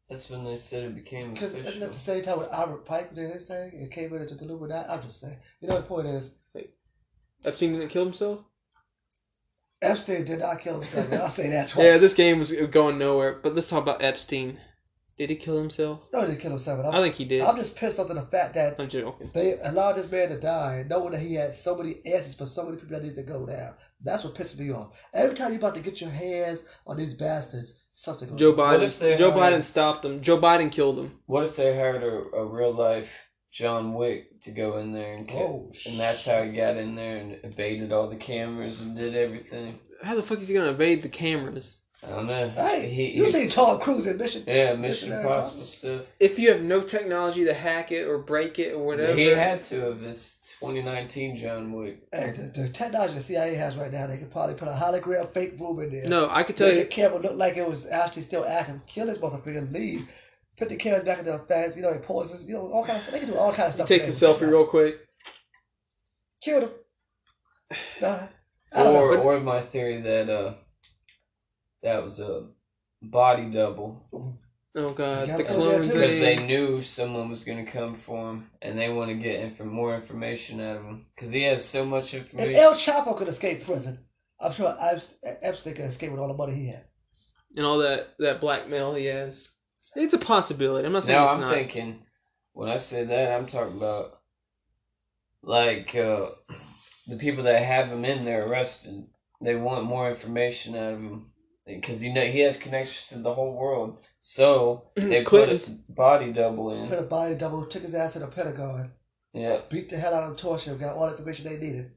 That's 0.10 0.30
when 0.30 0.46
they 0.46 0.56
said 0.56 0.84
it 0.86 0.96
became 0.96 1.34
Because 1.34 1.52
official. 1.56 1.70
isn't 1.72 1.82
that 1.82 1.92
the 1.92 2.00
same 2.00 2.24
time 2.24 2.40
when 2.40 2.48
Albert 2.52 2.86
Pike 2.86 3.14
did 3.14 3.30
his 3.34 3.44
thing? 3.44 3.72
It 3.74 3.92
came 3.92 4.16
in 4.16 4.22
into 4.22 4.36
the 4.36 4.46
Illuminati. 4.46 4.88
I'm 4.90 5.02
just 5.02 5.20
saying. 5.20 5.36
You 5.60 5.68
know 5.68 5.76
the 5.76 5.82
point 5.84 6.08
is, 6.08 6.38
Epstein 7.44 7.74
didn't 7.74 7.90
kill 7.90 8.06
himself? 8.06 8.46
Epstein 9.82 10.24
did 10.24 10.40
not 10.40 10.62
kill 10.62 10.76
himself. 10.76 11.12
I'll 11.12 11.28
say 11.28 11.50
that 11.50 11.68
twice. 11.70 11.84
Yeah, 11.84 11.98
this 11.98 12.14
game 12.14 12.40
was 12.40 12.54
going 12.54 12.98
nowhere. 12.98 13.40
But 13.44 13.56
let's 13.56 13.70
talk 13.70 13.84
about 13.84 14.02
Epstein. 14.02 14.58
Did 15.18 15.30
he 15.30 15.38
kill 15.38 15.58
himself? 15.58 16.02
No, 16.12 16.22
he 16.22 16.28
didn't 16.28 16.42
kill 16.42 16.52
himself. 16.52 16.94
I 16.94 16.98
think 17.00 17.16
he 17.16 17.24
did. 17.24 17.42
I'm 17.42 17.56
just 17.56 17.76
pissed 17.78 18.00
off 18.00 18.10
at 18.10 18.16
the 18.18 18.24
fact 18.24 18.54
that 18.56 18.76
I'm 18.78 18.90
joking. 18.90 19.32
they 19.34 19.58
allowed 19.64 19.94
this 19.94 20.12
man 20.12 20.28
to 20.30 20.40
die, 20.40 20.84
knowing 20.90 21.12
that 21.12 21.22
he 21.22 21.36
had 21.36 21.54
so 21.54 21.76
many 21.78 22.02
answers 22.06 22.36
for 22.36 22.46
so 22.46 22.64
many 22.66 22.76
people 22.76 22.98
that 22.98 23.06
need 23.06 23.16
to 23.16 23.24
go 23.24 23.46
down. 23.46 23.76
That's 24.04 24.26
what 24.26 24.36
pisses 24.36 24.60
me 24.60 24.72
off. 24.74 24.92
Every 25.14 25.34
time 25.36 25.50
you're 25.52 25.60
about 25.60 25.76
to 25.76 25.82
get 25.82 26.02
your 26.02 26.10
hands 26.10 26.64
on 26.86 26.98
these 26.98 27.14
bastards, 27.14 27.82
something 27.94 28.30
goes 28.30 28.40
Joe 28.40 28.54
wrong. 28.54 28.72
What 28.74 28.84
if 28.84 29.00
Biden. 29.00 29.18
Joe 29.18 29.32
hired- 29.32 29.54
Biden 29.54 29.64
stopped 29.64 30.02
them. 30.02 30.22
Joe 30.22 30.38
Biden 30.38 30.70
killed 30.70 30.98
them. 30.98 31.20
What 31.28 31.46
if 31.46 31.56
they 31.56 31.74
hired 31.76 32.04
a, 32.04 32.38
a 32.38 32.46
real 32.46 32.74
life 32.74 33.10
John 33.54 33.94
Wick 33.94 34.42
to 34.42 34.52
go 34.52 34.80
in 34.80 34.92
there 34.92 35.16
and 35.16 35.26
kill? 35.30 35.38
Oh, 35.40 35.72
and 35.86 35.98
that's 35.98 36.26
how 36.26 36.44
he 36.44 36.52
got 36.52 36.76
in 36.76 36.96
there 36.96 37.18
and 37.18 37.38
evaded 37.46 37.94
all 37.94 38.10
the 38.10 38.18
cameras 38.18 38.82
and 38.82 38.98
did 38.98 39.16
everything. 39.16 39.80
How 40.04 40.16
the 40.16 40.24
fuck 40.24 40.40
is 40.40 40.50
he 40.50 40.56
gonna 40.56 40.72
evade 40.72 41.04
the 41.04 41.08
cameras? 41.10 41.80
I 42.06 42.10
don't 42.10 42.28
know. 42.28 42.50
Hey, 42.50 42.90
he, 42.90 43.12
you 43.12 43.24
he's- 43.24 43.34
seen 43.34 43.50
Tom 43.50 43.80
Cruise 43.80 44.06
in 44.08 44.18
Mission? 44.18 44.44
Yeah, 44.48 44.74
Mission 44.76 44.82
Missionary 45.10 45.24
Impossible 45.24 45.64
stuff. 45.64 46.02
If 46.20 46.38
you 46.40 46.52
have 46.52 46.62
no 46.62 46.82
technology 46.82 47.46
to 47.46 47.54
hack 47.54 47.92
it 47.92 48.04
or 48.08 48.18
break 48.20 48.60
it 48.60 48.74
or 48.74 48.80
whatever, 48.86 49.16
He 49.16 49.26
had 49.28 49.64
to 49.66 49.80
have. 49.82 50.04
It's 50.04 50.38
2019 50.60 51.36
John 51.36 51.74
Wick. 51.74 52.04
Hey, 52.14 52.32
the, 52.32 52.44
the 52.62 52.68
technology 52.70 53.16
the 53.16 53.22
CIA 53.22 53.56
has 53.56 53.76
right 53.76 53.92
now, 53.92 54.08
they 54.08 54.18
could 54.18 54.32
probably 54.32 54.56
put 54.56 54.68
a 54.68 54.72
hologram 54.72 55.30
fake 55.34 55.60
room 55.60 55.80
in 55.82 55.90
there. 55.90 56.08
no, 56.08 56.30
I 56.30 56.44
could 56.44 56.56
tell 56.58 56.68
Make 56.68 56.76
the 56.78 56.84
you. 56.84 56.90
camera 56.90 57.20
look 57.20 57.36
like 57.36 57.58
it 57.58 57.68
was 57.68 57.88
actually 57.88 58.22
still 58.22 58.46
active. 58.46 58.80
Kill 58.88 59.08
this 59.08 59.18
motherfucker, 59.18 59.72
leave. 59.72 60.08
Put 60.58 60.70
the 60.70 60.76
cameras 60.78 61.04
back 61.04 61.20
in 61.20 61.26
the 61.26 61.40
fans, 61.40 61.76
you 61.76 61.82
know, 61.82 61.90
it 61.90 62.04
pauses, 62.04 62.48
you 62.48 62.54
know, 62.54 62.70
all 62.72 62.86
kinds 62.86 62.98
of 63.00 63.02
stuff. 63.04 63.14
They 63.14 63.20
can 63.20 63.30
do 63.30 63.36
all 63.38 63.52
kinds 63.52 63.70
of 63.70 63.74
stuff. 63.76 63.90
He 63.90 63.96
stuff. 63.96 64.06
takes 64.08 64.18
a 64.18 64.20
today 64.20 64.32
with 64.32 64.42
selfie 64.42 64.52
real 64.52 64.66
quick. 64.68 65.00
technology. 66.42 66.42
Killed 66.42 66.64
him. 66.64 66.70
Nah, 68.02 68.28
I 68.74 68.84
don't 68.84 68.96
Or, 68.96 69.16
know. 69.18 69.24
or 69.24 69.40
my 69.42 69.62
theory 69.62 70.02
that 70.02 70.30
uh, 70.30 70.54
that 71.86 72.04
was 72.04 72.20
a 72.20 72.48
body 73.02 73.46
double 73.52 74.02
Oh 74.78 74.90
god, 74.92 75.30
the 75.30 75.44
clone 75.46 75.70
there, 75.70 75.84
too. 75.84 75.94
because 75.94 76.20
they 76.20 76.36
knew 76.46 76.82
someone 76.84 77.30
was 77.30 77.46
going 77.46 77.66
to 77.66 77.72
come 77.72 77.96
for 78.06 78.32
him 78.32 78.50
and 78.62 78.78
they 78.78 78.90
want 78.90 79.10
to 79.10 79.16
get 79.16 79.40
inf- 79.40 79.60
more 79.62 79.96
information 79.96 80.60
out 80.60 80.76
of 80.76 80.84
him 80.84 81.06
because 81.16 81.32
he 81.32 81.44
has 81.44 81.64
so 81.64 81.86
much 81.86 82.14
information. 82.14 82.52
If 82.52 82.58
information. 82.58 82.92
El 82.98 83.06
Chapo 83.06 83.18
could 83.18 83.30
escape 83.30 83.64
prison, 83.64 84.00
I'm 84.38 84.52
sure 84.52 84.76
Epstein 85.42 85.76
could 85.76 85.86
escape 85.86 86.12
with 86.12 86.20
all 86.20 86.28
the 86.28 86.34
money 86.34 86.56
he 86.56 86.68
had. 86.68 86.84
and 87.56 87.66
all 87.66 87.78
that 87.78 88.16
that 88.20 88.42
blackmail 88.42 88.94
he 88.96 89.06
has. 89.06 89.48
It's 89.96 90.14
a 90.14 90.18
possibility. 90.18 90.86
I'm 90.86 90.92
not 90.94 91.06
saying 91.06 91.18
Now 91.20 91.26
it's 91.26 91.34
I'm 91.36 91.42
not. 91.42 91.54
thinking 91.54 92.02
when 92.52 92.68
I 92.68 92.76
say 92.78 93.06
that 93.06 93.32
I'm 93.40 93.48
talking 93.48 93.78
about 93.78 94.20
like 95.42 95.96
uh, 95.96 96.26
the 97.08 97.16
people 97.18 97.44
that 97.46 97.62
have 97.64 97.90
him 97.90 98.04
in 98.04 98.26
there 98.26 98.46
arrested. 98.46 99.06
They 99.42 99.56
want 99.56 99.86
more 99.86 100.10
information 100.10 100.76
out 100.76 100.94
of 100.94 101.00
him 101.00 101.28
because 101.66 102.04
you 102.04 102.14
know 102.14 102.22
he 102.26 102.40
has 102.42 102.58
connections 102.58 103.08
to 103.10 103.20
the 103.24 103.34
whole 103.34 103.54
world. 103.56 103.98
So 104.20 104.90
they 104.96 105.22
put 105.24 105.28
Clinton's- 105.48 105.70
a 105.90 105.92
body 105.92 106.32
double 106.32 106.72
in. 106.74 106.88
Put 106.90 107.00
a 107.00 107.04
body 107.04 107.36
double, 107.36 107.66
took 107.66 107.82
his 107.84 107.96
ass 107.96 108.14
to 108.14 108.20
the 108.20 108.28
Pentagon, 108.28 108.92
Yeah, 109.34 109.62
beat 109.70 109.90
the 109.90 109.98
hell 109.98 110.14
out 110.14 110.24
of 110.24 110.30
him, 110.32 110.36
tortured 110.36 110.72
him, 110.72 110.80
got 110.80 110.96
all 110.96 111.06
the 111.08 111.14
information 111.14 111.50
they 111.50 111.58
needed. 111.58 111.92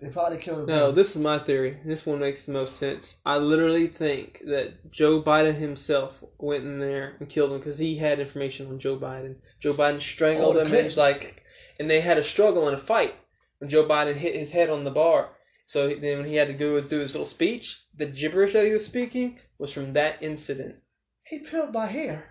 They 0.00 0.08
probably 0.10 0.38
killed 0.38 0.60
him. 0.60 0.66
No, 0.74 0.90
this 0.92 1.14
is 1.14 1.20
my 1.20 1.38
theory. 1.38 1.76
This 1.84 2.06
one 2.06 2.20
makes 2.20 2.46
the 2.46 2.52
most 2.52 2.76
sense. 2.76 3.16
I 3.26 3.36
literally 3.36 3.86
think 3.86 4.40
that 4.46 4.90
Joe 4.90 5.22
Biden 5.22 5.56
himself 5.56 6.24
went 6.38 6.64
in 6.64 6.80
there 6.80 7.16
and 7.20 7.28
killed 7.28 7.52
him 7.52 7.58
because 7.58 7.76
he 7.78 7.96
had 7.96 8.18
information 8.18 8.66
on 8.68 8.78
Joe 8.78 8.98
Biden. 8.98 9.36
Joe 9.60 9.74
Biden 9.74 10.00
strangled 10.00 10.56
Oh, 10.56 10.60
him, 10.60 10.72
and 10.74 10.96
like, 10.96 11.42
and 11.78 11.90
they 11.90 12.00
had 12.00 12.16
a 12.16 12.24
struggle 12.24 12.66
and 12.66 12.74
a 12.74 12.78
fight 12.80 13.14
when 13.58 13.68
Joe 13.68 13.84
Biden 13.86 14.14
hit 14.14 14.34
his 14.34 14.50
head 14.50 14.70
on 14.70 14.84
the 14.84 14.90
bar. 14.90 15.32
So 15.66 15.88
then 15.88 16.18
when 16.18 16.26
he 16.28 16.36
had 16.36 16.48
to 16.48 16.54
go 16.54 16.72
was 16.72 16.88
do 16.88 16.98
his 17.00 17.12
little 17.14 17.26
speech, 17.26 17.79
the 17.94 18.06
gibberish 18.06 18.52
that 18.54 18.64
he 18.64 18.72
was 18.72 18.84
speaking 18.84 19.38
was 19.58 19.72
from 19.72 19.92
that 19.94 20.22
incident. 20.22 20.76
He 21.24 21.40
peeled 21.40 21.72
my 21.72 21.86
hair. 21.86 22.24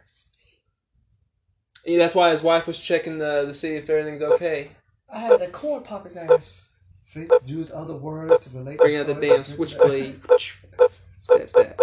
Yeah, 1.85 1.99
that's 1.99 2.15
why 2.15 2.31
his 2.31 2.43
wife 2.43 2.67
was 2.67 2.79
checking 2.79 3.19
the 3.19 3.45
to 3.45 3.53
see 3.53 3.75
if 3.75 3.89
everything's 3.89 4.21
okay. 4.21 4.71
I 5.11 5.19
had 5.19 5.39
that 5.39 5.53
corn 5.53 5.83
pop 5.83 6.05
his 6.05 6.17
ass. 6.17 6.69
See, 7.03 7.27
use 7.45 7.71
other 7.71 7.95
words 7.95 8.43
to 8.43 8.49
relate. 8.51 8.77
Bring 8.79 8.97
out 8.97 9.07
the 9.07 9.15
damn 9.15 9.43
switchblade. 9.43 10.21
Stab, 11.19 11.49
stab. 11.49 11.81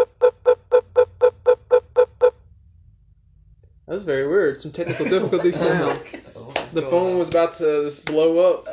That 3.87 3.95
was 3.95 4.03
very 4.03 4.27
weird. 4.27 4.61
Some 4.61 4.73
technical 4.73 5.07
difficulty 5.07 5.53
sounds. 5.53 6.11
Oh, 6.35 6.53
the 6.73 6.83
phone 6.83 7.19
was 7.19 7.29
about 7.29 7.57
to 7.59 7.85
just 7.85 8.05
blow 8.07 8.39
up. 8.39 8.67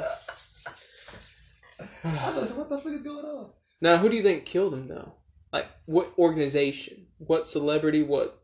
I 2.04 2.36
was 2.36 2.50
like, 2.50 2.60
what 2.60 2.70
the 2.70 2.78
fuck 2.80 2.94
is 2.94 3.04
going 3.04 3.26
on? 3.26 3.50
Now, 3.84 3.98
who 3.98 4.08
do 4.08 4.16
you 4.16 4.24
think 4.24 4.46
killed 4.46 4.74
him, 4.74 4.88
though? 4.88 5.12
Like, 5.52 5.66
what 5.88 6.14
organization? 6.18 7.06
What 7.18 7.50
celebrity? 7.50 8.02
What 8.02 8.42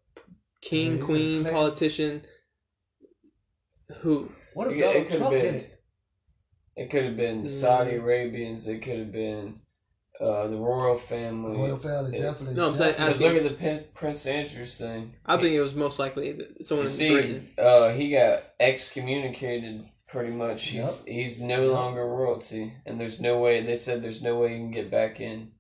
king, 0.62 0.98
Yeah, 0.98 1.06
queen, 1.06 1.42
Clintons. 1.44 1.50
politician? 1.54 2.22
Who? 4.02 4.30
What 4.54 4.68
if 4.70 4.76
Yeah, 4.78 4.90
it 4.90 4.94
Donald 4.94 5.06
could've 5.08 5.18
Trump 5.20 5.32
been- 5.32 5.54
did 5.54 5.56
it? 5.64 5.82
It 6.76 6.90
could 6.92 7.04
have 7.06 7.16
been 7.16 7.44
the 7.44 7.48
Mm. 7.48 7.52
Saudi 7.62 7.92
Arabians. 7.96 8.68
It 8.68 8.80
could 8.82 9.00
have 9.00 9.12
been 9.14 9.62
uh, 10.20 10.48
the 10.48 10.58
royal 10.58 11.00
family. 11.00 11.56
Royal 11.56 11.78
family, 11.78 12.18
Yeah. 12.18 12.24
definitely. 12.24 12.56
No, 12.56 12.68
I'm 12.68 12.76
saying- 12.76 12.92
definitely. 12.98 13.14
Because 13.20 13.22
look 13.22 13.38
at 13.38 13.50
the 13.52 13.58
Prince, 13.58 13.84
Prince 13.96 14.26
Andrews 14.26 14.78
thing. 14.78 15.14
I 15.26 15.38
think 15.38 15.54
it 15.56 15.62
was 15.62 15.76
most 15.76 15.98
likely 15.98 16.34
that 16.34 16.66
someone 16.66 16.88
You 16.88 16.92
in 16.92 16.96
see, 16.98 17.12
Britain. 17.14 17.50
uh, 17.58 17.94
he 17.94 18.10
got 18.10 18.44
excommunicated 18.60 19.86
pretty 20.12 20.32
much. 20.32 20.66
He's 20.68 21.04
Yep. 21.06 21.08
he's 21.08 21.42
no 21.42 21.64
Yep. 21.64 21.72
longer 21.72 22.06
royalty, 22.08 22.74
and 22.86 23.00
there's 23.00 23.20
no 23.22 23.40
way. 23.40 23.62
They 23.64 23.76
said 23.76 24.02
there's 24.02 24.22
no 24.22 24.38
way 24.40 24.50
he 24.50 24.56
can 24.56 24.72
get 24.72 24.90
back 24.92 25.20
in. 25.20 25.52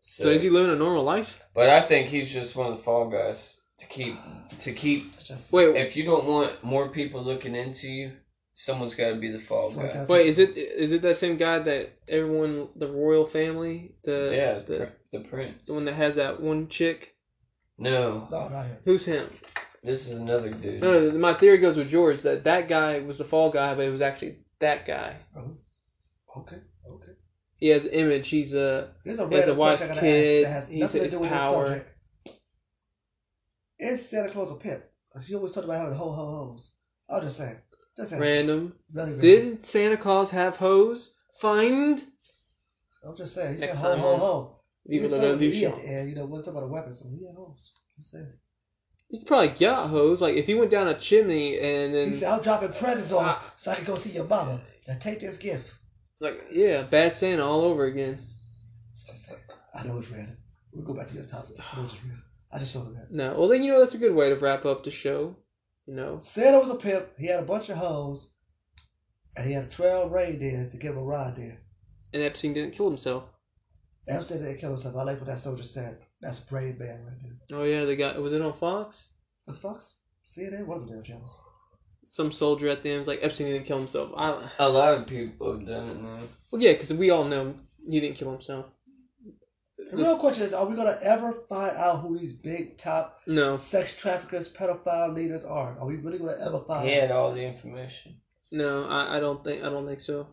So, 0.00 0.24
So 0.24 0.30
is 0.30 0.42
he 0.42 0.50
living 0.50 0.70
a 0.72 0.76
normal 0.76 1.04
life? 1.04 1.42
But 1.54 1.68
I 1.70 1.86
think 1.86 2.08
he's 2.08 2.32
just 2.32 2.56
one 2.56 2.70
of 2.70 2.76
the 2.78 2.82
fall 2.82 3.10
guys 3.10 3.60
to 3.78 3.86
keep 3.86 4.16
to 4.58 4.72
keep. 4.72 5.12
Wait, 5.50 5.76
If 5.76 5.96
you 5.96 6.04
don't 6.04 6.26
want 6.26 6.62
more 6.64 6.88
people 6.88 7.22
looking 7.22 7.54
into 7.54 7.88
you, 7.88 8.12
someone's 8.52 8.94
got 8.94 9.10
to 9.10 9.16
be 9.16 9.30
the 9.30 9.40
fall 9.40 9.68
Someone's 9.68 9.92
guy. 9.94 10.06
wait, 10.08 10.26
is 10.26 10.38
it 10.38 10.56
is 10.56 10.92
it 10.92 11.02
that 11.02 11.16
same 11.16 11.36
guy 11.36 11.58
that 11.60 11.90
everyone, 12.08 12.70
the 12.76 12.88
royal 12.88 13.26
family, 13.26 13.94
the 14.04 14.32
Yeah, 14.34 14.58
the, 14.60 14.90
the, 15.12 15.18
the 15.18 15.28
prince. 15.28 15.66
the 15.66 15.74
one 15.74 15.84
that 15.84 15.94
has 15.94 16.14
that 16.16 16.40
one 16.40 16.68
chick? 16.68 17.14
No, 17.78 18.28
No, 18.30 18.48
not 18.48 18.66
him. 18.66 18.76
Who's 18.84 19.04
him? 19.06 19.30
This 19.82 20.08
is 20.08 20.18
another 20.20 20.50
dude. 20.52 20.80
No, 20.82 21.10
no, 21.10 21.18
my 21.18 21.34
theory 21.34 21.58
goes 21.58 21.76
with 21.76 21.88
George 21.88 22.20
that 22.22 22.44
that 22.44 22.68
guy 22.68 23.00
was 23.00 23.18
the 23.18 23.24
fall 23.24 23.50
guy, 23.50 23.74
but 23.74 23.84
it 23.86 23.90
was 23.90 24.00
actually 24.02 24.38
that 24.58 24.84
guy. 24.84 25.16
Oh, 25.36 25.52
okay, 26.38 26.56
okay. 26.88 27.12
He 27.56 27.68
has 27.68 27.84
an 27.84 27.90
image. 27.90 28.28
He's 28.28 28.54
a 28.54 28.92
There's 29.04 29.18
a 29.18 29.28
He 29.28 29.34
has 29.36 29.48
a 29.48 29.54
wife, 29.54 29.78
question 29.78 29.92
I 29.92 29.94
gotta 29.96 30.06
kid, 30.06 30.44
ask 30.44 30.48
that 30.48 30.52
has 30.54 30.68
he's- 30.68 30.80
nothing 30.82 31.00
to 31.00 31.04
it's 31.04 31.14
do 31.14 31.20
with 31.20 31.30
power. 31.30 31.68
this. 31.68 32.34
Is 33.78 34.08
Santa 34.08 34.30
Claus 34.30 34.50
a 34.50 34.54
pimp? 34.56 34.82
Because 35.08 35.28
you 35.30 35.36
always 35.36 35.52
talk 35.52 35.64
about 35.64 35.78
having 35.80 35.94
ho 35.94 36.10
ho 36.10 36.26
hos. 36.52 36.72
I'm 37.08 37.22
just 37.22 37.38
saying. 37.38 37.56
Asking. 37.98 38.18
random. 38.18 38.74
Really, 38.92 39.10
really. 39.12 39.20
Did 39.22 39.64
Santa 39.66 39.96
Claus 39.96 40.30
have 40.30 40.56
hose? 40.56 41.12
Find 41.40 42.02
I'm 43.06 43.16
just 43.16 43.34
saying. 43.34 43.54
He 43.54 43.60
Next 43.60 43.78
said 43.78 43.84
ho 43.84 43.96
ho 43.96 44.16
ho. 44.16 44.56
He 44.84 44.92
people 44.92 45.02
was 45.02 45.10
that 45.12 45.16
spelling 45.18 45.32
don't 45.32 45.38
do 45.38 45.46
E 45.46 45.60
shit. 45.60 45.68
at 45.74 45.76
the 45.76 45.88
end, 45.88 46.10
you 46.10 46.16
know, 46.16 46.26
was 46.26 46.44
talking 46.44 46.56
about 46.58 46.66
a 46.68 46.72
weapon, 46.72 46.92
so 46.94 47.08
he 47.10 47.26
had 47.26 47.34
hoes. 47.36 47.72
Just 47.98 48.12
saying. 48.12 48.32
You 49.10 49.20
probably 49.26 49.48
got 49.48 49.88
hose. 49.90 50.20
Like 50.22 50.36
if 50.36 50.46
he 50.46 50.54
went 50.54 50.70
down 50.70 50.88
a 50.88 50.94
chimney 50.98 51.58
and 51.58 51.92
then 51.94 52.08
He 52.08 52.14
said, 52.14 52.30
I'm 52.32 52.42
dropping 52.42 52.72
presents 52.72 53.12
off 53.12 53.38
Ah. 53.42 53.52
so 53.56 53.72
I 53.72 53.74
can 53.74 53.84
go 53.84 53.94
see 53.96 54.10
your 54.10 54.24
mama. 54.24 54.62
Now 54.88 54.96
take 55.00 55.20
this 55.20 55.36
gift. 55.36 55.66
like 56.20 56.46
yeah, 56.52 56.82
bad 56.82 57.14
Santa 57.14 57.44
all 57.44 57.64
over 57.64 57.84
again. 57.86 58.18
Just 59.06 59.26
saying. 59.26 59.40
I 59.74 59.84
know 59.86 59.98
it's 59.98 60.08
random. 60.10 60.36
We'll 60.72 60.84
go 60.84 60.94
back 60.94 61.08
to 61.08 61.16
this 61.16 61.30
topic. 61.30 61.56
I 61.58 61.76
know 61.78 61.84
it's 61.86 61.94
random. 61.94 62.22
I 62.52 62.58
just 62.58 62.72
thought 62.72 62.86
of 62.86 62.94
that. 62.94 63.10
No, 63.10 63.34
well 63.38 63.48
then 63.48 63.62
you 63.62 63.70
know 63.72 63.80
that's 63.80 63.94
a 63.94 63.98
good 63.98 64.14
way 64.14 64.28
to 64.28 64.36
wrap 64.36 64.64
up 64.64 64.84
the 64.84 64.90
show. 64.90 65.36
You 65.86 65.94
know, 65.94 66.18
Santa 66.22 66.58
was 66.60 66.70
a 66.70 66.76
pimp. 66.76 67.06
He 67.18 67.26
had 67.26 67.40
a 67.40 67.44
bunch 67.44 67.68
of 67.68 67.76
hoes. 67.78 68.30
And 69.36 69.46
he 69.46 69.52
had 69.54 69.70
12 69.70 70.10
reindeers 70.12 70.68
to 70.70 70.76
give 70.76 70.92
him 70.92 70.98
a 70.98 71.02
ride 71.04 71.36
there. 71.36 71.58
and 72.12 72.22
Epstein 72.22 72.52
didn't 72.52 72.74
kill 72.74 72.88
himself. 72.88 73.24
Epstein 74.08 74.38
didn't 74.38 74.58
kill 74.58 74.70
himself. 74.70 74.96
I 74.96 75.02
like 75.04 75.18
what 75.18 75.26
that 75.28 75.38
soldier 75.38 75.62
said. 75.62 75.98
That's 76.20 76.40
brave 76.40 76.78
man 76.78 77.04
right 77.06 77.16
there. 77.48 77.58
Oh 77.58 77.64
yeah, 77.64 77.84
they 77.84 77.96
got 77.96 78.20
was 78.20 78.32
it 78.32 78.42
on 78.42 78.52
Fox? 78.52 79.10
Was 79.46 79.58
Fox? 79.58 79.98
CNN? 80.26 80.66
One 80.66 80.78
of 80.78 80.86
the 80.86 80.92
damn 80.94 81.02
channels. 81.02 81.38
Some 82.04 82.30
soldier 82.32 82.68
at 82.68 82.82
the 82.82 82.90
end 82.90 82.98
was 82.98 83.08
like 83.08 83.20
Epstein 83.22 83.46
didn't 83.48 83.66
kill 83.66 83.78
himself. 83.78 84.10
I, 84.16 84.48
A 84.58 84.68
lot 84.68 84.94
of 84.94 85.06
people 85.06 85.52
have 85.52 85.66
done 85.66 85.88
it 85.90 86.02
now. 86.02 86.18
well, 86.50 86.62
yeah, 86.62 86.72
because 86.72 86.92
we 86.92 87.10
all 87.10 87.24
know 87.24 87.54
he 87.88 88.00
didn't 88.00 88.16
kill 88.16 88.32
himself. 88.32 88.70
The 89.90 89.96
real 89.96 90.18
question 90.18 90.44
is, 90.44 90.52
are 90.52 90.66
we 90.66 90.76
gonna 90.76 90.98
ever 91.02 91.32
find 91.48 91.76
out 91.76 92.00
who 92.00 92.16
these 92.16 92.32
big 92.34 92.76
top 92.78 93.18
No, 93.26 93.56
sex 93.56 93.96
traffickers, 93.96 94.52
pedophile 94.52 95.12
leaders 95.14 95.44
are? 95.44 95.76
Are 95.80 95.86
we 95.86 95.96
really 95.96 96.18
gonna 96.18 96.36
ever 96.40 96.60
find 96.60 96.88
He 96.88 96.94
out? 96.96 97.00
had 97.02 97.10
all 97.10 97.32
the 97.32 97.42
information. 97.44 98.20
no, 98.52 98.84
I, 98.86 99.16
I 99.16 99.20
don't 99.20 99.42
think 99.42 99.64
I 99.64 99.68
don't 99.68 99.86
think 99.86 100.00
so. 100.00 100.26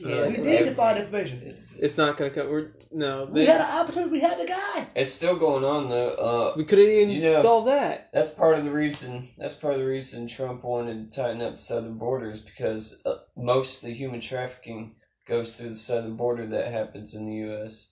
He 0.00 0.12
Uh, 0.12 0.26
We 0.26 0.36
need 0.38 0.44
to 0.44 0.58
every- 0.58 0.74
find 0.74 0.98
information. 0.98 1.56
It's 1.78 1.96
not 1.96 2.16
gonna 2.16 2.30
come. 2.30 2.48
We're, 2.50 2.72
no, 2.92 3.24
We 3.30 3.46
had 3.46 3.60
an 3.60 3.66
opportunity. 3.80 4.10
We 4.12 4.20
had 4.20 4.38
the 4.38 4.46
guy. 4.46 4.86
It's 4.94 5.10
still 5.12 5.36
going 5.36 5.64
on 5.64 5.88
though. 5.88 6.08
Uh, 6.10 6.54
we 6.56 6.64
couldn't 6.64 6.88
even 6.88 7.10
You 7.10 7.20
know- 7.22 7.42
solve 7.42 7.66
that. 7.66 8.10
That's 8.12 8.30
part 8.30 8.58
of 8.58 8.64
the 8.64 8.70
reason. 8.70 9.30
That's 9.38 9.54
part 9.54 9.74
of 9.74 9.80
the 9.80 9.86
reason 9.86 10.26
Trump 10.26 10.62
wanted 10.64 11.10
to 11.10 11.16
tighten 11.16 11.40
up 11.42 11.52
the 11.52 11.56
southern 11.58 11.94
borders 11.98 12.40
because 12.40 13.00
uh, 13.06 13.14
most 13.36 13.82
of 13.82 13.88
the 13.88 13.94
human 13.94 14.20
trafficking 14.20 14.94
goes 15.26 15.56
through 15.56 15.70
the 15.70 15.76
southern 15.76 16.16
border 16.16 16.46
that 16.46 16.70
happens 16.72 17.14
in 17.14 17.26
the 17.26 17.34
U.S. 17.48 17.90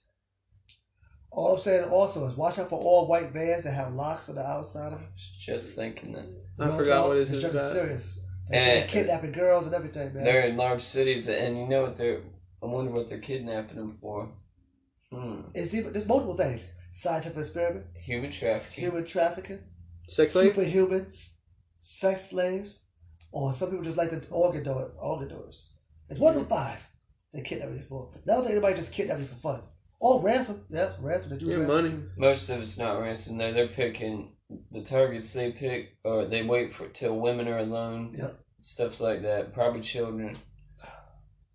All 1.30 1.54
I'm 1.54 1.60
saying 1.60 1.88
also 1.90 2.24
is 2.26 2.36
watch 2.36 2.58
out 2.58 2.70
for 2.70 2.78
all 2.80 3.06
white 3.06 3.32
vans 3.32 3.64
that 3.64 3.72
have 3.72 3.92
locks 3.92 4.28
on 4.28 4.34
the 4.36 4.42
outside 4.46 4.92
of 4.92 5.00
them. 5.00 5.08
Just 5.38 5.74
thinking 5.76 6.12
that 6.12 6.26
I 6.58 6.66
Real 6.66 6.78
forgot 6.78 6.94
talk, 7.00 7.08
what 7.08 7.16
it 7.18 7.28
this 7.28 7.38
is 7.38 7.44
about. 7.44 7.72
serious. 7.72 8.20
They 8.50 8.80
And- 8.80 8.90
kidnapping 8.90 9.32
girls 9.32 9.66
and 9.66 9.74
everything, 9.74 10.14
man. 10.14 10.24
they're 10.24 10.46
in 10.48 10.56
large 10.56 10.82
cities, 10.82 11.28
and 11.28 11.56
you 11.58 11.66
know 11.68 11.82
what 11.82 11.96
they're. 11.96 12.22
I 12.62 12.66
wonder 12.66 12.90
what 12.90 13.08
they're 13.08 13.20
kidnapping 13.20 13.76
them 13.76 13.92
for. 14.00 14.32
Hmm. 15.12 15.42
It's 15.54 15.74
even 15.74 15.92
there's 15.92 16.06
multiple 16.08 16.36
things: 16.36 16.72
scientific 16.92 17.38
experiment, 17.38 17.86
Human 18.02 18.30
trafficking. 18.30 18.84
human 18.84 19.04
trafficking, 19.04 19.60
Sex 20.08 20.32
slave. 20.32 20.54
superhumans, 20.54 21.34
sex 21.78 22.30
slaves, 22.30 22.86
or 23.32 23.52
some 23.52 23.70
people 23.70 23.84
just 23.84 23.96
like 23.96 24.10
the 24.10 24.26
organ 24.30 24.62
donor, 24.64 24.90
organ 24.98 25.28
donors. 25.28 25.74
It's 26.08 26.20
one 26.20 26.34
of 26.34 26.40
the 26.42 26.48
five 26.48 26.78
they 27.32 27.42
kidnap 27.42 27.70
you 27.70 27.82
for. 27.88 28.10
But 28.12 28.30
I 28.30 28.34
don't 28.36 28.44
think 28.44 28.52
anybody 28.52 28.76
just 28.76 28.92
kidnap 28.92 29.18
you 29.18 29.26
for 29.26 29.34
fun. 29.36 29.62
Or 30.00 30.22
ransom. 30.22 30.64
Yes, 30.70 30.98
ransom. 31.00 31.32
They 31.32 31.38
do 31.38 31.46
Yeah, 31.50 31.56
ransom 31.58 31.82
money. 31.90 32.04
Most 32.16 32.48
of 32.50 32.60
it's 32.60 32.78
not 32.78 33.00
ransom 33.00 33.36
though. 33.36 33.52
They're 33.52 33.68
picking 33.68 34.32
the 34.70 34.82
targets 34.82 35.32
they 35.32 35.52
pick, 35.52 35.96
or 36.04 36.26
they 36.26 36.42
wait 36.42 36.74
for 36.74 36.88
till 36.88 37.18
women 37.18 37.48
are 37.48 37.58
alone. 37.58 38.14
Yep. 38.16 38.40
Stuff 38.60 39.00
like 39.00 39.22
that. 39.22 39.52
Probably 39.54 39.80
children. 39.80 40.36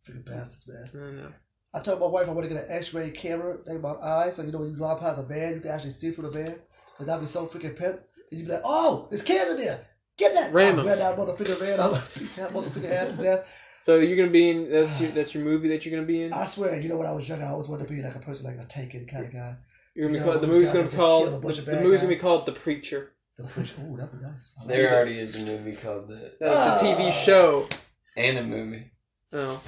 Freaking 0.08 0.26
bastards, 0.26 0.94
man. 0.94 1.20
I 1.20 1.22
know. 1.22 1.32
I 1.76 1.80
told 1.82 2.00
my 2.00 2.06
wife 2.06 2.28
I 2.28 2.32
want 2.32 2.48
to 2.48 2.54
get 2.54 2.64
an 2.64 2.70
X-ray 2.70 3.12
camera 3.12 3.58
in 3.68 3.82
my 3.82 3.94
eyes, 3.94 4.36
so 4.36 4.44
you 4.44 4.52
know 4.52 4.60
when 4.60 4.70
you 4.72 4.76
drive 4.76 5.00
past 5.00 5.20
a 5.20 5.24
van, 5.24 5.56
you 5.56 5.60
can 5.60 5.72
actually 5.72 5.90
see 5.90 6.12
through 6.12 6.30
the 6.30 6.44
van. 6.44 6.56
Cause 6.98 7.08
that'd 7.08 7.22
be 7.22 7.28
so 7.28 7.48
freaking 7.48 7.76
pimp. 7.76 8.02
And 8.30 8.40
you'd 8.40 8.46
be 8.46 8.52
like, 8.54 8.62
"Oh, 8.64 9.08
there's 9.10 9.24
kids 9.24 9.50
in 9.52 9.58
there! 9.58 9.86
Get 10.18 10.36
that!" 10.36 10.54
Ram 10.54 10.76
Oh, 10.76 10.82
'em. 10.82 10.88
Ran 10.88 11.00
that 11.00 11.18
motherfucker 11.18 11.60
van. 11.60 11.80
I'm 11.80 11.92
like, 11.94 12.14
beat 12.20 12.36
that 12.36 12.52
motherfucker 12.52 12.92
ass 12.92 13.16
to 13.16 13.22
death. 13.24 13.48
So 13.82 13.98
you're 13.98 14.16
gonna 14.16 14.30
be 14.30 14.50
in 14.52 14.72
that's 14.72 15.02
your 15.02 15.12
that's 15.12 15.34
your 15.34 15.44
movie 15.44 15.68
that 15.70 15.86
you're 15.86 15.96
gonna 15.96 16.08
be 16.08 16.22
in. 16.24 16.32
I 16.32 16.46
swear, 16.46 16.80
you 16.80 16.88
know 16.90 16.98
when 16.98 17.08
I 17.08 17.12
was 17.12 17.28
younger, 17.28 17.46
I 17.46 17.50
always 17.50 17.68
wanted 17.68 17.88
to 17.88 17.94
be 17.94 18.02
like 18.02 18.16
a 18.16 18.20
person 18.20 18.46
like 18.46 18.64
a 18.64 18.70
taken 18.70 19.08
kind 19.08 19.26
of 19.26 19.34
guy. 19.34 19.56
You're 19.96 20.08
gonna 20.08 20.20
be 20.20 20.26
Yeah, 20.26 20.32
called, 20.32 20.42
the 20.44 20.48
movie's 20.48 20.72
gonna 20.72 20.84
be 20.84 20.90
just 20.90 20.96
a 20.96 21.00
called 21.00 21.42
bunch 21.44 21.56
the, 21.56 21.62
of 21.62 21.66
the 21.68 21.72
bad 21.74 21.84
movie's 21.84 22.02
gonna 22.02 22.14
be 22.14 22.20
called 22.20 22.46
The 22.46 22.52
Preacher. 22.54 23.10
The 23.38 23.46
preacher. 23.46 23.74
Ooh, 23.82 23.98
that'd 23.98 24.12
be 24.20 24.24
nice. 24.24 24.54
I 24.58 24.62
like 24.62 24.68
There 24.70 24.84
that. 24.90 24.96
already 24.96 25.18
is 25.20 25.42
a 25.42 25.46
movie 25.58 25.76
called 25.76 26.08
that, 26.10 26.38
That's 26.40 26.82
a 26.84 26.86
TV 26.86 27.08
Ah. 27.08 27.12
show. 27.12 27.68
and 28.16 28.38
a 28.38 28.44
movie. 28.44 28.92
Oh, 29.32 29.60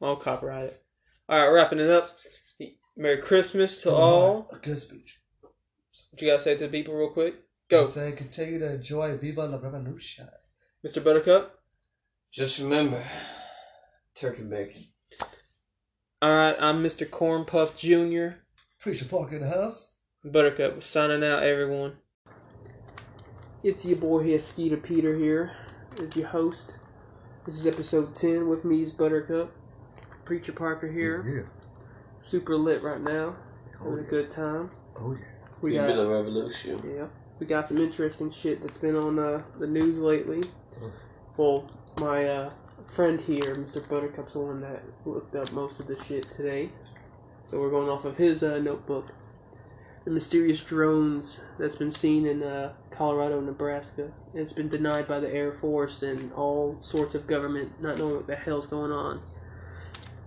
I'll 0.00 0.16
copyright 0.16 0.64
it. 0.64 0.82
All 1.28 1.38
right, 1.38 1.48
wrapping 1.52 1.78
it 1.78 1.90
up. 1.90 2.16
Merry 2.96 3.18
Christmas 3.18 3.82
to 3.82 3.90
Come 3.90 3.98
all. 3.98 4.50
A 4.50 4.56
good 4.64 4.78
speech. 4.78 5.20
What 5.42 6.22
you 6.22 6.28
gotta 6.30 6.42
say 6.42 6.56
to 6.56 6.64
the 6.66 6.70
people 6.70 6.94
real 6.94 7.10
quick? 7.10 7.34
Go, 7.68 7.84
Say, 7.84 8.12
continue 8.12 8.58
to 8.60 8.76
enjoy 8.76 9.18
Viva 9.18 9.44
la 9.46 9.58
Revolution. 9.58 10.28
Mr. 10.86 11.04
Buttercup. 11.04 11.58
Just 12.32 12.58
remember, 12.60 13.04
turkey 14.14 14.44
bacon. 14.44 14.84
All 16.22 16.30
right, 16.30 16.56
I'm 16.58 16.82
Mr. 16.82 17.10
Corn 17.10 17.44
Puff 17.44 17.76
Jr. 17.76 18.38
Preacher 18.86 19.06
Park 19.06 19.32
in 19.32 19.40
the 19.40 19.48
house. 19.48 19.96
Buttercup 20.24 20.80
signing 20.80 21.24
out, 21.24 21.42
everyone. 21.42 21.94
It's 23.64 23.84
your 23.84 23.96
boy 23.96 24.22
here, 24.22 24.38
Skeeter 24.38 24.76
Peter 24.76 25.18
here, 25.18 25.50
as 26.00 26.14
your 26.14 26.28
host. 26.28 26.78
This 27.44 27.56
is 27.58 27.66
episode 27.66 28.14
10 28.14 28.48
with 28.48 28.64
me 28.64 28.84
is 28.84 28.92
Buttercup. 28.92 29.52
Preacher 30.24 30.52
Parker 30.52 30.86
here. 30.86 31.24
Yeah. 31.26 31.72
Super 32.20 32.54
lit 32.54 32.84
right 32.84 33.00
now. 33.00 33.34
Oh 33.80 33.90
Having 33.90 34.04
a 34.04 34.08
good 34.08 34.30
time. 34.30 34.70
Oh 34.94 35.14
yeah. 35.14 35.24
We 35.60 35.70
Big 35.72 35.80
bit 35.80 35.88
got 35.88 35.98
of 36.02 36.08
revolution. 36.08 36.80
yeah. 36.88 37.06
We 37.40 37.46
got 37.46 37.66
some 37.66 37.78
interesting 37.78 38.30
shit 38.30 38.62
that's 38.62 38.78
been 38.78 38.94
on 38.94 39.18
uh, 39.18 39.42
the 39.58 39.66
news 39.66 39.98
lately. 39.98 40.44
Well, 41.36 41.68
my 41.98 42.24
uh, 42.26 42.52
friend 42.94 43.20
here, 43.20 43.56
Mr. 43.56 43.82
Buttercup's 43.88 44.34
the 44.34 44.42
one 44.42 44.60
that 44.60 44.84
looked 45.04 45.34
up 45.34 45.50
most 45.50 45.80
of 45.80 45.88
the 45.88 46.00
shit 46.04 46.30
today. 46.30 46.70
So 47.46 47.60
we're 47.60 47.70
going 47.70 47.88
off 47.88 48.04
of 48.04 48.16
his 48.16 48.42
uh, 48.42 48.58
notebook. 48.58 49.12
The 50.04 50.10
mysterious 50.10 50.62
drones 50.62 51.40
that's 51.58 51.76
been 51.76 51.90
seen 51.92 52.26
in 52.26 52.42
uh, 52.42 52.72
Colorado 52.90 53.38
and 53.38 53.46
Nebraska. 53.46 54.10
It's 54.34 54.52
been 54.52 54.68
denied 54.68 55.06
by 55.06 55.20
the 55.20 55.32
Air 55.32 55.52
Force 55.52 56.02
and 56.02 56.32
all 56.32 56.76
sorts 56.80 57.14
of 57.14 57.26
government 57.26 57.72
not 57.80 57.98
knowing 57.98 58.16
what 58.16 58.26
the 58.26 58.36
hell's 58.36 58.66
going 58.66 58.90
on. 58.90 59.20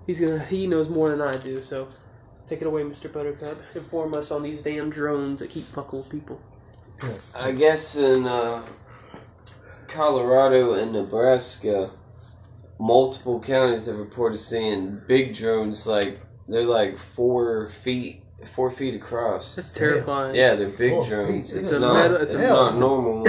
He's 0.07 0.20
gonna 0.20 0.43
he 0.45 0.65
knows 0.65 0.89
more 0.89 1.09
than 1.09 1.22
I 1.22 1.34
do, 1.34 1.61
so 1.61 1.88
take 2.45 2.61
it 2.61 2.67
away, 2.67 2.84
Mr. 2.84 3.11
Buttercup. 3.11 3.57
Inform 3.76 4.13
us 4.15 4.32
on 4.32 4.41
these 4.41 4.61
damn 4.61 4.89
drones 4.89 5.39
that 5.39 5.49
keep 5.49 5.65
fucking 5.65 5.99
with 5.99 6.09
people. 6.09 6.41
Yes. 7.03 7.34
I 7.36 7.51
guess 7.51 7.95
in 7.95 8.26
uh, 8.26 8.65
Colorado 9.88 10.74
and 10.74 10.93
Nebraska, 10.93 11.89
multiple 12.80 13.39
counties 13.41 13.86
have 13.86 13.97
reported 13.97 14.39
seeing 14.39 15.01
big 15.07 15.36
drones 15.36 15.86
like 15.86 16.20
they're 16.49 16.63
like 16.65 16.97
four 16.97 17.69
feet, 17.83 18.23
four 18.55 18.71
feet 18.71 18.95
across. 18.95 19.55
That's 19.55 19.71
terrifying. 19.71 20.35
Yeah, 20.35 20.55
they're 20.55 20.69
big 20.69 20.91
Four 20.91 21.05
drones. 21.07 21.29
feet. 21.31 21.39
It's, 21.41 21.53
It's 21.53 21.71
a 21.73 21.79
not. 21.79 21.93
metal- 21.93 22.17
it's 22.17 22.33
it's 22.33 22.43
a- 22.43 22.47
not 22.49 22.75
normal. 22.77 23.23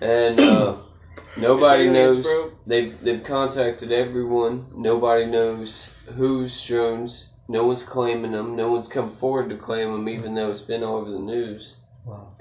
and 0.00 0.40
uh, 0.40 0.76
nobody 1.36 1.88
knows. 1.88 2.22
bro. 2.22 2.50
They've 2.66 2.98
they've 3.02 3.22
contacted 3.24 3.92
everyone. 3.92 4.66
Nobody 4.74 5.26
knows 5.26 5.92
whose 6.16 6.64
drones. 6.66 7.32
No 7.48 7.66
one's 7.66 7.82
claiming 7.82 8.32
them. 8.32 8.56
No 8.56 8.70
one's 8.72 8.88
come 8.88 9.10
forward 9.10 9.50
to 9.50 9.56
claim 9.56 9.92
them, 9.92 10.08
even 10.08 10.34
though 10.34 10.50
it's 10.50 10.62
been 10.62 10.82
all 10.82 10.96
over 10.96 11.10
the 11.10 11.18
news. 11.18 11.76
Wow. 12.06 12.32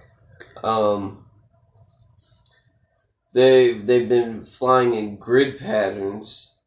Um, 0.63 1.25
they 3.33 3.73
they've 3.73 4.07
been 4.07 4.45
flying 4.45 4.93
in 4.93 5.17
grid 5.17 5.57
patterns, 5.59 6.57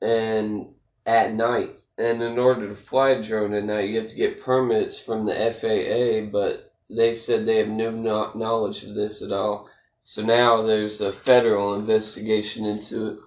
and 0.00 0.66
at 1.06 1.32
night. 1.32 1.78
And 1.96 2.22
in 2.22 2.38
order 2.38 2.68
to 2.68 2.74
fly 2.74 3.10
a 3.10 3.22
drone 3.22 3.54
at 3.54 3.64
night, 3.64 3.88
you 3.88 4.00
have 4.00 4.10
to 4.10 4.16
get 4.16 4.42
permits 4.42 4.98
from 4.98 5.26
the 5.26 5.34
FAA. 5.34 6.30
But 6.30 6.72
they 6.90 7.14
said 7.14 7.46
they 7.46 7.58
have 7.58 7.68
no 7.68 7.90
knowledge 8.34 8.82
of 8.84 8.94
this 8.94 9.22
at 9.22 9.32
all. 9.32 9.68
So 10.02 10.22
now 10.22 10.62
there's 10.62 11.00
a 11.00 11.12
federal 11.12 11.74
investigation 11.74 12.66
into 12.66 13.06
it. 13.06 13.18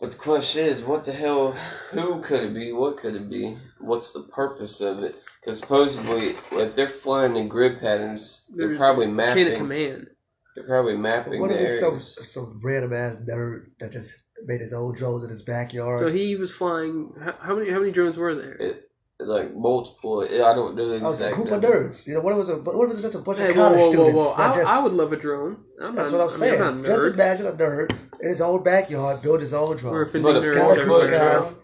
But 0.00 0.12
the 0.12 0.18
question 0.18 0.66
is, 0.66 0.82
what 0.82 1.04
the 1.04 1.12
hell? 1.12 1.52
Who 1.92 2.20
could 2.20 2.42
it 2.42 2.54
be? 2.54 2.72
What 2.72 2.98
could 2.98 3.14
it 3.14 3.30
be? 3.30 3.56
What's 3.80 4.12
the 4.12 4.22
purpose 4.22 4.80
of 4.80 5.02
it? 5.02 5.16
Because 5.40 5.60
supposedly, 5.60 6.36
if 6.52 6.74
they're 6.74 6.88
flying 6.88 7.36
in 7.36 7.48
grid 7.48 7.80
patterns, 7.80 8.50
they're 8.54 8.68
There's 8.68 8.78
probably 8.78 9.06
Chain 9.06 9.52
of 9.52 9.58
command. 9.58 10.08
They're 10.54 10.66
probably 10.66 10.96
mapping 10.96 11.40
What 11.40 11.50
the 11.50 11.62
if 11.62 11.70
it's 11.70 11.80
some 11.80 11.94
areas. 11.94 12.32
some 12.32 12.60
random 12.62 12.92
ass 12.92 13.18
nerd 13.28 13.66
that 13.80 13.92
just 13.92 14.16
made 14.46 14.60
his 14.60 14.72
own 14.72 14.94
drones 14.94 15.24
in 15.24 15.30
his 15.30 15.42
backyard? 15.42 15.98
So 15.98 16.08
he 16.08 16.36
was 16.36 16.54
flying. 16.54 17.12
How, 17.20 17.34
how 17.40 17.54
many? 17.56 17.70
How 17.70 17.78
many 17.80 17.92
drones 17.92 18.16
were 18.16 18.34
there? 18.34 18.54
It, 18.54 18.90
like 19.20 19.54
multiple. 19.54 20.20
I 20.22 20.54
don't 20.54 20.74
know 20.74 20.88
the 20.88 20.96
oh, 20.96 21.06
I 21.06 21.06
a 21.06 21.10
exact 21.10 21.36
group 21.36 21.50
of 21.52 21.62
nerds. 21.62 22.06
You 22.06 22.14
know, 22.14 22.20
what 22.20 22.32
if 22.32 22.36
it 22.36 22.38
was 22.40 22.48
a 22.50 22.56
what 22.56 22.74
if 22.84 22.90
it 22.90 22.94
was 22.94 23.02
just 23.02 23.14
a 23.14 23.18
bunch 23.18 23.38
Hey, 23.38 23.50
of 23.50 23.56
whoa, 23.56 23.62
college 23.68 23.80
whoa, 23.80 23.86
whoa, 23.86 23.92
students? 23.92 24.16
whoa! 24.16 24.36
that 24.36 24.50
I, 24.50 24.54
just, 24.56 24.70
I 24.70 24.82
would 24.82 24.92
love 24.92 25.12
a 25.12 25.16
drone. 25.16 25.64
I'm 25.80 25.94
that's 25.94 26.10
not, 26.10 26.18
what 26.18 26.28
I'm 26.28 26.34
I 26.34 26.38
saying. 26.38 26.52
mean, 26.60 26.62
I'm 26.68 26.76
not 26.82 26.86
just 26.86 27.06
imagine 27.14 27.46
a 27.46 27.52
nerd 27.52 27.96
in 28.20 28.28
his 28.28 28.40
own 28.40 28.62
backyard 28.62 29.22
build 29.22 29.40
his 29.40 29.54
own 29.54 29.76
drone. 29.76 29.92
We're 29.92 30.02
offending 30.02 30.32
But 30.34 30.42
a 30.42 30.46
nerds 30.46 30.58
College 30.58 30.78
everywhere. 30.80 31.10
drone? 31.10 31.54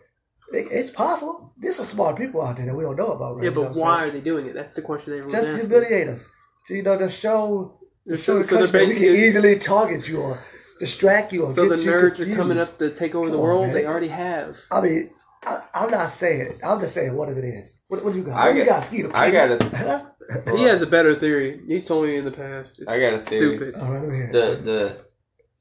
It- 0.53 0.69
It's 0.71 0.91
possible. 0.91 1.55
There's 1.59 1.77
some 1.77 1.85
smart 1.85 2.17
people 2.17 2.41
out 2.43 2.57
there 2.57 2.67
that 2.67 2.75
we 2.75 2.83
don't 2.83 2.97
know 2.97 3.13
about. 3.13 3.37
Right 3.37 3.45
Yeah, 3.45 3.51
You 3.51 3.57
know 3.57 3.65
but 3.65 3.77
why 3.77 3.99
saying? 3.99 4.09
are 4.11 4.13
they 4.15 4.21
doing 4.21 4.47
it? 4.47 4.55
That's 4.55 4.75
the 4.75 4.83
question 4.83 5.13
everyone's 5.13 5.33
Just 5.33 5.49
to 5.49 5.55
asking. 5.55 5.71
humiliate 5.71 6.09
us. 6.09 6.31
To, 6.67 6.75
you 6.75 6.83
know, 6.83 6.97
to 6.99 7.09
show, 7.09 7.79
The 8.07 8.17
show 8.17 8.23
So, 8.23 8.39
the 8.39 8.45
so 8.45 8.55
they're 8.57 8.67
country 8.67 8.87
we 8.87 8.95
can 8.95 9.15
easily 9.27 9.59
target 9.59 10.09
you 10.09 10.21
or 10.23 10.39
distract 10.81 11.33
you 11.33 11.45
or 11.45 11.53
So 11.53 11.69
the 11.69 11.79
you 11.79 11.89
nerds 11.91 12.19
are 12.19 12.35
coming 12.35 12.59
up 12.59 12.77
to 12.79 12.91
take 12.91 13.15
over 13.15 13.27
the 13.31 13.37
Come 13.37 13.41
on, 13.41 13.47
world. 13.47 13.67
man. 13.67 13.75
They 13.75 13.87
already 13.87 14.09
have. 14.09 14.59
I 14.73 14.81
mean, 14.81 15.11
I, 15.45 15.63
I'm 15.75 15.91
not 15.91 16.11
saying 16.11 16.41
it. 16.41 16.57
I'm 16.65 16.81
just 16.81 16.95
saying 16.95 17.15
what 17.15 17.29
if 17.29 17.37
it 17.37 17.45
is. 17.45 17.81
What, 17.89 18.05
what 18.05 18.13
do 18.13 18.19
you 18.19 18.25
got? 18.25 18.35
I 18.35 18.47
What 18.47 18.53
do 18.55 18.59
you 18.59 18.65
got- 18.65 18.71
got, 18.81 18.85
Skeeter? 18.85 19.11
I 19.15 19.31
got 19.31 19.51
a- 19.53 19.65
Huh? 19.77 20.57
He 20.57 20.63
has 20.65 20.81
a 20.83 20.87
better 20.87 21.15
theory. 21.19 21.61
He's 21.67 21.87
told 21.89 22.05
me 22.07 22.17
in 22.17 22.25
the 22.25 22.31
past. 22.31 22.81
It's 22.81 22.89
I 22.93 22.99
got 23.01 23.15
a 23.15 23.19
theory. 23.19 23.57
Stupid. 23.57 23.75
All 23.77 23.91
right, 23.93 24.01
let 24.01 24.09
me 24.11 24.15
hear 24.17 24.25
it. 24.27 24.33
the 24.33 24.63
the 24.71 24.97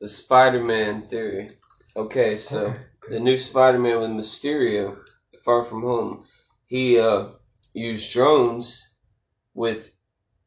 the 0.02 0.08
Spider-Man 0.08 1.02
theory. 1.04 1.50
Okay, 1.98 2.38
so 2.38 2.68
Okay. 2.68 2.78
the 3.10 3.20
new 3.20 3.36
Spider-Man 3.36 4.00
with 4.00 4.12
Mysterio, 4.12 4.98
Far 5.44 5.66
From 5.66 5.82
Home, 5.82 6.24
he 6.68 7.00
uh 7.00 7.30
used 7.74 8.14
drones 8.14 8.94
with 9.56 9.92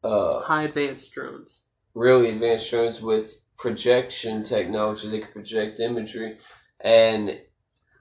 uh 0.05 0.39
High 0.41 0.63
advanced 0.63 1.11
drones. 1.11 1.61
really 1.93 2.29
advanced 2.29 2.69
drones 2.71 3.01
with 3.01 3.35
projection 3.57 4.43
technology. 4.43 5.09
They 5.09 5.19
could 5.19 5.33
project 5.33 5.79
imagery, 5.79 6.37
and 6.79 7.39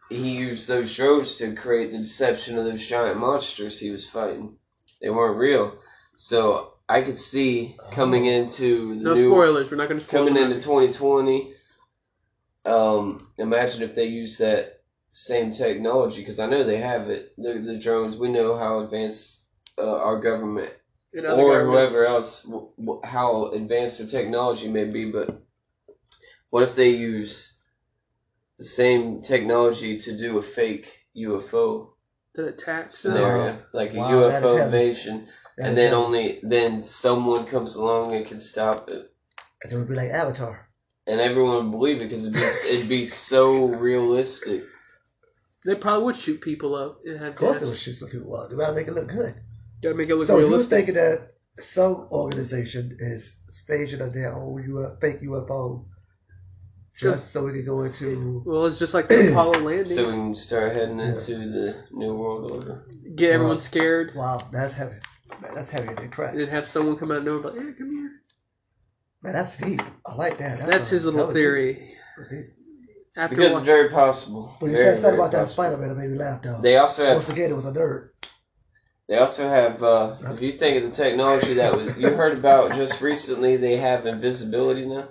he 0.08 0.30
used 0.30 0.68
those 0.68 0.94
drones 0.94 1.36
to 1.36 1.54
create 1.54 1.92
the 1.92 1.98
deception 1.98 2.58
of 2.58 2.64
those 2.64 2.86
giant 2.86 3.18
monsters 3.18 3.78
he 3.78 3.90
was 3.90 4.08
fighting. 4.08 4.56
They 5.00 5.10
weren't 5.10 5.38
real, 5.38 5.78
so 6.16 6.74
I 6.88 7.02
could 7.02 7.16
see 7.16 7.76
coming 7.90 8.26
into 8.26 8.98
the 8.98 9.04
No 9.04 9.14
new, 9.14 9.30
spoilers. 9.30 9.70
We're 9.70 9.78
not 9.78 9.88
going 9.88 9.98
to 9.98 10.04
spoil 10.04 10.26
coming 10.26 10.42
into 10.42 10.60
2020. 10.60 11.54
Um, 12.64 13.28
imagine 13.38 13.82
if 13.82 13.94
they 13.94 14.06
use 14.06 14.38
that 14.38 14.82
same 15.10 15.52
technology 15.52 16.20
because 16.20 16.38
I 16.38 16.46
know 16.46 16.64
they 16.64 16.78
have 16.78 17.08
it. 17.08 17.32
The, 17.36 17.54
the 17.58 17.78
drones, 17.78 18.16
we 18.16 18.30
know 18.30 18.56
how 18.56 18.80
advanced 18.80 19.46
uh, 19.78 19.96
our 19.96 20.20
government 20.20 20.70
or 21.18 21.22
governments. 21.22 21.92
whoever 21.92 22.06
else, 22.06 22.42
w- 22.44 22.68
w- 22.78 23.00
how 23.04 23.50
advanced 23.52 23.98
their 23.98 24.06
technology 24.08 24.68
may 24.68 24.84
be, 24.84 25.10
but 25.10 25.42
what 26.50 26.62
if 26.62 26.74
they 26.74 26.90
use 26.90 27.58
the 28.58 28.64
same 28.64 29.20
technology 29.22 29.98
to 29.98 30.16
do 30.16 30.38
a 30.38 30.42
fake 30.42 31.06
UFO 31.16 31.88
that 32.34 32.48
attacks 32.48 32.98
scenario, 32.98 33.44
them. 33.44 33.58
like 33.72 33.92
a 33.94 33.98
Wow, 33.98 34.10
UFO 34.30 34.64
invasion, 34.64 35.28
and 35.58 35.76
then 35.76 35.90
heavy. 35.92 35.94
only 36.02 36.40
then 36.42 36.78
someone 36.78 37.46
comes 37.46 37.76
along 37.76 38.14
and 38.14 38.24
can 38.26 38.38
stop 38.38 38.88
it, 38.90 39.12
And 39.62 39.72
it 39.72 39.76
would 39.76 39.88
be 39.88 39.94
like 39.94 40.10
Avatar. 40.10 40.68
and 41.06 41.20
everyone 41.20 41.56
would 41.70 41.70
believe 41.78 41.96
it 42.00 42.08
because 42.08 42.24
it'd 42.26 42.34
be, 42.40 42.70
it'd 42.74 42.88
be 42.88 43.04
so 43.04 43.66
realistic. 43.66 44.64
They 45.64 45.74
probably 45.76 46.04
would 46.06 46.16
shoot 46.16 46.40
people 46.40 46.74
up. 46.74 47.00
and 47.04 47.18
have 47.18 47.28
Of 47.30 47.36
course, 47.36 47.60
they 47.60 47.66
would 47.66 47.76
shoot 47.78 47.92
some 47.94 48.08
people 48.08 48.34
up. 48.34 48.50
They 48.50 48.56
gotta 48.56 48.72
make 48.74 48.88
it 48.88 48.94
look 48.94 49.08
good. 49.08 49.34
Gotta 49.82 49.94
make 49.94 50.08
it 50.08 50.14
look 50.16 50.26
so 50.26 50.36
you 50.36 50.44
were 50.44 50.48
realistic. 50.50 50.70
thinking 50.86 50.94
that 50.94 51.32
some 51.58 52.08
organization 52.12 52.96
is 53.00 53.40
staging 53.48 54.00
a 54.00 54.06
their 54.08 54.32
own 54.34 54.62
UFO, 54.68 55.00
fake 55.00 55.20
UFO 55.22 55.86
just, 56.96 57.20
Just- 57.20 57.32
so 57.32 57.44
we 57.46 57.52
can 57.52 57.64
go 57.64 57.82
into. 57.82 58.42
Well, 58.46 58.66
it's 58.66 58.78
just 58.78 58.94
like 58.94 59.08
the 59.08 59.28
Apollo 59.32 59.60
landing. 59.60 59.84
So 59.86 60.06
we 60.06 60.12
can 60.12 60.34
start 60.34 60.72
heading 60.74 60.98
Yeah. 60.98 61.06
into 61.06 61.34
the 61.36 61.74
new 61.90 62.14
world 62.14 62.50
order. 62.52 62.84
Get 63.16 63.32
everyone 63.32 63.56
Wow. 63.56 63.60
scared, 63.60 64.12
Wow, 64.14 64.48
that's 64.52 64.74
heavy. 64.74 64.96
Man, 65.40 65.54
that's 65.54 65.70
heavier 65.70 65.94
than 65.94 66.10
crack. 66.10 66.34
and 66.34 66.48
have 66.50 66.64
someone 66.66 66.96
come 66.96 67.10
out 67.10 67.18
and 67.18 67.26
know, 67.26 67.36
like, 67.38 67.54
"Yeah, 67.54 67.72
come 67.76 67.90
here." 67.90 68.10
Man, 69.22 69.32
that's 69.32 69.56
deep. 69.56 69.80
I 70.06 70.14
like 70.14 70.38
that. 70.38 70.66
That's, 70.66 70.90
a- 70.90 70.94
his 70.94 71.06
little 71.06 71.26
that 71.26 71.32
theory. 71.32 71.72
deep. 71.74 72.28
Deep. 72.30 72.46
After 73.16 73.36
Because 73.36 73.46
it's 73.46 73.54
watching, 73.54 73.66
very 73.66 73.88
possible. 73.88 74.56
But 74.60 74.66
you 74.66 74.72
Very, 74.72 74.84
said 74.84 74.94
something 75.02 75.10
very 75.18 75.18
about 75.18 75.32
that. 75.32 75.46
Spider 75.48 75.76
Man 75.78 75.88
that 75.88 75.94
made 75.96 76.10
me 76.10 76.18
laugh 76.18 76.42
though. 76.42 76.60
They 76.62 76.76
also 76.76 77.04
have 77.04 77.14
Once 77.16 77.28
again, 77.30 77.50
it 77.50 77.54
was 77.54 77.66
a 77.66 77.72
nerd. 77.72 78.08
They 79.12 79.18
also 79.18 79.46
have, 79.46 79.82
uh, 79.82 80.16
if 80.30 80.40
you 80.40 80.50
think 80.52 80.78
of 80.82 80.84
the 80.90 80.96
technology 81.04 81.52
that 81.52 81.74
was 81.76 81.98
you 81.98 82.08
heard 82.08 82.32
about 82.32 82.72
just 82.72 83.02
recently, 83.02 83.58
they 83.58 83.76
have 83.76 84.06
invisibility 84.06 84.86
now. 84.86 85.08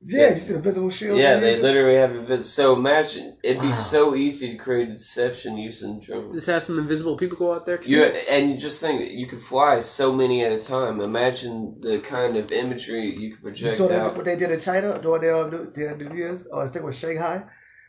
Yeah, 0.00 0.34
you 0.34 0.38
see 0.38 0.52
the 0.52 0.60
visible 0.60 0.90
shield? 0.90 1.18
Yeah, 1.18 1.40
they're 1.40 1.48
using? 1.48 1.64
literally 1.64 1.96
have 1.96 2.10
invis. 2.12 2.44
So 2.44 2.72
imagine 2.76 3.36
it'd 3.42 3.60
be 3.60 3.66
Wow. 3.66 3.72
so 3.72 4.14
easy 4.14 4.52
to 4.52 4.56
create 4.58 4.90
a 4.90 4.92
deception 4.92 5.56
using 5.58 5.98
drones. 5.98 6.36
just 6.36 6.46
have 6.46 6.62
some 6.62 6.78
invisible 6.78 7.16
people 7.16 7.36
go 7.36 7.52
out 7.52 7.66
there. 7.66 7.80
You 7.82 8.04
and 8.30 8.50
you 8.50 8.56
just 8.56 8.80
think 8.80 9.10
you 9.10 9.26
could 9.26 9.42
fly 9.42 9.80
so 9.80 10.12
many 10.12 10.44
at 10.44 10.52
a 10.52 10.60
time. 10.60 11.00
Imagine 11.00 11.80
the 11.80 11.98
kind 11.98 12.36
of 12.36 12.52
imagery 12.52 13.06
you 13.22 13.30
could 13.34 13.40
You 13.58 13.64
project 13.66 13.76
saw 13.76 13.88
that, 13.88 14.00
out. 14.02 14.14
what 14.16 14.24
they 14.24 14.36
did 14.36 14.52
in 14.52 14.60
China 14.60 15.00
during 15.02 15.22
their 15.22 15.50
New, 15.50 15.72
their 15.72 15.96
New 15.96 16.14
Year's? 16.16 16.46
Or 16.46 16.62
I 16.62 16.66
think 16.68 16.84
it 16.84 16.84
was 16.84 16.96
Shanghai. 16.96 17.42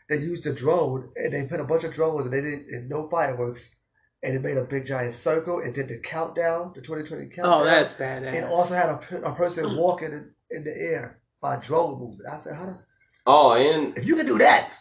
They 0.08 0.16
used 0.16 0.48
a 0.48 0.52
drone 0.52 1.10
and 1.14 1.32
they 1.32 1.46
put 1.46 1.60
a 1.60 1.64
bunch 1.64 1.84
of 1.84 1.92
drones 1.94 2.26
and 2.26 2.32
they 2.34 2.40
did 2.40 2.66
and 2.66 2.88
no 2.88 3.08
fireworks. 3.08 3.76
And 4.24 4.36
it 4.36 4.42
made 4.42 4.56
a 4.56 4.64
big 4.64 4.86
giant 4.86 5.14
circle. 5.14 5.60
It 5.60 5.74
did 5.74 5.88
the 5.88 5.98
countdown, 5.98 6.72
the 6.74 6.80
2020 6.80 7.26
countdown. 7.30 7.62
oh, 7.62 7.64
that's 7.64 7.92
badass. 7.94 8.34
And 8.34 8.44
also 8.46 8.74
had 8.74 8.88
a, 8.88 9.22
a 9.24 9.34
person 9.34 9.76
walking 9.76 10.12
in, 10.12 10.30
in 10.50 10.64
the 10.64 10.76
air 10.76 11.20
by 11.40 11.58
drone 11.60 11.98
movement. 11.98 12.28
I 12.32 12.38
said, 12.38 12.54
how 12.54 12.66
the, 12.66 12.78
Oh, 13.26 13.52
and 13.54 13.96
if 13.98 14.04
you 14.04 14.14
could 14.16 14.26
do 14.26 14.38
that, 14.38 14.74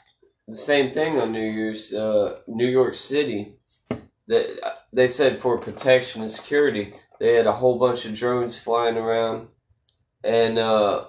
the 0.48 0.56
same 0.56 0.94
thing 0.94 1.20
on 1.20 1.32
New 1.32 1.42
Year's, 1.50 1.94
uh, 1.94 2.40
New 2.48 2.68
York 2.68 2.94
City. 2.96 3.56
That 4.28 4.48
they 4.94 5.08
said 5.08 5.40
for 5.40 5.58
protection 5.58 6.22
and 6.22 6.32
security, 6.32 6.94
they 7.20 7.34
had 7.34 7.48
a 7.48 7.52
whole 7.52 7.78
bunch 7.80 8.06
of 8.06 8.16
drones 8.16 8.58
flying 8.58 8.96
around, 8.98 9.48
and 10.24 10.58
uh, 10.58 11.06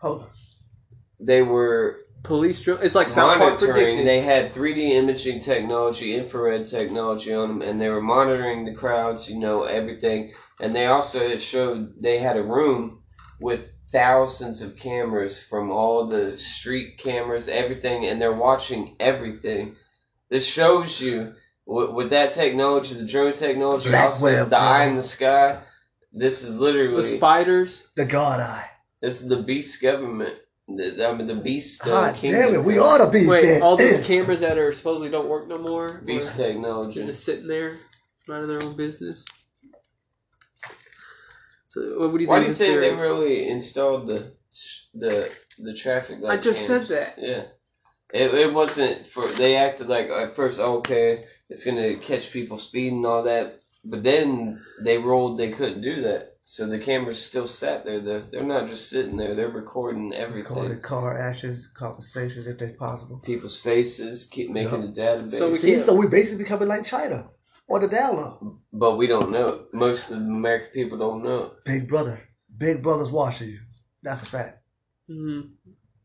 hold 0.00 0.22
on. 0.22 0.28
they 1.20 1.42
were 1.42 2.00
police 2.26 2.60
drill. 2.60 2.78
It's 2.82 2.94
like 2.94 3.08
South 3.08 3.38
Park 3.38 3.58
predicted. 3.58 4.06
They 4.06 4.20
had 4.20 4.52
3D 4.52 4.90
imaging 4.90 5.40
technology, 5.40 6.16
infrared 6.16 6.66
technology 6.66 7.32
on 7.32 7.48
them, 7.48 7.62
and 7.62 7.80
they 7.80 7.88
were 7.88 8.02
monitoring 8.02 8.64
the 8.64 8.74
crowds. 8.74 9.30
You 9.30 9.38
know 9.38 9.64
everything, 9.64 10.32
and 10.60 10.74
they 10.74 10.86
also 10.86 11.36
showed 11.36 11.94
they 12.02 12.18
had 12.18 12.36
a 12.36 12.42
room 12.42 13.02
with 13.40 13.72
thousands 13.92 14.62
of 14.62 14.76
cameras 14.76 15.42
from 15.42 15.70
all 15.70 16.06
the 16.06 16.36
street 16.36 16.98
cameras, 16.98 17.48
everything, 17.48 18.06
and 18.06 18.20
they're 18.20 18.32
watching 18.32 18.96
everything. 18.98 19.76
This 20.28 20.44
shows 20.44 21.00
you 21.00 21.34
with, 21.64 21.90
with 21.90 22.10
that 22.10 22.32
technology, 22.32 22.94
the 22.94 23.06
drone 23.06 23.32
technology, 23.32 23.88
Black 23.88 24.06
also 24.06 24.24
web, 24.24 24.50
the 24.50 24.58
eye 24.58 24.86
in 24.86 24.96
the 24.96 25.02
sky. 25.02 25.62
This 26.12 26.42
is 26.42 26.58
literally 26.58 26.94
the 26.94 27.02
spiders. 27.02 27.86
The 27.94 28.04
God 28.04 28.40
Eye. 28.40 28.70
this 29.00 29.20
is 29.20 29.28
the 29.28 29.42
beast 29.42 29.80
government. 29.82 30.34
The, 30.68 31.08
I 31.08 31.12
mean, 31.14 31.26
the 31.28 31.34
beast. 31.36 31.82
Uh, 31.86 31.90
God 31.90 32.16
kingdom. 32.16 32.40
damn 32.40 32.54
it, 32.54 32.64
we 32.64 32.78
are 32.78 32.98
the 32.98 33.06
beast 33.06 33.28
Wait, 33.30 33.42
then. 33.42 33.62
all 33.62 33.76
those 33.76 34.04
cameras 34.06 34.40
that 34.40 34.58
are 34.58 34.72
supposedly 34.72 35.10
don't 35.10 35.28
work 35.28 35.46
no 35.48 35.58
more. 35.58 36.02
beast 36.04 36.36
They're 36.36 36.48
technology. 36.54 37.04
just 37.04 37.24
sitting 37.24 37.46
there, 37.46 37.78
minding 38.26 38.48
their 38.48 38.62
own 38.62 38.76
business. 38.76 39.24
So, 41.68 42.08
what 42.08 42.16
do 42.16 42.22
you 42.22 42.28
Why 42.28 42.36
think? 42.42 42.44
do 42.46 42.48
you 42.50 42.54
think 42.54 42.80
their- 42.80 42.94
they 42.96 43.00
really 43.00 43.48
installed 43.48 44.06
the 44.08 44.32
the 44.94 45.30
the 45.58 45.74
traffic 45.74 46.20
light? 46.20 46.38
I 46.38 46.40
just 46.40 46.66
said 46.66 46.86
that. 46.88 47.14
Yeah, 47.18 47.44
it, 48.12 48.32
it 48.34 48.52
wasn't 48.54 49.06
for. 49.06 49.26
They 49.28 49.56
acted 49.56 49.88
like 49.88 50.08
at 50.10 50.34
first, 50.36 50.58
okay, 50.58 51.26
it's 51.48 51.64
gonna 51.64 51.98
catch 51.98 52.32
people 52.32 52.58
speeding 52.58 52.98
and 52.98 53.06
all 53.06 53.22
that, 53.24 53.60
but 53.84 54.02
then 54.02 54.62
they 54.82 54.98
rolled. 54.98 55.38
They 55.38 55.50
couldn't 55.52 55.82
do 55.82 56.02
that, 56.02 56.35
so 56.48 56.64
the 56.68 56.78
cameras 56.78 57.20
still 57.24 57.48
sat 57.48 57.84
there. 57.84 58.00
They're 58.00 58.20
they're 58.20 58.44
not 58.44 58.68
just 58.70 58.88
sitting 58.88 59.16
there. 59.16 59.34
They're 59.34 59.50
recording 59.50 60.14
everything. 60.14 60.54
Recorded 60.54 60.80
car 60.82 61.18
ashes, 61.18 61.68
conversations 61.76 62.46
if 62.46 62.56
they 62.58 62.70
possible. 62.70 63.18
People's 63.18 63.58
faces, 63.60 64.26
keep 64.26 64.50
making 64.50 64.84
a 64.84 64.86
database. 64.86 65.30
So 65.30 65.48
we 65.50 65.58
See, 65.58 65.76
so 65.78 65.92
we 65.94 66.06
basically 66.06 66.44
becoming 66.44 66.68
like 66.68 66.84
China 66.84 67.30
or 67.66 67.80
the 67.80 67.88
down 67.88 68.16
low. 68.16 68.60
but 68.72 68.96
we 68.96 69.08
don't 69.08 69.32
know. 69.32 69.48
it. 69.48 69.60
Most 69.74 70.12
of 70.12 70.20
the 70.20 70.24
American 70.26 70.68
people 70.72 70.98
don't 70.98 71.24
know. 71.24 71.42
it. 71.46 71.64
Big 71.64 71.88
brother, 71.88 72.20
big 72.56 72.80
brother's 72.80 73.10
watching 73.10 73.48
you. 73.48 73.58
That's 74.04 74.22
a 74.22 74.26
fact. 74.26 74.62
Mhm. 75.10 75.50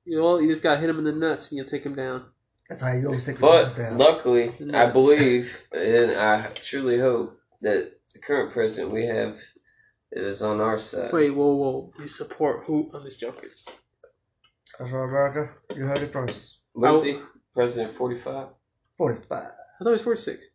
You 0.06 0.18
know, 0.20 0.40
you 0.40 0.48
just 0.48 0.64
got 0.64 0.74
to 0.76 0.82
hit 0.82 0.90
him 0.90 0.98
in 0.98 1.04
the 1.04 1.12
nuts 1.12 1.50
and 1.50 1.58
you'll 1.58 1.68
take 1.68 1.86
him 1.86 1.94
down. 1.94 2.26
That's 2.68 2.82
how 2.82 2.94
you 2.94 3.06
always 3.06 3.26
take 3.26 3.36
the 3.36 3.42
But 3.42 3.66
business 3.66 3.90
down. 3.90 3.98
luckily, 4.00 4.52
I 4.74 4.88
believe 4.88 5.56
and 5.72 6.12
I 6.12 6.48
truly 6.56 6.98
hope 7.00 7.38
that 7.62 7.92
the 8.14 8.20
current 8.20 8.52
president 8.52 8.92
we 8.92 9.06
have 9.06 9.38
is 10.12 10.42
on 10.42 10.60
our 10.62 10.78
side. 10.78 11.12
Wait, 11.14 11.32
whoa, 11.32 11.56
whoa. 11.56 11.92
You 12.00 12.08
support 12.08 12.66
who? 12.66 12.90
on 12.94 13.04
this 13.04 13.16
just 13.16 13.36
joking. 13.36 13.50
That's 14.80 14.92
right, 14.92 15.04
America. 15.04 15.54
You 15.76 15.86
heard 15.86 16.00
it 16.00 16.12
first. 16.12 16.60
What 16.74 16.96
is 16.96 17.04
I- 17.04 17.06
he? 17.08 17.20
President 17.54 17.96
45? 17.96 18.48
45. 18.98 19.32
I 19.44 19.48
thought 19.84 19.90
it 19.90 19.92
was 19.92 20.04
46. 20.04 20.46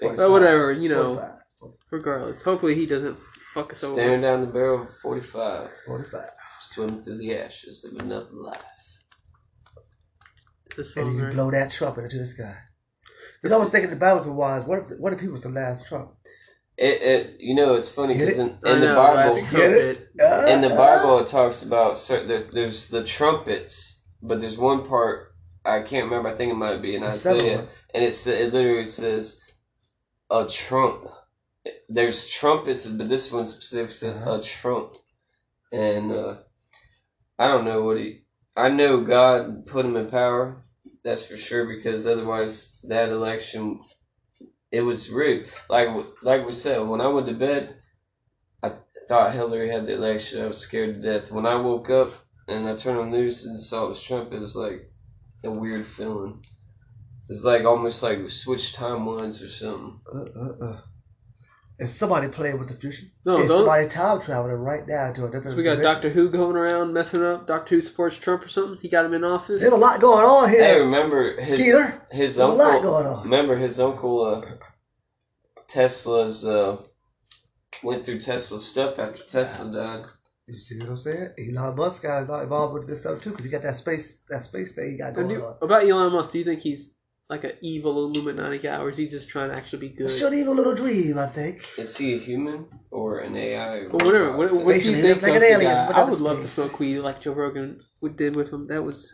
But 0.00 0.30
whatever, 0.30 0.70
you 0.70 0.88
know, 0.88 1.16
45. 1.16 1.74
regardless. 1.90 2.42
Hopefully 2.42 2.74
he 2.76 2.86
doesn't 2.86 3.18
fuck 3.52 3.72
us 3.72 3.82
over. 3.82 3.94
Staring 3.94 4.20
down 4.20 4.42
the 4.42 4.46
barrel 4.46 4.82
of 4.82 4.88
45, 5.02 5.68
45. 5.86 6.28
swimming 6.60 7.02
through 7.02 7.18
the 7.18 7.36
ashes 7.36 7.84
of 7.84 7.98
another 8.00 8.28
life. 8.30 8.62
It's 10.66 10.78
a 10.78 10.80
And 11.00 11.08
song, 11.08 11.16
you 11.16 11.24
right? 11.24 11.32
blow 11.34 11.50
that 11.50 11.70
trumpet 11.72 12.04
into 12.04 12.18
the 12.18 12.26
sky. 12.26 12.54
You 13.42 13.50
know, 13.50 13.56
I 13.56 13.58
was 13.58 13.70
thinking 13.70 13.92
about 13.92 14.24
it 14.26 14.30
wise. 14.30 14.64
What 14.64 14.78
if, 14.78 14.98
what 15.00 15.12
if 15.12 15.18
he 15.20 15.26
was 15.28 15.42
the 15.42 15.48
last 15.48 15.86
Trump? 15.86 16.12
It, 16.78 17.02
it, 17.02 17.40
you 17.40 17.56
know, 17.56 17.74
it's 17.74 17.90
funny 17.90 18.14
because 18.14 18.38
in, 18.38 18.50
in 18.50 18.80
the 18.80 18.86
know, 18.86 18.94
Bible, 18.96 19.34
Get 19.34 19.46
trumpet. 19.50 20.08
in 20.48 20.60
the 20.60 20.68
Bible, 20.68 21.18
it 21.18 21.26
talks 21.26 21.64
about 21.64 21.98
certain. 21.98 22.28
There, 22.28 22.42
there's 22.42 22.88
the 22.88 23.02
trumpets, 23.02 24.00
but 24.22 24.40
there's 24.40 24.56
one 24.56 24.86
part 24.86 25.34
I 25.64 25.82
can't 25.82 26.04
remember. 26.04 26.28
I 26.28 26.36
think 26.36 26.52
it 26.52 26.56
might 26.56 26.80
be 26.80 26.94
in 26.94 27.02
the 27.02 27.10
seventh 27.10 27.42
Isaiah, 27.42 27.66
and 27.94 28.04
it's 28.04 28.26
it 28.28 28.52
literally 28.52 28.84
says 28.84 29.42
a 30.30 30.46
trump. 30.46 31.08
There's 31.88 32.28
trumpets, 32.28 32.86
but 32.86 33.08
this 33.08 33.32
one 33.32 33.46
specifically 33.46 33.94
says 33.94 34.22
Uh-huh. 34.22 34.38
a 34.38 34.42
trump, 34.42 34.94
and 35.72 36.12
uh, 36.12 36.34
I 37.40 37.48
don't 37.48 37.64
know 37.64 37.82
what 37.82 37.98
he. 37.98 38.22
I 38.56 38.68
know 38.68 39.00
God 39.02 39.66
put 39.66 39.84
him 39.84 39.96
in 39.96 40.08
power. 40.08 40.62
That's 41.04 41.24
for 41.24 41.36
sure 41.36 41.66
because 41.66 42.06
otherwise 42.06 42.80
that 42.88 43.08
election, 43.08 43.80
it 44.70 44.82
was 44.82 45.10
rude. 45.10 45.48
Like 45.68 45.88
like 46.22 46.46
we 46.46 46.52
said, 46.52 46.80
when 46.80 47.00
I 47.00 47.08
went 47.08 47.26
to 47.26 47.34
bed, 47.34 47.76
I 48.62 48.72
thought 49.08 49.32
Hillary 49.32 49.70
had 49.70 49.86
the 49.86 49.94
election. 49.94 50.42
I 50.42 50.46
was 50.46 50.58
scared 50.58 51.02
to 51.02 51.20
death. 51.20 51.30
When 51.30 51.46
I 51.46 51.56
woke 51.56 51.90
up 51.90 52.12
and 52.46 52.68
I 52.68 52.74
turned 52.74 52.98
on 52.98 53.10
the 53.10 53.18
news 53.18 53.46
and 53.46 53.60
saw 53.60 53.86
it 53.86 53.90
was 53.90 54.02
Trump, 54.02 54.32
it 54.32 54.40
was 54.40 54.56
like 54.56 54.90
a 55.44 55.50
weird 55.50 55.86
feeling. 55.86 56.44
It's 57.28 57.44
like 57.44 57.64
almost 57.64 58.02
like 58.02 58.18
we 58.18 58.28
switched 58.28 58.76
timelines 58.76 59.44
or 59.44 59.48
something. 59.48 60.00
Uh, 60.12 60.40
uh, 60.40 60.64
uh. 60.64 60.80
Is 61.78 61.94
somebody 61.94 62.26
playing 62.26 62.58
with 62.58 62.68
the 62.68 62.74
future? 62.74 63.04
No, 63.24 63.38
is 63.38 63.48
don't. 63.48 63.58
somebody 63.58 63.88
time 63.88 64.20
traveling 64.20 64.56
right 64.56 64.84
now 64.88 65.12
to 65.12 65.26
a 65.26 65.30
different 65.30 65.50
So 65.52 65.56
we 65.56 65.62
got 65.62 65.76
dimension? 65.76 65.92
Doctor 65.94 66.08
Who 66.10 66.28
going 66.28 66.56
around 66.56 66.92
messing 66.92 67.22
up. 67.22 67.46
Doctor 67.46 67.76
Who 67.76 67.80
supports 67.80 68.16
Trump 68.16 68.42
or 68.44 68.48
something. 68.48 68.76
He 68.82 68.88
got 68.88 69.04
him 69.04 69.14
in 69.14 69.22
office. 69.22 69.60
There's 69.60 69.72
a 69.72 69.76
lot 69.76 70.00
going 70.00 70.24
on 70.24 70.48
Hey, 70.48 70.56
here. 70.56 70.80
remember 70.80 71.40
his 71.40 71.50
Skeeter, 71.54 72.02
his 72.10 72.36
there's 72.36 72.38
a 72.38 72.46
lot 72.48 72.74
uncle? 72.76 72.90
going 72.92 73.06
on. 73.06 73.22
Remember 73.24 73.56
his 73.56 73.78
uncle 73.78 74.24
uh, 74.24 74.42
Tesla's 75.68 76.44
uh, 76.44 76.78
went 77.82 78.04
through 78.04 78.18
Tesla's 78.20 78.64
stuff 78.66 78.98
after 78.98 79.22
Tesla 79.22 79.72
died. 79.72 80.04
You 80.46 80.58
see 80.58 80.78
what 80.80 80.88
I'm 80.88 80.98
saying? 80.98 81.28
Elon 81.38 81.76
Musk 81.76 82.02
got 82.02 82.22
involved 82.42 82.74
with 82.74 82.86
this 82.88 83.00
stuff 83.00 83.20
too 83.22 83.30
because 83.30 83.44
he 83.44 83.50
got 83.50 83.62
that 83.62 83.76
space 83.76 84.18
that 84.30 84.40
space 84.42 84.74
thing 84.74 84.92
he 84.92 84.96
got 84.96 85.14
going 85.14 85.28
do- 85.28 85.42
on. 85.42 85.58
about 85.60 85.84
Elon 85.84 86.10
Musk, 86.12 86.32
do 86.32 86.38
you 86.38 86.44
think 86.44 86.60
he's 86.60 86.94
like 87.28 87.44
an 87.44 87.52
evil 87.60 87.92
Illuminati 88.06 88.58
guy, 88.58 88.78
or 88.78 88.88
is 88.88 88.96
he 88.96 89.06
just 89.06 89.28
trying 89.28 89.50
to 89.50 89.56
actually 89.56 89.80
be 89.88 89.94
good? 89.94 90.06
It's 90.06 90.20
your 90.20 90.32
evil 90.32 90.54
little 90.54 90.74
dream, 90.74 91.18
I 91.18 91.26
think. 91.26 91.62
Is 91.76 91.96
he 91.96 92.14
a 92.14 92.18
human 92.18 92.66
or 92.90 93.18
an 93.18 93.36
AI? 93.36 93.86
Well, 93.88 94.04
whatever. 94.06 94.36
What, 94.36 94.52
what 94.52 94.66
do 94.82 94.90
you 94.90 95.02
think 95.02 95.22
like 95.22 95.30
of 95.30 95.36
an 95.36 95.40
the 95.42 95.52
alien, 95.52 95.70
guy? 95.72 95.86
I 96.00 96.04
would 96.04 96.20
love 96.20 96.40
to 96.40 96.48
smoke 96.48 96.78
weed 96.78 97.00
like 97.00 97.20
Joe 97.20 97.32
Rogan 97.34 97.80
would 98.00 98.16
did 98.16 98.34
with 98.34 98.50
him. 98.50 98.66
That 98.68 98.82
was 98.82 99.12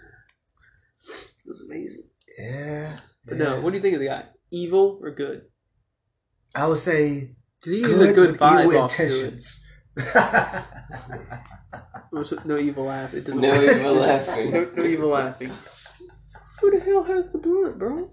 it 1.09 1.49
was 1.49 1.61
amazing. 1.62 2.05
Yeah. 2.39 2.97
But 3.27 3.39
yeah. 3.39 3.45
no, 3.45 3.61
what 3.61 3.71
do 3.71 3.77
you 3.77 3.83
think 3.83 3.95
of 3.95 4.01
the 4.01 4.09
guy? 4.09 4.25
Evil 4.51 5.01
or 5.03 5.11
good? 5.11 5.47
I 6.55 6.67
would 6.69 6.79
say 6.79 7.35
Because 7.61 7.73
he 7.75 7.83
good, 7.83 8.11
a 8.11 8.12
good 8.12 8.35
vibe 8.37 8.67
evil 8.67 8.83
off 8.83 8.97
to 8.97 9.03
it. 9.27 9.43
No, 12.12 12.23
No 12.45 12.59
evil 12.59 12.85
laugh. 12.85 13.12
It 13.12 13.25
doesn't 13.25 13.41
No 13.41 13.51
work. 13.51 13.77
evil 13.77 13.93
laughing. 13.95 14.51
no, 14.53 14.69
no 14.77 14.85
evil 14.85 15.09
laughing. 15.09 15.51
Who 16.61 16.70
the 16.70 16.80
hell 16.80 17.02
has 17.02 17.30
the 17.30 17.38
blunt, 17.38 17.78
bro? 17.78 18.11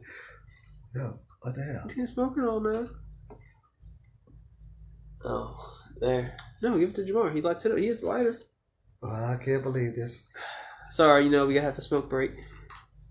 no, 0.95 1.19
what 1.41 1.55
the 1.55 1.63
hell? 1.63 1.85
You 1.89 1.95
can't 1.95 2.09
smoke 2.09 2.37
it 2.37 2.43
all 2.43 2.59
now. 2.59 2.87
Oh, 5.23 5.77
there. 5.99 6.35
No, 6.61 6.77
give 6.79 6.89
it 6.89 6.95
to 6.95 7.03
Jamar. 7.03 7.33
He 7.33 7.41
lights 7.41 7.65
it 7.65 7.71
up. 7.71 7.77
He 7.77 7.87
is 7.87 8.03
lighter. 8.03 8.35
Well, 9.01 9.13
I 9.13 9.37
can't 9.43 9.63
believe 9.63 9.95
this. 9.95 10.27
Sorry, 10.89 11.23
you 11.23 11.29
know 11.29 11.45
we 11.45 11.53
gotta 11.53 11.65
have 11.65 11.77
a 11.77 11.81
smoke 11.81 12.09
break. 12.09 12.31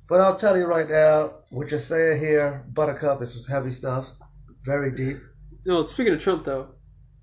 But 0.08 0.20
I'll 0.20 0.36
tell 0.36 0.56
you 0.56 0.66
right 0.66 0.88
now, 0.88 1.38
what 1.50 1.70
you're 1.70 1.80
saying 1.80 2.18
here, 2.18 2.64
Buttercup, 2.72 3.22
is 3.22 3.32
some 3.44 3.54
heavy 3.54 3.70
stuff. 3.70 4.10
Very 4.64 4.90
deep. 4.94 5.18
No, 5.64 5.84
speaking 5.84 6.12
of 6.12 6.20
Trump 6.22 6.44
though, 6.44 6.74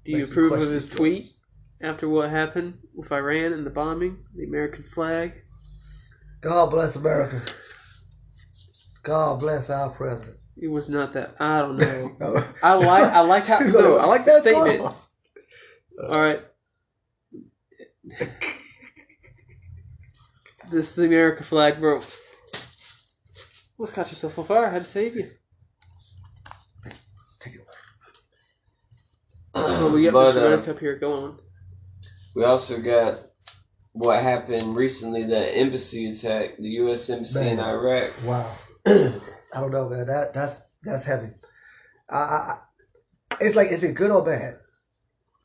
do 0.03 0.11
you 0.13 0.17
Make 0.19 0.27
you 0.27 0.31
approve 0.31 0.51
of 0.53 0.69
his 0.71 0.87
tweet 0.89 1.23
choice. 1.23 1.41
after 1.81 2.07
what 2.07 2.29
happened 2.29 2.77
with 2.95 3.11
Iran 3.11 3.51
and 3.53 3.65
the 3.65 3.71
bombing, 3.71 4.23
the 4.35 4.45
American 4.45 4.83
flag? 4.83 5.33
God 6.41 6.69
bless 6.71 6.95
America. 6.95 7.41
God 9.07 9.39
bless 9.39 9.69
our 9.69 9.89
president. 9.89 10.35
It 10.57 10.67
was 10.67 10.89
not 10.89 11.13
that. 11.13 11.35
I 11.39 11.59
don't 11.59 11.77
know. 11.77 12.15
No. 12.19 12.43
I 12.63 12.73
like. 12.73 13.03
I 13.05 13.21
like 13.21 13.45
how. 13.45 13.59
No, 13.59 13.97
I 13.97 14.05
like 14.05 14.25
that 14.25 14.41
statement. 14.41 14.79
gone. 14.79 14.95
All 16.09 16.19
right. 16.19 16.41
This 20.69 20.89
is 20.89 20.95
the 20.95 21.05
America 21.05 21.43
flag, 21.43 21.79
bro. 21.79 22.01
What's 23.77 23.93
caught 23.93 24.09
yourself 24.09 24.37
on 24.37 24.43
fire? 24.43 24.65
I 24.65 24.71
had 24.71 24.81
to 24.81 24.87
save 24.87 25.15
you. 25.15 25.29
Take 27.39 27.53
it 27.53 27.59
away. 27.59 27.67
Oh, 29.55 29.89
we 29.93 30.03
got 30.03 30.13
but 30.13 30.35
Mr. 30.35 30.67
uh, 30.67 30.71
up 30.71 30.79
here. 30.79 30.97
Go 30.97 31.13
on. 31.13 31.39
we 32.35 32.43
also 32.43 32.81
got 32.81 33.21
what 33.93 34.21
happened 34.21 34.75
recently 34.75 35.23
the 35.23 35.55
embassy 35.55 36.11
attack, 36.11 36.57
the 36.57 36.69
U.S. 36.81 37.09
embassy 37.09 37.47
in 37.47 37.59
Iraq. 37.59 38.11
Wow. 38.25 38.51
I 39.53 39.59
don't 39.61 39.71
know, 39.71 39.89
man. 39.89 40.07
That 40.07 40.33
that's 40.33 40.61
that's 40.83 41.05
heavy. 41.05 41.29
I, 42.09 42.17
I, 42.17 42.35
I- 42.53 42.59
it's 43.41 43.55
like, 43.55 43.69
is 43.71 43.83
it 43.83 43.93
good 43.93 44.09
or 44.11 44.23
bad? 44.23 44.57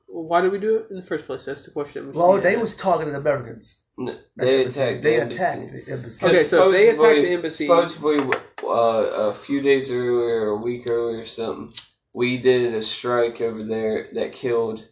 Why 0.07 0.41
did 0.41 0.53
we 0.53 0.59
do 0.59 0.77
it 0.77 0.87
in 0.91 0.97
the 0.97 1.03
first 1.03 1.27
place? 1.27 1.45
That's 1.47 1.65
the 1.65 1.71
question. 1.73 2.07
we 2.07 2.13
Well, 2.13 2.35
they 2.41 2.49
asking. 2.51 2.61
was 2.61 2.77
targeting 2.77 3.15
Americans. 3.15 3.83
N- 3.99 4.19
They 4.37 4.65
attacked 4.65 5.03
the 5.03 5.09
They 5.09 5.21
embassy. 5.21 5.43
attacked 5.43 5.73
the 5.87 5.93
embassy. 5.93 6.27
Okay, 6.27 6.43
so 6.45 6.71
they 6.71 6.89
attacked 6.91 7.23
the 7.23 7.31
embassy. 7.33 7.67
Supposedly, 7.67 8.21
uh, 8.63 8.69
a 8.69 9.33
few 9.33 9.61
days 9.63 9.91
earlier, 9.91 10.49
a 10.49 10.57
week 10.57 10.89
earlier, 10.89 11.21
or 11.21 11.25
something, 11.25 11.75
we 12.15 12.39
did 12.39 12.75
a 12.75 12.83
strike 12.83 13.41
over 13.41 13.63
there 13.65 14.09
that 14.15 14.33
killed 14.33 14.87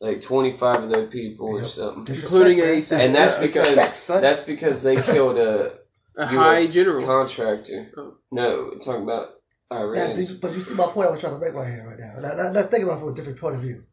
like 0.00 0.20
twenty 0.20 0.52
five 0.52 0.82
of 0.84 0.90
their 0.90 1.06
people 1.06 1.48
or 1.48 1.64
something. 1.64 2.14
Including 2.14 2.60
a- 2.60 2.82
And 2.92 3.14
that's 3.14 3.34
because 3.38 4.06
that's 4.06 4.42
because 4.44 4.82
they 4.82 4.96
killed 5.02 5.38
a 5.38 5.78
A 6.18 6.26
high 6.26 6.58
US 6.58 6.74
general. 6.74 7.06
contractor. 7.06 7.90
Oh. 7.96 8.14
No, 8.32 8.70
I'm 8.72 8.80
talking 8.80 9.02
about 9.04 9.28
Now, 9.70 9.78
Iran. 9.82 10.14
do 10.14 10.22
you- 10.22 10.38
but 10.40 10.52
you 10.54 10.60
see 10.60 10.74
my 10.74 10.86
point 10.86 11.08
I 11.08 11.12
was 11.12 11.20
trying 11.20 11.34
to 11.34 11.44
make 11.44 11.54
right 11.54 11.68
here, 11.68 11.86
right 11.88 11.98
now. 11.98 12.28
Now, 12.28 12.34
now, 12.42 12.50
let's 12.50 12.68
think 12.68 12.84
about 12.84 12.96
it 12.96 13.00
from 13.00 13.08
a 13.10 13.14
different 13.14 13.38
point 13.40 13.54
of 13.56 13.60
view. 13.62 13.84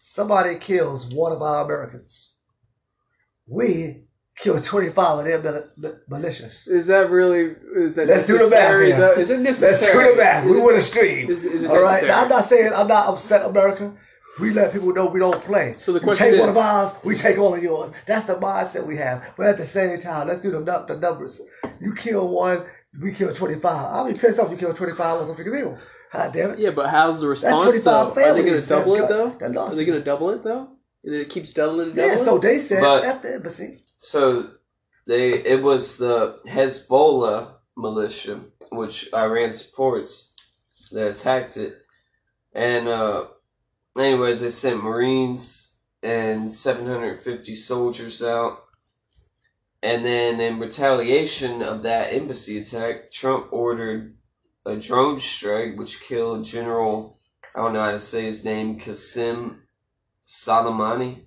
Somebody 0.00 0.56
kills 0.58 1.14
one 1.14 1.32
of 1.32 1.40
our 1.42 1.64
Americans. 1.64 2.34
We 3.46 4.04
kill 4.36 4.60
25 4.60 5.18
of 5.18 5.24
their 5.24 5.38
mil- 5.42 5.68
mil- 5.76 5.98
militias. 6.10 6.66
Is 6.68 6.86
that 6.86 7.10
really? 7.10 7.54
Is 7.76 7.96
that 7.96 8.06
Let's 8.08 8.26
do 8.26 8.34
the 8.38 8.44
math 8.44 8.50
necessary? 8.50 8.86
here. 8.86 8.96
though? 8.98 9.12
Is 9.12 9.30
it 9.30 9.40
necessary? 9.40 9.72
Let's 9.72 9.82
necessary? 9.82 10.04
do 10.04 10.10
the 10.12 10.16
math. 10.22 10.44
Is 10.46 10.50
We 10.52 10.58
it- 10.60 10.64
win 10.64 10.76
a 10.76 10.80
stream. 10.80 11.30
Is, 11.30 11.44
is 11.44 11.64
it 11.64 11.70
All 11.70 11.76
right. 11.76 11.82
necessary? 12.02 12.08
Now, 12.12 12.22
I'm 12.22 12.28
not 12.28 12.44
saying 12.44 12.72
I'm 12.72 12.88
not 12.88 13.08
upset, 13.08 13.44
America. 13.44 13.94
We 14.38 14.52
let 14.52 14.72
people 14.72 14.92
know 14.94 15.06
we 15.06 15.18
don't 15.20 15.42
play. 15.42 15.74
So 15.76 15.92
the 15.92 16.00
question 16.00 16.26
You 16.32 16.32
question 16.32 16.32
take 16.32 16.40
one 16.40 16.48
of 16.50 16.56
ours, 16.56 16.94
we 17.04 17.14
take 17.16 17.38
all 17.38 17.54
of 17.54 17.62
yours. 17.62 17.90
That's 18.06 18.26
the 18.26 18.34
mindset 18.36 18.86
we 18.86 18.96
have. 18.96 19.34
But 19.36 19.46
at 19.46 19.58
the 19.58 19.66
same 19.66 19.98
time, 20.00 20.28
let's 20.28 20.40
do 20.40 20.50
the, 20.50 20.60
the 20.60 20.96
numbers. 20.96 21.42
You 21.80 21.94
kill 21.94 22.28
one, 22.28 22.64
we 23.00 23.12
kill 23.12 23.34
25. 23.34 23.64
I'll 23.64 24.06
be 24.06 24.18
pissed 24.18 24.38
off 24.38 24.46
if 24.46 24.52
you 24.52 24.56
kill 24.66 24.74
25 24.74 25.28
of 25.28 25.36
freaking 25.36 25.56
people. 25.56 25.78
God 26.12 26.32
damn 26.32 26.50
it. 26.52 26.58
Yeah, 26.58 26.70
but 26.70 26.90
how's 26.90 27.20
the 27.20 27.26
That's 27.28 27.42
response 27.44 27.82
25 27.82 27.84
though? 28.14 28.22
Are 28.22 28.34
they 28.34 28.42
going 28.44 28.60
to 28.60 28.66
double 28.68 28.94
it 28.96 29.08
though? 29.08 29.28
got- 29.30 29.38
that 29.40 29.50
lost 29.52 29.72
Are 29.72 29.76
they 29.76 29.84
going 29.84 29.98
to 29.98 30.04
double 30.04 30.30
it 30.30 30.42
though? 30.42 30.68
And 31.04 31.14
it 31.14 31.28
keeps 31.28 31.52
doubling 31.52 31.88
and 31.90 31.96
Yeah, 31.96 32.08
doubling. 32.08 32.24
so 32.24 32.38
they 32.38 32.58
said 32.58 32.80
But- 32.80 33.02
that's 33.02 33.18
the 33.18 33.34
embassy. 33.34 33.78
So 34.00 34.50
they 35.06 35.32
it 35.34 35.62
was 35.62 35.96
the 35.98 36.38
Hezbollah 36.46 37.52
militia, 37.76 38.40
which 38.70 39.12
Iran 39.14 39.52
supports, 39.52 40.32
that 40.92 41.06
attacked 41.08 41.56
it. 41.56 41.76
And 42.54 42.88
uh 42.88 43.26
anyways, 43.98 44.40
they 44.40 44.50
sent 44.50 44.82
Marines 44.82 45.76
and 46.02 46.50
750 46.50 47.54
soldiers 47.54 48.22
out. 48.22 48.64
And 49.82 50.04
then 50.04 50.40
in 50.40 50.58
retaliation 50.60 51.62
of 51.62 51.82
that 51.84 52.12
embassy 52.12 52.58
attack, 52.58 53.10
Trump 53.10 53.52
ordered 53.52 54.14
a 54.66 54.76
drone 54.76 55.18
strike 55.18 55.78
which 55.78 56.00
killed 56.00 56.44
General 56.44 57.18
I 57.54 57.60
don't 57.60 57.72
know 57.72 57.80
how 57.80 57.90
to 57.90 57.98
say 57.98 58.26
his 58.26 58.44
name, 58.44 58.78
Qasem 58.78 59.60
Soleimani 60.26 61.24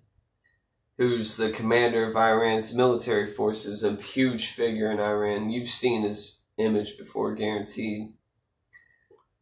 who's 0.98 1.38
the 1.38 1.52
commander 1.52 2.10
of 2.10 2.16
Iran's 2.16 2.74
military 2.74 3.32
forces, 3.32 3.84
a 3.84 3.96
huge 3.96 4.52
figure 4.52 4.92
in 4.92 5.00
Iran. 5.00 5.50
You've 5.50 5.68
seen 5.68 6.04
his 6.04 6.42
image 6.58 6.98
before, 6.98 7.34
guaranteed. 7.34 8.14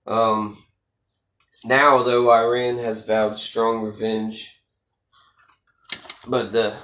Um, 0.07 0.57
now, 1.63 2.03
though, 2.03 2.31
Iran 2.31 2.77
has 2.79 3.05
vowed 3.05 3.37
strong 3.37 3.83
revenge, 3.83 4.61
but 6.27 6.51
the 6.51 6.75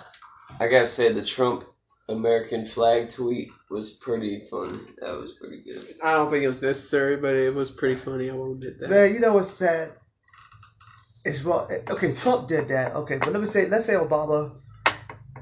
I 0.60 0.68
gotta 0.68 0.88
say 0.88 1.12
the 1.12 1.24
Trump 1.24 1.66
American 2.10 2.66
flag 2.66 3.10
tweet 3.10 3.50
was 3.70 3.94
pretty 3.94 4.48
fun. 4.50 4.88
That 5.00 5.18
was 5.18 5.34
pretty 5.34 5.62
good. 5.62 5.96
I 6.04 6.14
don't 6.14 6.30
think 6.30 6.44
it 6.44 6.48
was 6.48 6.62
necessary, 6.62 7.18
but 7.18 7.36
it 7.36 7.54
was 7.54 7.70
pretty 7.70 7.96
funny. 7.96 8.30
I 8.30 8.34
will 8.34 8.54
admit 8.54 8.80
that. 8.80 8.90
Man, 8.90 9.14
you 9.14 9.20
know 9.20 9.34
what's 9.34 9.52
sad? 9.52 9.92
It's 11.26 11.44
wrong. 11.44 11.70
Okay, 11.90 12.14
Trump 12.14 12.48
did 12.48 12.70
that. 12.70 12.96
Okay, 12.96 13.18
but 13.18 13.34
let 13.34 13.42
me 13.42 13.48
say, 13.48 13.68
let's 13.68 13.86
say 13.86 13.94
Obama, 13.94 14.58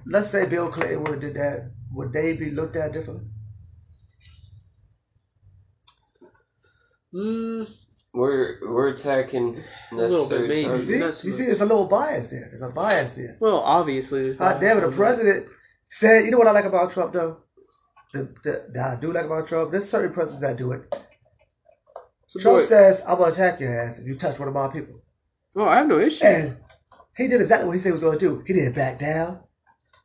let's 0.07 0.29
say 0.29 0.45
Bill 0.47 0.71
Clinton 0.71 1.03
would 1.03 1.11
have 1.11 1.21
did 1.21 1.35
that. 1.35 1.71
Would 1.93 2.11
they 2.11 2.33
be 2.33 2.49
looked 2.49 2.75
at 2.75 2.91
differently? 2.91 3.27
Mm, 7.13 7.71
We're 8.15 8.59
we're 8.61 8.89
attacking 8.89 9.61
A 9.91 9.95
little 9.95 10.29
bit, 10.29 10.47
necessary 10.47 10.47
maybe. 10.47 10.61
You 10.61 10.67
targets. 10.67 10.87
see, 10.87 10.93
you 10.93 10.99
much. 11.05 11.15
see, 11.15 11.45
there's 11.45 11.61
a 11.61 11.65
little 11.65 11.87
bias 11.87 12.29
there. 12.29 12.47
There's 12.49 12.61
a 12.61 12.69
bias 12.69 13.11
there. 13.11 13.37
well, 13.39 13.59
obviously. 13.59 14.23
there's 14.23 14.35
God 14.37 14.59
damn 14.61 14.77
it, 14.77 14.81
the 14.81 14.87
bias 14.87 14.91
on 14.91 14.97
president 14.97 15.47
said, 15.89 16.25
you 16.25 16.31
know 16.31 16.37
what 16.37 16.47
I 16.47 16.51
like 16.51 16.65
about 16.65 16.91
Trump 16.91 17.13
though? 17.13 17.43
The, 18.13 18.33
the, 18.43 18.65
that 18.73 18.97
I 18.97 18.99
do 18.99 19.11
like 19.11 19.25
about 19.25 19.47
Trump, 19.47 19.71
there's 19.71 19.89
certain 19.89 20.13
presidents 20.13 20.41
that 20.41 20.57
do 20.57 20.71
it. 20.71 20.95
So, 22.27 22.39
Trump 22.39 22.59
boy, 22.59 22.65
says, 22.65 23.03
I'm 23.07 23.17
gonna 23.17 23.31
attack 23.33 23.59
your 23.59 23.77
ass 23.77 23.99
if 23.99 24.07
you 24.07 24.15
touch 24.15 24.39
one 24.39 24.47
of 24.47 24.53
my 24.53 24.69
people. 24.69 25.01
oh, 25.57 25.67
I 25.67 25.77
have 25.77 25.87
no 25.87 25.99
issue. 25.99 26.25
And 26.25 26.57
he 27.17 27.27
did 27.27 27.41
exactly 27.41 27.67
what 27.67 27.73
he 27.73 27.79
said 27.79 27.89
he 27.89 27.93
was 27.93 28.01
gonna 28.01 28.17
do. 28.17 28.43
He 28.47 28.53
didn't 28.53 28.75
back 28.75 28.99
down. 28.99 29.41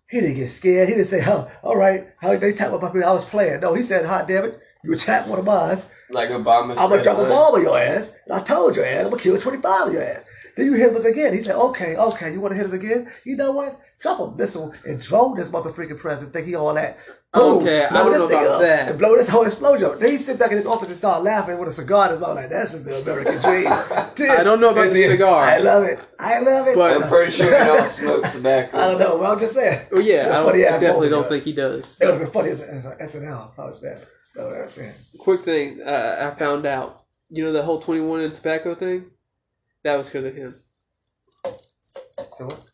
He 0.08 0.20
didn't 0.20 0.36
get 0.36 0.48
scared. 0.48 0.88
He 0.88 0.94
didn't 0.96 1.06
say, 1.06 1.22
oh, 1.26 1.48
all 1.62 1.76
right, 1.76 2.08
how 2.20 2.36
they 2.36 2.50
attack 2.50 2.72
one 2.72 2.76
of 2.76 2.82
my 2.82 2.88
people, 2.90 3.08
I 3.08 3.12
was 3.12 3.24
playing. 3.24 3.60
No, 3.60 3.74
he 3.74 3.82
said, 3.82 4.04
hot 4.04 4.26
damn 4.26 4.46
it, 4.46 4.60
you 4.82 4.92
attack 4.92 5.26
one 5.26 5.38
of 5.38 5.44
mine, 5.44 5.78
Like 6.10 6.30
Obama. 6.30 6.70
I'm 6.78 6.88
gonna 6.90 7.02
drop 7.02 7.18
a 7.18 7.22
line. 7.22 7.30
bomb 7.30 7.54
on 7.54 7.62
your 7.62 7.78
ass. 7.78 8.12
And 8.26 8.34
I 8.34 8.40
told 8.42 8.76
your 8.76 8.84
ass, 8.84 9.04
I'm 9.04 9.10
gonna 9.10 9.22
kill 9.22 9.38
25 9.38 9.88
of 9.88 9.92
your 9.92 10.02
ass. 10.02 10.24
Then 10.56 10.66
you 10.66 10.72
hit 10.74 10.94
us 10.94 11.04
again. 11.04 11.32
He 11.32 11.44
said, 11.44 11.54
okay, 11.56 11.96
okay, 11.96 12.32
you 12.32 12.40
wanna 12.40 12.56
hit 12.56 12.66
us 12.66 12.72
again? 12.72 13.10
You 13.24 13.36
know 13.36 13.52
what? 13.52 13.78
Drop 14.00 14.18
a 14.20 14.30
missile 14.36 14.74
and 14.86 15.00
drone 15.00 15.36
this 15.36 15.48
motherfucking 15.50 15.98
president. 15.98 16.32
Think 16.32 16.46
he 16.46 16.54
all 16.54 16.72
that. 16.74 16.96
Okay, 17.32 17.84
I 17.84 17.88
blow 17.90 18.02
don't 18.04 18.12
this 18.12 18.18
know 18.22 18.28
thing 18.28 18.38
about 18.38 18.54
up 18.54 18.60
that. 18.62 18.88
And 18.88 18.98
blow 18.98 19.14
this 19.16 19.28
whole 19.28 19.44
explosion 19.44 19.86
up. 19.90 20.00
Then 20.00 20.10
he 20.10 20.16
sit 20.16 20.36
back 20.38 20.50
in 20.50 20.56
his 20.56 20.66
office 20.66 20.88
and 20.88 20.96
start 20.98 21.22
laughing 21.22 21.58
with 21.58 21.68
a 21.68 21.72
cigar 21.72 22.06
in 22.06 22.12
his 22.12 22.20
mouth. 22.20 22.34
Like, 22.34 22.48
this 22.48 22.74
is 22.74 22.82
the 22.82 22.96
American 23.02 23.38
dream. 23.40 23.68
I 23.68 24.42
don't 24.42 24.60
know 24.60 24.70
about 24.70 24.86
is 24.86 24.94
the 24.94 25.02
it. 25.04 25.10
cigar. 25.10 25.44
I 25.44 25.58
love 25.58 25.84
it. 25.84 26.00
I 26.18 26.40
love 26.40 26.66
it. 26.66 26.74
But- 26.74 27.02
I'm 27.02 27.08
pretty 27.08 27.30
sure 27.30 27.46
he 27.46 27.64
don't 27.64 27.88
smoke 27.88 28.24
tobacco. 28.32 28.76
I 28.78 28.88
don't 28.90 28.98
know. 28.98 29.18
Well, 29.18 29.30
I'm 29.32 29.38
just 29.38 29.54
saying. 29.54 29.86
Well, 29.92 30.00
yeah, 30.00 30.30
I, 30.40 30.42
don't, 30.42 30.54
I 30.56 30.58
definitely 30.80 31.08
don't 31.10 31.22
though. 31.22 31.28
think 31.28 31.44
he 31.44 31.52
does. 31.52 31.96
It 32.00 32.06
would 32.06 32.14
have 32.14 32.22
been 32.22 32.32
funny 32.32 32.48
as, 32.50 32.60
as, 32.62 32.84
as 32.86 33.14
SNL. 33.14 33.54
Probably 33.54 33.78
that. 33.88 34.02
That's 34.34 34.76
what 34.78 34.94
Quick 35.18 35.42
thing, 35.42 35.80
uh, 35.82 36.32
I 36.32 36.38
found 36.38 36.66
out. 36.66 37.04
You 37.30 37.44
know 37.44 37.52
the 37.52 37.62
whole 37.62 37.78
21 37.80 38.20
and 38.20 38.34
tobacco 38.34 38.74
thing? 38.74 39.06
That 39.84 39.96
was 39.96 40.08
because 40.08 40.24
of 40.24 40.34
him. 40.34 40.54
So 41.44 42.44
what? 42.44 42.64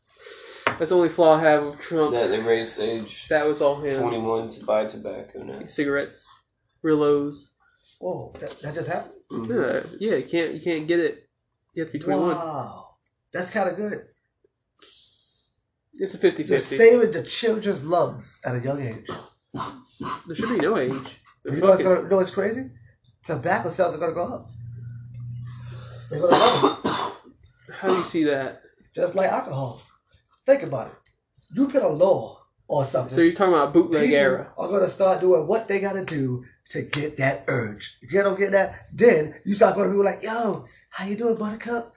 That's 0.79 0.91
the 0.91 0.97
only 0.97 1.09
flaw 1.09 1.35
I 1.37 1.41
have 1.41 1.67
with 1.67 1.81
Trump. 1.81 2.13
that 2.13 2.29
they 2.29 2.41
raised 2.41 2.81
age 2.81 3.29
That 3.29 3.47
was 3.47 3.61
all 3.61 3.81
him. 3.81 4.01
21 4.01 4.49
to 4.51 4.65
buy 4.65 4.87
tobacco 4.87 5.43
now. 5.43 5.65
Cigarettes, 5.67 6.33
Rillos. 6.85 7.51
Whoa, 7.99 8.35
that, 8.41 8.59
that 8.61 8.75
just 8.75 8.89
happened? 8.89 9.15
Mhm. 9.31 9.97
Yeah, 9.99 10.11
yeah, 10.11 10.17
you 10.17 10.25
can't 10.29 10.55
you 10.55 10.61
can't 10.61 10.87
get 10.87 11.01
it. 11.01 11.29
You 11.75 11.83
have 11.83 11.93
to 11.93 11.99
be 11.99 12.05
21. 12.05 12.35
Wow. 12.35 12.89
That's 13.33 13.51
kind 13.51 13.69
of 13.69 13.77
good. 13.77 14.07
It's 15.99 16.15
a 16.15 16.19
50 16.19 16.43
You're 16.45 16.61
saving 16.61 17.13
the 17.13 17.23
children's 17.23 17.85
lungs 17.85 18.41
at 18.45 18.55
a 18.55 18.61
young 18.61 18.83
age. 18.83 19.09
There 20.27 20.35
should 20.37 20.51
be 20.51 20.57
no 20.59 20.77
age. 20.77 21.19
You 21.47 21.61
know 21.61 21.69
what's, 21.69 21.83
gonna, 21.83 22.03
you 22.03 22.09
know 22.09 22.17
what's 22.17 22.31
crazy? 22.31 22.71
Tobacco 23.23 23.71
sales 23.71 23.95
are 23.95 23.99
going 23.99 24.11
to 24.11 24.15
go 24.15 24.25
up. 24.25 24.49
They're 26.11 26.21
going 26.21 26.33
to 26.33 26.39
go 26.39 26.79
up. 26.91 27.17
How 27.73 27.89
do 27.89 27.95
you 27.95 28.03
see 28.03 28.25
that? 28.25 28.63
Just 28.95 29.15
like 29.15 29.31
alcohol. 29.31 29.81
Think 30.45 30.63
about 30.65 30.89
it. 30.89 30.95
You 31.55 31.69
put 31.69 31.83
a 31.83 31.89
law 31.89 32.43
or 32.67 32.85
something. 32.85 33.15
So 33.15 33.21
you're 33.21 33.33
talking 33.33 33.55
about 33.55 33.73
bootleg 33.73 34.05
people 34.05 34.17
era. 34.17 34.53
are 34.59 34.69
going 34.69 34.83
to 34.83 34.91
start 34.91 35.21
doing 35.21 35.47
what 35.47 35.69
they 35.69 35.79
got 35.79 35.93
to 35.93 36.05
do 36.05 36.45
to 36.71 36.83
get 36.83 37.17
that 37.19 37.45
urge. 37.47 37.99
If 38.03 38.13
you 38.13 38.23
don't 38.23 38.39
get 38.39 38.51
that, 38.53 38.75
then 38.93 39.37
you 39.45 39.55
start 39.55 39.77
going 39.77 39.89
to 39.89 39.93
people 39.93 40.05
like, 40.05 40.23
yo, 40.23 40.65
how 40.91 41.05
you 41.07 41.17
doing, 41.17 41.37
Buttercup? 41.37 41.95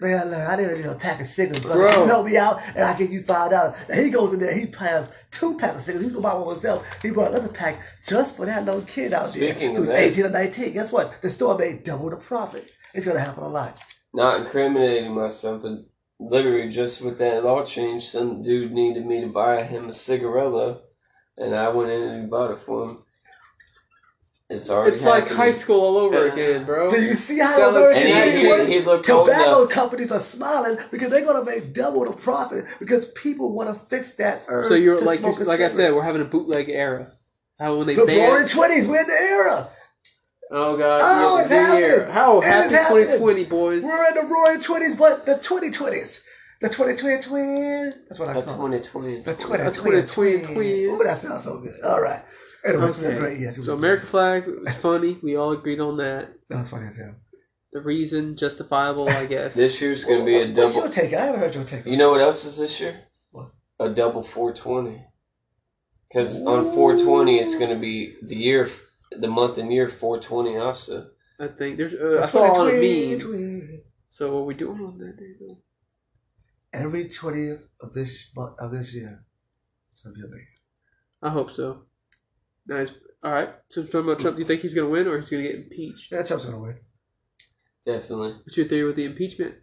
Man, 0.00 0.34
I 0.34 0.56
didn't 0.56 0.78
need 0.78 0.86
a 0.86 0.96
pack 0.96 1.20
of 1.20 1.26
cigarettes, 1.28 1.64
but 1.64 1.76
help 2.06 2.26
me 2.26 2.36
out, 2.36 2.60
and 2.74 2.82
I 2.82 2.98
give 2.98 3.12
you 3.12 3.22
five 3.22 3.52
dollars. 3.52 3.74
And 3.88 4.04
he 4.04 4.10
goes 4.10 4.32
in 4.32 4.40
there, 4.40 4.52
he 4.52 4.66
has 4.80 5.08
two 5.32 5.56
packs 5.56 5.76
of 5.76 5.82
cigarettes. 5.82 6.08
He 6.08 6.12
can 6.12 6.22
buy 6.22 6.34
one 6.34 6.48
himself. 6.48 6.86
He 7.02 7.10
brought 7.10 7.32
another 7.32 7.48
pack 7.48 7.80
just 8.06 8.36
for 8.36 8.46
that 8.46 8.64
little 8.64 8.82
kid 8.82 9.12
out 9.12 9.32
there 9.32 9.52
Speaking 9.52 9.76
of 9.76 9.82
who's 9.82 9.90
18 9.90 10.26
or 10.26 10.30
19. 10.30 10.72
Guess 10.72 10.92
what? 10.92 11.20
The 11.20 11.30
store 11.30 11.58
made 11.58 11.82
double 11.82 12.10
the 12.10 12.16
profit. 12.16 12.70
It's 12.94 13.06
going 13.06 13.16
to 13.16 13.24
happen 13.24 13.42
a 13.42 13.48
lot. 13.48 13.78
Not 14.14 14.42
incriminating 14.42 15.14
myself, 15.14 15.62
but 15.62 15.78
literally 16.20 16.68
just 16.68 17.02
with 17.02 17.18
that 17.18 17.44
law 17.44 17.64
change, 17.64 18.04
some 18.04 18.42
dude 18.42 18.72
needed 18.72 19.06
me 19.06 19.22
to 19.22 19.28
buy 19.28 19.64
him 19.64 19.86
a 19.86 19.88
cigarella, 19.88 20.80
and 21.38 21.54
I 21.54 21.68
went 21.70 21.90
in 21.90 22.02
and 22.02 22.30
bought 22.30 22.52
it 22.52 22.62
for 22.64 22.90
him. 22.90 22.98
It's 24.52 24.70
already 24.70 24.90
It's 24.92 25.04
like 25.04 25.28
high 25.28 25.50
school 25.50 25.80
all 25.80 25.96
over 25.96 26.28
again, 26.28 26.64
bro. 26.64 26.90
Do 26.90 27.00
you 27.02 27.14
see 27.14 27.38
how 27.38 27.54
Sell 27.56 27.76
American 27.76 28.02
And 28.02 28.38
he- 28.38 28.40
he- 28.66 28.78
he 28.78 28.80
Tobacco 28.80 29.60
enough. 29.62 29.70
companies 29.70 30.12
are 30.12 30.20
smiling 30.20 30.78
because 30.90 31.10
they're 31.10 31.24
going 31.24 31.44
to 31.44 31.50
make 31.50 31.72
double 31.72 32.04
the 32.04 32.12
profit 32.12 32.66
because 32.78 33.06
people 33.12 33.52
want 33.52 33.68
to 33.72 33.86
fix 33.86 34.14
that 34.14 34.42
urge. 34.48 34.68
So 34.68 34.74
you're 34.74 34.98
to 34.98 35.04
like 35.04 35.20
smoke 35.20 35.38
you 35.38 35.44
a 35.44 35.48
like 35.48 35.60
I 35.60 35.68
said, 35.68 35.94
we're 35.94 36.02
having 36.02 36.22
a 36.22 36.26
bootleg 36.26 36.68
era. 36.68 37.08
How 37.58 37.76
when 37.76 37.86
they 37.86 37.94
the 37.94 38.04
ban? 38.06 38.30
roaring 38.30 38.46
twenties, 38.48 38.86
we're 38.86 39.00
in 39.00 39.06
the 39.06 39.12
era. 39.20 39.68
Oh 40.50 40.76
god, 40.76 41.00
Oh, 41.02 41.36
yeah, 41.36 41.40
it's 41.42 41.50
happening. 41.50 41.80
year. 41.80 42.10
How 42.10 42.38
It 42.40 42.44
happy 42.44 42.68
2020, 42.74 43.44
boys? 43.44 43.84
We're 43.84 44.08
in 44.08 44.14
the 44.14 44.22
roaring 44.22 44.60
twenties, 44.60 44.96
but 44.96 45.24
the 45.24 45.36
twenty 45.38 45.70
twenties, 45.70 46.20
the 46.60 46.68
twenty 46.68 46.94
twenty 46.96 47.22
twin. 47.22 47.92
That's 48.08 48.18
what 48.18 48.28
I 48.28 48.32
A 48.32 48.42
call 48.42 48.66
it. 48.66 48.82
2020. 48.84 49.22
The 49.22 49.34
twenty 49.34 49.62
A 49.62 49.70
twenty 49.70 50.02
2020 50.02 50.42
twin. 50.42 50.54
twin. 50.54 51.00
Ooh, 51.00 51.04
that 51.04 51.16
sounds 51.16 51.44
so 51.44 51.58
good. 51.58 51.80
All 51.82 52.02
right. 52.02 52.22
Anyway, 52.64 52.84
Okay. 52.84 53.18
great. 53.18 53.40
Yes, 53.40 53.56
So 53.56 53.72
was- 53.72 53.80
American 53.80 54.06
flag 54.06 54.46
was 54.46 54.76
funny. 54.76 55.18
We 55.22 55.36
all 55.36 55.52
agreed 55.52 55.80
on 55.80 55.96
that. 55.98 56.32
That 56.48 56.58
was 56.58 56.70
funny 56.70 56.86
as 56.86 56.96
hell. 56.96 57.14
The 57.72 57.80
reason 57.80 58.36
justifiable, 58.36 59.08
I 59.08 59.26
guess. 59.26 59.54
This 59.64 59.80
year's 59.80 60.04
going 60.04 60.20
to 60.20 60.24
be 60.24 60.36
a 60.36 60.46
What's 60.46 60.74
your 60.74 60.82
double. 60.84 60.88
take? 60.90 61.12
I 61.14 61.24
haven't 61.26 61.40
heard 61.40 61.54
your 61.54 61.64
take. 61.64 61.86
You 61.86 61.96
know 61.96 62.10
what 62.12 62.20
else 62.20 62.44
is 62.44 62.58
this 62.58 62.78
year? 62.80 62.94
What? 63.30 63.50
A 63.80 63.88
double 63.90 64.22
420. 64.22 65.04
Because 66.08 66.44
on 66.46 66.64
420, 66.72 67.38
it's 67.38 67.56
going 67.56 67.70
to 67.70 67.80
be 67.80 68.14
the 68.22 68.36
year, 68.36 68.70
the 69.10 69.28
month 69.28 69.56
and 69.58 69.72
year 69.72 69.88
420 69.88 70.58
also. 70.58 71.08
I 71.40 71.48
think 71.48 71.78
there's. 71.78 71.94
Uh, 71.94 72.20
I 72.22 72.26
saw 72.26 72.42
on 72.60 72.68
a 72.68 72.72
meme. 73.18 73.80
So 74.10 74.36
what 74.36 74.46
we 74.46 74.54
doing 74.54 74.78
on 74.84 74.98
that 74.98 75.16
day 75.16 75.32
though? 75.40 75.56
every 76.74 77.04
20th 77.06 77.62
of 77.80 77.92
this 77.94 78.30
month 78.36 78.56
of 78.58 78.70
this 78.70 78.94
year. 78.94 79.24
It's 79.90 80.02
gonna 80.02 80.14
be 80.14 80.20
amazing. 80.20 80.46
I 81.22 81.30
hope 81.30 81.50
so. 81.50 81.84
Nice. 82.66 82.92
All 83.22 83.32
right. 83.32 83.50
So 83.68 83.82
talking 83.84 84.00
about 84.00 84.20
Trump, 84.20 84.36
do 84.36 84.42
you 84.42 84.46
think 84.46 84.60
he's 84.60 84.74
gonna 84.74 84.88
win 84.88 85.06
or 85.06 85.16
he's 85.16 85.30
gonna 85.30 85.42
get 85.42 85.56
impeached? 85.56 86.12
Yeah, 86.12 86.22
Trump's 86.22 86.44
gonna 86.44 86.60
win. 86.60 86.78
Definitely. 87.84 88.34
What's 88.44 88.56
your 88.56 88.66
theory 88.66 88.84
with 88.84 88.96
the 88.96 89.04
impeachment, 89.04 89.54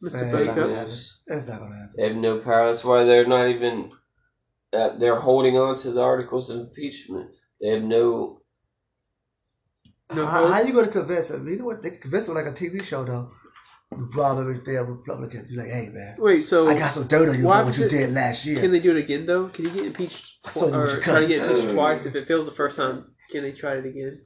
Mister 0.00 0.24
Man, 0.24 0.32
Fake 0.32 0.38
it's 0.40 0.46
not 0.48 0.56
gonna 0.56 0.74
happen. 0.74 0.92
It's 0.92 1.48
not 1.48 1.58
gonna 1.60 1.76
happen. 1.76 1.94
They 1.96 2.08
have 2.08 2.16
no 2.16 2.38
power. 2.38 2.66
That's 2.66 2.84
why 2.84 3.04
they're 3.04 3.26
not 3.26 3.48
even. 3.48 3.92
Uh, 4.72 4.96
they're 4.98 5.20
holding 5.20 5.56
on 5.56 5.76
to 5.76 5.90
the 5.92 6.02
articles 6.02 6.50
of 6.50 6.60
impeachment. 6.60 7.30
They 7.60 7.68
have 7.68 7.82
no. 7.82 8.40
No 10.14 10.26
how, 10.26 10.44
hope? 10.44 10.52
how 10.52 10.62
you 10.62 10.72
gonna 10.72 10.88
convince 10.88 11.28
them? 11.28 11.48
You 11.48 11.56
know 11.58 11.64
what? 11.64 11.82
They 11.82 11.90
can 11.90 12.00
convince 12.00 12.26
them 12.26 12.34
like 12.34 12.46
a 12.46 12.52
TV 12.52 12.82
show 12.82 13.04
though. 13.04 13.32
You 13.92 14.10
rob 14.14 14.40
every 14.40 14.60
damn 14.64 14.88
Republican. 14.88 15.46
You're 15.48 15.62
like, 15.62 15.72
hey 15.72 15.88
man, 15.90 16.16
Wait. 16.18 16.42
So 16.42 16.66
I 16.68 16.78
got 16.78 16.90
some 16.92 17.06
dirt 17.06 17.28
on 17.28 17.38
you 17.38 17.46
why 17.46 17.60
about 17.60 17.66
what 17.68 17.78
you 17.78 17.84
would 17.84 17.92
you- 17.92 17.98
did 17.98 18.12
last 18.12 18.44
year. 18.44 18.58
Can 18.60 18.72
they 18.72 18.80
do 18.80 18.90
it 18.96 18.98
again 18.98 19.26
though? 19.26 19.48
Can 19.48 19.64
you 19.66 19.70
get 19.70 19.86
impeached 19.86 20.38
I 20.44 20.48
tw- 20.50 20.52
saw 20.52 20.60
you 20.60 20.66
with 20.66 20.74
or 20.74 20.92
your 20.94 21.00
try 21.02 21.20
to 21.20 21.26
get 21.26 21.42
impeached 21.42 21.70
twice? 21.72 22.04
If 22.06 22.16
it 22.16 22.26
fails 22.26 22.44
the 22.46 22.50
first 22.50 22.76
time, 22.76 23.14
can 23.30 23.42
they 23.42 23.52
try 23.52 23.72
it 23.74 23.86
again? 23.86 24.22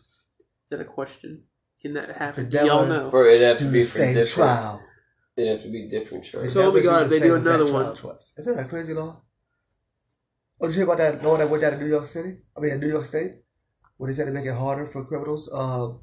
Is 0.65 0.71
that 0.71 0.81
a 0.81 0.85
question? 0.85 1.45
Can 1.83 1.95
that 1.95 2.11
happen? 2.17 2.45
Could 2.45 2.51
Do 2.53 2.67
y'all 2.67 2.87
never 2.87 3.05
know? 3.05 3.11
For 3.11 3.27
it'd 3.27 3.47
have 3.47 3.59
to 3.59 3.65
be 3.71 3.83
for 3.83 3.99
same 3.99 4.15
different. 4.15 4.31
trial. 4.31 4.83
It'd 5.37 5.51
have 5.51 5.63
to 5.63 5.71
be 5.71 5.89
different 5.89 6.25
trials. 6.25 6.53
So, 6.53 6.61
oh 6.61 6.69
my 6.73 6.81
Never 6.81 6.83
God, 6.83 7.05
the 7.05 7.09
they 7.09 7.21
do 7.21 7.35
another 7.37 7.67
trial 7.67 7.85
one. 7.85 7.97
Twice. 7.97 8.35
Isn't 8.39 8.57
that 8.57 8.67
a 8.67 8.69
crazy 8.69 8.93
law? 8.95 9.23
Oh, 10.61 10.67
did 10.67 10.73
you 10.77 10.85
hear 10.85 10.93
about 10.93 10.99
that 10.99 11.23
law 11.23 11.37
that 11.39 11.49
went 11.49 11.63
down 11.63 11.75
in 11.75 11.81
New 11.81 11.87
York 11.87 12.05
City? 12.05 12.39
I 12.57 12.61
mean, 12.61 12.73
in 12.73 12.81
New 12.81 12.89
York 12.89 13.05
State, 13.05 13.33
where 13.97 14.11
they 14.11 14.15
said 14.17 14.27
to 14.27 14.33
make 14.33 14.45
it 14.45 14.53
harder 14.55 14.87
for 14.87 15.05
criminals. 15.07 15.51
Um, 15.53 16.01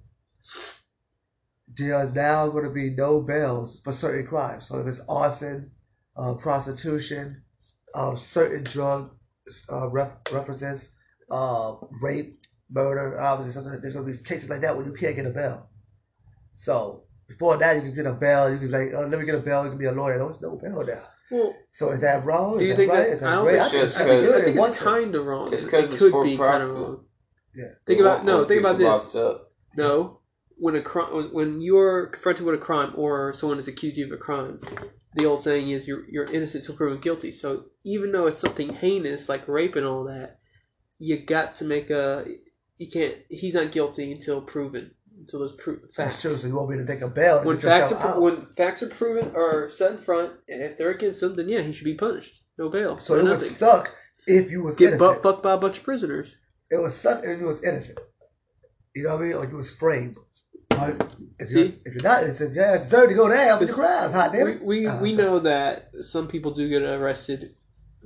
there's 1.68 2.14
now 2.14 2.48
going 2.50 2.64
to 2.64 2.70
be 2.72 2.90
no 2.92 3.22
bails 3.22 3.80
for 3.84 3.92
certain 3.94 4.26
crimes. 4.26 4.68
So 4.68 4.80
if 4.80 4.88
it's 4.88 5.02
arson, 5.10 5.72
uh, 6.16 6.36
prostitution, 6.36 7.44
um, 7.94 8.18
certain 8.18 8.64
drug 8.64 9.12
uh, 9.72 9.90
ref- 9.90 10.18
references, 10.32 10.94
uh, 11.30 11.76
rape, 12.02 12.40
murder, 12.70 13.20
obviously, 13.20 13.54
something, 13.54 13.80
there's 13.82 13.94
going 13.94 14.06
to 14.06 14.12
be 14.12 14.24
cases 14.24 14.50
like 14.50 14.62
that 14.62 14.76
where 14.76 14.86
you 14.86 14.94
can't 14.94 15.16
get 15.16 15.26
a 15.26 15.30
bail. 15.30 15.70
So 16.56 17.04
before 17.28 17.58
that, 17.58 17.76
you 17.76 17.82
can 17.82 17.96
get 17.96 18.06
a 18.06 18.14
bail. 18.14 18.50
You 18.52 18.58
can 18.58 18.68
be 18.68 18.72
like, 18.74 18.90
oh, 18.96 19.06
let 19.08 19.20
me 19.20 19.26
get 19.26 19.36
a 19.36 19.40
bail. 19.40 19.64
You 19.64 19.70
can 19.70 19.78
be 19.80 19.86
a 19.86 19.92
lawyer. 19.92 20.18
There's 20.18 20.42
no 20.42 20.58
bail 20.58 20.86
now. 20.86 21.02
Well, 21.30 21.54
So 21.74 21.92
is 21.92 22.00
that 22.02 22.26
wrong? 22.26 22.58
Do 22.58 22.64
you 22.66 22.72
is 22.72 22.78
think 22.78 22.92
that 22.92 22.98
right? 23.00 23.08
that- 23.10 23.14
Is 23.18 23.24
I 23.24 23.36
don't 23.36 23.44
great? 23.46 23.60
think 23.60 23.72
think 23.72 23.84
it's 23.84 23.96
it's 23.96 23.98
good 23.98 24.22
because- 24.22 24.42
I 24.42 24.46
think 24.46 24.60
one 24.60 24.70
it's 24.72 24.82
kind 24.82 25.16
of 25.16 25.26
wrong. 25.26 25.54
It's 25.54 25.66
It 25.66 25.72
'cause 25.72 25.90
it's 25.92 26.00
could 26.00 26.12
for 26.12 26.24
be 26.24 26.38
kind 26.38 26.64
of 26.64 26.70
profit. 26.70 26.88
wrong. 26.88 27.06
Yeah. 27.56 27.66
Think 27.86 28.00
about 28.02 28.26
no. 28.26 28.46
Think 28.46 28.62
about 28.62 28.78
this. 28.78 29.16
Up. 29.16 29.52
No, 29.76 30.20
when 30.60 30.76
a 30.76 30.82
crime, 30.82 31.30
when, 31.32 31.60
you're 31.60 32.08
confronted 32.08 32.46
with 32.46 32.56
a 32.56 32.58
crime 32.58 32.94
or 32.96 33.34
someone 33.34 33.58
is 33.60 33.68
accused 33.68 33.98
you 33.98 34.06
of 34.06 34.12
a 34.12 34.18
crime, 34.18 34.60
the 35.14 35.26
old 35.26 35.42
saying 35.42 35.70
is 35.70 35.88
you're 35.88 36.04
you're 36.10 36.26
innocent 36.26 36.64
until 36.64 36.76
proven 36.76 37.00
guilty. 37.00 37.32
So 37.32 37.66
even 37.84 38.12
though 38.12 38.28
it's 38.28 38.40
something 38.40 38.74
heinous 38.74 39.30
like 39.30 39.48
rape 39.48 39.76
and 39.76 39.86
all 39.86 40.04
that, 40.06 40.38
you 41.00 41.18
got 41.18 41.54
to 41.56 41.66
make 41.66 41.90
a. 41.90 42.26
You 42.78 42.90
can't. 42.90 43.16
He's 43.30 43.56
not 43.56 43.72
guilty 43.72 44.12
until 44.12 44.42
proven. 44.42 44.92
Until 45.20 45.40
there's 45.40 45.54
proof 45.54 45.80
That's 45.82 45.96
facts. 45.96 46.22
true. 46.22 46.32
So 46.32 46.48
you 46.48 46.56
want 46.56 46.70
me 46.70 46.78
to 46.78 46.86
take 46.86 47.02
a 47.02 47.08
bail? 47.08 47.44
When 47.44 47.58
facts 47.58 47.92
are 47.92 48.00
pro- 48.00 48.20
when 48.22 48.46
facts 48.56 48.84
are 48.84 48.90
proven 48.90 49.32
or 49.34 49.68
set 49.68 49.94
in 49.94 49.98
front, 49.98 50.34
and 50.48 50.62
if 50.62 50.78
they're 50.78 50.92
against 50.92 51.24
him, 51.24 51.34
then 51.34 51.50
yeah, 51.50 51.62
he 51.62 51.72
should 51.72 51.86
be 51.86 51.96
punished. 51.96 52.44
No 52.60 52.70
bail. 52.70 53.00
so 53.00 53.16
it 53.16 53.24
would 53.24 53.40
suck 53.40 53.96
if 54.28 54.52
you 54.52 54.64
was 54.64 54.76
Get 54.76 54.94
innocent. 54.94 55.22
butt 55.22 55.24
fucked 55.24 55.44
by 55.44 55.54
a 55.54 55.58
bunch 55.58 55.80
of 55.80 55.84
prisoners. 55.84 56.36
It 56.70 56.80
would 56.80 56.92
suck 56.92 57.24
if 57.24 57.40
you 57.40 57.46
was 57.48 57.64
innocent. 57.64 57.98
You 58.94 59.04
know 59.04 59.16
what 59.16 59.24
I 59.24 59.28
mean? 59.28 59.38
Like 59.40 59.50
you 59.50 59.56
was 59.56 59.72
framed. 59.76 60.18
But 60.78 61.16
if 61.40 61.52
you're, 61.52 61.66
See? 61.68 61.80
if 61.86 61.94
you're 61.94 62.04
not 62.04 62.24
innocent, 62.24 62.56
yeah, 62.56 62.76
it's 62.76 62.86
deserve 62.86 63.10
to 63.10 63.16
go 63.16 63.28
down 63.28 63.58
for 63.60 63.66
the 63.66 63.68
This- 63.68 63.76
crimes. 63.76 64.14
Hot 64.14 64.32
damn 64.32 64.46
We 64.46 64.52
it. 64.54 64.64
we, 64.64 64.86
Ah, 64.88 65.02
we 65.02 65.14
sorry. 65.16 65.24
know 65.28 65.40
that 65.40 65.90
some 66.02 66.28
people 66.28 66.52
do 66.52 66.70
get 66.70 66.82
arrested 66.84 67.50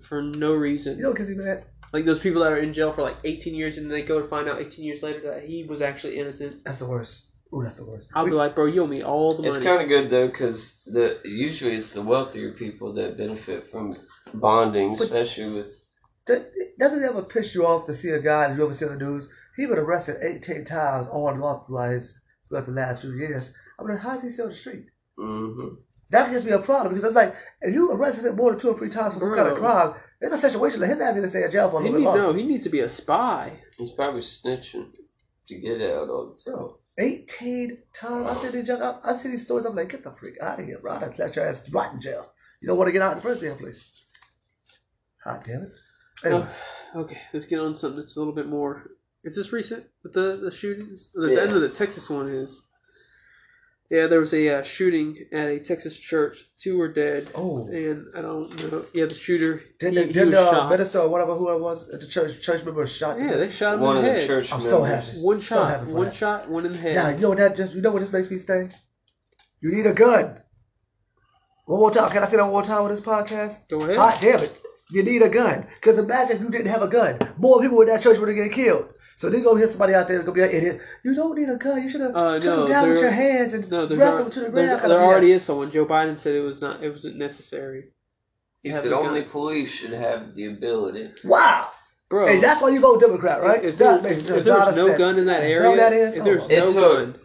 for 0.01 0.21
no 0.21 0.53
reason. 0.55 0.97
You 0.97 1.03
know, 1.03 1.11
because 1.11 1.27
he 1.27 1.35
man, 1.35 1.63
Like 1.93 2.05
those 2.05 2.19
people 2.19 2.41
that 2.43 2.53
are 2.53 2.57
in 2.57 2.71
jail 2.71 2.91
for 2.93 3.01
like 3.01 3.17
18 3.25 3.53
years 3.53 3.77
and 3.77 3.91
they 3.91 4.01
go 4.01 4.21
to 4.21 4.27
find 4.27 4.47
out 4.47 4.61
18 4.61 4.85
years 4.85 5.03
later 5.03 5.19
that 5.23 5.43
he 5.43 5.65
was 5.65 5.81
actually 5.81 6.17
innocent. 6.19 6.63
that's 6.63 6.79
the 6.79 6.85
worst. 6.87 7.25
Ooh, 7.53 7.61
that's 7.61 7.75
the 7.75 7.85
worst. 7.85 8.07
I'll 8.13 8.23
We- 8.23 8.29
be 8.31 8.35
like, 8.37 8.55
bro, 8.55 8.65
you 8.65 8.83
owe 8.83 8.87
me 8.87 9.03
all 9.03 9.31
the 9.33 9.39
money. 9.39 9.47
It's 9.49 9.57
money. 9.57 9.65
kind 9.65 9.81
of 9.81 9.89
good 9.89 10.09
though, 10.09 10.27
because 10.27 10.81
the 10.85 11.19
usually 11.25 11.75
it's 11.75 11.91
the 11.91 12.01
wealthier 12.01 12.53
people 12.53 12.93
that 12.93 13.17
benefit 13.17 13.69
from 13.69 13.97
bonding, 14.33 14.95
But- 14.95 15.03
especially 15.03 15.49
with. 15.57 15.81
That- 16.27 16.49
Doesn't 16.79 17.03
it 17.03 17.07
ever 17.07 17.23
piss 17.23 17.53
you 17.53 17.65
off 17.65 17.85
to 17.87 17.93
see 17.93 18.09
a 18.11 18.19
guy 18.21 18.47
that 18.47 18.55
you 18.57 18.63
ever 18.63 18.73
see 18.73 18.85
on 18.85 18.97
the 18.97 19.03
news? 19.05 19.27
He 19.57 19.65
been 19.65 19.77
arrested 19.77 20.15
18 20.21 20.63
times 20.63 21.07
on 21.11 21.33
and 21.33 21.43
off 21.43 21.67
throughout, 21.67 21.91
his, 21.91 22.17
throughout 22.51 22.65
the 22.67 22.71
last 22.73 23.01
few 23.01 23.13
years. 23.13 23.53
I 23.79 23.83
mean, 23.83 23.97
how's 23.97 24.21
he 24.21 24.29
still 24.29 24.45
on 24.45 24.51
the 24.51 24.55
street? 24.55 24.85
hmm 25.17 25.75
That 26.11 26.29
gives 26.29 26.45
me 26.45 26.51
a 26.51 26.59
problem 26.59 26.93
because 26.93 27.05
it's 27.05 27.15
like, 27.15 27.33
if 27.61 27.73
you 27.73 27.91
arrested 27.91 28.25
him 28.25 28.35
more 28.35 28.51
than 28.51 28.59
two 28.59 28.69
or 28.69 28.77
three 28.77 28.89
times 28.89 29.13
for 29.15 29.21
some 29.21 29.33
kind 29.35 29.47
of 29.47 29.57
crime, 29.57 29.95
it's 30.19 30.33
a 30.33 30.37
situation 30.37 30.81
that 30.81 30.87
his 30.87 30.99
ass 30.99 31.15
need 31.15 31.21
to 31.21 31.29
stay 31.29 31.43
in 31.45 31.49
jail 31.51 31.69
for 31.71 31.77
a 31.79 31.83
he 31.83 31.89
little 31.89 31.99
need, 31.99 32.05
bit 32.05 32.09
longer. 32.19 32.33
no, 32.33 32.33
he 32.33 32.43
needs 32.45 32.65
to 32.65 32.69
be 32.69 32.81
a 32.81 32.89
spy. 32.89 33.53
He's 33.77 33.91
probably 33.91 34.21
snitching 34.21 34.93
to 35.47 35.55
get 35.59 35.81
out 35.81 36.09
all 36.09 36.35
the 36.35 36.51
time. 36.51 36.53
Bro, 36.59 36.77
18 36.99 37.77
times. 37.93 38.27
I 38.27 38.33
see 38.35 38.49
these 38.49 38.67
young, 38.67 38.81
I, 38.81 38.99
I 39.03 39.13
see 39.15 39.29
these 39.29 39.45
stories. 39.45 39.65
I'm 39.65 39.75
like, 39.75 39.89
get 39.89 40.03
the 40.03 40.11
freak 40.11 40.35
out 40.41 40.59
of 40.59 40.65
here, 40.65 40.77
bro. 40.79 40.99
That's 40.99 41.17
let 41.17 41.35
your 41.35 41.45
ass 41.45 41.67
rot 41.71 41.93
in 41.93 42.01
jail. 42.01 42.31
You 42.61 42.67
don't 42.67 42.77
want 42.77 42.89
to 42.89 42.91
get 42.91 43.01
out 43.01 43.13
in 43.13 43.17
the 43.17 43.23
first 43.23 43.41
damn 43.41 43.57
place. 43.57 43.89
Hot 45.23 45.43
damn 45.43 45.61
it. 45.63 45.71
Anyway, 46.23 46.45
Oh, 46.93 46.99
okay, 47.01 47.17
let's 47.33 47.45
get 47.47 47.59
on 47.59 47.75
something 47.75 47.97
that's 47.99 48.15
a 48.15 48.19
little 48.19 48.33
bit 48.35 48.47
more. 48.47 48.91
Is 49.23 49.35
this 49.35 49.53
recent 49.53 49.85
with 50.03 50.13
the 50.13 50.39
the 50.43 50.51
shootings? 50.51 51.11
The 51.13 51.33
Yeah. 51.33 51.41
end 51.41 51.51
of 51.53 51.61
the 51.61 51.69
Texas 51.69 52.09
one 52.09 52.27
is. 52.29 52.61
Yeah, 53.89 54.07
there 54.07 54.21
was 54.21 54.33
a 54.33 54.47
uh, 54.59 54.63
shooting 54.63 55.17
at 55.33 55.49
a 55.49 55.59
Texas 55.59 55.97
church. 55.99 56.45
Two 56.57 56.77
were 56.77 56.87
dead, 56.87 57.27
oh, 57.35 57.67
and 57.67 58.07
I 58.15 58.21
don't 58.21 58.71
know. 58.71 58.85
Yeah, 58.93 59.05
the 59.05 59.13
shooter. 59.15 59.61
did 59.81 59.91
he, 59.91 59.99
the, 59.99 60.05
he 60.05 60.13
did 60.13 60.27
was 60.29 60.35
the 60.35 60.41
uh, 60.41 60.51
shot. 60.51 60.69
minister 60.69 61.09
whatever 61.09 61.35
who 61.35 61.49
it 61.51 61.59
was 61.59 61.89
at 61.93 61.99
the 61.99 62.07
church 62.07 62.41
church 62.41 62.63
member 62.63 62.79
was 62.81 62.95
shot? 62.95 63.19
Yeah, 63.19 63.35
they 63.35 63.49
shot 63.49 63.73
him 63.75 63.81
One 63.81 63.97
in 63.97 64.05
of 64.05 64.05
the 64.05 64.11
the 64.13 64.17
head. 64.19 64.27
church 64.27 64.51
I'm 64.53 64.59
members. 64.59 64.69
so 64.71 64.83
happy. 64.83 65.07
One 65.21 65.41
So 65.41 65.55
shot, 65.55 65.69
happy 65.79 65.91
one 65.91 66.05
that. 66.05 66.15
shot, 66.15 66.49
one 66.49 66.65
in 66.65 66.71
the 66.71 66.77
head. 66.77 66.95
Now 66.95 67.09
you 67.09 67.17
know 67.19 67.29
what 67.29 67.37
that 67.39 67.57
just 67.57 67.75
you 67.75 67.81
know 67.81 67.91
what 67.91 67.99
this 68.01 68.13
makes 68.13 68.31
me 68.31 68.37
say? 68.37 68.69
You 69.59 69.71
need 69.75 69.85
a 69.85 69.93
gun. 69.93 70.41
One 71.65 71.79
more 71.81 71.91
time. 71.91 72.09
Can 72.11 72.23
I 72.23 72.27
say 72.27 72.37
that 72.37 72.43
one 72.43 72.51
more 72.53 72.63
time 72.63 72.83
on 72.83 72.89
this 72.89 73.01
podcast? 73.01 73.67
Go 73.69 73.81
ahead. 73.83 73.97
Hot 73.97 74.17
damn 74.21 74.39
it. 74.39 74.57
You 74.89 75.03
need 75.03 75.21
a 75.21 75.29
gun. 75.29 75.67
Because 75.75 75.97
imagine 75.97 76.37
if 76.37 76.41
you 76.43 76.49
didn't 76.49 76.67
have 76.67 76.81
a 76.81 76.87
gun. 76.87 77.19
More 77.37 77.61
people 77.61 77.81
in 77.81 77.87
that 77.87 78.01
church 78.01 78.17
would 78.19 78.29
have 78.29 78.37
get 78.37 78.51
killed. 78.53 78.93
So 79.21 79.29
they 79.29 79.39
gonna 79.41 79.59
hear 79.59 79.67
somebody 79.67 79.93
out 79.93 80.07
there 80.07 80.17
gonna 80.23 80.31
be 80.31 80.41
an 80.41 80.49
idiot. 80.49 80.81
You 81.03 81.13
don't 81.13 81.37
need 81.37 81.47
a 81.47 81.55
gun. 81.55 81.83
You 81.83 81.89
should 81.89 82.01
have 82.01 82.15
Uh, 82.15 82.39
took 82.39 82.43
no, 82.45 82.57
them 82.63 82.69
down 82.69 82.89
with 82.89 82.99
your 83.01 83.11
hands 83.11 83.53
and 83.53 83.69
No, 83.69 83.85
there's 83.85 83.99
wrestled 84.01 84.23
al- 84.25 84.29
to 84.31 84.39
the 84.39 84.49
ground. 84.49 84.81
there 84.91 84.99
already 84.99 85.31
is 85.31 85.43
someone. 85.43 85.69
Joe 85.69 85.85
Biden 85.85 86.17
said 86.17 86.33
it 86.33 86.39
was 86.41 86.59
not. 86.59 86.81
It 86.81 86.89
wasn't 86.89 87.17
necessary. 87.17 87.91
He 88.63 88.71
said 88.73 88.87
a 88.87 88.89
gun. 88.89 89.05
only 89.05 89.21
police 89.21 89.69
should 89.69 89.91
have 89.93 90.33
the 90.33 90.47
ability. 90.47 91.11
Wow. 91.23 91.67
Bro, 92.09 92.25
Hey, 92.25 92.39
that's 92.39 92.63
why 92.63 92.69
you 92.69 92.79
vote 92.79 92.99
Democrat, 92.99 93.43
right? 93.43 93.63
if, 93.63 93.77
that 93.77 94.01
there, 94.01 94.11
makes 94.11 94.23
if 94.23 94.37
a 94.37 94.41
there 94.41 94.53
was 94.55 94.75
no 94.75 94.87
sense. 94.87 94.97
gun 94.97 95.19
in 95.19 95.25
that 95.27 95.43
You 95.43 95.49
area, 95.49 95.61
know 95.63 95.69
what 95.69 95.79
that 95.79 95.93
is? 95.93 96.15
if 96.15 96.23
there's 96.23 96.43
Oh, 96.43 96.47
It 96.49 96.59
no 96.59 96.73
took- 96.73 96.97
gun, 96.97 97.15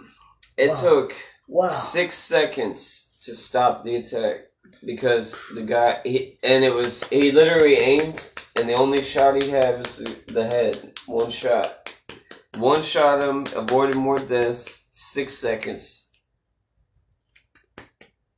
It 0.58 0.68
Wow. 0.68 0.80
took 0.82 1.14
wow. 1.48 1.72
six 1.72 2.14
seconds 2.16 3.18
to 3.22 3.34
stop 3.34 3.84
the 3.86 3.96
attack 3.96 4.48
because 4.84 5.42
the 5.54 5.62
guy 5.62 6.00
he, 6.04 6.38
and 6.42 6.62
it 6.62 6.74
was 6.74 7.04
he 7.04 7.32
literally 7.32 7.76
aimed 7.76 8.22
and 8.58 8.68
the 8.68 8.74
only 8.74 9.02
shot 9.02 9.40
he 9.42 9.50
had 9.50 9.78
was 9.80 9.98
the, 9.98 10.32
the 10.32 10.46
head 10.46 10.98
one 11.06 11.30
shot 11.30 11.94
one 12.58 12.82
shot 12.82 13.22
him 13.22 13.44
avoided 13.54 13.96
more 13.96 14.18
deaths 14.18 14.88
six 14.92 15.34
seconds 15.34 16.08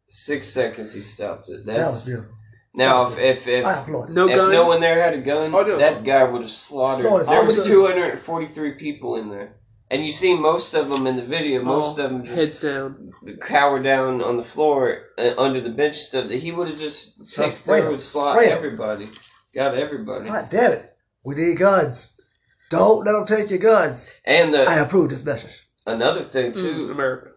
six 0.08 0.46
seconds 0.48 0.92
he 0.94 1.02
stopped 1.02 1.48
it 1.48 1.64
That 1.66 1.76
that's 1.78 2.06
beautiful. 2.06 2.32
now 2.74 3.08
if 3.12 3.18
if, 3.18 3.46
if, 3.46 3.64
no 4.08 4.28
if 4.28 4.36
no 4.36 4.66
one 4.66 4.80
there 4.80 5.02
had 5.02 5.14
a 5.14 5.22
gun 5.22 5.54
Oh, 5.54 5.62
no. 5.62 5.78
that 5.78 6.04
guy 6.04 6.24
would 6.24 6.42
have 6.42 6.50
slaughtered 6.50 7.06
Slaughtered 7.06 7.28
there 7.28 7.44
was 7.44 7.66
243 7.66 8.72
people 8.72 9.16
in 9.16 9.28
there 9.28 9.54
and 9.90 10.04
you 10.04 10.12
see 10.12 10.34
most 10.36 10.74
of 10.74 10.88
them 10.90 11.06
in 11.06 11.16
the 11.16 11.24
video 11.24 11.62
most 11.62 11.98
Oh, 11.98 12.04
of 12.04 12.10
them 12.10 12.24
just 12.24 12.38
heads 12.38 12.60
down. 12.60 13.12
cower 13.40 13.82
down 13.82 14.22
on 14.22 14.36
the 14.36 14.44
floor 14.44 14.98
uh, 15.18 15.32
under 15.38 15.62
the 15.62 15.70
bench 15.70 15.96
stuff. 15.96 16.28
That 16.28 16.40
he 16.40 16.52
would 16.52 16.68
have 16.68 16.78
just 16.78 17.16
Just 17.24 17.36
picked 17.38 17.64
through 17.64 17.88
and 17.92 18.00
slot 18.00 18.34
Spray 18.36 18.48
him. 18.50 18.56
everybody. 18.58 19.08
Got 19.58 19.76
everybody. 19.76 20.28
God 20.28 20.50
damn 20.50 20.70
it. 20.70 20.96
We 21.24 21.34
need 21.34 21.58
guns. 21.58 22.16
Don't 22.70 23.04
let 23.04 23.10
them 23.10 23.26
take 23.26 23.50
your 23.50 23.58
guns. 23.58 24.08
And 24.24 24.54
the 24.54 24.62
I 24.62 24.76
approve 24.76 25.10
this 25.10 25.24
message. 25.24 25.66
another 25.84 26.22
thing 26.22 26.52
Mm, 26.52 26.54
too, 26.54 26.92
America. 26.92 27.30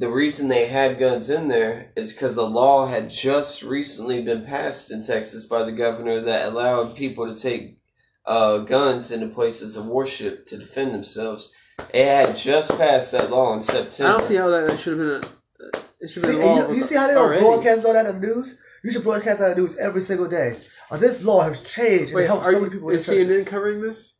the 0.00 0.08
reason 0.10 0.48
they 0.48 0.66
had 0.66 0.98
guns 0.98 1.30
in 1.30 1.46
there 1.46 1.92
is 1.94 2.12
because 2.12 2.36
a 2.38 2.42
law 2.42 2.88
had 2.88 3.08
just 3.08 3.62
recently 3.62 4.20
been 4.20 4.44
passed 4.44 4.90
in 4.90 5.04
Texas 5.04 5.46
by 5.46 5.62
the 5.62 5.70
governor 5.70 6.20
that 6.22 6.48
allowed 6.48 6.96
people 6.96 7.32
to 7.32 7.40
take 7.40 7.78
uh, 8.26 8.58
guns 8.58 9.12
into 9.12 9.28
places 9.28 9.76
of 9.76 9.86
worship 9.86 10.44
to 10.46 10.58
defend 10.58 10.92
themselves. 10.92 11.52
It 11.94 12.04
had 12.04 12.34
just 12.36 12.76
passed 12.76 13.12
that 13.12 13.30
law 13.30 13.54
in 13.54 13.62
September. 13.62 14.08
I 14.08 14.18
don't 14.18 14.26
see 14.26 14.34
how 14.34 14.50
that, 14.50 14.70
that 14.70 14.80
should 14.80 14.98
have 14.98 15.06
been 15.22 15.30
a. 15.68 15.70
It 16.00 16.08
should 16.10 16.22
See, 16.24 16.30
have 16.32 16.36
been 16.40 16.48
a 16.48 16.52
law 16.62 16.68
you, 16.70 16.76
you 16.78 16.82
see 16.82 16.96
how 16.96 17.06
they 17.06 17.14
don't 17.14 17.38
broadcast 17.40 17.86
all 17.86 17.92
that 17.92 18.06
in 18.06 18.20
the 18.20 18.26
news? 18.26 18.58
You 18.82 18.90
should 18.90 19.04
broadcast 19.04 19.38
that 19.38 19.52
in 19.52 19.54
the 19.56 19.60
news 19.62 19.76
every 19.76 20.00
single 20.00 20.26
day. 20.28 20.56
Uh, 20.90 20.96
this 20.96 21.22
law 21.22 21.42
has 21.42 21.60
changed 21.62 22.14
Wait, 22.14 22.24
it 22.24 22.26
helps 22.28 22.46
are 22.46 22.52
so 22.52 22.56
you, 22.58 22.62
many 22.64 22.72
people 22.74 22.88
in 22.88 22.94
is 22.94 23.06
the 23.06 23.12
churches. 23.14 23.44
CNN 23.44 23.46
covering 23.46 23.80
this? 23.80 24.14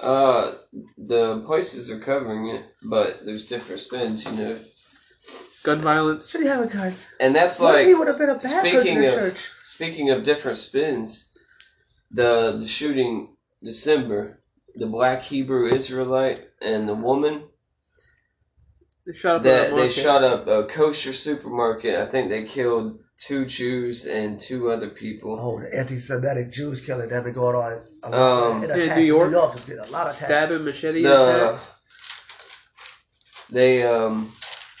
Uh, 0.00 0.52
the 0.98 1.40
places 1.46 1.90
are 1.90 1.98
covering 2.00 2.48
it, 2.48 2.64
but 2.82 3.24
there's 3.24 3.46
different 3.46 3.80
spins, 3.80 4.24
you 4.24 4.32
know. 4.32 4.58
gun 5.62 5.80
violence. 5.80 6.28
Should 6.30 6.42
he 6.42 6.46
have 6.48 6.60
a 6.64 6.66
gun? 6.66 6.94
And 7.20 7.34
that's 7.34 7.60
What 7.60 7.74
like 7.74 7.86
he 7.86 7.94
would 7.94 8.08
have 8.08 8.18
been 8.18 8.30
a 8.30 8.34
bad 8.34 8.62
person 8.62 8.80
speaking 8.82 9.04
of- 9.04 9.12
church? 9.14 9.50
speaking 9.64 10.10
of 10.10 10.24
different 10.24 10.58
spins. 10.58 11.30
The 12.10 12.56
the 12.58 12.66
shooting 12.66 13.36
December, 13.62 14.40
the 14.74 14.86
black 14.86 15.22
Hebrew 15.22 15.66
Israelite 15.72 16.46
and 16.60 16.88
the 16.88 16.94
woman 16.94 17.44
They 19.06 19.14
shot 19.14 19.36
up 19.36 19.42
that 19.44 19.70
that 19.70 19.76
they 19.76 19.88
shot 19.88 20.22
up 20.24 20.46
a 20.46 20.64
kosher 20.64 21.12
supermarket. 21.12 21.94
I 21.98 22.06
think 22.10 22.28
they 22.28 22.44
killed 22.44 22.98
two 23.18 23.44
Jews 23.44 24.06
and 24.06 24.40
two 24.40 24.70
other 24.70 24.90
people. 24.90 25.38
Oh, 25.38 25.60
the 25.60 25.74
anti-Semitic 25.76 26.50
Jews 26.50 26.84
killing 26.84 27.08
that 27.08 27.24
been 27.24 27.32
going 27.34 27.54
on. 27.56 27.82
a 28.04 28.10
lot. 28.10 28.50
Um, 28.52 28.62
And 28.64 28.72
in 28.82 28.96
New 28.98 29.04
York? 29.04 29.30
New 29.30 29.36
York 29.38 29.56
is 29.56 29.64
getting 29.64 29.84
a 29.84 29.86
lot 29.90 30.06
of 30.08 30.12
stabbing 30.14 30.64
machete 30.64 31.02
The- 31.02 31.44
attacks. 31.46 31.72
They 33.50 33.82
um 33.82 34.32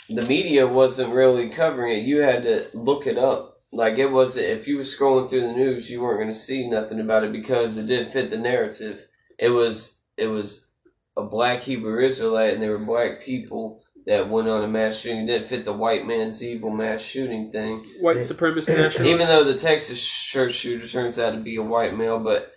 the 0.08 0.22
media 0.22 0.66
wasn't 0.66 1.12
really 1.14 1.50
covering 1.50 1.98
it. 1.98 2.04
You 2.04 2.20
had 2.20 2.42
to 2.44 2.66
look 2.74 3.06
it 3.06 3.18
up. 3.18 3.58
Like 3.72 3.98
it 3.98 4.10
wasn't 4.10 4.46
if 4.46 4.66
you 4.68 4.76
were 4.76 4.82
scrolling 4.82 5.28
through 5.28 5.42
the 5.42 5.52
news, 5.52 5.90
you 5.90 6.02
weren't 6.02 6.18
going 6.20 6.28
to 6.32 6.34
see 6.34 6.68
nothing 6.68 7.00
about 7.00 7.24
it 7.24 7.32
because 7.32 7.76
it 7.76 7.86
didn't 7.86 8.12
fit 8.12 8.30
the 8.30 8.38
narrative. 8.38 9.06
It 9.38 9.50
was 9.50 10.00
it 10.16 10.26
was 10.26 10.70
a 11.16 11.22
black 11.22 11.60
Hebrew 11.62 12.02
Israelite, 12.04 12.54
and 12.54 12.62
they 12.62 12.68
were 12.70 12.78
black 12.78 13.22
people 13.22 13.81
that 14.06 14.28
went 14.28 14.48
on 14.48 14.64
a 14.64 14.68
mass 14.68 14.96
shooting. 14.98 15.24
It 15.24 15.26
didn't 15.26 15.48
fit 15.48 15.64
the 15.64 15.72
white 15.72 16.06
man's 16.06 16.42
evil 16.42 16.70
mass 16.70 17.00
shooting 17.00 17.52
thing. 17.52 17.78
White 18.00 18.16
Yeah. 18.16 18.22
supremacist 18.22 18.68
nationalists. 18.68 19.00
Even 19.00 19.26
though 19.26 19.44
the 19.44 19.56
Texas 19.58 20.00
church 20.02 20.54
shooter 20.54 20.86
turns 20.88 21.18
out 21.18 21.32
to 21.32 21.38
be 21.38 21.56
a 21.56 21.62
white 21.62 21.96
male, 21.96 22.18
but 22.18 22.50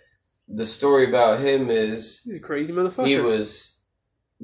the 0.48 0.66
story 0.66 1.08
about 1.08 1.40
him 1.40 1.70
is 1.70 2.22
he's 2.24 2.38
a 2.38 2.40
crazy 2.40 2.72
motherfucker. 2.72 3.06
he 3.06 3.18
was 3.18 3.80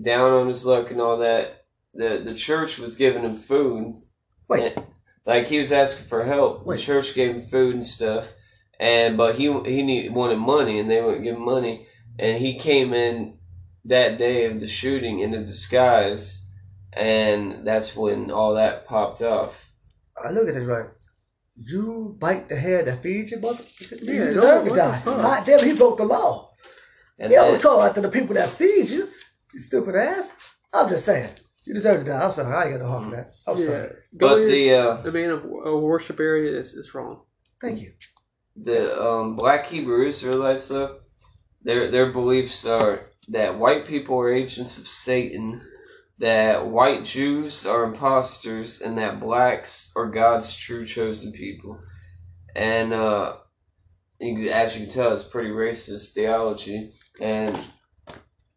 down 0.00 0.32
on 0.32 0.46
his 0.48 0.64
luck 0.66 0.90
and 0.90 1.00
all 1.00 1.18
that. 1.18 1.64
The 1.94 2.22
the 2.24 2.34
church 2.34 2.78
was 2.78 2.96
giving 2.96 3.22
him 3.22 3.34
food. 3.34 4.02
Wait. 4.48 4.72
And- 4.76 4.86
like 5.24 5.46
he 5.46 5.58
was 5.58 5.70
asking 5.70 6.06
for 6.08 6.24
help. 6.24 6.66
Wait. 6.66 6.76
The 6.76 6.82
church 6.82 7.14
gave 7.14 7.36
him 7.36 7.42
food 7.42 7.74
and 7.76 7.86
stuff, 7.86 8.32
and 8.80 9.16
but 9.16 9.36
he 9.36 9.44
he 9.64 9.82
need, 9.82 10.12
wanted 10.12 10.38
money, 10.38 10.80
and 10.80 10.90
they 10.90 11.00
wouldn't 11.00 11.22
give 11.22 11.36
him 11.36 11.44
money. 11.44 11.86
And 12.18 12.38
he 12.38 12.58
came 12.58 12.92
in 12.92 13.38
that 13.84 14.18
day 14.18 14.44
of 14.46 14.58
the 14.60 14.66
shooting 14.66 15.20
in 15.20 15.32
a 15.34 15.44
disguise, 15.44 16.41
and 16.92 17.66
that's 17.66 17.96
when 17.96 18.30
all 18.30 18.54
that 18.54 18.86
popped 18.86 19.22
off. 19.22 19.54
I 20.22 20.30
look 20.30 20.48
at 20.48 20.54
this 20.54 20.64
right. 20.64 20.86
You 21.54 22.16
bite 22.18 22.48
the 22.48 22.56
head 22.56 22.86
that 22.86 23.02
feeds 23.02 23.30
you, 23.30 23.40
mother. 23.40 23.64
Yeah, 24.00 24.12
you 24.12 24.18
no, 24.18 24.32
deserve 24.34 24.68
to 24.68 24.74
die. 24.74 24.98
fuck? 24.98 25.22
God 25.22 25.46
damn, 25.46 25.64
he 25.64 25.76
broke 25.76 25.98
the 25.98 26.04
law. 26.04 26.50
And 27.18 27.30
You 27.30 27.36
don't 27.36 27.52
then, 27.52 27.60
go 27.60 27.82
after 27.82 28.00
the 28.00 28.08
people 28.08 28.34
that 28.34 28.48
feed 28.50 28.88
you. 28.88 29.08
You 29.52 29.60
stupid 29.60 29.94
ass. 29.94 30.32
I'm 30.72 30.88
just 30.88 31.04
saying. 31.04 31.30
You 31.64 31.74
deserve 31.74 32.00
to 32.00 32.10
die. 32.10 32.24
I'm 32.24 32.32
sorry. 32.32 32.54
I 32.54 32.64
ain't 32.64 32.72
got 32.78 32.84
no 32.84 32.88
heart 32.90 33.04
for 33.04 33.16
that. 33.16 33.32
I'm 33.46 33.58
yeah. 33.58 33.66
sorry. 33.66 33.88
Go 34.16 34.28
but 34.28 34.36
here. 34.38 34.48
the 34.48 34.74
uh, 34.74 35.02
I 35.06 35.10
mean, 35.10 35.30
a, 35.30 35.36
a 35.70 35.80
worship 35.80 36.18
area 36.20 36.58
is, 36.58 36.72
is 36.74 36.94
wrong. 36.94 37.22
Thank 37.60 37.80
you. 37.80 37.92
the 38.56 39.00
um, 39.00 39.36
black 39.36 39.66
Hebrew 39.66 40.06
Israelites 40.06 40.68
though, 40.68 40.98
their 41.62 41.90
their 41.90 42.12
beliefs 42.12 42.66
are 42.66 43.06
that 43.28 43.58
white 43.58 43.86
people 43.86 44.18
are 44.18 44.32
agents 44.32 44.78
of 44.78 44.88
Satan, 44.88 45.60
that 46.18 46.66
white 46.66 47.04
Jews 47.04 47.66
are 47.66 47.84
imposters, 47.84 48.80
and 48.80 48.96
that 48.98 49.20
blacks 49.20 49.92
are 49.96 50.06
God's 50.06 50.54
true 50.56 50.84
chosen 50.86 51.32
people. 51.32 51.78
And 52.54 52.92
uh, 52.92 53.34
as 54.20 54.76
you 54.76 54.86
can 54.86 54.90
tell, 54.94 55.12
it's 55.12 55.24
pretty 55.24 55.50
racist 55.50 56.12
theology, 56.14 56.92
and 57.20 57.58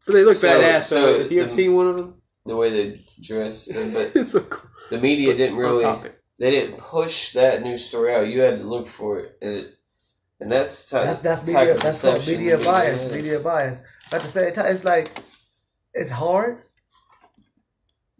But 0.06 0.14
they 0.14 0.23
look 0.23 0.36
So- 0.36 0.49
badass. 0.60 0.84
So, 0.84 0.95
so 1.18 1.19
if 1.22 1.32
you 1.32 1.41
ever 1.41 1.49
seen 1.49 1.73
one 1.73 1.88
of 1.88 1.95
them, 1.95 2.22
the 2.45 2.56
way 2.56 2.69
they 2.69 2.99
dress. 3.22 3.68
But 3.68 4.11
it's 4.15 4.32
so 4.32 4.41
cool. 4.41 4.69
the 4.91 4.99
media 4.99 5.36
didn't 5.36 5.57
really 5.57 5.84
they 6.38 6.52
didn't 6.52 6.77
push 6.77 7.34
that 7.34 7.64
news 7.64 7.86
story 7.86 8.14
out. 8.14 8.27
You 8.27 8.41
had 8.41 8.60
to 8.60 8.64
look 8.65 8.88
for 8.90 9.19
it, 9.19 9.38
and, 9.41 9.52
it, 9.52 9.68
and 10.41 10.52
that's 10.52 10.90
ty- 10.90 11.06
That's 11.06 11.19
that's 11.19 11.41
type 11.41 11.56
media. 11.56 11.76
of 11.76 11.82
That's 11.82 12.02
called 12.02 12.27
media 12.27 12.57
bias. 12.57 13.14
Media 13.14 13.40
bias. 13.40 13.82
At 14.11 14.22
the 14.22 14.27
same 14.27 14.53
time, 14.53 14.68
it's 14.68 14.84
like 14.84 15.18
it's 15.94 16.10
hard 16.11 16.61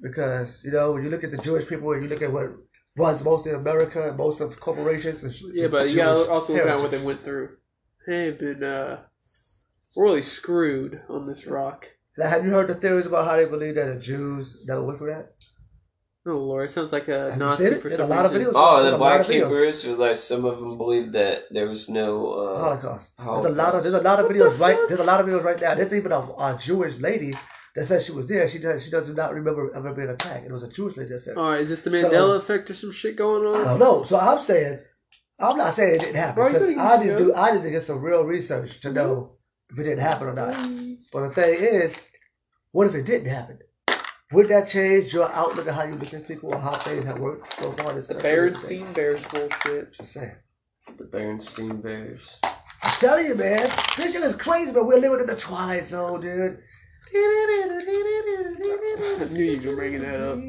because 0.02 0.62
you 0.64 0.72
know 0.72 0.92
when 0.94 1.04
you 1.04 1.10
look 1.10 1.24
at 1.24 1.32
the 1.32 1.38
Jewish 1.38 1.68
people 1.68 1.92
and 1.94 2.04
you 2.04 2.10
look 2.10 2.22
at 2.22 2.32
what 2.32 2.52
runs 2.98 3.24
most 3.24 3.48
of 3.48 3.54
America 3.54 4.10
and 4.10 4.18
most 4.18 4.42
of 4.42 4.60
corporations. 4.60 5.24
And 5.24 5.34
Yeah, 5.54 5.68
but 5.68 5.90
you 5.90 5.98
gotta 5.98 6.30
also 6.30 6.54
look 6.54 6.66
at 6.66 6.80
what 6.80 6.92
they 6.92 7.02
went 7.02 7.24
through. 7.24 7.58
They've 8.08 8.38
been 8.38 8.64
uh, 8.64 9.02
really 9.96 10.22
screwed 10.22 11.02
on 11.10 11.26
this 11.26 11.48
rock. 11.48 11.90
Now, 12.18 12.30
have 12.30 12.46
you 12.46 12.52
heard 12.52 12.68
the 12.68 12.76
theories 12.76 13.06
about 13.06 13.26
how 13.26 13.36
they 13.36 13.46
believe 13.46 13.76
that 13.76 13.94
the 13.94 14.00
Jews 14.00 14.64
never 14.68 14.84
went 14.86 15.00
for 15.00 15.12
that? 15.12 15.34
Oh 16.28 16.38
lord, 16.38 16.66
it 16.66 16.72
sounds 16.72 16.92
like 16.92 17.08
a 17.08 17.32
Have 17.32 17.34
you 17.34 17.40
Nazi 17.40 17.64
seen 17.66 17.76
for 17.76 17.90
There's 17.90 17.98
some 17.98 18.12
a 18.12 18.16
lot 18.16 18.26
of 18.26 18.32
videos. 18.32 18.54
Oh, 18.56 18.82
There's 18.82 18.92
the 18.94 18.98
a 18.98 18.98
lot 18.98 18.98
black 18.98 19.20
of 19.22 19.28
videos. 19.28 19.84
Hebrew 19.84 20.16
Some 20.16 20.46
of 20.46 20.60
them 20.60 20.78
believe 20.78 21.12
that 21.12 21.44
there 21.52 21.68
was 21.68 21.88
no. 21.88 22.32
Uh, 22.32 22.60
Holocaust. 22.60 23.14
There's 23.20 23.46
a 23.46 23.50
lot 23.50 23.76
of 23.76 23.84
there's 23.84 23.94
a 23.94 24.02
lot 24.02 24.20
of 24.20 24.26
What 24.26 24.36
videos 24.36 24.54
the 24.54 24.64
right 24.64 24.78
fuck? 24.78 24.88
there's 24.88 25.00
a 25.02 25.04
lot 25.04 25.20
of 25.20 25.28
videos 25.28 25.44
right 25.44 25.62
now. 25.62 25.76
There's 25.76 25.94
even 25.94 26.12
a, 26.12 26.20
a 26.20 26.58
Jewish 26.60 26.98
lady 26.98 27.36
that 27.76 27.86
says 27.86 28.06
she 28.06 28.12
was 28.12 28.28
there. 28.28 28.48
She 28.48 28.60
does 28.60 28.86
she 28.86 28.92
does 28.92 29.10
not 29.10 29.34
remember 29.34 29.74
ever 29.76 29.94
being 29.94 30.10
attacked. 30.10 30.46
It 30.46 30.52
was 30.52 30.64
a 30.64 30.70
Jewish 30.70 30.98
lady 30.98 31.10
that 31.10 31.20
said. 31.20 31.38
All 31.38 31.52
right, 31.52 31.62
is 31.62 31.70
this 31.70 31.82
the 31.82 31.92
So- 31.92 32.10
Mandela 32.10 32.38
effect 32.38 32.70
or 32.70 32.74
some 32.74 32.92
shit 32.92 33.16
going 33.16 33.46
on? 33.46 33.62
I 33.62 33.64
don't 33.72 33.80
know. 33.80 34.04
So 34.04 34.18
I'm 34.18 34.42
saying 34.42 34.80
I'm 35.40 35.58
not 35.58 35.74
saying 35.74 35.96
it 35.96 36.00
didn't 36.00 36.16
happen 36.16 36.36
Bro, 36.36 36.54
because 36.54 36.78
I 36.78 37.04
didn't 37.04 37.18
do 37.18 37.34
I 37.34 37.52
didn't 37.52 37.72
get 37.72 37.84
some 37.84 38.02
real 38.02 38.24
research 38.24 38.80
to 38.82 38.92
know 38.92 39.16
mm-hmm. 39.72 39.74
if 39.74 39.80
it 39.80 39.90
didn't 39.90 40.04
happen 40.04 40.28
or 40.28 40.34
not. 40.34 40.54
Mm-hmm. 40.54 40.94
But 41.12 41.28
the 41.28 41.34
thing 41.34 41.60
is, 41.60 42.10
what 42.72 42.88
if 42.88 42.96
it 42.96 43.06
didn't 43.06 43.28
happen? 43.30 43.60
Would 44.32 44.48
that 44.48 44.70
change 44.70 45.14
your 45.14 45.32
outlook 45.32 45.68
at 45.68 45.76
how 45.76 45.84
you 45.84 45.96
look 45.96 46.14
at 46.14 46.28
people 46.28 46.54
or 46.54 46.58
how 46.58 46.74
things 46.74 47.06
have 47.06 47.20
worked 47.20 47.54
so 47.54 47.72
far? 47.74 47.94
this 47.94 48.08
The 48.08 48.16
country? 48.16 48.32
Berenstein 48.32 48.94
Bears 48.94 49.26
bullshit. 49.28 49.94
Just 49.94 50.14
saying. 50.14 50.36
the 50.98 51.06
Berenstein 51.06 51.82
Bears. 51.82 52.40
I'm 52.44 52.92
telling 53.00 53.26
you, 53.26 53.36
man, 53.36 53.72
this 53.98 54.14
shit 54.14 54.24
is 54.24 54.36
crazy, 54.36 54.72
but 54.72 54.86
we're 54.86 54.98
living 55.00 55.20
in 55.20 55.28
the 55.28 55.36
twilight 55.36 55.86
zone, 55.86 56.22
dude. 56.22 56.60
I 59.18 59.28
knew 59.32 59.44
you 59.44 59.70
were 59.70 59.76
bringing 59.76 60.02
that 60.02 60.20
up. 60.20 60.40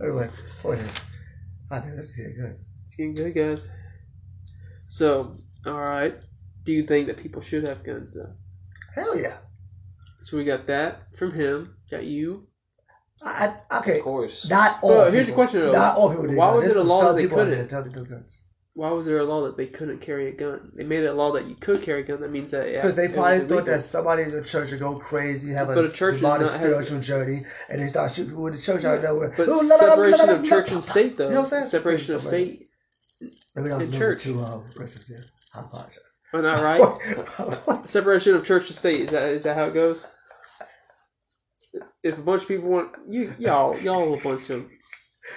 Anyway, 0.00 0.28
point 0.62 0.80
is, 0.80 0.94
I 1.70 1.80
do. 1.80 1.90
Let's 1.94 2.08
see 2.10 2.22
it 2.22 2.36
good. 2.36 2.56
It's 2.84 2.94
getting 2.94 3.14
good, 3.14 3.34
guys. 3.34 3.68
So, 4.88 5.32
all 5.66 5.80
right. 5.80 6.14
Do 6.64 6.72
you 6.72 6.82
think 6.82 7.06
that 7.06 7.16
people 7.16 7.42
should 7.42 7.64
have 7.64 7.82
guns 7.84 8.14
though? 8.14 8.32
Hell 8.94 9.18
yeah. 9.18 9.38
So 10.22 10.36
we 10.36 10.44
got 10.44 10.66
that 10.66 11.14
from 11.16 11.32
him. 11.32 11.76
Got 11.90 12.04
you. 12.04 12.46
I, 13.22 13.54
I 13.70 13.78
okay. 13.80 13.98
Of 13.98 14.04
course. 14.04 14.48
Not 14.48 14.78
all. 14.82 14.90
Well, 14.90 14.98
people. 15.04 15.12
here's 15.14 15.26
the 15.26 15.32
question, 15.32 15.60
though. 15.60 15.72
Not 15.72 15.96
all 15.96 16.10
people. 16.10 16.26
Did 16.26 16.36
Why 16.36 16.54
was 16.54 16.64
There's 16.64 16.76
it 16.76 16.80
a 16.80 16.82
some 16.82 16.88
law 16.88 17.04
that 17.04 17.16
they 17.16 17.22
people 17.22 17.38
couldn't? 17.38 17.68
that 17.68 17.90
don't 17.94 18.08
guns? 18.08 18.44
Why 18.78 18.92
was 18.92 19.06
there 19.06 19.18
a 19.18 19.24
law 19.24 19.42
that 19.42 19.56
they 19.56 19.66
couldn't 19.66 19.98
carry 19.98 20.28
a 20.28 20.30
gun? 20.30 20.70
They 20.72 20.84
made 20.84 21.02
it 21.02 21.10
a 21.10 21.12
law 21.12 21.32
that 21.32 21.46
you 21.46 21.56
could 21.56 21.82
carry 21.82 22.02
a 22.02 22.04
gun. 22.04 22.20
That 22.20 22.30
means 22.30 22.52
that 22.52 22.70
yeah, 22.70 22.82
Because 22.82 22.94
they 22.94 23.08
probably 23.08 23.40
thought 23.40 23.64
that 23.64 23.82
somebody 23.82 24.22
in 24.22 24.30
the 24.30 24.40
church 24.40 24.70
would 24.70 24.78
go 24.78 24.96
crazy, 24.96 25.50
have 25.50 25.66
But 25.66 25.78
a 25.78 25.80
a 25.88 25.90
church 25.90 26.18
demonic 26.18 26.46
not- 26.46 26.50
spiritual 26.54 27.00
journey, 27.00 27.44
and 27.68 27.82
they 27.82 27.88
start 27.88 28.12
shooting 28.12 28.30
people 28.30 28.46
in 28.46 28.54
the 28.54 28.62
church 28.62 28.84
out 28.84 28.98
of 28.98 29.02
nowhere. 29.02 29.34
But 29.36 29.48
Ooh, 29.48 29.62
la, 29.62 29.62
la, 29.62 29.64
la, 29.64 29.74
la, 29.74 29.88
separation 29.88 30.28
of 30.30 30.44
church 30.44 30.70
and 30.70 30.84
state, 30.84 31.16
though. 31.16 31.24
You 31.24 31.30
know 31.30 31.40
what 31.40 31.46
I'm 31.46 31.50
saying? 31.50 31.64
Separation 31.64 32.14
of 32.14 32.22
state. 32.22 32.68
Maybe 33.56 33.84
in 33.84 33.90
church. 33.90 34.22
too 34.22 34.38
uh, 34.38 34.58
racist. 34.76 35.10
Yeah, 35.10 35.16
I 35.56 35.64
apologize. 35.64 35.98
Am 36.32 36.38
I 36.38 36.42
not 36.42 37.66
right? 37.72 37.88
Separation 37.88 38.36
of 38.36 38.44
church 38.44 38.68
and 38.68 38.76
state. 38.76 39.00
Is 39.00 39.10
that 39.10 39.28
is 39.30 39.42
that 39.42 39.56
how 39.56 39.64
it 39.64 39.74
goes? 39.74 40.06
If 42.04 42.16
a 42.16 42.22
bunch 42.22 42.42
of 42.42 42.48
people 42.48 42.70
want 42.70 42.92
you, 43.08 43.34
y'all, 43.40 43.76
y'all 43.80 44.14
a 44.14 44.20
bunch 44.20 44.50
of 44.50 44.68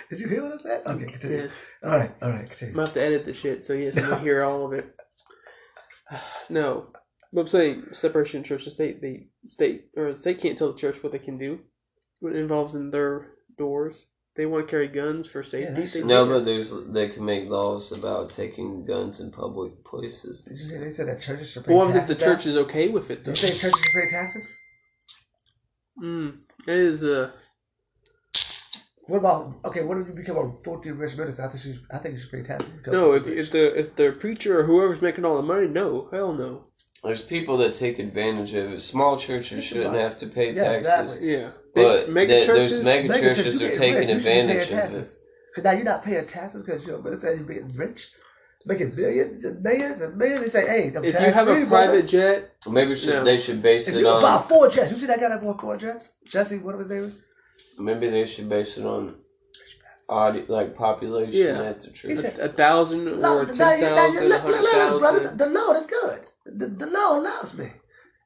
Did 0.10 0.20
you 0.20 0.28
hear 0.28 0.44
what 0.44 0.54
I 0.54 0.58
said? 0.58 0.82
Okay, 0.88 1.06
continue. 1.06 1.38
yes. 1.38 1.66
All 1.84 1.92
right, 1.98 2.12
all 2.22 2.30
right, 2.30 2.50
continue. 2.50 2.50
I'm 2.50 2.50
continue. 2.50 2.74
gonna 2.76 2.86
have 2.88 2.94
to 2.94 3.02
edit 3.04 3.26
the 3.26 3.34
shit, 3.34 3.64
so 3.66 3.74
yes, 3.74 3.98
I'm 3.98 4.10
gonna 4.10 4.20
hear 4.20 4.44
all 4.44 4.66
of 4.66 4.74
it. 4.74 4.96
No, 6.50 6.88
but 7.32 7.42
I'm 7.42 7.48
saying 7.48 7.86
separation 7.92 8.42
of 8.42 8.46
church 8.46 8.66
and 8.66 8.74
state. 8.74 9.02
The 9.02 9.26
state 9.48 9.86
or 9.96 10.12
the 10.12 10.18
state 10.18 10.40
can't 10.42 10.58
tell 10.58 10.72
the 10.72 10.78
church 10.78 11.02
what 11.02 11.12
they 11.14 11.20
can 11.20 11.38
do 11.38 11.60
when 12.20 12.36
it 12.36 12.40
involves 12.40 12.76
in 12.76 12.92
their 12.92 13.32
doors. 13.58 14.08
They 14.36 14.46
want 14.46 14.66
to 14.68 14.72
carry 14.72 14.88
guns 14.88 15.30
for 15.30 15.42
safety. 15.44 15.74
that's- 15.74 15.94
they 15.94 16.04
No, 16.04 16.26
but 16.26 16.44
there's 16.46 16.74
they 16.88 17.10
can 17.10 17.24
make 17.26 17.50
laws 17.50 17.92
about 17.94 18.30
taking 18.30 18.86
guns 18.86 19.20
in 19.22 19.32
public 19.32 19.84
places. 19.86 20.44
Did 20.46 20.58
you 20.58 20.70
hear 20.70 20.80
they 20.86 20.92
said 20.92 21.08
that 21.08 21.22
churches 21.22 21.50
should 21.52 21.64
But 21.64 21.70
pay 21.70 21.76
what 21.76 21.96
if 21.96 22.08
the 22.08 22.16
church 22.16 22.46
now? 22.46 22.50
is 22.52 22.58
okay 22.58 22.90
with 22.90 23.10
it? 23.12 23.24
Do 23.24 23.32
Though? 23.32 23.42
you 23.42 23.48
think 23.48 23.60
churches 23.62 23.80
should 23.82 24.02
pay 24.02 24.10
taxes? 24.10 24.58
Mm, 26.02 26.40
it 26.68 26.76
is 26.76 27.04
uh, 27.04 27.32
What 29.12 29.18
about 29.18 29.56
okay? 29.66 29.84
What 29.84 29.98
if 29.98 30.08
you 30.08 30.14
become 30.14 30.38
a 30.38 30.64
filthy 30.64 30.92
rich 30.92 31.18
minister? 31.18 31.44
I 31.44 31.50
think 31.50 31.66
you, 31.66 31.76
I 31.92 31.98
think 31.98 32.16
you 32.16 32.22
should 32.22 32.32
pay 32.32 32.44
taxes. 32.44 32.70
because 32.70 32.94
no. 32.94 33.14
If 33.14 33.28
if 33.28 33.52
the 33.52 33.80
if 33.82 33.96
the 33.98 34.12
preacher 34.14 34.60
or 34.60 34.64
whoever's 34.64 35.02
making 35.02 35.26
all 35.26 35.36
the 35.36 35.44
money, 35.44 35.68
no, 35.68 36.08
hell 36.12 36.32
no. 36.34 36.66
There's 37.04 37.22
people 37.22 37.58
that 37.58 37.74
take 37.74 38.00
advantage 38.00 38.54
of 38.54 38.72
it. 38.72 38.82
Small 38.82 39.18
churches 39.18 39.64
shouldn't 39.66 39.96
have 39.96 40.18
to 40.20 40.28
pay 40.28 40.54
Yeah, 40.54 40.64
taxes. 40.64 41.18
exactly. 41.18 41.32
Yeah, 41.34 41.50
But 41.76 42.10
mega 42.10 42.28
there- 42.34 42.46
there's 42.56 42.72
churches. 42.72 42.86
mega- 42.86 43.08
Mega 43.10 43.36
churches 43.36 43.60
you 43.62 43.68
are 43.68 43.72
taking 43.72 43.96
rich, 43.96 44.08
you 44.10 44.14
should 44.14 44.24
be 44.24 44.30
paying 44.30 44.50
advantage 44.50 44.72
of 44.72 44.94
it. 45.02 45.18
Because 45.50 45.64
now 45.66 45.72
you're 45.72 45.84
not 45.94 46.04
paying 46.06 46.26
taxes 46.28 46.64
because 46.64 46.86
you're 46.88 47.00
a 47.00 47.02
minister 47.04 47.28
and 47.32 47.40
you're 47.40 47.48
being 47.54 47.72
rich, 47.76 48.12
making 48.66 48.96
millions 48.96 49.44
and 49.44 49.62
millions 49.62 50.00
and 50.02 50.16
millions. 50.16 50.42
They 50.44 50.50
say, 50.50 50.68
hey, 50.68 50.84
I'm 50.96 51.04
if 51.04 51.14
you 51.14 51.20
tax 51.20 51.34
have 51.34 51.48
a 51.50 51.56
free, 51.56 51.66
private 51.66 52.08
jet, 52.08 52.52
Maybe 52.70 52.96
should, 52.96 53.10
No. 53.16 53.24
they 53.26 53.38
should 53.40 53.62
base 53.62 53.88
If 53.90 53.96
it 53.96 53.98
you 54.00 54.06
buy 54.06 54.34
on. 54.40 54.48
four 54.48 54.70
jets, 54.70 54.92
you 54.92 54.98
see 54.98 55.08
that 55.08 55.20
guy 55.20 55.28
that 55.30 55.42
bought 55.42 55.60
four 55.60 55.76
jets? 55.76 56.14
Jesse, 56.30 56.60
what 56.60 56.78
was 56.78 56.88
his 56.88 56.96
name 56.98 57.08
is? 57.10 57.22
Maybe 57.78 58.10
they 58.10 58.26
should 58.26 58.50
base 58.50 58.78
it 58.78 58.86
on 58.86 59.16
audi- 60.10 60.46
like 60.48 60.76
population 60.76 61.56
Yeah. 61.56 61.62
at 61.64 61.82
the 61.82 61.88
He 61.88 61.94
church. 62.16 62.18
said- 62.18 62.40
A 62.40 62.50
thousand 62.50 63.08
or 63.08 63.16
Lord, 63.16 63.48
ten 63.48 63.58
now 63.58 63.72
you- 63.74 63.86
thousand, 63.96 64.24
a 64.24 64.28
look, 64.28 64.42
hundred 64.42 64.62
look, 64.62 64.74
look, 64.74 65.00
brother, 65.00 65.20
thousand. 65.20 65.38
the 65.38 65.46
Lord 65.50 65.78
is 65.78 65.86
good. 65.86 66.20
The, 66.46 66.68
the 66.68 66.88
Lord 66.88 67.24
loves 67.24 67.58
me. 67.58 67.72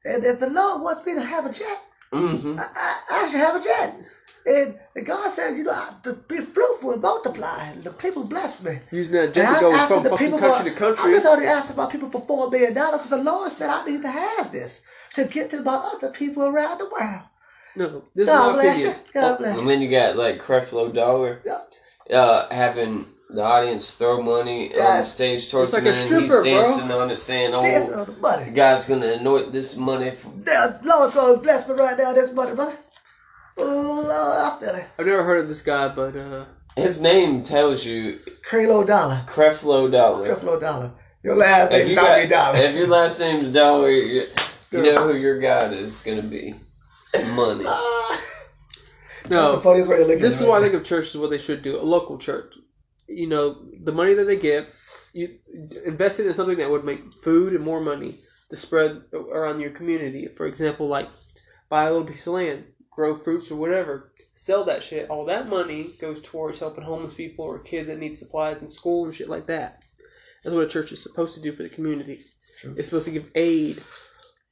And 0.04 0.24
if 0.24 0.40
the 0.40 0.50
Lord 0.50 0.82
wants 0.82 1.06
me 1.06 1.14
to 1.16 1.22
have 1.22 1.46
a 1.46 1.52
jet, 1.52 1.80
hmm 2.12 2.58
I, 2.60 2.66
I, 2.76 3.02
I 3.24 3.30
should 3.30 3.40
have 3.40 3.56
a 3.56 3.64
jet. 3.64 3.96
And, 4.48 4.80
and 4.96 5.06
God 5.08 5.30
said, 5.32 5.56
you 5.58 5.64
know, 5.64 5.72
I- 5.72 5.92
to 6.04 6.14
be 6.14 6.40
fruitful 6.40 6.92
and 6.94 7.02
multiply. 7.02 7.66
And 7.70 7.84
the 7.84 7.92
people 7.92 8.24
bless 8.24 8.64
me. 8.64 8.80
Using 8.92 9.14
that 9.14 9.26
And 9.26 9.34
jet 9.34 9.54
to 9.56 9.60
go 9.62 9.74
asking 9.74 9.96
from 9.98 10.04
the 10.04 10.10
fucking 10.12 10.26
people 10.28 10.40
country 10.40 10.64
for, 10.66 10.70
to 10.70 10.76
country. 10.76 10.86
I'm 10.88 10.96
country. 10.96 11.14
just 11.14 11.26
only 11.26 11.48
asking 11.48 11.78
my 11.78 11.86
people 11.88 12.10
for 12.10 12.22
four 12.22 12.50
million 12.52 12.74
dollars 12.74 13.02
because 13.04 13.10
the 13.18 13.24
Lord 13.32 13.52
said 13.52 13.70
I 13.70 13.86
need 13.86 14.02
to 14.04 14.10
have 14.10 14.52
this 14.52 14.82
to 15.16 15.26
get 15.26 15.50
to 15.52 15.62
my 15.62 15.76
other 15.76 16.12
people 16.12 16.44
around 16.44 16.78
the 16.80 16.86
world. 16.90 17.22
No, 17.76 18.04
this 18.16 18.24
is 18.24 18.30
God 18.30 18.56
my 18.56 18.62
bless 18.62 18.82
you. 18.82 18.88
opinion. 18.90 19.06
God 19.14 19.38
bless 19.38 19.60
And 19.60 19.70
then 19.70 19.82
you 19.82 19.90
got 19.92 20.16
like 20.16 20.42
Creflo 20.42 20.94
Dollar, 20.94 21.42
Yeah. 21.46 22.18
uh, 22.18 22.48
having 22.54 23.06
the 23.30 23.42
audience 23.44 23.96
throw 23.96 24.22
money 24.22 24.72
on 24.76 25.00
the 25.00 25.04
stage 25.04 25.50
towards 25.52 25.74
It's 25.74 25.84
like 25.84 25.84
him, 25.84 25.88
a 25.88 25.98
and 25.98 26.08
stripper, 26.08 26.22
he's 26.22 26.30
bro. 26.32 26.44
dancing 26.44 26.92
on 26.92 27.12
it, 27.12 27.18
saying, 27.20 27.52
Dancing 27.52 27.94
"Oh, 27.96 28.00
on 28.02 28.06
the 28.06 28.12
money. 28.14 28.46
the 28.46 28.52
guy's 28.52 28.86
gonna 28.88 29.08
anoint 29.14 29.52
this 29.52 29.76
money." 29.76 30.12
For... 30.12 30.30
The 30.44 30.80
Lord's 30.84 31.16
going 31.16 31.36
to 31.36 31.42
bless 31.42 31.68
me 31.68 31.76
right 31.76 31.98
now, 31.98 32.14
this 32.14 32.32
money, 32.32 32.56
brother. 32.56 32.76
Oh, 33.58 33.64
Lord, 34.08 34.08
I 34.08 34.60
feel 34.60 34.76
it. 34.76 34.86
I've 35.00 35.06
never 35.06 35.24
heard 35.24 35.40
of 35.40 35.48
this 35.48 35.62
guy, 35.62 35.88
but 35.88 36.16
uh, 36.16 36.46
His 36.76 37.02
name 37.02 37.42
tells 37.42 37.86
you 37.86 38.14
Creflo 38.50 38.86
Dollar. 38.86 39.24
Creflo 39.28 39.92
Dollar. 39.92 40.36
Creflo 40.36 40.60
Dollar. 40.62 40.92
Your 41.24 41.36
last 41.36 41.72
If, 41.72 41.78
name's 41.78 41.90
you 41.90 41.96
not 41.96 42.04
got, 42.06 42.20
me 42.22 42.28
Dollar. 42.28 42.58
if 42.60 42.76
your 42.76 42.88
last 42.88 43.20
name's 43.20 43.48
Dollar, 43.50 43.90
you, 43.90 44.28
you 44.72 44.84
know 44.84 45.08
who 45.08 45.18
your 45.18 45.40
God 45.40 45.74
is 45.74 46.02
gonna 46.04 46.22
be. 46.22 46.54
Money. 47.36 47.66
Ah, 47.68 48.22
no. 49.30 49.60
funniest 49.60 49.90
way 49.90 49.98
to 49.98 50.04
look 50.04 50.16
at 50.18 50.22
This 50.22 50.40
it 50.40 50.44
is 50.44 50.50
why 50.50 50.58
I 50.58 50.62
think 50.62 50.74
of 50.74 50.84
church 50.84 51.08
is 51.08 51.18
what 51.18 51.30
they 51.30 51.38
should 51.38 51.62
do. 51.62 51.80
A 51.80 51.82
local 51.82 52.18
church, 52.18 52.58
you 53.08 53.28
know, 53.28 53.58
the 53.84 53.92
money 53.92 54.14
that 54.14 54.26
they 54.26 54.38
get, 54.38 54.68
you 55.14 55.38
invest 55.86 56.20
it 56.20 56.28
in 56.28 56.34
something 56.34 56.58
that 56.58 56.70
would 56.70 56.84
make 56.84 57.14
food 57.14 57.54
and 57.54 57.64
more 57.64 57.80
money 57.82 58.16
to 58.50 58.56
spread 58.56 59.04
around 59.14 59.60
your 59.60 59.72
community. 59.72 60.28
For 60.36 60.46
example, 60.46 60.88
like 60.88 61.10
buy 61.70 61.86
a 61.86 61.92
little 61.92 62.08
piece 62.08 62.28
of 62.28 62.34
land, 62.34 62.66
grow 62.92 63.16
fruits 63.16 63.50
or 63.52 63.56
whatever, 63.56 64.12
sell 64.34 64.64
that 64.66 64.84
shit. 64.84 65.10
All 65.10 65.26
that 65.26 65.50
money 65.50 65.92
goes 66.00 66.22
towards 66.22 66.60
helping 66.60 66.84
homeless 66.84 67.14
people 67.14 67.46
or 67.46 67.60
kids 67.60 67.88
that 67.88 68.00
need 68.00 68.16
supplies 68.16 68.62
in 68.62 68.68
school 68.68 69.06
and 69.06 69.14
shit 69.14 69.30
like 69.30 69.48
that. 69.48 69.84
That's 70.44 70.54
what 70.54 70.64
a 70.64 70.70
church 70.70 70.92
is 70.92 71.02
supposed 71.02 71.34
to 71.36 71.42
do 71.42 71.52
for 71.52 71.64
the 71.64 71.70
community. 71.70 72.20
It's 72.64 72.86
supposed 72.86 73.06
to 73.06 73.12
give 73.12 73.32
aid 73.36 73.82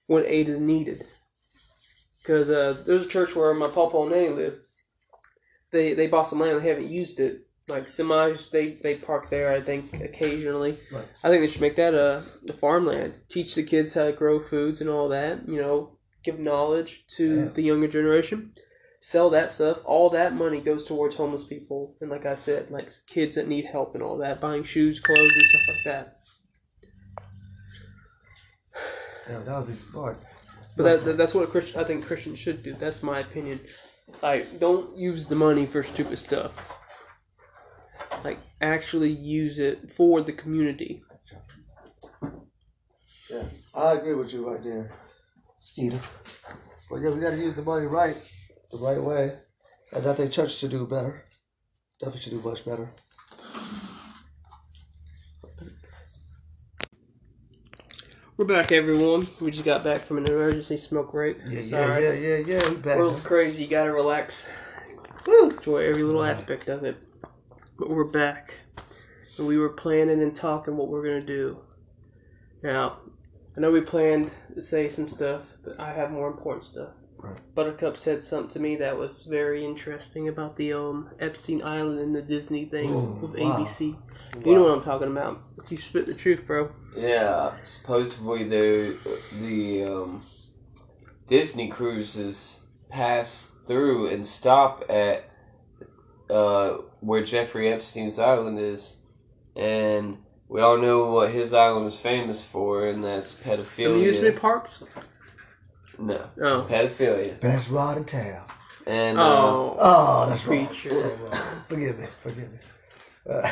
when 0.08 0.26
aid 0.26 0.50
is 0.50 0.60
needed. 0.60 1.06
Because 2.24 2.50
uh, 2.50 2.82
there's 2.86 3.06
a 3.06 3.10
church 3.10 3.36
where 3.36 3.54
my 3.54 3.68
papa 3.68 3.98
and 3.98 4.12
nanny 4.12 4.30
live. 4.30 4.60
They 5.72 5.94
they 5.94 6.08
bought 6.08 6.24
some 6.28 6.40
land. 6.40 6.62
They 6.62 6.70
haven't 6.70 6.90
used 6.90 7.20
it. 7.20 7.42
Like 7.68 7.86
semis, 7.86 8.50
they 8.50 8.72
they 8.82 8.96
park 8.96 9.30
there. 9.30 9.52
I 9.54 9.62
think 9.62 10.02
occasionally. 10.02 10.78
Right. 10.92 11.06
I 11.24 11.30
think 11.30 11.42
they 11.42 11.48
should 11.48 11.62
make 11.62 11.76
that 11.76 11.94
a, 11.94 12.24
a 12.50 12.54
farmland. 12.54 13.16
Teach 13.30 13.56
the 13.56 13.64
kids 13.64 13.94
how 13.94 14.06
to 14.06 14.12
grow 14.14 14.40
foods 14.40 14.80
and 14.82 14.90
all 14.90 15.10
that. 15.10 15.50
You 15.50 15.62
know, 15.62 15.98
give 16.24 16.40
knowledge 16.40 17.06
to 17.18 17.46
Yeah. 17.46 17.50
the 17.54 17.62
younger 17.62 17.88
generation. 17.88 18.54
Sell 19.02 19.30
that 19.32 19.50
stuff. 19.52 19.82
All 19.84 20.10
that 20.12 20.34
money 20.34 20.62
goes 20.62 20.88
towards 20.88 21.16
homeless 21.16 21.44
people 21.44 21.98
and, 22.00 22.10
like 22.10 22.26
I 22.26 22.36
said, 22.36 22.72
like 22.72 22.90
kids 23.06 23.36
that 23.36 23.50
need 23.50 23.66
help 23.66 23.96
and 23.96 24.04
all 24.04 24.18
that. 24.20 24.40
Buying 24.40 24.64
shoes, 24.64 25.02
clothes, 25.02 25.34
and 25.36 25.46
stuff 25.46 25.62
like 25.68 25.84
that. 25.86 26.20
Yeah, 29.30 29.40
that 29.40 29.58
would 29.58 29.68
be 29.68 29.74
smart. 29.74 30.18
But 30.76 30.84
that, 30.84 31.06
that 31.06 31.18
that's 31.18 31.34
what 31.34 31.44
a 31.44 31.48
Christian 31.48 31.80
I 31.80 31.84
think 31.84 32.06
Christians 32.06 32.40
should 32.40 32.64
do. 32.64 32.74
That's 32.74 33.04
my 33.04 33.20
opinion. 33.20 33.60
Like, 34.22 34.60
don't 34.60 34.98
use 34.98 35.28
the 35.28 35.36
money 35.36 35.66
for 35.66 35.84
stupid 35.84 36.18
stuff. 36.18 36.82
Like, 38.24 38.40
actually 38.62 39.10
use 39.10 39.60
it 39.60 39.92
for 39.92 40.22
the 40.22 40.34
community. 40.34 41.04
Yeah, 43.30 43.44
I 43.74 43.94
agree 43.94 44.14
with 44.14 44.34
you 44.34 44.50
right 44.50 44.64
there, 44.64 44.92
Skeeter. 45.60 46.00
But 46.90 47.02
yeah, 47.02 47.12
we 47.12 47.20
got 47.20 47.32
to 47.32 47.38
use 47.38 47.56
the 47.56 47.64
money 47.64 47.88
right, 47.88 48.16
the 48.72 48.78
right 48.78 49.02
way, 49.02 49.40
and 49.92 50.06
I 50.06 50.14
think 50.14 50.32
church 50.32 50.56
should 50.56 50.72
do 50.72 50.86
better. 50.86 51.24
Definitely 52.00 52.22
should 52.22 52.44
do 52.44 52.50
much 52.50 52.66
better. 52.66 52.92
We're 58.44 58.58
back, 58.58 58.74
everyone. 58.74 59.30
We 59.40 59.52
just 59.52 59.64
got 59.64 59.86
back 59.86 60.02
from 60.02 60.18
an 60.18 60.26
emergency 60.26 60.76
smoke 60.76 61.14
break. 61.14 61.38
Yeah, 61.50 61.60
It's 61.60 61.72
yeah, 61.72 61.80
alright. 61.80 62.04
yeah, 62.04 62.12
yeah, 62.12 62.38
yeah. 62.46 62.70
We 62.72 62.76
back. 62.76 62.98
World's 62.98 63.22
crazy. 63.22 63.64
You 63.64 63.70
gotta 63.70 63.94
relax. 63.94 64.50
Woo! 65.26 65.52
Enjoy 65.52 65.78
every 65.78 66.04
little 66.04 66.26
aspect 66.26 66.68
of 66.68 66.84
it. 66.84 66.98
But 67.80 67.90
we're 67.90 68.04
back. 68.04 68.54
And 69.38 69.48
we 69.48 69.58
were 69.58 69.70
planning 69.70 70.22
and 70.22 70.36
talking 70.36 70.76
what 70.76 70.90
we're 70.90 71.06
gonna 71.06 71.22
do. 71.22 71.60
Now, 72.62 72.98
I 73.56 73.62
know 73.62 73.72
we 73.72 73.80
planned 73.80 74.30
to 74.56 74.62
say 74.62 74.90
some 74.90 75.08
stuff, 75.08 75.56
but 75.64 75.80
I 75.80 75.94
have 75.94 76.12
more 76.12 76.28
important 76.28 76.66
stuff. 76.66 76.90
Right. 77.18 77.56
Buttercup 77.56 77.96
said 77.96 78.26
something 78.26 78.52
to 78.52 78.60
me 78.60 78.76
that 78.76 78.98
was 78.98 79.24
very 79.24 79.64
interesting 79.64 80.28
about 80.28 80.58
the 80.58 80.74
um 80.74 81.12
Epstein 81.22 81.64
Island 81.64 82.02
and 82.02 82.14
the 82.14 82.22
Disney 82.22 82.66
thing 82.66 82.90
Ooh, 82.90 83.20
with 83.22 83.40
wow. 83.40 83.60
ABC. 83.60 83.96
You 84.46 84.56
know 84.56 84.64
what 84.64 84.78
I'm 84.78 84.84
talking 84.84 85.08
about. 85.10 85.42
You 85.70 85.78
spit 85.78 86.06
the 86.08 86.14
truth, 86.14 86.46
bro. 86.48 86.72
Yeah, 86.98 87.54
supposedly 87.64 88.44
the 88.46 88.98
the 89.42 89.84
um, 89.84 90.24
Disney 91.28 91.68
cruises 91.70 92.62
pass 92.90 93.56
through 93.68 94.08
and 94.08 94.26
stop 94.26 94.84
at 94.90 95.30
uh, 96.30 96.78
where 97.00 97.24
Jeffrey 97.24 97.72
Epstein's 97.72 98.20
island 98.20 98.60
is, 98.60 98.98
and 99.56 100.18
we 100.50 100.62
all 100.62 100.78
know 100.78 101.12
what 101.12 101.32
his 101.32 101.54
island 101.54 101.88
is 101.88 101.98
famous 102.00 102.46
for, 102.46 102.86
and 102.88 103.04
that's 103.04 103.40
pedophilia. 103.40 103.92
Amusement 103.96 104.40
parks? 104.40 104.84
No, 106.00 106.28
Oh. 106.42 106.66
pedophilia, 106.70 107.40
Best 107.40 107.70
rod 107.70 107.98
in 107.98 108.06
town. 108.06 108.46
and 108.88 109.18
uh, 109.20 109.22
Oh. 109.24 109.78
Oh, 109.80 110.26
that's 110.30 110.46
wrong. 110.46 110.68
Wrong. 110.68 111.40
Forgive 111.68 112.00
me. 112.00 112.06
Forgive 112.08 112.52
me. 112.52 112.60
Uh, 113.30 113.52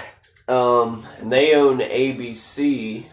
Um, 0.52 1.06
and 1.20 1.32
they 1.32 1.56
own 1.56 1.80
ABC 1.80 3.08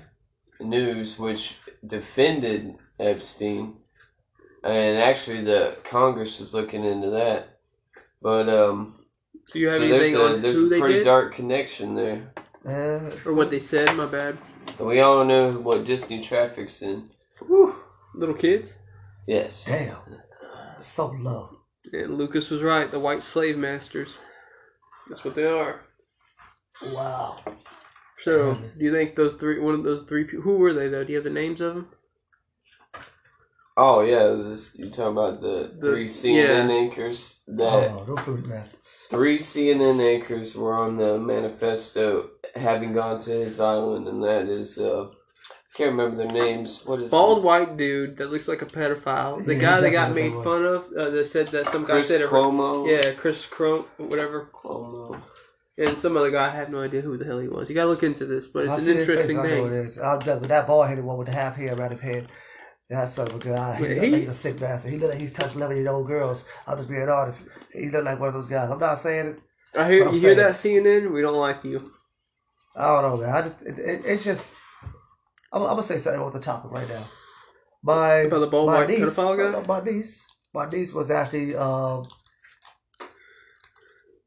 News, 0.60 1.19
which 1.19 1.56
defended 1.86 2.74
Epstein, 2.98 3.77
and 4.65 4.98
actually 4.98 5.43
the 5.43 5.77
Congress 5.85 6.40
was 6.40 6.52
looking 6.52 6.85
into 6.85 7.10
that. 7.10 7.60
But 8.20 8.48
um, 8.48 8.97
Do 9.52 9.60
you 9.60 9.69
have 9.70 9.78
so 9.81 9.89
there's 9.89 10.15
a 10.15 10.24
on 10.35 10.43
there's 10.43 10.56
who 10.56 10.66
a 10.66 10.69
they 10.69 10.81
pretty 10.81 10.94
did? 10.94 11.05
dark 11.05 11.35
connection 11.35 11.94
there. 11.94 12.32
uh, 12.66 13.10
Or 13.24 13.35
what 13.35 13.51
they 13.51 13.60
said, 13.60 13.94
my 13.94 14.06
bad. 14.06 14.36
We 14.81 15.01
all 15.01 15.24
know 15.24 15.52
what 15.52 15.85
Disney 15.86 16.20
traffics 16.23 16.82
in. 16.82 17.09
Whew. 17.47 17.77
Little 18.15 18.35
kids? 18.35 18.78
Yes. 19.28 19.65
Damn. 19.65 19.97
So 20.81 21.06
low. 21.20 21.51
And 21.93 22.19
Lucas 22.19 22.51
was 22.51 22.62
right, 22.65 22.90
the 22.90 22.98
white 22.98 23.23
slave 23.23 23.56
masters. 23.56 24.19
That's 25.09 25.24
what 25.24 25.35
they 25.36 25.47
are. 25.47 25.82
Wow. 26.82 27.38
So, 28.18 28.55
do 28.78 28.84
you 28.84 28.92
think 28.92 29.14
those 29.14 29.34
three, 29.34 29.59
one 29.60 29.74
of 29.74 29.84
those 29.84 30.02
three 30.02 30.24
people, 30.24 30.42
who 30.42 30.59
were 30.59 30.72
they 30.72 30.88
though? 30.88 31.05
Do 31.05 31.12
you 31.12 31.16
have 31.18 31.24
the 31.24 31.30
names 31.30 31.60
of 31.60 31.74
them? 31.74 31.88
Oh 33.76 34.00
yeah, 34.00 34.28
this 34.48 34.76
you 34.76 34.90
talking 34.90 35.12
about 35.12 35.40
the, 35.40 35.72
The- 35.80 35.90
three 35.92 36.06
CNN 36.06 36.68
yeah. 36.68 36.74
anchors 36.74 37.42
that 37.46 37.90
Oh, 37.92 38.05
those 38.05 38.20
fruity 38.20 38.48
bastards. 38.48 39.05
three 39.09 39.38
CNN 39.38 40.00
anchors 40.00 40.56
were 40.56 40.74
on 40.74 40.96
the 40.96 41.16
manifesto 41.18 42.30
having 42.56 42.92
gone 42.92 43.20
to 43.20 43.30
his 43.30 43.60
island, 43.60 44.09
and 44.09 44.22
that 44.24 44.48
is 44.48 44.78
uh, 44.78 45.09
can't 45.74 45.92
remember 45.92 46.16
their 46.16 46.32
names. 46.32 46.84
What 46.86 47.00
is 47.00 47.12
Bald 47.12 47.44
white 47.44 47.76
dude 47.76 48.16
that 48.16 48.30
looks 48.32 48.48
like 48.48 48.62
a 48.62 48.66
pedophile. 48.66 49.44
The 49.44 49.55
Yeah, 49.55 49.60
guy 49.60 49.80
that 49.80 49.92
got 49.92 50.12
made 50.12 50.32
fun 50.34 50.64
of, 50.64 50.88
uh, 50.96 51.10
that 51.10 51.26
said 51.26 51.48
that 51.48 51.68
some 51.68 51.84
guy 51.84 51.94
Chris 51.94 52.09
said 52.09 52.22
it. 52.22 52.30
Cuomo? 52.30 52.86
Yeah, 52.88 53.12
Chris 53.12 53.46
Crom, 53.46 53.84
whatever. 53.98 54.48
Cuomo. 54.52 55.07
And 55.78 55.96
some 55.96 56.16
other 56.16 56.30
guy, 56.32 56.46
I 56.46 56.56
have 56.56 56.70
no 56.70 56.80
idea 56.82 57.02
who 57.02 57.16
the 57.16 57.24
hell 57.24 57.38
he 57.38 57.46
was. 57.46 57.68
You 57.68 57.76
gotta 57.76 57.88
look 57.90 58.02
into 58.02 58.26
this, 58.26 58.48
but 58.48 58.64
it's 58.64 58.78
an 58.78 58.88
interesting 58.88 59.36
face, 59.36 59.52
I 59.52 59.56
know 59.56 59.64
it 59.66 59.86
thing. 59.90 60.05
I'm 60.05 60.18
done 60.18 60.40
with 60.40 60.48
that 60.48 60.66
bald 60.66 60.88
headed 60.88 61.05
one 61.05 61.18
with 61.18 61.28
the 61.28 61.32
half 61.34 61.55
hair 61.55 61.74
around 61.74 61.92
his 61.92 62.00
head. 62.00 62.26
That 62.90 63.09
son 63.10 63.28
of 63.28 63.36
a 63.36 63.38
guy. 63.38 63.76
He 63.76 63.86
Yeah, 63.86 64.02
he- 64.02 64.20
he's 64.20 64.28
a 64.30 64.34
sick 64.34 64.59
bastard. 64.59 64.90
He 64.92 64.98
look 64.98 65.10
like 65.10 65.20
he's 65.20 65.32
touched 65.32 65.55
11 65.55 65.76
year 65.76 65.90
old 65.90 66.06
girls. 66.09 66.46
I'm 66.66 66.78
just 66.78 66.88
being 66.88 67.09
honest. 67.09 67.48
He 67.72 67.90
look 67.90 68.05
like 68.05 68.18
one 68.18 68.28
of 68.28 68.34
those 68.34 68.48
guys. 68.48 68.70
I'm 68.70 68.78
not 68.78 68.98
saying 69.00 69.26
it. 69.26 69.40
I 69.78 69.88
hear 69.88 70.09
you 70.10 70.18
hear 70.18 70.34
that 70.34 70.52
CNN. 70.52 71.12
We 71.12 71.20
don't 71.20 71.36
like 71.36 71.62
you. 71.64 71.92
I 72.74 72.86
don't 72.86 73.02
know, 73.02 73.16
man. 73.24 73.34
I 73.34 73.42
just, 73.42 73.62
it, 73.62 73.78
it, 73.78 74.05
it's 74.05 74.24
just. 74.24 74.56
I'm, 75.52 75.62
I'm 75.62 75.68
gonna 75.68 75.82
say 75.82 75.98
something 75.98 76.20
on 76.20 76.32
the 76.32 76.40
topic 76.40 76.70
right 76.72 76.88
now. 76.88 77.05
My 77.82 78.14
About 78.20 78.40
the 78.40 78.46
bald 78.48 78.66
my 78.66 78.78
white 78.78 78.88
niece, 78.88 79.00
pedophile 79.00 79.52
guy? 79.52 79.66
My 79.66 79.80
niece, 79.84 80.26
my 80.55 80.68
niece 80.68 80.92
was 80.92 81.10
actually 81.10 81.55
um, 81.55 82.05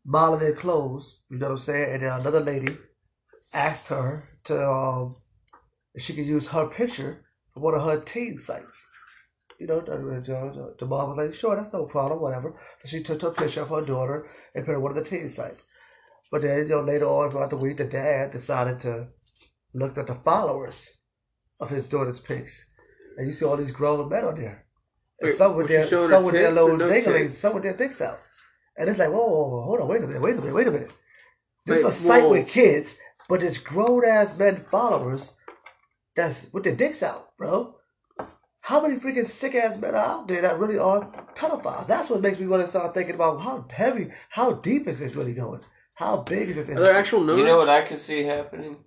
modeling 0.06 0.56
clothes. 0.56 1.21
You 1.32 1.38
know 1.38 1.48
what 1.48 1.52
I'm 1.54 1.58
saying? 1.60 1.94
And 1.94 2.04
then 2.04 2.20
another 2.20 2.42
lady 2.42 2.78
asked 3.54 3.88
her 3.88 4.26
to 4.44 4.70
um, 4.70 5.16
if 5.94 6.04
she 6.04 6.14
could 6.14 6.26
use 6.26 6.48
her 6.50 6.68
picture 6.68 7.24
for 7.54 7.62
one 7.62 7.74
of 7.74 7.84
her 7.84 8.02
teen 8.02 8.38
sites. 8.38 8.86
You 9.58 9.68
know, 9.68 9.80
the, 9.80 9.92
the, 10.26 10.76
the 10.78 10.86
mom 10.86 11.10
was 11.10 11.18
like, 11.18 11.34
"Sure, 11.34 11.56
that's 11.56 11.72
no 11.72 11.86
problem, 11.86 12.22
whatever." 12.22 12.60
So 12.84 12.90
she 12.90 13.02
took 13.02 13.24
a 13.24 13.32
picture 13.32 13.62
of 13.62 13.70
her 13.70 13.82
daughter 13.82 14.28
and 14.54 14.66
put 14.66 14.74
it 14.74 14.76
on 14.76 14.82
one 14.82 14.92
of 14.92 14.98
the 14.98 15.10
teen 15.10 15.30
sites. 15.30 15.64
But 16.32 16.42
then, 16.42 16.60
you 16.60 16.70
know, 16.70 16.82
later 16.82 17.06
on 17.08 17.32
throughout 17.32 17.52
the 17.52 17.58
week, 17.58 17.78
the 17.78 17.86
dad 17.86 18.32
decided 18.32 18.82
to 18.82 19.10
look 19.74 19.98
at 19.98 20.08
the 20.08 20.16
followers 20.16 21.00
of 21.62 21.70
his 21.70 21.88
daughter's 21.88 22.20
pics. 22.20 22.66
And 23.18 23.28
you 23.28 23.34
see 23.34 23.46
all 23.46 23.56
these 23.56 23.72
grown 23.72 24.10
men 24.10 24.26
on 24.26 24.36
there. 24.36 24.66
And 25.20 25.30
Wait, 25.30 25.38
some 25.38 25.56
with 25.56 25.68
their, 25.68 25.86
some 25.86 26.24
with 26.24 26.34
their 26.34 26.52
little 26.52 26.76
no 26.78 26.90
dinglings, 26.90 27.32
some 27.32 27.54
with 27.54 27.64
their 27.64 27.78
dicks 27.78 28.02
out. 28.02 28.22
And 28.78 28.90
it's 28.90 29.00
like, 29.00 29.10
whoa, 29.10 29.28
whoa, 29.28 29.50
whoa, 29.50 29.62
hold 29.62 29.82
on, 29.82 29.88
wait 29.88 30.04
a 30.04 30.08
minute, 30.08 30.22
wait 30.22 30.36
a 30.36 30.40
minute, 30.40 30.54
wait 30.54 30.68
a 30.68 30.72
minute. 30.72 30.92
This 31.66 31.80
is 31.80 31.86
a 31.86 31.92
site 31.92 32.30
with 32.30 32.48
kids, 32.48 32.98
but 33.30 33.44
it's 33.44 33.58
grown 33.58 34.06
ass 34.06 34.38
men 34.38 34.58
followers 34.72 35.38
that's 36.16 36.52
with 36.52 36.64
their 36.64 36.76
dicks 36.76 37.04
out, 37.04 37.36
bro. 37.38 37.76
How 38.62 38.82
many 38.82 39.00
freaking 39.00 39.26
sick 39.26 39.56
ass 39.56 39.78
men 39.78 39.96
are 39.96 39.98
out 39.98 40.28
there 40.28 40.42
that 40.42 40.60
really 40.60 40.78
are 40.78 41.12
pedophiles? 41.36 41.88
That's 41.88 42.10
what 42.10 42.22
makes 42.22 42.40
me 42.40 42.48
want 42.48 42.64
to 42.64 42.70
start 42.70 42.94
thinking 42.94 43.16
about 43.16 43.42
how 43.42 43.66
heavy, 43.72 44.12
how 44.30 44.54
deep 44.54 44.88
is 44.88 45.00
this 45.00 45.16
really 45.16 45.34
going? 45.34 45.62
How 45.94 46.18
big 46.18 46.50
is 46.50 46.56
this 46.56 46.70
Are 46.70 46.80
there 46.80 46.98
actual 46.98 47.20
numbers? 47.20 47.40
You 47.40 47.46
know 47.46 47.58
what 47.58 47.70
I 47.70 47.82
could 47.82 47.98
see 47.98 48.24
happening? 48.24 48.78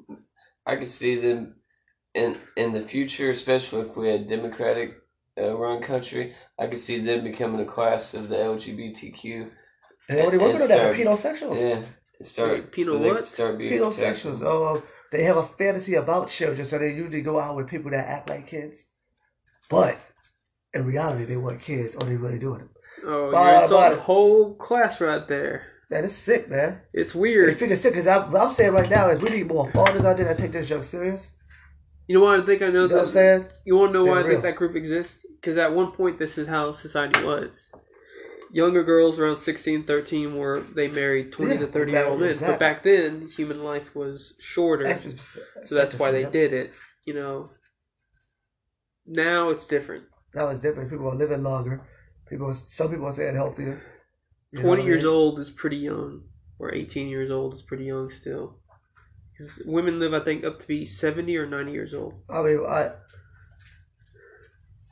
I 0.66 0.76
could 0.76 0.88
see 0.88 1.16
them 1.16 1.56
in 2.14 2.36
in 2.56 2.72
the 2.72 2.82
future, 2.82 3.30
especially 3.30 3.82
if 3.82 3.96
we 3.96 4.08
had 4.08 4.28
democratic 4.28 4.96
uh, 5.38 5.56
run 5.56 5.82
country. 5.82 6.34
I 6.58 6.66
could 6.66 6.78
see 6.78 7.00
them 7.00 7.24
becoming 7.24 7.60
a 7.60 7.70
class 7.70 8.14
of 8.14 8.28
the 8.28 8.36
LGBTQ. 8.36 9.50
They 10.08 10.20
already 10.20 10.38
working 10.38 10.56
on 10.56 10.62
It's, 10.62 10.68
that 10.68 10.94
for 10.94 11.00
pedosexuals. 11.00 11.60
Yeah, 11.60 11.82
start 12.22 12.50
Wait, 12.50 12.72
penal 12.72 12.98
so 12.98 12.98
what? 13.00 13.24
start 13.24 13.58
being 13.58 13.72
Pedosexuals. 13.72 14.40
protected. 14.40 14.46
Oh, 14.46 14.82
they 15.12 15.24
have 15.24 15.36
a 15.36 15.46
fantasy 15.46 15.94
about 15.94 16.28
children, 16.28 16.66
so 16.66 16.78
they 16.78 16.92
usually 16.92 17.22
go 17.22 17.38
out 17.40 17.56
with 17.56 17.68
people 17.68 17.90
that 17.90 18.06
act 18.08 18.28
like 18.28 18.46
kids. 18.46 18.88
But 19.70 19.98
in 20.72 20.84
reality, 20.86 21.24
they 21.24 21.36
want 21.36 21.60
kids, 21.60 21.94
or 21.94 22.06
they 22.06 22.16
really 22.16 22.38
doing 22.38 22.62
it. 22.62 22.68
oh, 23.06 23.30
Bye, 23.30 23.52
you're 23.52 23.62
insulting 23.62 23.90
bye. 23.90 23.94
the 23.94 24.00
whole 24.00 24.54
class 24.56 25.00
right 25.00 25.26
there. 25.28 25.66
Man, 25.90 26.04
it's 26.04 26.14
sick, 26.14 26.48
man. 26.50 26.80
It's 26.92 27.14
weird. 27.14 27.50
It's 27.50 27.60
weird. 27.60 27.72
freaking 27.72 27.76
sick 27.76 27.92
because 27.92 28.06
I'm, 28.06 28.30
what 28.32 28.42
I'm 28.42 28.50
saying 28.50 28.72
right 28.72 28.88
now 28.90 29.10
is 29.10 29.22
we 29.22 29.30
need 29.30 29.46
more 29.48 29.70
fathers 29.72 30.04
out 30.04 30.16
there 30.16 30.26
that 30.26 30.38
take 30.38 30.52
this 30.52 30.68
joke 30.68 30.82
serious. 30.84 31.30
You 32.08 32.18
know 32.18 32.24
why 32.24 32.38
I 32.38 32.40
think 32.42 32.62
I 32.62 32.68
know 32.68 32.82
You 32.82 32.88
know 32.88 32.96
what 32.96 33.04
I'm 33.04 33.08
saying? 33.08 33.46
You 33.64 33.76
want 33.76 33.92
to 33.92 33.98
know 33.98 34.04
why 34.06 34.20
Yeah, 34.20 34.24
I 34.26 34.28
think 34.28 34.42
that 34.42 34.56
group 34.56 34.76
exists? 34.76 35.24
Because 35.40 35.56
at 35.56 35.72
one 35.72 35.92
point, 35.92 36.18
this 36.18 36.36
is 36.38 36.46
how 36.48 36.72
society 36.72 37.22
was. 37.22 37.70
Younger 38.54 38.84
girls 38.84 39.18
around 39.18 39.38
16, 39.38 39.82
13 39.82 40.36
were 40.36 40.60
they 40.60 40.86
married 40.86 41.32
20 41.32 41.54
Yeah, 41.54 41.60
to 41.62 41.66
30 41.66 41.92
year 41.92 42.06
old 42.06 42.20
men. 42.20 42.36
But 42.38 42.60
back 42.60 42.84
then, 42.84 43.26
human 43.28 43.64
life 43.64 43.96
was 43.96 44.34
shorter. 44.38 44.84
That's 44.84 45.04
just- 45.04 45.38
so 45.64 45.74
that's 45.74 45.98
why 45.98 46.12
they 46.12 46.24
did 46.24 46.52
it. 46.52 46.72
You 47.04 47.14
know. 47.14 47.46
Now 49.06 49.50
it's 49.50 49.66
different. 49.66 50.04
Now 50.34 50.48
it's 50.48 50.60
different. 50.60 50.88
People 50.90 51.08
are 51.08 51.16
living 51.16 51.42
longer. 51.42 51.82
People, 52.28 52.54
some 52.54 52.90
people 52.90 53.06
are 53.06 53.12
saying 53.12 53.34
healthier. 53.34 53.82
You 54.52 54.60
20 54.60 54.68
what 54.68 54.78
I 54.78 54.86
years 54.86 55.02
mean? 55.04 55.12
old 55.12 55.38
is 55.40 55.50
pretty 55.50 55.76
young, 55.78 56.22
or 56.60 56.72
18 56.72 57.08
years 57.08 57.30
old 57.30 57.54
is 57.54 57.62
pretty 57.62 57.84
young 57.84 58.08
still. 58.08 58.60
Because 59.32 59.62
women 59.66 59.98
live, 59.98 60.14
I 60.14 60.20
think, 60.20 60.44
up 60.44 60.60
to 60.60 60.68
be 60.68 60.84
70 60.84 61.36
or 61.36 61.46
90 61.46 61.72
years 61.72 61.92
old. 61.92 62.14
I 62.30 62.40
mean, 62.42 62.60
I. 62.66 62.92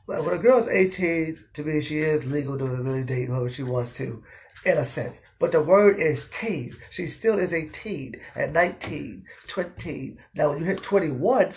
Well, 0.07 0.25
when 0.25 0.33
a 0.35 0.37
girl's 0.41 0.67
18, 0.67 1.37
to 1.53 1.63
me, 1.63 1.79
she 1.81 1.99
is 1.99 2.31
legal 2.31 2.57
to 2.57 2.65
really 2.65 3.03
date 3.03 3.27
whoever 3.29 3.49
she 3.49 3.63
wants 3.63 3.95
to, 3.97 4.21
in 4.65 4.77
a 4.77 4.83
sense. 4.85 5.21
But 5.39 5.51
the 5.53 5.61
word 5.61 5.99
is 5.99 6.29
teen. 6.29 6.71
She 6.91 7.07
still 7.07 7.39
is 7.39 7.53
a 7.53 7.67
teen 7.67 8.15
at 8.35 8.51
19, 8.51 9.23
20. 9.47 10.17
Now, 10.35 10.49
when 10.49 10.59
you 10.59 10.65
hit 10.65 10.83
21, 10.83 11.53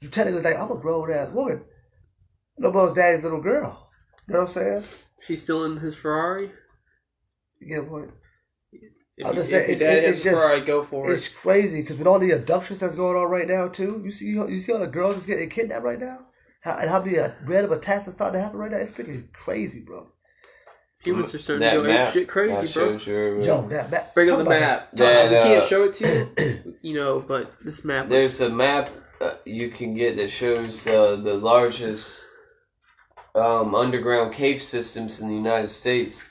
you 0.00 0.08
technically 0.08 0.42
like, 0.42 0.58
I'm 0.58 0.70
a 0.70 0.76
grown 0.78 1.12
ass 1.12 1.30
woman. 1.32 1.62
Nobody's 2.56 2.94
daddy's 2.94 3.22
little 3.24 3.42
girl. 3.42 3.86
You 4.26 4.34
know 4.34 4.40
what 4.40 4.48
I'm 4.48 4.52
saying? 4.54 4.84
She's 5.20 5.42
still 5.42 5.64
in 5.64 5.76
his 5.78 5.96
Ferrari. 5.96 6.50
You 7.60 7.68
get 7.68 7.90
what? 7.90 8.08
If, 9.16 9.26
I'm 9.26 9.34
just 9.34 9.52
if 9.52 9.66
saying, 9.66 9.80
your 9.80 9.90
it- 9.90 10.04
it's 10.04 10.20
a 10.20 10.24
just- 10.24 10.36
Ferrari, 10.42 10.60
go 10.62 10.82
for 10.82 11.10
It's 11.12 11.28
it. 11.28 11.36
crazy 11.36 11.82
because 11.82 11.98
with 11.98 12.06
all 12.06 12.18
the 12.18 12.30
abductions 12.32 12.80
that's 12.80 12.96
going 12.96 13.16
on 13.16 13.30
right 13.30 13.46
now 13.46 13.68
too, 13.68 14.00
you 14.04 14.10
see 14.10 14.26
you 14.30 14.58
see 14.58 14.72
all 14.72 14.80
the 14.80 14.86
girls 14.86 15.14
that's 15.14 15.26
getting 15.26 15.48
kidnapped 15.50 15.84
right 15.84 16.00
now, 16.00 16.26
how, 16.64 16.78
and 16.78 16.88
how 16.88 17.02
many 17.02 17.18
uh, 17.18 17.30
random 17.44 17.72
attacks 17.72 18.08
are 18.08 18.12
starting 18.12 18.38
to 18.38 18.42
happen 18.42 18.58
right 18.58 18.70
now. 18.70 18.78
It's 18.78 18.96
freaking 18.96 19.30
crazy, 19.34 19.80
bro. 19.80 20.08
Humans 21.04 21.34
are 21.34 21.38
starting 21.38 21.60
that 21.60 21.74
to 21.74 21.82
go 21.82 21.88
map 21.88 22.06
ape 22.06 22.12
shit 22.14 22.28
crazy, 22.28 22.72
bro. 22.72 22.96
showed 22.96 23.06
you 23.06 23.14
earlier. 23.14 23.44
Yo, 23.44 23.68
that 23.68 23.90
map. 23.90 24.14
Bring 24.14 24.30
up 24.30 24.38
the 24.38 24.44
map. 24.44 24.90
That, 24.92 25.30
we 25.30 25.36
can't 25.36 25.62
uh, 25.62 25.66
show 25.66 25.84
it 25.84 25.94
to 25.96 26.08
you, 26.08 26.76
you 26.82 26.94
know, 26.94 27.20
but 27.20 27.60
this 27.60 27.84
map 27.84 28.08
was 28.08 28.18
There's 28.18 28.40
a 28.40 28.48
map 28.48 28.88
uh, 29.20 29.34
you 29.44 29.68
can 29.68 29.92
get 29.92 30.16
that 30.16 30.30
shows 30.30 30.86
uh, 30.86 31.16
the 31.16 31.34
largest 31.34 32.26
um, 33.34 33.74
underground 33.74 34.32
cave 34.32 34.62
systems 34.62 35.20
in 35.20 35.28
the 35.28 35.34
United 35.34 35.68
States, 35.68 36.30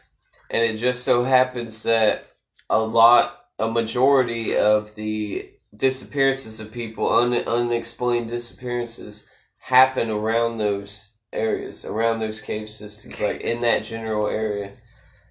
and 0.49 0.63
it 0.63 0.77
just 0.77 1.03
so 1.03 1.23
happens 1.23 1.83
that 1.83 2.31
a 2.71 2.79
lot, 2.79 3.45
a 3.59 3.69
majority 3.69 4.57
of 4.57 4.95
the 4.95 5.51
disappearances 5.77 6.59
of 6.59 6.71
people, 6.71 7.13
un- 7.13 7.33
unexplained 7.33 8.29
disappearances, 8.29 9.29
happen 9.67 10.09
around 10.09 10.57
those 10.57 11.13
areas, 11.31 11.85
around 11.85 12.19
those 12.19 12.41
cave 12.41 12.69
systems, 12.69 13.19
like 13.21 13.39
in 13.41 13.61
that 13.61 13.83
general 13.83 14.27
area. 14.27 14.73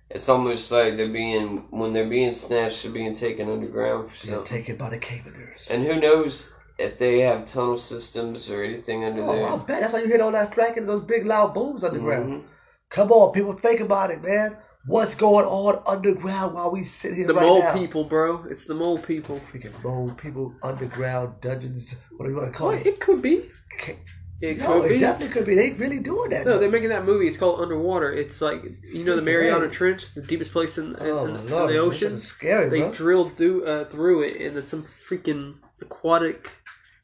It's 0.09 0.29
almost 0.29 0.73
like 0.73 0.97
they're 0.97 1.09
being 1.13 1.67
when 1.71 1.93
they're 1.93 2.09
being 2.09 2.33
snatched, 2.33 2.83
they're 2.83 2.93
being 2.93 3.15
taken 3.15 3.51
underground 3.51 4.11
for 4.11 4.27
You're 4.27 4.37
something. 4.37 4.57
taken 4.59 4.77
by 4.77 4.89
the 4.89 4.99
caverners. 4.99 5.69
And 5.71 5.85
who 5.85 6.01
knows 6.01 6.55
if 6.79 6.99
they 6.99 7.21
have 7.21 7.45
tunnel 7.45 7.77
systems 7.77 8.51
or 8.51 8.63
anything 8.63 9.05
under 9.05 9.23
Oh, 9.23 9.45
I 9.45 9.57
bet 9.59 9.81
that's 9.81 9.93
how 9.93 9.99
you 9.99 10.09
hit 10.09 10.21
all 10.23 10.33
that 10.33 10.53
cracking 10.53 10.87
those 10.87 11.05
big 11.05 11.27
loud 11.27 11.53
booms 11.55 11.85
underground. 11.85 12.33
Mhm. 12.33 12.45
Come 12.89 13.13
on, 13.13 13.33
people, 13.33 13.53
think 13.53 13.81
about 13.81 14.11
it, 14.11 14.23
man. 14.23 14.57
What's 14.87 15.15
going 15.15 15.47
on 15.47 15.81
underground 15.87 16.55
while 16.55 16.73
we 16.73 16.83
sit 16.85 17.15
here 17.15 17.27
the 17.27 17.35
right 17.35 17.47
mole 17.47 17.61
now? 17.61 17.73
people, 17.75 18.05
bro. 18.05 18.45
It's 18.51 18.65
the 18.65 18.75
mole 18.75 18.99
people. 18.99 19.37
Freaking 19.37 19.85
mole 19.85 20.11
people, 20.11 20.55
underground 20.63 21.41
dungeons, 21.41 21.95
what 22.17 22.25
do 22.27 22.33
you 22.33 22.37
want 22.39 22.53
to 22.53 22.59
call 22.59 22.69
Well, 22.71 22.79
it? 22.79 22.87
it 22.87 23.01
could 23.01 23.23
be. 23.23 23.49
Ca- 23.79 23.97
It 24.43 24.59
no, 24.59 24.67
could 24.83 24.87
it 24.87 24.95
be. 24.95 24.99
definitely 24.99 25.33
could 25.35 25.47
be. 25.47 25.55
They 25.55 25.71
really 25.71 26.01
doing 26.01 26.31
that. 26.31 26.45
No, 26.45 26.59
they're 26.59 26.69
making 26.71 26.89
that 26.89 27.05
movie. 27.05 27.29
It's 27.29 27.39
called 27.39 27.61
Underwater. 27.61 28.13
It's 28.13 28.43
like 28.43 28.63
you 28.83 29.05
know 29.05 29.15
the 29.15 29.23
Mariana 29.23 29.69
Trench, 29.69 30.13
the 30.15 30.23
deepest 30.23 30.51
place 30.51 30.79
in, 30.79 30.87
in, 30.97 30.97
Oh, 31.03 31.25
in- 31.27 31.37
in 31.37 31.47
the 31.47 31.79
ocean. 31.79 32.19
scary, 32.19 32.69
They 32.69 32.81
bro. 32.81 32.91
drilled 32.93 33.37
through 33.37 33.65
uh, 33.65 33.85
through 33.85 34.23
it, 34.25 34.41
and 34.41 34.57
then 34.57 34.65
some 34.65 34.83
freaking 34.83 35.55
aquatic 35.81 36.51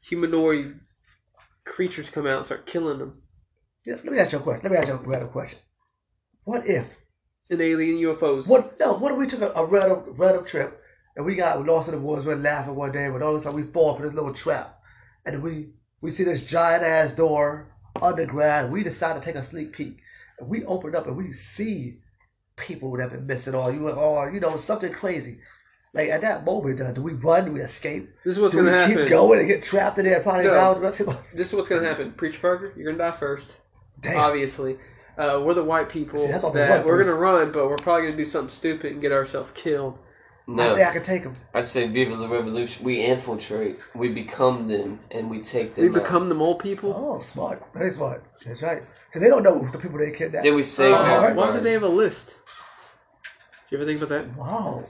humanoid 0.03 0.79
creatures 1.65 2.09
come 2.09 2.27
out 2.27 2.37
and 2.37 2.45
start 2.45 2.65
killing 2.65 2.99
them. 2.99 3.21
Yeah, 3.85 3.95
let 3.95 4.05
me 4.05 4.19
ask 4.19 4.31
you 4.33 4.39
a 4.39 4.41
question. 4.41 4.63
Let 4.63 4.71
me 4.73 4.77
ask 4.77 4.87
you 4.89 4.95
a 4.95 4.97
random 4.97 5.29
question. 5.29 5.59
What 6.43 6.67
if? 6.67 6.87
And 7.49 7.61
alien 7.61 7.97
UFOs. 7.97 8.47
What? 8.47 8.79
No. 8.79 8.93
What 8.93 9.13
if 9.13 9.17
we 9.17 9.27
took 9.27 9.41
a, 9.41 9.51
a 9.55 9.65
random 9.65 10.03
random 10.17 10.45
trip 10.45 10.81
and 11.15 11.25
we 11.25 11.35
got 11.35 11.65
lost 11.65 11.87
in 11.89 11.95
the 11.95 12.01
woods? 12.01 12.25
We're 12.25 12.35
laughing 12.35 12.75
one 12.75 12.91
day, 12.91 13.09
but 13.09 13.21
all 13.21 13.35
of 13.35 13.41
a 13.41 13.43
sudden 13.43 13.59
we 13.65 13.71
fall 13.71 13.95
for 13.95 14.03
this 14.03 14.13
little 14.13 14.33
trap, 14.33 14.77
and 15.25 15.41
we 15.41 15.69
we 16.01 16.11
see 16.11 16.23
this 16.23 16.43
giant 16.43 16.83
ass 16.83 17.13
door 17.13 17.67
underground. 18.01 18.71
We 18.71 18.83
decide 18.83 19.19
to 19.19 19.25
take 19.25 19.35
a 19.35 19.43
sneak 19.43 19.73
peek, 19.73 19.97
we 20.41 20.63
open 20.65 20.95
up 20.95 21.07
and 21.07 21.17
we 21.17 21.33
see 21.33 21.99
people 22.55 22.91
that 22.97 23.03
have 23.03 23.11
been 23.11 23.27
missing, 23.27 23.55
or 23.55 23.71
you 23.71 23.89
or 23.89 24.31
you 24.31 24.39
know 24.39 24.57
something 24.57 24.93
crazy. 24.93 25.39
Like 25.93 26.09
at 26.09 26.21
that 26.21 26.45
moment, 26.45 26.79
uh, 26.81 26.91
do 26.91 27.01
we 27.01 27.13
run? 27.13 27.45
Do 27.45 27.51
we 27.53 27.61
escape? 27.61 28.09
This 28.23 28.35
is 28.35 28.39
what's 28.39 28.53
do 28.53 28.63
we 28.63 28.69
gonna 28.69 28.87
keep 28.95 29.09
going 29.09 29.39
and 29.39 29.47
get 29.47 29.63
trapped 29.63 29.97
in 29.97 30.05
there 30.05 30.19
probably 30.19 30.43
No. 30.43 30.53
die 30.53 30.73
the 30.75 30.79
rest 30.79 30.99
of 30.99 31.07
This 31.33 31.47
is 31.47 31.53
what's 31.53 31.67
gonna 31.69 31.87
happen. 31.87 32.11
Preacher 32.11 32.39
Parker, 32.39 32.73
you're 32.75 32.91
gonna 32.91 33.03
die 33.03 33.15
first. 33.15 33.57
Damn. 33.99 34.17
Obviously, 34.17 34.77
uh, 35.17 35.41
we're 35.43 35.55
the 35.55 35.63
white 35.63 35.89
people 35.89 36.19
See, 36.19 36.31
that 36.31 36.43
run 36.43 36.85
we're 36.85 37.03
gonna 37.03 37.15
run, 37.15 37.51
but 37.51 37.67
we're 37.69 37.77
probably 37.77 38.03
gonna 38.03 38.17
do 38.17 38.25
something 38.25 38.49
stupid 38.49 38.91
and 38.93 39.01
get 39.01 39.11
ourselves 39.11 39.51
killed. 39.55 39.97
I 40.49 40.51
No, 40.51 40.75
think 40.75 40.87
I 40.87 40.91
can 40.93 41.03
take 41.03 41.23
them. 41.23 41.35
I 41.53 41.61
say 41.61 41.87
Viva 41.87 42.15
la 42.15 42.27
Revolution. 42.27 42.83
We 42.83 43.01
infiltrate, 43.05 43.77
we 43.93 44.07
become 44.09 44.67
them, 44.67 44.99
and 45.11 45.29
we 45.29 45.41
take 45.41 45.75
them. 45.75 45.83
We 45.83 45.89
out. 45.89 46.03
become 46.03 46.27
the 46.27 46.33
mole 46.35 46.55
people. 46.55 46.91
Oh, 46.97 47.21
smart. 47.21 47.61
Very 47.73 47.91
smart. 47.91 48.23
That's 48.43 48.61
right. 48.63 48.81
Because 49.07 49.21
they 49.21 49.29
don't 49.29 49.43
know 49.43 49.59
the 49.71 49.77
people 49.77 49.99
they 49.99 50.11
kidnapped. 50.11 50.43
Then 50.43 50.55
we 50.55 50.63
save 50.63 50.95
Uh, 50.95 51.03
everybody. 51.03 51.35
why 51.37 51.51
did 51.55 51.63
they 51.63 51.73
have 51.73 51.83
a 51.83 51.87
list? 51.87 52.35
Do 53.69 53.75
you 53.75 53.77
ever 53.77 53.85
think 53.85 54.01
about 54.01 54.09
that? 54.09 54.35
Wow. 54.35 54.85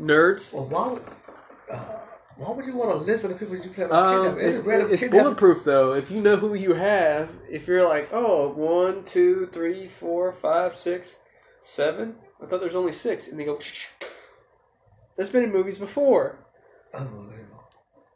Nerds. 0.00 0.52
Well, 0.52 0.66
why 0.66 0.88
would, 0.92 1.02
uh, 1.68 1.78
why 2.36 2.52
would 2.52 2.66
you 2.66 2.76
want 2.76 2.90
to 2.92 2.96
list 2.98 3.24
of 3.24 3.30
the 3.30 3.36
people 3.36 3.56
you 3.56 3.70
plan 3.70 3.90
on 3.90 3.96
Um, 4.28 4.36
kidnapping? 4.36 4.48
It's, 4.48 4.66
it- 4.68 4.92
it's 4.92 5.02
kidnapping. 5.02 5.10
bulletproof 5.10 5.64
though. 5.64 5.94
If 5.94 6.12
you 6.12 6.20
know 6.20 6.36
who 6.36 6.54
you 6.54 6.74
have, 6.74 7.28
if 7.50 7.66
you're 7.66 7.86
like, 7.88 8.08
oh, 8.12 8.50
one, 8.50 9.02
two, 9.04 9.48
three, 9.52 9.88
four, 9.88 10.32
five, 10.32 10.76
six, 10.76 11.16
seven. 11.64 12.14
I 12.40 12.46
thought 12.46 12.60
there's 12.60 12.76
only 12.76 12.92
six, 12.92 13.26
and 13.26 13.38
they 13.40 13.44
go. 13.44 13.58
That's 15.16 15.30
been 15.30 15.44
in 15.44 15.52
movies 15.52 15.78
before. 15.78 16.38
Unbelievable. 16.94 17.64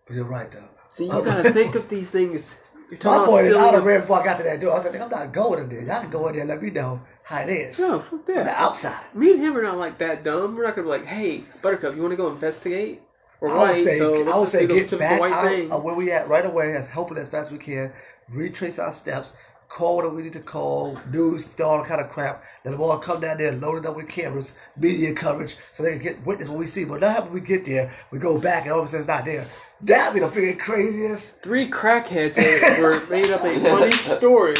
But 0.07 0.15
you're 0.15 0.25
right, 0.25 0.51
though. 0.51 0.69
So 0.89 1.05
you 1.05 1.11
gotta 1.11 1.51
think 1.53 1.75
of 1.75 1.89
these 1.89 2.11
things. 2.11 2.55
You're 2.91 2.99
My 3.05 3.19
talking 3.19 3.27
boy 3.27 3.41
about 3.41 3.45
is 3.47 3.57
out 3.57 3.75
of 3.75 3.81
stealing. 3.81 3.85
red 3.85 4.01
before 4.03 4.21
I 4.21 4.25
got 4.25 4.37
to 4.39 4.45
that 4.45 4.61
door. 4.61 4.77
I 4.77 4.83
said, 4.83 4.95
I'm 5.01 5.11
not 5.11 5.33
going 5.33 5.61
in 5.65 5.69
there. 5.69 5.83
Y'all 5.83 6.01
can 6.03 6.11
go 6.11 6.29
in 6.29 6.35
there 6.35 6.43
and 6.43 6.51
let 6.51 6.63
me 6.63 6.71
know 6.71 7.01
how 7.25 7.41
it 7.41 7.49
is. 7.49 7.79
No, 7.81 7.99
fuck 7.99 8.29
On 8.29 8.45
the 8.45 8.49
outside. 8.51 9.05
Me 9.15 9.33
and 9.33 9.41
him 9.41 9.57
are 9.57 9.63
not 9.63 9.79
like 9.79 9.99
that 9.99 10.23
dumb. 10.23 10.55
We're 10.55 10.65
not 10.65 10.77
gonna 10.77 10.87
be 10.87 10.91
like, 10.91 11.05
hey, 11.07 11.43
Buttercup, 11.63 11.97
you 11.97 12.03
want 12.03 12.13
to 12.13 12.17
go 12.17 12.29
investigate? 12.29 13.03
We're 13.41 13.51
I 13.51 13.53
would 13.53 13.61
white, 13.71 13.85
say, 13.85 13.99
so 13.99 14.15
I 14.15 14.19
let's 14.25 14.37
would 14.39 14.45
just 14.45 14.53
say 14.53 14.61
do 14.61 14.67
those 14.69 14.81
get 14.83 14.89
typical 14.91 14.99
back 15.09 15.21
white 15.21 15.33
out 15.33 15.45
thing. 15.45 15.71
of 15.73 15.83
where 15.85 15.95
we 15.97 16.13
at 16.13 16.29
right 16.29 16.47
away, 16.47 16.77
as 16.77 16.89
helping 16.89 17.19
as 17.19 17.29
fast 17.29 17.49
as 17.49 17.53
we 17.53 17.59
can, 17.59 17.93
retrace 18.29 18.79
our 18.79 18.93
steps, 18.93 19.35
call 19.69 19.97
what 19.97 20.15
we 20.15 20.23
need 20.23 20.33
to 20.35 20.41
call, 20.41 20.99
news, 21.13 21.49
all 21.61 21.85
kind 21.85 22.01
of 22.01 22.09
crap. 22.11 22.43
Then 22.67 22.77
the 22.77 22.83
all 22.83 22.99
come 22.99 23.21
down 23.21 23.39
there 23.39 23.53
loaded 23.53 23.87
up 23.87 23.95
with 23.95 24.09
cameras, 24.09 24.57
media 24.77 25.15
coverage, 25.15 25.57
so 25.71 25.85
they 25.85 25.93
can 25.93 26.03
get 26.03 26.27
witness 26.27 26.49
what 26.49 26.59
we 26.59 26.67
see. 26.67 26.83
But 26.85 26.99
now 26.99 27.23
when 27.23 27.33
we 27.35 27.41
get 27.41 27.65
there, 27.65 27.95
we 28.11 28.19
go 28.19 28.41
back 28.41 28.65
and 28.65 28.73
all 28.73 28.81
of 28.81 28.87
a 28.87 28.89
sudden 28.89 29.03
it's 29.03 29.07
not 29.09 29.25
there. 29.25 29.47
That'd 29.83 30.15
be 30.15 30.19
the 30.19 30.27
freaking 30.27 30.59
craziest. 30.59 31.43
Three 31.43 31.71
crackheads 31.71 32.37
were 32.81 33.07
made 33.09 33.31
up 33.31 33.45
a 33.45 33.61
funny 33.61 33.93
story. 33.93 34.57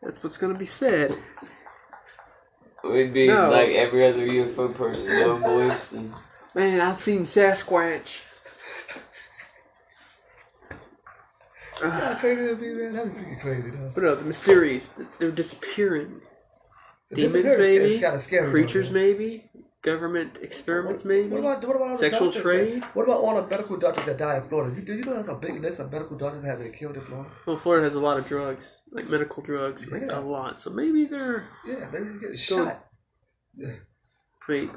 That's 0.00 0.22
what's 0.22 0.36
gonna 0.36 0.54
be 0.54 0.66
said. 0.66 1.18
We'd 2.84 3.12
be 3.12 3.26
No. 3.26 3.50
like 3.50 3.70
every 3.70 4.06
other 4.06 4.24
UFO 4.24 4.72
person 4.72 5.12
on 5.28 5.42
Blueston. 5.42 6.12
Man, 6.54 6.80
I've 6.80 6.94
seen 6.94 7.22
Sasquatch. 7.22 8.20
That's 11.80 11.92
how 11.94 12.14
crazy 12.16 12.42
it'd 12.44 12.60
be, 12.60 12.74
man. 12.74 12.92
That'd 12.92 13.14
be 13.14 13.36
crazy, 13.40 13.70
though. 13.70 13.90
But 13.94 14.02
no, 14.04 14.14
the 14.14 14.24
mysteries. 14.24 14.92
They're 15.18 15.30
disappearing. 15.30 16.20
The 17.10 17.16
Demons, 17.16 17.58
maybe. 17.58 17.98
kinda 17.98 18.20
scary, 18.20 18.50
Creatures, 18.50 18.90
man. 18.90 19.02
maybe. 19.02 19.50
Government 19.82 20.38
experiments, 20.42 21.04
maybe. 21.06 21.30
What 21.30 21.40
about, 21.40 21.66
what 21.66 21.76
about 21.76 21.98
Sexual 21.98 22.26
doctors 22.26 22.42
trade? 22.42 22.82
That, 22.82 22.94
what 22.94 23.04
about 23.04 23.20
all 23.22 23.40
the 23.40 23.48
medical 23.48 23.78
doctors 23.78 24.04
that 24.04 24.18
die 24.18 24.36
in 24.36 24.48
Florida? 24.48 24.76
You, 24.76 24.82
do 24.82 24.94
you 24.94 25.02
know 25.02 25.14
there's 25.14 25.28
a 25.28 25.34
big 25.34 25.60
list 25.62 25.80
of 25.80 25.90
medical 25.90 26.18
doctors 26.18 26.42
that 26.42 26.48
have 26.50 26.58
been 26.58 26.72
killed 26.72 26.96
in 26.96 27.02
Florida? 27.02 27.30
Well, 27.46 27.56
Florida 27.56 27.84
has 27.84 27.94
a 27.94 28.00
lot 28.00 28.18
of 28.18 28.26
drugs, 28.26 28.82
like 28.92 29.08
medical 29.08 29.42
drugs, 29.42 29.90
like 29.90 30.02
a 30.10 30.20
lot. 30.20 30.60
So 30.60 30.70
maybe 30.70 31.06
they're. 31.06 31.48
Yeah, 31.66 31.88
maybe 31.90 32.04
you 32.10 32.20
get 32.20 32.38
shot. 32.38 32.84
Yeah. 33.56 33.76
I 34.46 34.52
mean, 34.52 34.70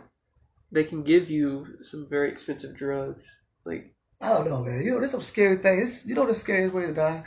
they 0.72 0.86
can 0.86 1.04
give 1.04 1.30
you 1.30 1.66
some 1.82 2.08
very 2.10 2.30
expensive 2.32 2.76
drugs. 2.76 3.30
Like, 3.66 3.93
I 4.24 4.30
don't 4.30 4.50
know, 4.50 4.64
man. 4.64 4.82
You 4.82 4.92
know, 4.94 5.00
there's 5.00 5.12
some 5.12 5.22
scary 5.22 5.58
things. 5.58 6.06
You 6.06 6.16
know 6.16 6.26
the 6.26 6.34
scariest 6.34 6.74
way 6.74 6.86
to 6.86 6.94
die? 6.94 7.24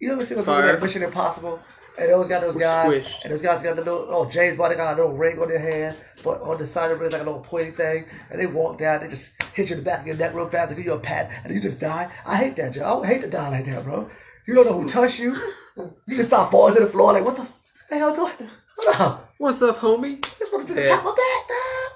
You 0.00 0.10
ever 0.12 0.24
seen 0.24 0.38
a 0.38 0.40
movie 0.40 0.50
like 0.72 0.82
Mission 0.82 1.02
Impossible? 1.02 1.60
And 1.98 2.08
those 2.08 2.28
got 2.28 2.40
those 2.40 2.56
guys, 2.56 2.86
squished. 2.88 3.24
and 3.24 3.32
those 3.34 3.42
guys 3.42 3.62
got 3.62 3.76
the 3.76 3.82
little, 3.82 4.06
oh, 4.08 4.30
James 4.30 4.56
Bond, 4.56 4.72
they 4.72 4.76
got 4.76 4.94
a 4.94 5.02
little 5.02 5.16
ring 5.16 5.38
on 5.38 5.48
their 5.48 5.58
hand, 5.58 6.00
but 6.24 6.40
on 6.40 6.56
the 6.56 6.64
side 6.66 6.92
of 6.92 7.02
it, 7.02 7.12
like 7.12 7.20
a 7.20 7.24
little 7.24 7.40
pointy 7.40 7.72
thing, 7.72 8.04
and 8.30 8.40
they 8.40 8.46
walk 8.46 8.78
down, 8.78 9.00
they 9.02 9.08
just 9.08 9.34
hit 9.52 9.68
you 9.68 9.76
in 9.76 9.80
the 9.80 9.84
back 9.84 10.00
of 10.02 10.06
your 10.06 10.16
neck 10.16 10.32
real 10.32 10.48
fast, 10.48 10.70
and 10.70 10.76
give 10.78 10.86
you 10.86 10.92
a 10.92 10.98
pat, 10.98 11.28
and 11.44 11.52
you 11.52 11.60
just 11.60 11.80
die. 11.80 12.08
I 12.24 12.36
hate 12.36 12.54
that, 12.56 12.72
Joe. 12.72 12.84
I 12.84 12.94
would 12.94 13.08
hate 13.08 13.22
to 13.22 13.28
die 13.28 13.48
like 13.50 13.64
that, 13.66 13.82
bro. 13.82 14.08
You 14.46 14.54
don't 14.54 14.66
know 14.66 14.80
who 14.80 14.88
touched 14.88 15.18
you. 15.18 15.34
You 16.06 16.16
just 16.16 16.28
start 16.28 16.50
falling 16.52 16.74
to 16.74 16.80
the 16.80 16.86
floor, 16.86 17.12
like, 17.12 17.24
what 17.24 17.36
the, 17.36 17.46
the 17.90 17.98
hell 17.98 18.14
going 18.14 18.32
Hold 18.78 19.00
on. 19.00 19.20
what's 19.38 19.60
up, 19.62 19.76
homie? 19.78 20.20
This 20.38 20.50
motherfucker 20.50 20.76
Yeah. 20.76 20.88
got 20.96 21.04
my 21.04 21.10
back, 21.10 21.48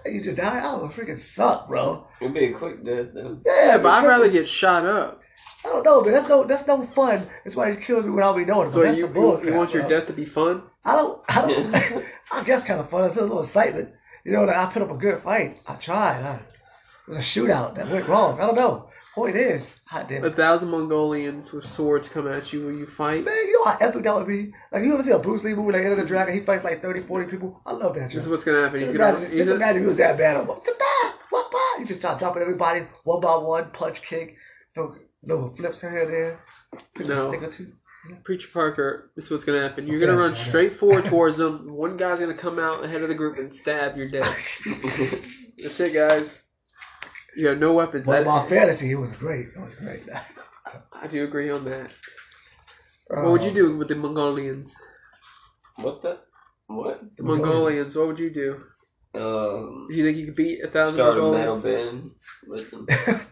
you 0.06 0.20
just 0.20 0.38
die. 0.38 0.60
I 0.60 0.76
would 0.76 0.90
freaking 0.92 1.16
suck, 1.18 1.68
bro. 1.68 2.06
It'd 2.20 2.34
be 2.34 2.46
a 2.46 2.52
quick 2.52 2.84
death 2.84 3.08
though. 3.14 3.38
Yeah, 3.44 3.66
Yeah, 3.66 3.78
but 3.78 3.88
I'd 3.90 4.06
rather 4.06 4.30
get 4.30 4.48
shot 4.48 4.84
up. 4.84 5.20
I 5.64 5.68
don't 5.68 5.84
know, 5.84 6.02
man. 6.02 6.12
That's 6.12 6.28
no, 6.28 6.44
that's 6.44 6.66
no 6.66 6.82
fun. 6.86 7.28
That's 7.44 7.54
why 7.56 7.72
he 7.72 7.76
killed 7.80 8.04
me 8.04 8.10
without 8.10 8.36
me 8.36 8.44
knowing. 8.44 8.68
it, 8.68 8.72
So 8.72 8.78
but 8.80 8.86
that's 8.86 8.98
you, 8.98 9.06
some 9.06 9.14
you, 9.16 9.44
you 9.44 9.54
want 9.54 9.72
your 9.72 9.82
bro. 9.82 9.90
death 9.90 10.06
to 10.08 10.12
be 10.12 10.24
fun? 10.24 10.62
I 10.84 10.96
don't. 10.96 11.22
I 11.28 11.40
don't. 11.46 12.04
I 12.32 12.42
guess 12.44 12.64
kind 12.64 12.80
of 12.80 12.90
fun. 12.90 13.04
It's 13.04 13.16
a 13.16 13.22
little 13.22 13.42
excitement. 13.42 13.90
You 14.24 14.32
know, 14.32 14.46
that 14.46 14.56
I 14.56 14.72
put 14.72 14.82
up 14.82 14.90
a 14.90 14.94
good 14.94 15.22
fight. 15.22 15.60
I 15.66 15.74
tried. 15.76 16.22
I, 16.22 16.34
it 16.36 17.08
was 17.08 17.18
a 17.18 17.20
shootout 17.20 17.74
that 17.76 17.88
went 17.88 18.08
wrong. 18.08 18.40
I 18.40 18.46
don't 18.46 18.56
know. 18.56 18.88
Point 19.14 19.36
is, 19.36 19.78
hot 19.84 20.08
damn 20.08 20.24
A 20.24 20.30
thousand 20.30 20.70
Mongolians 20.70 21.52
with 21.52 21.64
swords 21.64 22.08
come 22.08 22.26
at 22.26 22.50
you 22.50 22.64
when 22.64 22.78
you 22.78 22.86
fight. 22.86 23.24
Man, 23.24 23.34
you 23.34 23.52
know 23.52 23.70
how 23.70 23.76
epic 23.78 24.04
that 24.04 24.14
would 24.14 24.26
be? 24.26 24.54
Like, 24.70 24.84
you 24.84 24.94
ever 24.94 25.02
see 25.02 25.10
a 25.10 25.18
Bruce 25.18 25.44
Lee 25.44 25.52
movie 25.52 25.72
like 25.72 25.82
Enter 25.82 25.96
the 25.96 26.06
Dragon? 26.06 26.32
He 26.34 26.40
fights 26.40 26.64
like 26.64 26.80
30, 26.80 27.02
40 27.02 27.30
people. 27.30 27.60
I 27.66 27.72
love 27.72 27.94
that. 27.96 28.10
This 28.10 28.22
is 28.22 28.28
what's 28.28 28.42
gonna 28.42 28.62
happen. 28.62 28.80
He's 28.80 28.88
just, 28.88 28.98
gonna. 28.98 29.16
imagine, 29.18 29.30
He's 29.30 29.40
just 29.40 29.50
a, 29.50 29.56
imagine 29.56 29.82
he 29.82 29.88
was 29.88 29.98
that 29.98 30.16
bad. 30.16 30.38
I'm 30.38 30.48
like, 30.48 30.64
"Bah, 30.64 31.12
wah. 31.30 31.42
He 31.78 31.84
just 31.84 32.00
start 32.00 32.18
dropping 32.18 32.40
everybody 32.40 32.86
one 33.04 33.20
by 33.20 33.36
one, 33.36 33.70
punch, 33.70 34.00
kick. 34.02 34.36
No, 34.76 34.96
no 35.22 35.50
flips 35.56 35.82
here 35.82 36.06
there. 36.06 36.40
No. 37.06 37.28
stick 37.28 37.42
or 37.42 37.50
two. 37.50 37.72
Preacher 38.24 38.48
Parker, 38.52 39.10
this 39.14 39.26
is 39.26 39.30
what's 39.30 39.44
gonna 39.44 39.62
happen. 39.62 39.86
You're 39.86 40.00
gonna 40.00 40.16
run 40.16 40.34
straight 40.34 40.72
forward 40.72 41.04
towards 41.06 41.36
them. 41.36 41.72
One 41.72 41.96
guy's 41.96 42.18
gonna 42.18 42.34
come 42.34 42.58
out 42.58 42.82
ahead 42.82 43.02
of 43.02 43.08
the 43.08 43.14
group 43.14 43.38
and 43.38 43.52
stab 43.52 43.96
your 43.96 44.08
dead. 44.08 44.24
That's 45.62 45.78
it, 45.80 45.92
guys. 45.92 46.42
You 47.36 47.48
have 47.48 47.58
no 47.58 47.72
weapons. 47.72 48.06
But 48.06 48.26
I, 48.26 48.42
my 48.42 48.48
fantasy, 48.48 48.90
it 48.92 48.96
was 48.96 49.12
great. 49.16 49.46
It 49.56 49.60
was 49.60 49.74
great. 49.76 50.02
I 50.92 51.06
do 51.06 51.24
agree 51.24 51.50
on 51.50 51.64
that. 51.64 51.90
Uh, 53.10 53.22
What 53.22 53.32
would 53.32 53.44
you 53.44 53.50
do 53.52 53.76
with 53.76 53.88
the 53.88 53.96
Mongolians? 53.96 54.74
what 55.76 56.02
the? 56.02 56.18
What? 56.66 57.00
The 57.16 57.22
Mongolians, 57.22 57.96
what 57.96 58.06
would 58.08 58.18
you 58.18 58.30
do? 58.30 58.62
Um, 59.14 59.86
Do 59.90 59.96
you 59.96 60.04
think 60.04 60.16
you 60.16 60.26
could 60.26 60.36
beat 60.36 60.62
a 60.64 60.68
thousand 60.68 60.94
start 60.94 61.18
a 61.18 61.22
metal 61.32 61.56
Mongolians? 61.56 61.64
band 61.64 62.10
with 62.46 62.70
them. 62.70 62.86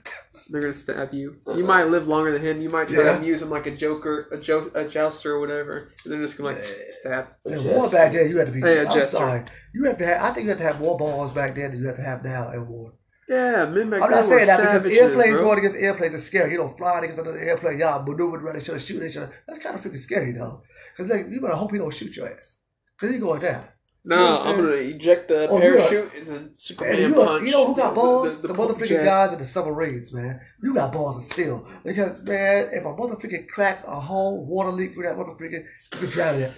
They're 0.50 0.60
gonna 0.62 0.72
stab 0.72 1.14
you. 1.14 1.36
You 1.54 1.62
might 1.64 1.84
live 1.84 2.08
longer 2.08 2.32
than 2.32 2.42
him. 2.42 2.60
You 2.60 2.68
might 2.70 2.88
try 2.88 3.04
Yeah. 3.04 3.18
to 3.18 3.24
use 3.24 3.40
him 3.40 3.50
like 3.50 3.66
a 3.66 3.70
joker, 3.70 4.28
a, 4.32 4.36
jo- 4.36 4.70
a 4.74 4.84
jouster 4.84 5.32
or 5.36 5.40
whatever. 5.40 5.92
And 6.04 6.12
they're 6.12 6.20
just 6.20 6.36
gonna 6.36 6.50
like 6.54 6.64
stab. 6.64 7.28
Man, 7.46 7.62
war 7.64 7.88
back 7.88 8.12
then, 8.12 8.28
you 8.28 8.36
had 8.38 8.48
to 8.48 8.52
be. 8.52 8.60
Hey, 8.60 8.78
a 8.78 8.80
I'm 8.82 8.92
jester. 8.92 9.18
sorry. 9.18 9.44
You 9.72 9.84
have 9.84 9.96
to 9.98 10.06
have. 10.06 10.22
I 10.22 10.32
think 10.34 10.44
you 10.46 10.50
have 10.50 10.58
to 10.58 10.64
have 10.64 10.80
more 10.80 10.98
balls 10.98 11.30
back 11.30 11.54
then 11.54 11.70
than 11.70 11.80
you 11.80 11.86
have 11.86 11.96
to 11.96 12.02
have 12.02 12.24
now 12.24 12.50
in 12.50 12.66
war. 12.68 12.92
Yeah, 13.30 13.66
men 13.66 13.88
back 13.90 14.02
I'm 14.02 14.10
not 14.10 14.24
saying 14.24 14.46
that 14.48 14.60
because 14.60 14.84
airplanes 14.86 15.36
bro. 15.38 15.42
going 15.46 15.58
against 15.60 15.76
airplanes 15.76 16.14
is 16.14 16.26
scary. 16.26 16.52
You 16.52 16.58
know, 16.58 16.74
flying 16.76 17.04
against 17.04 17.20
another 17.20 17.38
airplane, 17.38 17.78
y'all 17.78 18.02
maneuvering 18.04 18.42
around 18.44 18.56
each 18.60 18.68
other, 18.68 18.80
shooting 18.80 19.08
each 19.08 19.16
other. 19.16 19.30
That's 19.46 19.60
kind 19.60 19.76
of 19.76 19.82
freaking 19.82 20.00
scary, 20.00 20.32
though. 20.32 20.62
Because 20.96 21.10
like, 21.10 21.28
you 21.30 21.40
better 21.40 21.54
hope 21.54 21.70
he 21.70 21.78
don't 21.78 21.94
shoot 21.94 22.16
your 22.16 22.28
ass. 22.28 22.58
Because 22.98 23.14
he's 23.14 23.22
going 23.22 23.40
down. 23.40 23.64
No, 24.02 24.16
You 24.16 24.22
know 24.22 24.40
I'm 24.40 24.48
I'm 24.48 24.56
gonna 24.64 24.76
eject 24.76 25.28
the 25.28 25.46
Oh, 25.48 25.56
you 25.56 25.60
parachute 25.76 26.14
and 26.16 26.26
then 26.26 26.50
Superman 26.56 26.92
And 26.94 27.02
you 27.02 27.08
know, 27.10 27.24
punch. 27.26 27.44
you 27.44 27.50
know 27.52 27.66
who 27.66 27.76
got 27.76 27.94
balls? 27.94 28.40
The, 28.40 28.48
The, 28.48 28.54
motherfucking 28.54 28.86
jet. 28.88 29.04
guys 29.04 29.32
in 29.34 29.38
the 29.38 29.44
submarines, 29.44 30.12
man. 30.14 30.40
You 30.62 30.74
got 30.74 30.92
balls 30.92 31.18
of 31.18 31.30
steel. 31.30 31.68
Because, 31.84 32.22
man, 32.22 32.70
if 32.72 32.82
a 32.82 32.88
motherfucker 32.88 33.46
crack 33.48 33.84
a 33.86 34.00
whole 34.00 34.46
water 34.46 34.70
leak 34.72 34.94
through 34.94 35.02
that 35.04 35.16
motherfucker, 35.18 35.50
you 35.52 35.64
can 35.98 36.08
drown 36.10 36.40
that. 36.40 36.52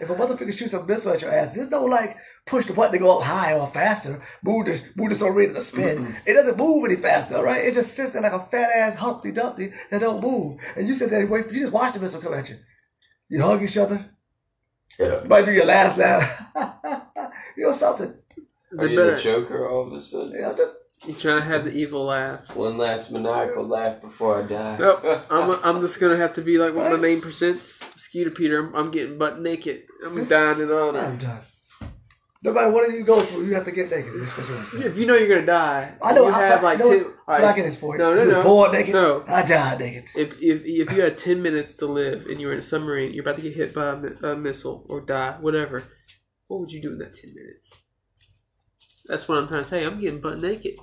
If 0.00 0.10
a 0.10 0.14
motherfucker 0.14 0.52
shoots 0.52 0.72
a 0.74 0.84
missile 0.84 1.12
at 1.12 1.22
your 1.22 1.32
ass, 1.32 1.54
there's 1.54 1.70
no 1.70 1.84
like 1.84 2.16
push 2.48 2.66
the 2.66 2.72
button 2.72 2.92
to 2.92 2.98
go 2.98 3.18
up 3.18 3.24
high 3.24 3.54
or 3.54 3.68
faster, 3.68 4.22
move 4.42 4.66
the 4.66 4.82
move 4.96 5.10
the 5.10 5.14
submarine 5.14 5.54
to 5.54 5.60
spin. 5.60 6.16
It 6.26 6.34
doesn't 6.34 6.56
move 6.56 6.84
any 6.84 6.96
faster, 6.96 7.42
right? 7.42 7.64
It 7.64 7.74
just 7.74 7.94
sits 7.94 8.12
there 8.12 8.22
like 8.22 8.32
a 8.32 8.40
fat 8.40 8.70
ass 8.74 8.96
Humpty 8.96 9.32
Dumpty 9.32 9.72
that 9.90 10.00
don't 10.00 10.22
move. 10.22 10.60
And 10.76 10.88
you 10.88 10.94
sit 10.94 11.10
there 11.10 11.20
and 11.20 11.30
wait, 11.30 11.50
you 11.52 11.60
just 11.60 11.72
watch 11.72 11.94
the 11.94 12.00
missile 12.00 12.20
come 12.20 12.34
at 12.34 12.48
you. 12.48 12.56
You 13.28 13.42
hug 13.42 13.62
each 13.62 13.76
other. 13.76 14.10
Yeah. 14.98 15.22
You 15.22 15.28
might 15.28 15.44
do 15.44 15.52
your 15.52 15.66
last 15.66 15.96
laugh. 15.96 16.46
you 17.56 17.64
know 17.64 17.72
something. 17.72 18.14
They 18.72 18.84
Are 18.84 18.88
you 18.88 18.96
better- 18.96 19.16
the 19.16 19.22
Joker 19.22 19.68
all 19.68 19.86
of 19.86 19.92
a 19.92 20.00
sudden? 20.00 20.32
You 20.32 20.40
know, 20.40 20.56
just 20.56 20.76
He's 21.04 21.20
trying 21.20 21.38
to 21.38 21.44
have 21.44 21.64
the 21.64 21.70
evil 21.70 22.06
laughs. 22.06 22.56
One 22.56 22.76
last 22.76 23.12
maniacal 23.12 23.64
laugh 23.64 24.00
before 24.00 24.42
I 24.42 24.46
die. 24.46 24.78
Nope. 24.78 25.26
I'm, 25.30 25.50
I'm 25.62 25.80
just 25.80 26.00
gonna 26.00 26.16
have 26.16 26.32
to 26.34 26.42
be 26.42 26.58
like 26.58 26.74
one 26.74 26.86
of 26.86 26.92
my 26.92 26.98
main 26.98 27.20
percents. 27.20 27.80
Skeeter 27.96 28.30
Peter, 28.30 28.58
I'm, 28.58 28.74
I'm 28.74 28.90
getting 28.90 29.16
butt 29.16 29.40
naked. 29.40 29.84
I'm 30.04 30.24
dying 30.24 30.60
in 30.60 30.72
honor. 30.72 30.98
I'm 30.98 31.18
done. 31.18 31.38
No 32.42 32.52
matter 32.52 32.70
what 32.70 32.92
you 32.92 33.02
go 33.02 33.20
through, 33.22 33.46
you 33.46 33.54
have 33.54 33.64
to 33.64 33.72
get 33.72 33.90
naked. 33.90 34.12
That's 34.14 34.38
what 34.38 34.50
I'm 34.50 34.66
saying. 34.66 34.84
If 34.84 34.98
you 34.98 35.06
know 35.06 35.16
you're 35.16 35.28
gonna 35.28 35.44
die, 35.44 35.94
I 36.00 36.12
know. 36.12 36.28
You 36.28 36.34
I, 36.34 36.42
have 36.42 36.60
I, 36.60 36.62
like 36.62 36.78
know 36.78 36.90
ten. 36.90 37.04
All 37.26 37.38
right. 37.38 37.56
get 37.56 37.64
his 37.64 37.76
point. 37.76 37.98
No, 37.98 38.14
no, 38.14 38.24
no. 38.24 38.42
Born 38.44 38.70
naked. 38.70 38.94
No. 38.94 39.24
I 39.26 39.44
died 39.44 39.80
naked. 39.80 40.04
If, 40.14 40.40
if 40.40 40.64
if 40.64 40.92
you 40.92 41.02
had 41.02 41.18
ten 41.18 41.42
minutes 41.42 41.74
to 41.76 41.86
live 41.86 42.26
and 42.26 42.40
you 42.40 42.46
were 42.46 42.52
in 42.52 42.60
a 42.60 42.62
submarine, 42.62 43.12
you're 43.12 43.22
about 43.22 43.36
to 43.36 43.42
get 43.42 43.54
hit 43.54 43.74
by 43.74 43.86
a, 43.86 44.32
a 44.32 44.36
missile 44.36 44.86
or 44.88 45.00
die, 45.00 45.36
whatever. 45.40 45.82
What 46.46 46.60
would 46.60 46.70
you 46.70 46.80
do 46.80 46.92
in 46.92 46.98
that 46.98 47.14
ten 47.14 47.34
minutes? 47.34 47.74
That's 49.06 49.26
what 49.26 49.38
I'm 49.38 49.48
trying 49.48 49.62
to 49.62 49.68
say. 49.68 49.84
I'm 49.84 50.00
getting 50.00 50.20
butt 50.20 50.38
naked, 50.38 50.76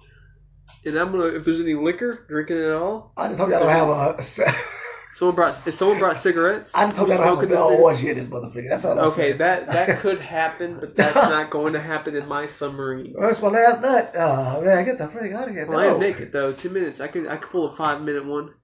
and 0.84 0.98
I'm 0.98 1.14
gonna. 1.14 1.28
If 1.28 1.46
there's 1.46 1.62
any 1.62 1.76
liquor, 1.76 2.26
drinking 2.28 2.58
it 2.58 2.72
all. 2.72 3.14
I 3.16 3.30
just 3.30 3.40
hope 3.40 3.50
y'all 3.50 3.60
don't 3.60 3.70
have 3.70 3.88
a. 3.88 4.54
Someone 5.16 5.36
brought. 5.36 5.66
If 5.66 5.74
someone 5.74 5.98
brought 5.98 6.18
cigarettes, 6.18 6.76
I 6.76 6.86
just 6.88 6.98
hope 6.98 7.10
I'm 7.10 7.16
don't 7.18 7.24
have 7.24 7.28
a 7.28 7.32
smoking 7.32 7.50
the 7.50 7.56
bell 7.56 7.96
cig- 7.96 8.16
this 8.18 8.28
motherfucker. 8.28 8.70
That's 8.70 8.84
all 8.86 9.00
I'm 9.00 9.06
Okay, 9.06 9.22
saying. 9.30 9.38
that 9.38 9.68
that 9.70 9.98
could 10.00 10.20
happen, 10.20 10.78
but 10.80 10.96
that's 10.96 11.16
not 11.16 11.50
going 11.50 11.72
to 11.72 11.80
happen 11.80 12.18
in 12.18 12.28
my 12.28 12.46
submarine. 12.48 13.16
That's 13.18 13.42
my 13.42 13.48
last 13.48 13.82
nut. 13.82 14.12
Oh 14.18 14.62
man, 14.62 14.84
get 14.84 14.98
the 14.98 15.08
freak 15.08 15.32
out 15.32 15.48
of 15.48 15.54
here. 15.54 15.66
Well, 15.68 15.80
I 15.80 15.86
am 15.86 15.94
No. 15.94 16.00
naked 16.00 16.34
though. 16.34 16.52
Two 16.52 16.70
minutes. 16.70 17.00
I 17.00 17.08
could 17.08 17.28
I 17.28 17.38
could 17.38 17.50
pull 17.50 17.66
a 17.68 17.72
five 17.72 18.02
minute 18.04 18.26
one, 18.26 18.56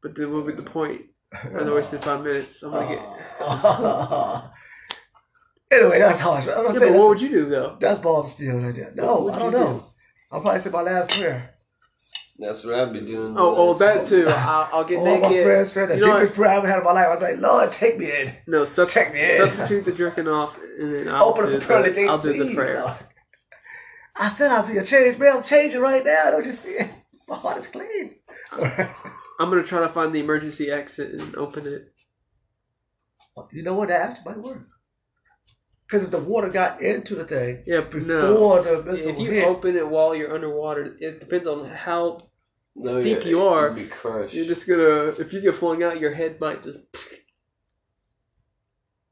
but 0.00 0.14
then 0.14 0.30
we'll 0.30 0.46
be 0.46 0.52
the 0.52 0.62
point? 0.62 1.02
Rather 1.50 1.74
wasted 1.74 2.02
five 2.04 2.22
minutes. 2.22 2.62
I'm 2.62 2.70
gonna 2.70 2.94
get. 2.94 4.50
Anyway, 5.70 5.98
that's 5.98 6.20
harsh. 6.20 6.46
I'm 6.48 6.64
Yeah, 6.64 6.70
say 6.72 6.88
but 6.90 6.98
what 6.98 7.08
would 7.08 7.20
you 7.20 7.28
do 7.28 7.48
though? 7.50 7.76
that's 7.78 7.98
balls 7.98 8.26
of 8.28 8.32
steel 8.32 8.58
right 8.58 8.74
there. 8.74 8.90
No, 8.94 9.28
I 9.30 9.38
don't 9.38 9.52
you 9.52 9.58
know. 9.58 9.84
I'll 10.32 10.40
probably 10.40 10.60
say 10.60 10.70
my 10.70 10.80
last 10.80 11.10
prayer. 11.20 11.54
That's 12.38 12.64
what 12.64 12.74
I'd 12.78 12.92
be 12.92 13.00
doing. 13.00 13.34
Oh, 13.36 13.54
oh, 13.56 13.74
that 13.74 14.04
too. 14.04 14.26
I'll, 14.28 14.68
I'll 14.72 14.84
get 14.84 14.98
All 14.98 15.18
my 15.18 15.42
friends, 15.42 15.72
friend, 15.72 15.90
the 15.90 15.96
You 15.96 16.02
know 16.02 16.08
what? 16.10 16.18
deepest 16.20 16.36
prayer 16.36 16.50
I've 16.50 16.58
ever 16.58 16.68
had 16.68 16.78
in 16.78 16.84
my 16.84 16.92
life. 16.92 17.06
I 17.08 17.14
was 17.14 17.22
like, 17.22 17.38
Lord, 17.40 17.72
take 17.72 17.98
me 17.98 18.06
in. 18.12 18.32
No, 18.46 18.64
sub- 18.64 18.88
Check 18.88 19.12
me 19.12 19.22
in. 19.22 19.36
substitute 19.36 19.84
the 19.84 19.92
jerking 19.92 20.28
off, 20.28 20.56
and 20.78 20.94
then 20.94 21.08
I'll 21.08 21.24
Open 21.30 21.44
up 21.44 21.50
do 21.50 21.58
the 21.58 21.64
pearly 21.66 21.92
gates, 21.92 22.08
I'll 22.10 22.18
do 22.18 22.32
the 22.32 22.44
please, 22.44 22.54
prayer. 22.54 22.80
Lord. 22.84 22.94
I 24.14 24.28
said 24.28 24.52
I'll 24.52 24.66
be 24.66 24.78
a 24.78 24.84
change, 24.84 25.18
man. 25.18 25.36
I'm 25.38 25.42
changing 25.42 25.80
right 25.80 26.04
now. 26.04 26.30
Don't 26.30 26.46
you 26.46 26.52
see 26.52 26.70
it? 26.70 26.90
My 27.28 27.36
heart 27.36 27.58
is 27.58 27.68
clean. 27.68 28.14
I'm 28.52 29.50
gonna 29.50 29.64
try 29.64 29.80
to 29.80 29.88
find 29.88 30.14
the 30.14 30.20
emergency 30.20 30.70
exit 30.70 31.12
and 31.20 31.34
open 31.36 31.66
it. 31.66 31.92
you 33.52 33.62
know 33.64 33.74
what? 33.74 33.88
That 33.88 34.10
actually 34.10 34.34
might 34.34 34.42
work. 34.42 34.66
Because 35.86 36.04
if 36.04 36.10
the 36.10 36.18
water 36.18 36.48
got 36.48 36.82
into 36.82 37.14
the 37.14 37.24
thing 37.24 37.62
Yeah, 37.66 37.80
before 37.80 38.00
no. 38.02 38.62
the 38.62 38.82
missile 38.82 39.10
If 39.10 39.18
you 39.20 39.30
hit, 39.30 39.44
open 39.46 39.74
it 39.76 39.88
while 39.88 40.14
you're 40.14 40.34
underwater, 40.34 40.96
it 41.00 41.18
depends 41.20 41.46
on 41.48 41.66
how 41.68 42.27
No, 42.80 43.02
deep 43.02 43.18
yeah, 43.24 43.28
you 43.28 43.42
are, 43.42 43.68
You'd 43.68 43.74
be 43.76 43.84
crushed. 43.86 44.34
you're 44.34 44.46
just 44.46 44.68
gonna. 44.68 45.14
If 45.18 45.32
you 45.32 45.40
get 45.40 45.54
flung 45.54 45.82
out, 45.82 46.00
your 46.00 46.12
head 46.14 46.40
might 46.40 46.62
just. 46.62 46.80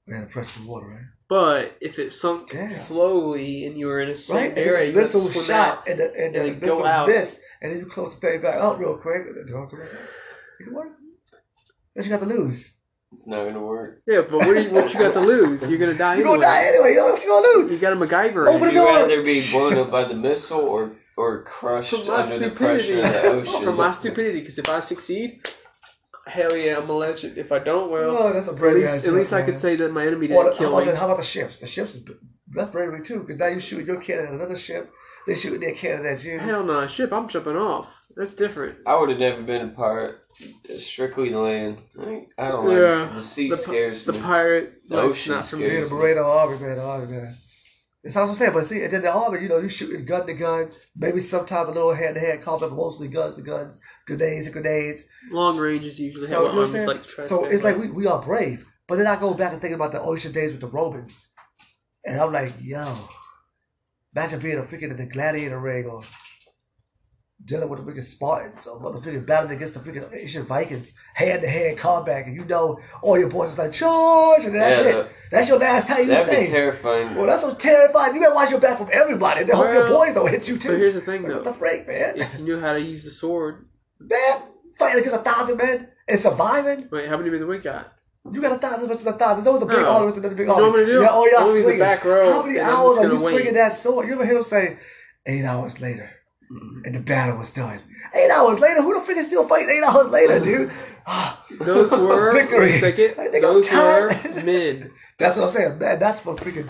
Man, 0.06 0.20
the 0.20 0.26
pressure 0.26 0.60
of 0.60 0.66
water, 0.66 0.86
right? 0.86 1.00
But 1.28 1.76
if 1.80 1.98
it 1.98 2.12
sunk 2.12 2.50
Damn. 2.50 2.68
slowly 2.68 3.66
and 3.66 3.76
you 3.76 3.86
were 3.86 4.00
in 4.00 4.10
a 4.10 4.14
certain 4.16 4.50
Right? 4.54 4.58
Area, 4.58 4.86
the 4.86 4.92
you 4.92 4.98
have 5.00 5.10
to 5.10 5.16
missile 5.18 5.32
swim 5.32 5.44
shot 5.46 5.78
out. 5.78 5.88
and 5.88 5.98
the, 5.98 6.04
and 6.14 6.16
and 6.16 6.34
the 6.34 6.38
then 6.50 6.58
go 6.60 6.74
missile 6.76 6.86
out. 6.86 7.08
missed, 7.08 7.40
and 7.60 7.72
then 7.72 7.78
you 7.80 7.86
close 7.86 8.14
the 8.18 8.20
thing 8.28 8.40
back 8.42 8.54
out 8.54 8.78
real 8.78 8.96
quick. 8.98 9.22
Don't 9.48 9.68
come 9.68 9.80
back. 9.80 9.88
You 10.60 10.66
can 10.66 10.74
work. 10.74 10.88
What 11.94 12.04
you 12.04 12.10
got 12.10 12.20
to 12.20 12.26
lose? 12.26 12.74
It's 13.12 13.26
not 13.26 13.44
gonna 13.46 13.60
work. 13.62 14.02
Yeah, 14.06 14.20
but 14.28 14.38
what, 14.38 14.62
you, 14.62 14.70
what 14.70 14.92
you 14.92 15.00
got 15.00 15.14
to 15.14 15.20
lose? 15.32 15.68
You're 15.68 15.78
gonna 15.78 15.94
die 15.94 16.16
You 16.16 16.20
anyway. 16.22 16.36
gonna 16.36 16.46
die 16.46 16.64
anyway. 16.66 16.90
You 16.90 16.96
know 16.98 17.06
what 17.12 17.22
you 17.22 17.28
gonna 17.28 17.46
lose? 17.58 17.70
You 17.72 17.78
got 17.78 17.92
a 17.92 17.96
MacGyver. 17.96 18.46
Open 18.48 18.54
in 18.54 18.60
the 18.60 18.60
Would 18.60 18.72
you. 18.74 18.80
you 18.80 18.86
door. 18.86 18.96
rather 18.96 19.22
be 19.24 19.50
blown 19.50 19.78
up 19.78 19.90
by 19.90 20.04
the 20.04 20.14
missile 20.14 20.60
or 20.60 20.92
or 21.16 21.42
crushed 21.44 21.90
From 21.90 22.06
my 22.06 22.22
under 22.22 22.38
the 22.38 22.50
pressure 22.50 22.82
stupidity. 22.82 23.16
of 23.16 23.22
the 23.44 23.50
ocean? 23.52 23.62
From 23.64 23.76
my 23.76 23.90
stupidity, 23.92 24.40
because 24.40 24.58
if 24.58 24.68
I 24.68 24.80
succeed, 24.80 25.48
hell 26.26 26.56
yeah, 26.56 26.78
I'm 26.78 26.88
a 26.90 26.92
legend. 26.92 27.38
If 27.38 27.52
I 27.52 27.58
don't, 27.58 27.90
well, 27.90 28.16
oh, 28.16 28.32
that's 28.32 28.48
a 28.48 28.52
at 28.52 28.56
bravery. 28.58 28.82
least 28.82 29.04
at 29.04 29.12
least 29.14 29.32
I 29.32 29.42
could 29.42 29.58
say 29.58 29.76
that 29.76 29.92
my 29.92 30.06
enemy 30.06 30.28
didn't 30.28 30.44
the, 30.44 30.50
how, 30.52 30.56
kill 30.58 30.78
about 30.78 30.92
me. 30.92 30.98
how 30.98 31.06
about 31.06 31.18
the 31.18 31.24
ships? 31.24 31.60
The 31.60 31.66
ships 31.66 31.98
that's 32.48 32.70
bravery 32.70 33.02
too. 33.04 33.20
Because 33.20 33.38
now 33.38 33.46
you 33.48 33.60
shoot 33.60 33.86
your 33.86 34.00
cannon 34.00 34.26
at 34.26 34.32
another 34.34 34.56
ship. 34.56 34.92
They 35.26 35.34
shoot 35.34 35.58
their 35.60 35.74
cannon 35.74 36.06
at 36.06 36.22
you. 36.22 36.38
Hell 36.38 36.62
no, 36.62 36.86
ship. 36.86 37.12
I'm 37.12 37.28
jumping 37.28 37.56
off. 37.56 38.02
That's 38.16 38.32
different. 38.32 38.78
I 38.86 38.98
would 38.98 39.10
have 39.10 39.18
never 39.18 39.42
been 39.42 39.62
a 39.62 39.68
pirate. 39.68 40.16
Strictly 40.78 41.30
the 41.30 41.38
land. 41.38 41.78
I, 42.00 42.26
I 42.38 42.48
don't 42.48 42.70
Yeah. 42.70 43.02
like 43.02 43.14
the 43.14 43.22
sea 43.22 43.50
The 43.50 43.56
scares 43.56 44.04
The 44.04 44.12
me. 44.12 44.18
The 44.18 44.24
pirate, 44.24 44.72
The 44.88 45.00
ocean 45.00 45.32
not 45.34 45.44
for 45.44 45.56
Yeah, 45.56 45.62
me. 45.62 45.68
scares 45.74 45.88
the 45.90 45.94
Beretta 45.96 46.24
Army, 46.24 46.58
man, 46.60 46.76
the 46.76 46.82
Army, 46.84 47.06
man. 47.12 47.34
That's 48.06 48.14
what 48.14 48.28
I'm 48.28 48.34
saying. 48.36 48.52
But 48.52 48.66
see, 48.66 48.84
and 48.84 48.92
then 48.92 49.02
the 49.02 49.12
Army, 49.12 49.42
you 49.42 49.48
know, 49.48 49.58
you 49.58 49.68
shooting 49.68 50.04
gun 50.04 50.28
to 50.28 50.34
gun. 50.34 50.70
Maybe 50.94 51.20
sometimes 51.20 51.68
a 51.68 51.72
little 51.72 51.92
hand 51.92 52.14
to 52.14 52.20
hand 52.20 52.40
combat, 52.40 52.70
but 52.70 52.76
mostly 52.76 53.08
guns 53.08 53.34
to 53.34 53.42
guns, 53.42 53.80
grenades 54.06 54.46
to 54.46 54.52
grenades. 54.52 55.08
Long 55.32 55.58
ranges 55.58 55.98
usually 55.98 56.28
So, 56.28 56.44
have 56.44 56.54
you 56.54 56.60
know 56.60 56.66
what 56.66 56.74
arms 56.74 56.86
like 57.18 57.26
so 57.26 57.44
it's 57.46 57.64
like 57.64 57.76
we, 57.76 57.90
we 57.90 58.06
are 58.06 58.22
brave. 58.22 58.64
But 58.86 58.98
then 58.98 59.08
I 59.08 59.18
go 59.18 59.34
back 59.34 59.52
and 59.52 59.60
think 59.60 59.74
about 59.74 59.90
the 59.90 60.00
ocean 60.00 60.30
days 60.30 60.52
with 60.52 60.60
the 60.60 60.68
Romans. 60.68 61.26
And 62.04 62.20
I'm 62.20 62.32
like, 62.32 62.52
yo, 62.60 62.96
imagine 64.14 64.38
being 64.38 64.58
a 64.58 64.62
freaking 64.62 64.92
in 64.92 64.96
the 64.96 65.06
gladiator 65.06 65.58
ring 65.58 65.86
or 65.86 66.02
dealing 67.44 67.68
with 67.68 67.84
the 67.84 67.92
freaking 67.92 68.04
Spartans 68.04 68.66
or 68.66 68.80
motherfucking 68.80 69.26
battling 69.26 69.56
against 69.56 69.74
the 69.74 69.80
freaking 69.80 70.08
ancient 70.14 70.48
Vikings, 70.48 70.94
hand 71.14 71.42
to 71.42 71.48
hand 71.48 71.78
combat, 71.78 72.26
and 72.26 72.34
you 72.34 72.44
know 72.44 72.80
all 73.02 73.18
your 73.18 73.28
boys 73.28 73.50
is 73.50 73.58
like, 73.58 73.72
charge, 73.72 74.44
and 74.44 74.54
that's 74.54 74.84
Yeah, 74.84 74.90
it. 75.00 75.10
That's 75.30 75.48
your 75.48 75.58
last 75.58 75.86
time 75.88 76.00
you 76.00 76.06
That'd 76.06 76.40
be 76.40 76.46
terrifying. 76.46 77.14
Well, 77.14 77.26
that's 77.26 77.42
so 77.42 77.54
terrifying. 77.54 78.14
You 78.14 78.20
gotta 78.22 78.34
watch 78.34 78.50
your 78.50 78.60
back 78.60 78.78
from 78.78 78.88
everybody. 78.92 79.44
They 79.44 79.52
hope 79.52 79.72
your 79.72 79.88
boys 79.88 80.14
don't 80.14 80.30
hit 80.30 80.48
you 80.48 80.56
too. 80.58 80.70
But 80.70 80.78
here's 80.78 80.94
the 80.94 81.00
thing, 81.02 81.22
Like, 81.24 81.32
what 81.34 81.44
the 81.44 81.52
freak, 81.54 81.86
man? 81.86 82.18
If 82.18 82.38
you 82.38 82.44
knew 82.44 82.60
how 82.60 82.72
to 82.72 82.80
use 82.80 83.04
the 83.04 83.10
sword, 83.10 83.66
Man, 83.98 84.42
fighting 84.78 85.00
against 85.00 85.16
a 85.16 85.22
thousand 85.22 85.56
men 85.56 85.88
and 86.06 86.20
surviving. 86.20 86.88
wait, 86.90 87.08
how 87.08 87.16
many 87.16 87.30
men 87.30 87.40
do 87.40 87.46
we 87.46 87.58
got? 87.58 87.92
You 88.30 88.42
got 88.42 88.52
a 88.52 88.58
thousand 88.58 88.88
versus 88.88 89.06
a 89.06 89.12
thousand. 89.12 89.44
There's 89.44 89.46
always 89.46 89.62
a 89.62 89.66
big 89.66 89.78
No. 89.78 89.88
army 89.90 90.06
versus 90.06 90.18
another 90.18 90.34
big 90.34 90.46
You 90.48 90.54
know 90.56 90.64
army. 90.66 90.78
what 90.80 90.86
do? 90.86 91.00
Yeah, 91.00 91.08
oh, 91.10 91.26
y'all 91.26 91.38
I'm 91.38 91.44
gonna 91.44 91.44
be 91.44 91.48
in 91.48 91.54
the 91.54 91.62
swinging. 91.62 91.78
back 91.78 92.04
row, 92.04 92.32
How 92.32 92.42
many 92.42 92.58
hours 92.58 92.98
are 92.98 93.04
you 93.06 93.10
wait. 93.12 93.32
swinging 93.32 93.54
that 93.54 93.72
sword? 93.74 94.06
You 94.08 94.14
ever 94.14 94.24
hear 94.24 94.34
them 94.34 94.42
say, 94.42 94.78
eight 95.26 95.44
hours 95.44 95.80
later, 95.80 96.10
and 96.50 96.94
the 96.94 97.00
battle 97.00 97.38
was 97.38 97.52
done. 97.52 97.80
Eight 98.14 98.30
hours 98.30 98.58
later? 98.60 98.82
Who 98.82 98.94
the 98.98 99.04
freak 99.04 99.18
is 99.18 99.26
still 99.26 99.46
fighting 99.48 99.70
eight 99.70 99.82
hours 99.82 100.08
later, 100.08 100.40
dude? 100.40 100.70
Ah, 101.08 101.44
Those 101.60 101.90
were 101.92 102.32
victory. 102.32 102.78
Second. 102.80 103.14
I 103.20 103.28
think 103.28 103.42
Those 103.44 103.70
were 103.70 103.76
tired. 103.76 104.44
men. 104.44 104.90
That's 105.18 105.36
what 105.36 105.44
I'm 105.44 105.50
saying, 105.50 105.78
man. 105.78 106.00
That's 106.00 106.18
for 106.18 106.34
freaking. 106.34 106.68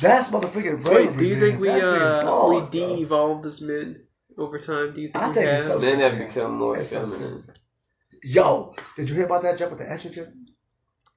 That's 0.00 0.28
motherfucking 0.30 0.80
bravery. 0.82 1.06
Wait, 1.08 1.16
do 1.18 1.24
you 1.24 1.32
man. 1.32 1.40
think 1.40 1.60
we 1.60 1.66
That's 1.66 1.82
uh 1.82 2.22
God, 2.22 2.48
we 2.50 2.70
de-evolved 2.70 3.44
as 3.46 3.60
men 3.60 4.04
over 4.36 4.60
time? 4.60 4.94
Do 4.94 5.00
you 5.00 5.08
think 5.08 5.16
I 5.16 5.28
we 5.30 5.34
think 5.34 5.46
have? 5.48 5.64
so- 5.66 5.78
Men 5.80 5.98
have 5.98 6.18
Yeah. 6.20 6.26
become 6.28 6.52
more 6.56 6.76
It's 6.76 6.90
so 6.90 7.04
feminine. 7.08 7.42
Yo, 8.22 8.74
did 8.96 9.08
you 9.08 9.16
hear 9.16 9.24
about 9.24 9.42
that 9.42 9.58
jump 9.58 9.72
with 9.72 9.80
the 9.80 9.86
estrogen? 9.86 10.32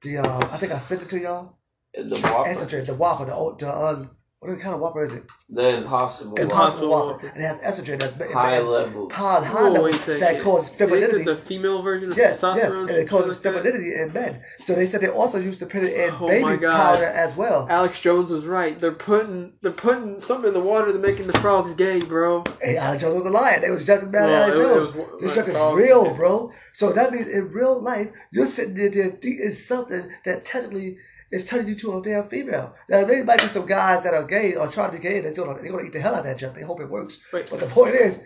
The 0.02 0.18
uh, 0.18 0.48
I 0.50 0.56
think 0.58 0.72
I 0.72 0.78
sent 0.78 1.02
it 1.02 1.10
to 1.10 1.20
y'all. 1.20 1.58
The 1.94 2.18
Whopper. 2.24 2.50
Estrogen, 2.50 2.86
the 2.86 2.94
Whopper, 2.94 3.26
the 3.26 3.34
old, 3.34 3.60
the 3.60 3.72
um, 3.72 4.10
what 4.44 4.58
kind 4.60 4.74
of 4.74 4.80
Whopper 4.80 5.04
is 5.04 5.12
it? 5.12 5.22
The 5.48 5.76
impossible. 5.76 6.34
Impossible 6.34 6.42
Impossible 6.42 6.88
Whopper. 6.90 7.12
Whopper. 7.12 7.26
And 7.28 7.44
it 7.44 7.46
has 7.46 7.58
estrogen 7.60 8.00
that's 8.00 8.16
it- 8.18 8.30
High 8.32 8.56
it- 8.58 8.64
level. 8.64 9.08
high, 9.10 9.44
high 9.44 9.62
Whoa, 9.62 9.68
level 9.68 9.84
wait 9.84 9.94
a 9.94 9.98
second. 9.98 10.20
that 10.20 10.42
causes 10.42 10.70
Ain't 10.70 10.78
femininity. 10.78 11.18
that 11.18 11.24
the 11.26 11.36
female 11.36 11.82
version 11.82 12.10
of 12.10 12.16
Yes, 12.18 12.40
testosterone? 12.40 12.56
yes, 12.56 12.72
and 12.74 12.90
it 12.90 13.08
causes 13.08 13.38
femininity 13.38 13.94
in 13.94 14.12
men. 14.12 14.42
So 14.58 14.74
they 14.74 14.86
said 14.86 15.00
they 15.00 15.08
also 15.08 15.38
used 15.38 15.60
to 15.60 15.66
put 15.66 15.84
it 15.84 15.92
in 15.94 16.10
Oh 16.20 16.26
baby 16.26 16.66
powder 16.66 17.04
as 17.04 17.36
well. 17.36 17.68
Alex 17.70 18.00
Jones 18.00 18.30
was 18.30 18.44
right. 18.44 18.78
They're 18.80 18.90
putting 18.92 19.52
they're 19.62 19.70
putting 19.70 20.20
something 20.20 20.48
in 20.48 20.54
the 20.54 20.60
water 20.60 20.92
to 20.92 20.98
making 20.98 21.28
the 21.28 21.38
frogs 21.38 21.74
gay, 21.74 22.00
bro. 22.00 22.42
Hey, 22.60 22.76
Alex 22.76 23.02
Jones 23.02 23.14
was 23.14 23.26
a 23.26 23.30
liar. 23.30 23.60
They 23.60 23.70
was 23.70 23.84
jumping 23.84 24.10
back 24.10 24.22
Well, 24.26 24.42
at 24.42 24.50
Alex 24.50 24.56
it- 24.56 24.60
it 24.60 24.64
Jones. 24.64 24.94
was- 24.94 25.20
this 25.20 25.36
like 25.36 25.46
junk 25.54 25.78
is 25.78 25.86
real, 25.86 26.14
bro. 26.14 26.50
So 26.74 26.92
that 26.92 27.12
means 27.12 27.28
in 27.28 27.52
real 27.52 27.80
life, 27.80 28.08
you're 28.32 28.46
sitting 28.46 28.74
there, 28.74 28.88
there 28.90 29.12
is 29.22 29.64
something 29.64 30.10
that 30.24 30.44
technically 30.44 30.98
is 31.32 31.46
turning 31.46 31.66
you 31.68 31.74
to 31.74 31.98
a 31.98 32.02
damn 32.02 32.28
female. 32.28 32.74
Now, 32.88 33.04
there 33.04 33.24
might 33.24 33.40
be 33.40 33.46
some 33.46 33.66
guys 33.66 34.04
that 34.04 34.14
are 34.14 34.24
gay 34.24 34.54
or 34.54 34.68
trying 34.68 34.90
to 34.92 34.98
be 34.98 35.02
gay 35.02 35.16
and 35.16 35.24
they're 35.24 35.32
gonna, 35.44 35.60
they're 35.60 35.72
gonna 35.72 35.84
eat 35.84 35.92
the 35.92 36.00
hell 36.00 36.14
out 36.14 36.20
of 36.20 36.24
that 36.26 36.38
junk. 36.38 36.54
They 36.54 36.62
hope 36.62 36.80
it 36.80 36.90
works. 36.90 37.24
But 37.32 37.46
the 37.46 37.66
point 37.66 37.94
is, 37.94 38.22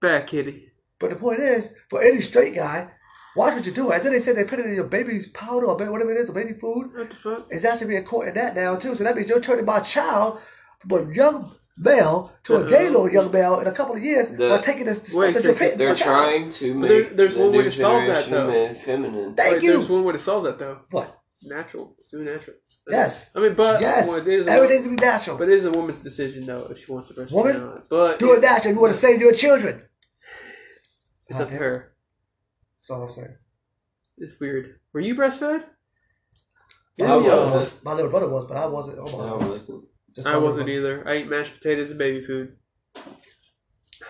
Bad 0.00 0.26
kitty. 0.26 0.72
but 0.98 1.10
the 1.10 1.16
point 1.16 1.40
is, 1.40 1.74
for 1.90 2.02
any 2.02 2.22
straight 2.22 2.54
guy, 2.54 2.88
watch 3.36 3.54
what 3.54 3.66
you're 3.66 3.74
doing. 3.74 3.92
And 3.92 4.02
then 4.02 4.12
they 4.12 4.20
said 4.20 4.34
they 4.36 4.44
put 4.44 4.58
it 4.58 4.64
in 4.66 4.74
your 4.74 4.84
baby's 4.84 5.28
powder 5.28 5.66
or 5.66 5.76
whatever 5.76 6.10
it 6.12 6.16
is, 6.18 6.30
or 6.30 6.32
baby 6.32 6.54
food. 6.54 6.90
What 6.94 7.10
the 7.10 7.16
fuck? 7.16 7.46
It's 7.50 7.64
actually 7.66 7.88
being 7.88 8.04
caught 8.04 8.28
in 8.28 8.34
that 8.34 8.56
now 8.56 8.76
too. 8.76 8.94
So 8.94 9.04
that 9.04 9.14
means 9.14 9.28
you're 9.28 9.40
turning 9.40 9.66
my 9.66 9.80
child 9.80 10.40
from 10.80 11.10
a 11.10 11.14
young 11.14 11.54
male 11.76 12.32
to 12.44 12.56
a 12.56 12.60
uh-huh. 12.60 12.68
gay 12.68 12.84
Uh-uh. 12.86 12.90
little 12.90 13.10
young 13.12 13.30
male 13.32 13.60
in 13.60 13.66
a 13.66 13.72
couple 13.72 13.94
of 13.96 14.02
years 14.02 14.28
The- 14.30 14.48
by 14.50 14.58
taking 14.58 14.84
this 14.86 14.98
Wait 15.14 15.32
the 15.32 15.38
a 15.38 15.42
that 15.42 15.44
you're 15.44 15.54
second, 15.54 15.56
pitting 15.58 15.78
They're 15.78 15.88
my 15.88 15.94
trying 15.94 16.50
to 16.50 16.72
But 16.74 16.80
make 16.80 16.88
there- 16.88 17.14
there's 17.14 17.34
the 17.36 17.40
one 17.40 17.52
way 17.52 17.62
to 17.64 17.70
solve 17.72 18.06
that, 18.06 18.28
though. 18.30 18.74
feminine. 18.74 19.34
Thank 19.34 19.54
Wait, 19.54 19.62
you. 19.62 19.72
There's 19.72 19.88
one 19.88 20.04
way 20.04 20.12
to 20.12 20.18
solve 20.18 20.44
that 20.44 20.58
though. 20.58 20.80
What? 20.90 21.16
Natural. 21.42 21.94
Let's 21.96 22.12
natural. 22.12 22.56
Yes. 22.88 23.30
I 23.34 23.40
mean, 23.40 23.54
but 23.54 23.80
Yes. 23.80 24.06
well, 24.06 24.18
it 24.18 24.26
is 24.26 24.46
a, 24.46 24.50
Everything's 24.50 24.84
to 24.84 24.90
be 24.90 24.96
natural. 24.96 25.38
but 25.38 25.48
it 25.48 25.54
is 25.54 25.64
a 25.64 25.70
woman's 25.70 26.00
decision 26.00 26.44
though 26.44 26.66
if 26.70 26.84
she 26.84 26.92
wants 26.92 27.08
to 27.08 27.14
breastfeed 27.14 27.32
Woman? 27.32 27.56
or 27.56 27.60
not. 27.60 27.88
But 27.88 28.18
Do 28.18 28.34
it 28.34 28.40
natural. 28.42 28.74
You 28.74 28.80
want 28.80 28.92
to 28.92 28.98
save 28.98 29.20
your 29.20 29.32
children. 29.32 29.82
It's 31.28 31.40
up 31.40 31.48
to 31.50 31.56
her. 31.56 31.92
That's 32.80 32.90
all 32.90 33.02
I'm 33.04 33.10
saying. 33.10 33.36
It's 34.18 34.38
weird. 34.38 34.80
Were 34.92 35.00
you 35.00 35.14
breastfed? 35.14 35.62
I 35.62 35.66
Yeah, 36.98 37.14
was. 37.16 37.24
yeah. 37.24 37.36
wasn't. 37.36 37.84
My 37.84 37.92
little 37.94 38.10
brother 38.10 38.28
was, 38.28 38.46
but 38.46 38.56
I 38.58 38.66
wasn't. 38.66 38.98
Oh, 38.98 39.06
I 39.38 39.40
my. 39.40 39.48
wasn't. 39.48 39.84
My 40.24 40.32
I 40.32 40.36
wasn't 40.38 40.68
either. 40.68 41.06
I 41.06 41.12
ate 41.12 41.30
mashed 41.30 41.54
potatoes 41.54 41.90
and 41.90 41.98
baby 41.98 42.20
food. 42.20 42.56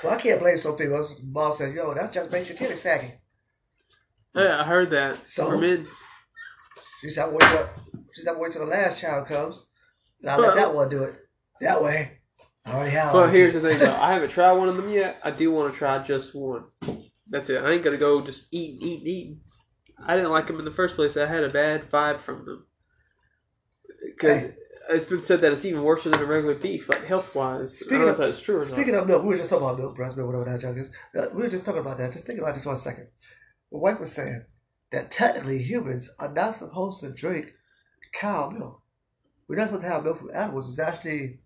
Well, 0.03 0.15
I 0.15 0.21
can't 0.21 0.41
blame 0.41 0.59
some 0.59 0.77
females. 0.77 1.15
Mom 1.23 1.53
said, 1.53 1.75
"Yo, 1.75 1.93
that 1.95 2.13
just 2.13 2.31
makes 2.31 2.49
your 2.49 2.57
titty 2.57 2.77
saggy." 2.77 3.15
Yeah, 4.35 4.61
I 4.61 4.65
heard 4.65 4.91
that. 4.91 5.29
So? 5.29 5.51
For 5.51 5.59
men. 5.59 5.87
You 7.03 7.09
just 7.09 7.19
have 7.19 7.31
to 7.31 7.33
wait 7.33 7.41
till, 7.41 7.69
just 8.15 8.27
have 8.27 8.37
to 8.37 8.41
wait 8.41 8.53
till 8.53 8.65
the 8.65 8.71
last 8.71 9.01
child 9.01 9.27
comes, 9.27 9.69
and 10.21 10.31
I 10.31 10.37
let 10.37 10.55
that 10.55 10.75
one 10.75 10.89
do 10.89 11.03
it. 11.03 11.17
That 11.61 11.83
way, 11.83 12.21
I 12.65 12.73
already 12.73 12.91
have. 12.93 13.13
But 13.13 13.31
here's 13.31 13.55
the 13.55 13.61
thing 13.61 13.79
though. 13.79 13.97
I 13.97 14.13
haven't 14.13 14.31
tried 14.31 14.53
one 14.53 14.69
of 14.69 14.77
them 14.77 14.91
yet. 14.91 15.21
I 15.25 15.31
do 15.31 15.51
want 15.51 15.73
to 15.73 15.79
try 15.79 15.99
just 15.99 16.35
one. 16.35 16.65
That's 17.29 17.51
it. 17.51 17.63
I 17.63 17.71
ain't 17.71 17.83
gonna 17.83 17.97
go 17.97 18.21
just 18.21 18.47
eat, 18.53 18.83
eat, 18.83 19.07
eat. 19.07 19.39
I 20.05 20.17
didn't 20.17 20.31
like 20.31 20.47
them 20.47 20.59
in 20.59 20.65
the 20.65 20.71
first 20.71 20.95
place. 20.97 21.17
I 21.17 21.27
had 21.27 21.45
a 21.45 21.49
bad 21.49 21.91
vibe 21.91 22.21
from 22.21 22.45
them. 22.45 22.67
Because 24.05 24.43
Hey. 24.43 24.55
It's 24.91 25.07
been 25.07 25.21
said 25.21 25.41
that 25.41 25.53
it's 25.53 25.65
even 25.65 25.83
worse 25.83 26.05
than 26.05 26.15
a 26.15 26.25
regular 26.25 26.55
beef, 26.55 26.89
like 26.89 27.05
health 27.05 27.35
wise. 27.35 27.73
I 27.83 27.85
Speaking 27.85 27.99
don't 28.01 28.09
of- 28.11 28.17
that's 28.19 28.43
true 28.43 28.57
or 28.59 28.65
Speaking 28.65 28.95
not. 28.95 29.03
of 29.03 29.09
milk, 29.09 29.23
we 29.23 29.29
were 29.31 29.37
just 29.37 29.51
talking 29.51 29.65
about 29.67 29.79
milk, 29.79 29.97
breast 29.97 30.17
milk, 30.17 30.27
whatever 30.33 30.51
that 30.51 30.61
junk 30.61 30.79
is. 30.79 30.91
Uh, 31.19 31.27
We 31.33 31.43
were 31.43 31.49
just 31.49 31.65
talking 31.65 31.81
about 31.81 31.99
that. 31.99 32.13
Just 32.13 32.27
think 32.27 32.39
about 32.39 32.57
it 32.57 32.63
for 32.63 32.73
a 32.73 32.77
second. 32.77 33.09
White 33.71 34.01
was 34.01 34.13
saying 34.13 34.45
that 34.91 35.11
technically 35.11 35.63
humans 35.63 36.11
are 36.19 36.33
not 36.33 36.55
supposed 36.57 37.01
to 37.01 37.11
drink 37.11 37.53
cow 38.13 38.51
milk. 38.51 38.83
We're 39.49 39.57
not 39.57 39.67
supposed 39.67 39.83
to 39.85 39.89
have 39.89 40.05
milk 40.05 40.19
from 40.19 40.31
animals. 40.35 40.69
It's 40.69 40.79
actually 40.79 41.39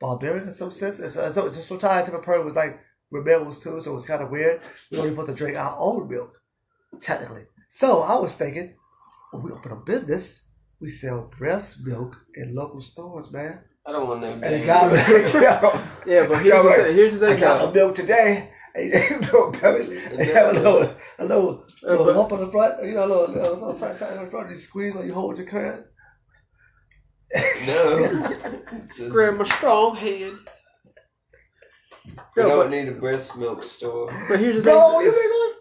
barbaric 0.00 0.44
in 0.44 0.52
some 0.52 0.70
sense. 0.70 1.00
It's, 1.00 1.16
uh, 1.16 1.32
so, 1.32 1.50
so 1.50 1.76
tied 1.78 2.04
to 2.06 2.10
the 2.10 2.18
person 2.18 2.44
was 2.44 2.54
like 2.54 2.80
rebels 3.10 3.62
too, 3.62 3.80
so 3.80 3.96
it's 3.96 4.04
kind 4.06 4.22
of 4.22 4.30
weird. 4.30 4.60
We're 4.90 4.98
only 4.98 5.10
supposed 5.10 5.28
to 5.30 5.34
drink 5.34 5.56
our 5.56 5.76
own 5.78 6.08
milk, 6.10 6.40
technically. 7.00 7.44
So 7.70 8.00
I 8.00 8.18
was 8.18 8.34
thinking, 8.36 8.74
when 9.32 9.42
we 9.42 9.50
open 9.52 9.72
a 9.72 9.76
business, 9.76 10.44
we 10.80 10.88
sell 10.88 11.30
breast 11.38 11.84
milk 11.84 12.16
in 12.34 12.54
local 12.54 12.80
stores, 12.80 13.30
man. 13.32 13.60
I 13.86 13.92
don't 13.92 14.08
want 14.08 14.20
no 14.20 14.32
And 14.32 14.42
the 14.42 14.48
damn. 14.48 14.66
guy 14.66 14.88
was 14.88 15.34
like, 15.34 15.80
Yeah, 16.06 16.26
but 16.28 16.42
here's 16.42 16.62
the 16.62 16.68
right. 16.68 16.84
thing. 16.86 16.94
Here's 16.96 17.18
the 17.18 17.28
I 17.28 17.36
got 17.40 17.58
though. 17.60 17.66
the 17.68 17.72
milk 17.74 17.96
today. 17.96 18.50
And 18.74 18.92
you 18.92 19.20
know, 19.32 19.50
they 19.52 20.24
have 20.34 20.50
a 20.50 20.52
little, 20.52 20.82
a 21.18 21.24
little, 21.24 21.64
little 21.82 22.12
lump 22.14 22.32
on 22.32 22.40
the 22.40 22.50
front. 22.50 22.84
You 22.84 22.92
know, 22.92 23.06
a 23.06 23.08
little, 23.08 23.28
little, 23.34 23.54
little 23.54 23.74
side, 23.74 23.96
side 23.96 24.18
on 24.18 24.24
the 24.26 24.30
front. 24.30 24.50
You 24.50 24.56
squeeze 24.56 24.92
when 24.94 25.06
you 25.06 25.14
hold 25.14 25.38
your 25.38 25.46
current. 25.46 25.86
No. 27.66 27.98
It's 28.72 28.98
a- 29.00 29.08
Grab 29.08 29.36
my 29.36 29.44
strong 29.44 29.96
hand. 29.96 30.36
we 32.04 32.12
No, 32.42 32.48
don't 32.48 32.58
but, 32.58 32.70
need 32.70 32.88
a 32.88 32.92
breast 32.92 33.38
milk 33.38 33.64
store. 33.64 34.08
but 34.28 34.38
here's 34.38 34.56
the 34.56 34.62
thing. 34.62 34.74
No, 34.74 35.00
you 35.00 35.06
ain't 35.06 35.14
going. 35.14 35.52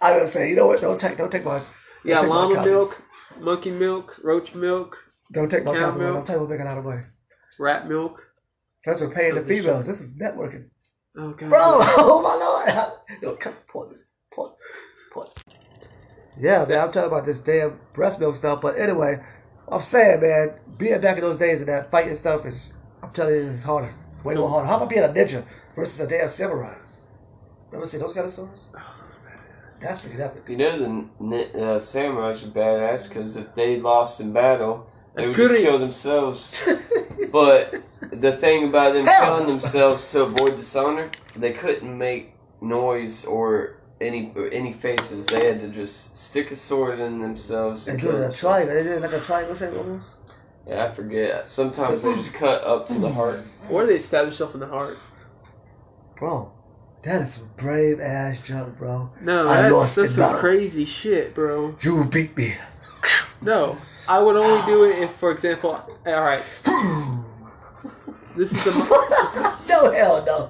I 0.00 0.12
gotta 0.14 0.28
say, 0.28 0.50
you 0.50 0.56
know 0.56 0.66
what? 0.68 0.80
Don't 0.80 1.00
take, 1.00 1.16
don't 1.18 1.30
take 1.32 1.44
my. 1.44 1.58
Don't 1.58 1.66
yeah, 2.04 2.20
take 2.20 2.28
llama 2.30 2.54
comments. 2.54 2.70
milk, 2.70 3.02
monkey 3.40 3.70
milk, 3.70 4.18
roach 4.22 4.54
milk, 4.54 4.96
Don't 5.32 5.48
take 5.50 5.64
my 5.64 5.72
compliment. 5.72 5.98
milk. 5.98 6.16
I'm 6.20 6.26
telling 6.26 6.42
you, 6.42 6.46
we're 6.48 6.54
making 6.54 6.66
a 6.66 6.70
lot 6.70 6.78
of 6.78 6.84
money. 6.84 7.02
rat 7.58 7.88
milk. 7.88 8.26
Plus, 8.84 9.00
we're 9.00 9.10
paying 9.10 9.34
the 9.34 9.40
Oh, 9.40 9.44
females. 9.44 9.86
This 9.86 10.00
is 10.00 10.16
networking, 10.18 10.66
Oh 11.16 11.30
god. 11.30 11.50
bro. 11.50 11.58
Oh 11.60 12.20
my 12.22 12.34
lord! 12.34 13.22
No, 13.22 13.36
come 13.36 13.54
pause 13.68 13.90
this. 13.90 14.04
Pause 14.34 14.56
this. 14.56 14.66
Pause. 15.12 15.32
Yeah, 16.38 16.64
man, 16.64 16.80
I'm 16.80 16.92
talking 16.92 17.08
about 17.08 17.24
this 17.26 17.38
damn 17.38 17.78
breast 17.94 18.18
milk 18.18 18.34
stuff. 18.34 18.60
But 18.60 18.78
anyway, 18.78 19.22
I'm 19.70 19.82
saying, 19.82 20.20
man, 20.22 20.58
being 20.78 21.00
back 21.00 21.18
in 21.18 21.24
those 21.24 21.38
days 21.38 21.60
and 21.60 21.68
that 21.68 21.90
fighting 21.90 22.16
stuff 22.16 22.44
is, 22.46 22.72
I'm 23.02 23.12
telling 23.12 23.34
you, 23.34 23.50
it's 23.52 23.62
harder. 23.62 23.94
Way 24.24 24.34
more 24.34 24.48
harder. 24.48 24.66
How 24.66 24.76
about 24.76 24.88
being 24.88 25.02
a 25.02 25.08
ninja 25.08 25.44
versus 25.76 26.00
a 26.00 26.06
damn 26.08 26.28
samurai? 26.30 26.74
Ever 27.72 27.86
see 27.86 27.98
those 27.98 28.14
kind 28.14 28.26
of 28.26 28.32
stories? 28.32 28.70
Oh, 28.76 29.04
That's 29.80 30.00
pretty 30.00 30.20
epic. 30.22 30.44
You 30.48 30.56
know 30.56 30.78
the 31.20 31.42
uh, 31.54 31.78
samurais 31.80 32.42
are 32.44 32.48
badass 32.48 33.08
because 33.08 33.36
if 33.36 33.54
they 33.54 33.80
lost 33.80 34.20
in 34.20 34.32
battle, 34.32 34.90
they 35.14 35.26
would 35.26 35.36
just 35.36 35.54
kill 35.56 35.78
themselves. 35.78 36.68
but 37.32 37.74
the 38.12 38.36
thing 38.36 38.68
about 38.68 38.92
them 38.92 39.06
Hell 39.06 39.24
killing 39.38 39.46
themselves 39.46 40.10
to 40.12 40.22
avoid 40.22 40.56
dishonor, 40.56 41.10
they 41.36 41.52
couldn't 41.52 41.96
make 41.96 42.34
noise 42.60 43.24
or 43.24 43.76
any 44.00 44.32
or 44.36 44.48
any 44.50 44.72
faces. 44.72 45.26
They 45.26 45.46
had 45.46 45.60
to 45.60 45.68
just 45.68 46.16
stick 46.16 46.50
a 46.50 46.56
sword 46.56 47.00
in 47.00 47.20
themselves 47.20 47.86
They 47.86 47.92
and 47.92 48.00
do 48.00 48.06
kill 48.08 48.16
it 48.16 48.18
a 48.18 48.22
themselves. 48.24 48.40
triangle. 48.40 48.74
They 48.74 48.82
did 48.82 48.92
it 48.92 49.02
like 49.02 49.12
a 49.12 49.20
triangle 49.20 49.56
shape 49.56 49.76
almost. 49.76 50.16
Yeah, 50.66 50.86
I 50.86 50.94
forget. 50.94 51.50
Sometimes 51.50 52.02
they 52.02 52.14
just 52.14 52.34
cut 52.34 52.62
up 52.64 52.86
to 52.88 52.94
the 52.94 53.10
heart. 53.12 53.40
Or 53.68 53.84
they 53.84 53.98
stab 53.98 54.26
themselves 54.26 54.54
in 54.54 54.60
the 54.60 54.66
heart. 54.68 54.96
Bro, 56.16 56.52
that 57.02 57.22
is 57.22 57.34
some 57.34 57.50
brave 57.56 58.00
ass 58.00 58.40
junk, 58.42 58.78
bro. 58.78 59.10
No, 59.20 59.46
I 59.46 59.62
that's, 59.68 59.94
that's 59.94 60.12
some 60.14 60.22
battle. 60.24 60.40
crazy 60.40 60.84
shit, 60.84 61.34
bro. 61.34 61.76
You 61.80 62.04
beat 62.04 62.36
me. 62.36 62.54
No, 63.40 63.76
I 64.08 64.20
would 64.20 64.36
only 64.36 64.64
do 64.66 64.84
it 64.84 64.98
if, 65.00 65.10
for 65.10 65.30
example, 65.32 65.70
all 66.06 66.12
right. 66.20 66.42
This 68.36 68.52
is 68.52 68.64
the 68.64 68.70
mo- 68.72 69.58
no, 69.68 69.90
hell 69.92 70.24
no. 70.24 70.48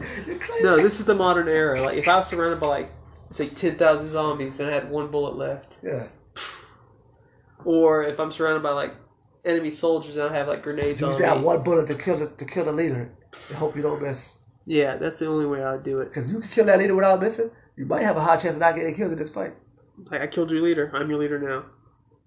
No, 0.60 0.76
this 0.76 1.00
is 1.00 1.06
the 1.06 1.14
modern 1.14 1.48
era. 1.48 1.80
Like 1.82 1.96
if 1.96 2.06
I 2.06 2.16
was 2.16 2.28
surrounded 2.28 2.60
by 2.60 2.66
like 2.68 2.90
say 3.30 3.48
ten 3.48 3.76
thousand 3.76 4.10
zombies 4.10 4.60
and 4.60 4.68
I 4.70 4.72
had 4.74 4.90
one 4.90 5.08
bullet 5.08 5.36
left, 5.36 5.78
Yeah. 5.82 6.06
or 7.64 8.04
if 8.04 8.20
I'm 8.20 8.30
surrounded 8.30 8.62
by 8.62 8.70
like 8.70 8.94
enemy 9.44 9.70
soldiers 9.70 10.16
and 10.16 10.28
I 10.32 10.36
have 10.36 10.46
like 10.48 10.62
grenades 10.62 11.00
You 11.00 11.06
on 11.08 11.12
just 11.14 11.24
have 11.24 11.42
one 11.42 11.62
bullet 11.62 11.88
to 11.88 11.94
kill 11.94 12.16
the, 12.16 12.28
to 12.28 12.44
kill 12.44 12.66
the 12.66 12.72
leader. 12.72 13.10
I 13.50 13.54
hope 13.54 13.74
you 13.74 13.82
don't 13.82 14.00
miss. 14.02 14.34
Yeah, 14.66 14.96
that's 14.96 15.18
the 15.18 15.26
only 15.26 15.46
way 15.46 15.62
I'd 15.64 15.82
do 15.82 16.00
it. 16.00 16.06
Because 16.06 16.30
you 16.30 16.40
can 16.40 16.48
kill 16.48 16.64
that 16.66 16.78
leader 16.78 16.94
without 16.94 17.20
missing. 17.20 17.50
You 17.76 17.86
might 17.86 18.02
have 18.02 18.16
a 18.16 18.20
high 18.20 18.36
chance 18.36 18.54
of 18.54 18.60
not 18.60 18.74
getting 18.76 18.94
killed 18.94 19.12
in 19.12 19.18
this 19.18 19.30
fight. 19.30 19.54
Like 20.10 20.20
I 20.20 20.26
killed 20.26 20.50
your 20.50 20.62
leader. 20.62 20.90
I'm 20.94 21.08
your 21.08 21.18
leader 21.18 21.38
now. 21.38 21.64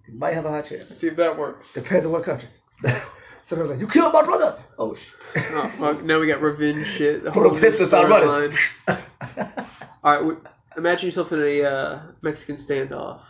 You 0.07 0.17
might 0.17 0.33
have 0.33 0.45
a 0.45 0.49
high 0.49 0.61
chance. 0.61 0.95
See 0.95 1.07
if 1.07 1.15
that 1.15 1.37
works. 1.37 1.73
Depends 1.73 2.05
on 2.05 2.11
what 2.11 2.23
country. 2.23 2.49
so 3.43 3.55
they're 3.55 3.65
like, 3.65 3.79
you 3.79 3.87
killed 3.87 4.13
my 4.13 4.23
brother. 4.23 4.57
Oh 4.77 4.95
shit. 4.95 5.13
Oh 5.35 5.67
fuck! 5.67 6.03
Now 6.03 6.19
we 6.19 6.27
got 6.27 6.41
revenge 6.41 6.85
shit. 6.87 7.23
The 7.23 7.31
Put 7.31 7.43
whole 7.43 7.51
a 7.51 7.55
new 7.55 7.61
pistol, 7.61 7.87
start 7.87 8.09
running. 8.09 8.57
All 8.87 10.11
right, 10.11 10.19
w- 10.19 10.41
imagine 10.77 11.07
yourself 11.07 11.31
in 11.31 11.41
a 11.41 11.63
uh, 11.63 11.99
Mexican 12.21 12.55
standoff 12.55 13.21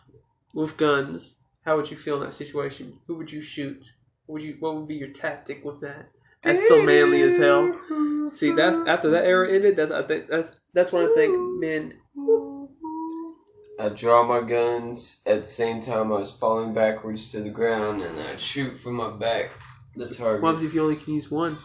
with 0.54 0.78
guns. 0.78 1.38
How 1.64 1.78
would 1.78 1.90
you 1.90 1.98
feel 1.98 2.16
in 2.16 2.22
that 2.22 2.34
situation? 2.34 3.00
Who 3.08 3.16
would 3.16 3.32
you 3.32 3.42
shoot? 3.42 3.86
What 4.26 4.34
would 4.34 4.44
you? 4.44 4.58
What 4.60 4.76
would 4.76 4.88
be 4.88 4.96
your 4.96 5.10
tactic 5.10 5.64
with 5.64 5.82
that? 5.82 6.10
That's 6.46 6.68
so 6.68 6.82
manly 6.82 7.22
as 7.24 7.38
hell. 7.38 7.74
See, 8.34 8.52
that's 8.52 8.78
after 8.88 9.10
that 9.12 9.26
era 9.26 9.52
ended. 9.52 9.76
That's 9.76 9.92
I 9.92 10.04
think 10.04 10.28
that's 10.28 10.52
that's 10.74 10.92
when 10.92 11.10
I 11.10 11.14
think 11.14 11.38
men. 11.60 11.94
I 13.78 13.90
draw 13.90 14.26
my 14.26 14.48
guns 14.48 15.22
at 15.26 15.42
the 15.42 15.48
same 15.48 15.82
time 15.82 16.12
I 16.12 16.20
was 16.20 16.36
falling 16.36 16.74
backwards 16.74 17.32
to 17.32 17.42
the 17.42 17.50
ground, 17.50 18.02
and 18.02 18.20
I'd 18.20 18.40
shoot 18.40 18.78
from 18.78 18.96
my 18.96 19.10
back 19.10 19.52
the 19.96 20.06
target. 20.14 20.44
What 20.44 20.62
if 20.62 20.74
you 20.74 20.82
only 20.84 20.96
can 20.96 21.14
use 21.14 21.30
one? 21.32 21.58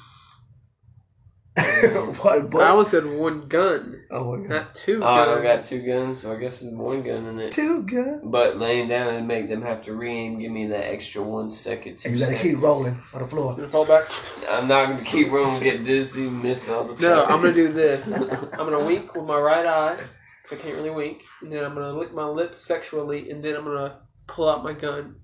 one 2.22 2.38
I 2.38 2.38
bullet. 2.40 2.64
almost 2.66 2.90
said 2.90 3.08
one 3.08 3.48
gun, 3.48 4.02
Oh 4.10 4.36
my 4.36 4.42
god. 4.46 4.48
not 4.48 4.74
two 4.74 5.02
Oh, 5.02 5.06
I 5.06 5.24
guns. 5.26 5.42
got 5.42 5.64
two 5.68 5.82
guns, 5.86 6.22
so 6.22 6.32
I 6.32 6.36
guess 6.36 6.60
there's 6.60 6.74
one 6.74 7.02
gun 7.02 7.26
in 7.26 7.38
it. 7.38 7.52
Two 7.52 7.82
guns. 7.82 8.22
But 8.24 8.56
laying 8.58 8.88
down 8.88 9.14
and 9.14 9.26
make 9.28 9.48
them 9.48 9.62
have 9.62 9.82
to 9.84 9.94
re-aim, 9.94 10.38
give 10.38 10.50
me 10.52 10.66
that 10.68 10.84
extra 10.90 11.22
one 11.22 11.50
second, 11.50 11.98
two 11.98 12.08
And 12.08 12.18
you 12.18 12.24
gotta 12.24 12.36
seconds. 12.36 12.54
keep 12.54 12.62
rolling 12.62 12.98
on 13.14 13.22
the 13.22 13.28
floor. 13.28 13.54
Gonna 13.56 13.68
fall 13.68 13.84
back. 13.86 14.10
I'm 14.48 14.68
not 14.68 14.88
gonna 14.90 15.04
keep 15.04 15.30
rolling, 15.30 15.62
get 15.62 15.84
dizzy, 15.84 16.28
miss 16.28 16.68
all 16.68 16.84
the 16.84 16.94
time. 16.96 17.02
No, 17.02 17.24
I'm 17.24 17.40
gonna 17.42 17.52
do 17.52 17.68
this. 17.72 18.10
I'm 18.12 18.28
gonna 18.68 18.84
wink 18.84 19.14
with 19.14 19.24
my 19.26 19.38
right 19.38 19.66
eye, 19.66 19.96
because 20.42 20.58
I 20.58 20.62
can't 20.62 20.76
really 20.76 20.90
wink, 20.90 21.22
and 21.42 21.52
then 21.52 21.64
I'm 21.64 21.74
gonna 21.74 21.92
lick 21.92 22.14
my 22.14 22.26
lips 22.26 22.58
sexually, 22.58 23.30
and 23.30 23.42
then 23.42 23.56
I'm 23.56 23.64
gonna 23.64 24.00
pull 24.26 24.48
out 24.48 24.62
my 24.64 24.72
gun. 24.72 25.16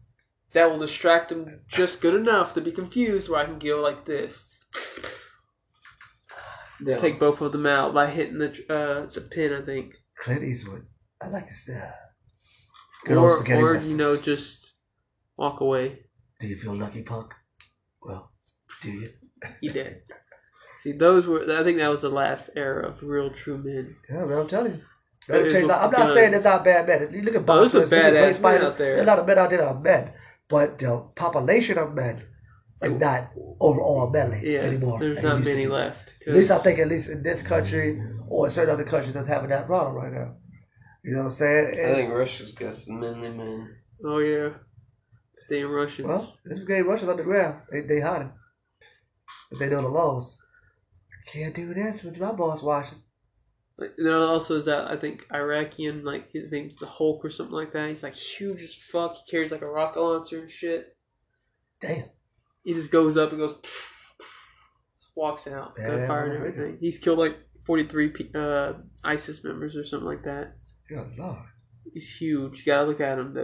That 0.52 0.70
will 0.70 0.78
distract 0.78 1.28
them 1.28 1.60
just 1.68 2.00
good 2.00 2.14
enough 2.14 2.54
to 2.54 2.60
be 2.62 2.72
confused, 2.72 3.28
where 3.28 3.40
I 3.40 3.44
can 3.44 3.58
go 3.58 3.80
like 3.82 4.06
this, 4.06 4.46
Yeah. 6.80 6.96
take 6.96 7.18
both 7.18 7.40
of 7.40 7.52
them 7.52 7.66
out 7.66 7.94
by 7.94 8.06
hitting 8.08 8.38
the 8.38 8.48
uh, 8.68 9.06
the 9.12 9.20
pin. 9.22 9.52
I 9.52 9.62
think, 9.62 9.94
Clint 10.18 10.42
Eastwood. 10.42 10.86
I 11.20 11.28
like 11.28 11.48
his 11.48 11.62
style. 11.62 11.94
Good 13.06 13.16
old 13.16 13.30
or 13.30 13.36
spaghetti 13.38 13.62
or 13.62 13.76
you 13.76 13.96
know 13.96 14.16
just 14.16 14.74
walk 15.36 15.60
away. 15.60 16.00
Do 16.40 16.48
you 16.48 16.56
feel 16.56 16.74
lucky, 16.74 17.02
punk? 17.02 17.32
Well, 18.02 18.30
do 18.82 18.90
you? 18.92 19.06
He 19.60 19.68
did. 19.68 20.02
See, 20.78 20.92
those 20.92 21.26
were. 21.26 21.42
I 21.58 21.62
think 21.64 21.78
that 21.78 21.88
was 21.88 22.02
the 22.02 22.08
last 22.10 22.50
era 22.56 22.88
of 22.88 23.02
real 23.02 23.30
true 23.30 23.58
men. 23.58 23.96
Yeah, 24.10 24.24
man, 24.24 24.38
I'm 24.38 24.48
telling 24.48 24.72
you. 24.72 24.82
That 25.28 25.34
Let 25.34 25.42
me 25.42 25.48
is 25.48 25.52
tell 25.52 25.60
you, 25.62 25.66
with 25.68 25.76
I'm 25.76 25.90
the 25.90 25.98
not 25.98 26.14
saying 26.14 26.30
guns. 26.32 26.44
there's 26.44 26.54
not 26.54 26.64
bad 26.64 26.86
men. 26.88 27.02
If 27.02 27.12
you 27.12 27.22
look 27.22 27.34
at 27.34 27.48
Oh, 27.48 27.56
there's 27.60 27.72
some 27.72 27.80
boxers, 27.82 27.90
look 27.92 28.04
at 28.04 28.12
badass 28.12 28.42
men 28.42 28.62
out 28.64 28.78
there. 28.78 28.96
There's 28.96 29.06
a 29.06 29.10
lot 29.10 29.18
of 29.18 29.26
men 29.26 29.38
out 29.38 29.50
there 29.50 29.58
that 29.58 29.68
are 29.68 29.80
men, 29.80 30.12
but 30.48 30.78
the 30.78 31.08
population 31.14 31.78
of 31.78 31.94
men 31.94 32.22
is 32.82 32.94
not 32.96 33.30
overall 33.60 34.10
manly 34.10 34.52
Yeah, 34.52 34.60
anymore. 34.60 34.98
there's 35.00 35.22
not 35.22 35.42
many 35.44 35.66
left. 35.66 36.14
At 36.26 36.34
least 36.34 36.50
I 36.50 36.58
think, 36.58 36.78
at 36.78 36.88
least 36.88 37.08
in 37.08 37.22
this 37.22 37.42
country 37.42 38.00
or 38.28 38.46
in 38.46 38.50
certain 38.52 38.74
other 38.74 38.84
countries 38.84 39.14
that's 39.14 39.28
having 39.28 39.50
that 39.50 39.66
problem 39.66 39.94
right 39.94 40.12
now. 40.12 40.36
You 41.02 41.12
know 41.12 41.18
what 41.20 41.24
I'm 41.26 41.30
saying? 41.32 41.66
I 41.66 41.80
And- 41.80 41.94
think 41.96 42.12
Russia's 42.12 42.52
got 42.52 42.74
some 42.74 43.00
manly 43.00 43.30
men. 43.30 43.76
Oh 44.04 44.18
yeah, 44.18 44.50
staying 45.38 45.66
Russians. 45.68 46.08
Well, 46.08 46.38
this 46.44 46.58
gave 46.60 46.86
Russians 46.86 47.08
on 47.10 47.16
the 47.16 47.22
ground. 47.22 47.60
They 47.70 47.80
they 47.80 48.00
hiding, 48.00 48.32
but 49.50 49.58
they 49.58 49.68
know 49.68 49.82
the 49.82 49.88
laws. 49.88 50.38
Can't 51.26 51.54
do 51.54 51.72
this 51.74 52.02
with 52.04 52.18
my 52.18 52.32
boss 52.32 52.62
watching. 52.62 52.98
Like, 53.78 53.92
there 53.98 54.16
also 54.16 54.56
is 54.56 54.64
that 54.66 54.90
I 54.90 54.96
think 54.96 55.26
Iraqian 55.28 56.02
like 56.04 56.30
his 56.30 56.50
name's 56.50 56.76
the 56.76 56.86
Hulk 56.86 57.24
or 57.24 57.30
something 57.30 57.54
like 57.54 57.72
that. 57.72 57.88
He's 57.88 58.02
like 58.02 58.14
huge 58.14 58.62
as 58.62 58.74
fuck. 58.74 59.14
He 59.16 59.30
carries 59.30 59.52
like 59.52 59.62
a 59.62 59.70
rocket 59.70 60.00
launcher 60.00 60.40
and 60.40 60.50
shit. 60.50 60.96
Damn. 61.80 62.04
He 62.66 62.74
just 62.74 62.90
goes 62.90 63.16
up 63.16 63.30
and 63.30 63.38
goes, 63.38 63.54
just 63.62 65.12
walks 65.14 65.46
out, 65.46 65.76
gunfire 65.76 66.24
and 66.24 66.36
everything. 66.36 66.78
He's 66.80 66.98
killed 66.98 67.20
like 67.20 67.38
forty 67.64 67.84
three 67.84 68.12
uh, 68.34 68.72
ISIS 69.04 69.44
members 69.44 69.76
or 69.76 69.84
something 69.84 70.08
like 70.08 70.24
that. 70.24 70.56
Good 70.88 71.12
lord. 71.16 71.38
He's 71.94 72.16
huge. 72.16 72.58
You 72.58 72.72
gotta 72.72 72.88
look 72.88 73.00
at 73.00 73.18
him. 73.20 73.36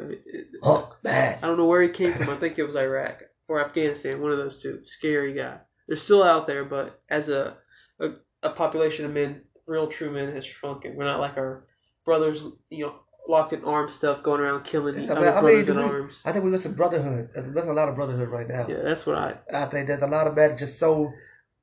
Hulk, 0.65 0.99
man. 1.05 1.39
I 1.41 1.47
don't 1.47 1.57
know 1.57 1.67
where 1.67 1.83
he 1.83 1.89
came 1.89 2.13
from. 2.15 2.31
I 2.31 2.37
think 2.37 2.59
it 2.59 2.65
was 2.65 2.75
Iraq 2.75 3.23
or 3.47 3.65
Afghanistan. 3.65 4.21
One 4.21 4.33
of 4.33 4.39
those 4.39 4.61
two. 4.61 4.81
Scary 4.83 5.35
guy. 5.35 5.59
They're 5.87 5.97
still 5.97 6.25
out 6.25 6.49
there, 6.49 6.65
but 6.65 7.01
as 7.09 7.29
a 7.29 7.59
a, 8.01 8.11
a 8.43 8.51
population 8.51 9.05
of 9.05 9.13
men, 9.13 9.43
real 9.69 9.87
true 9.87 10.11
men 10.11 10.35
has 10.35 10.45
shrunken. 10.45 10.97
We're 10.97 11.05
not 11.05 11.21
like 11.21 11.37
our 11.37 11.69
brothers, 12.05 12.45
you 12.71 12.87
know, 12.87 12.97
locked 13.29 13.53
in 13.53 13.65
arms 13.65 13.93
stuff, 13.93 14.23
going 14.23 14.41
around 14.41 14.65
killing 14.65 14.99
Yeah, 15.05 15.13
other 15.13 15.21
man, 15.21 15.31
I 15.33 15.35
mean, 15.37 15.43
brothers 15.43 15.69
in 15.69 15.77
we- 15.77 15.83
arms. 15.83 16.23
I 16.25 16.33
think 16.33 16.45
we 16.45 16.51
miss 16.51 16.63
some 16.65 16.75
brotherhood. 16.75 17.31
There's 17.35 17.69
a 17.69 17.73
lot 17.73 17.89
of 17.89 17.95
brotherhood 17.95 18.29
right 18.29 18.49
now. 18.49 18.67
Yeah, 18.69 18.83
that's 18.83 19.07
what 19.07 19.17
I. 19.17 19.39
I 19.53 19.67
think 19.67 19.87
there's 19.87 20.03
a 20.03 20.07
lot 20.07 20.27
of 20.27 20.35
men 20.37 20.59
just 20.59 20.79
so. 20.79 21.13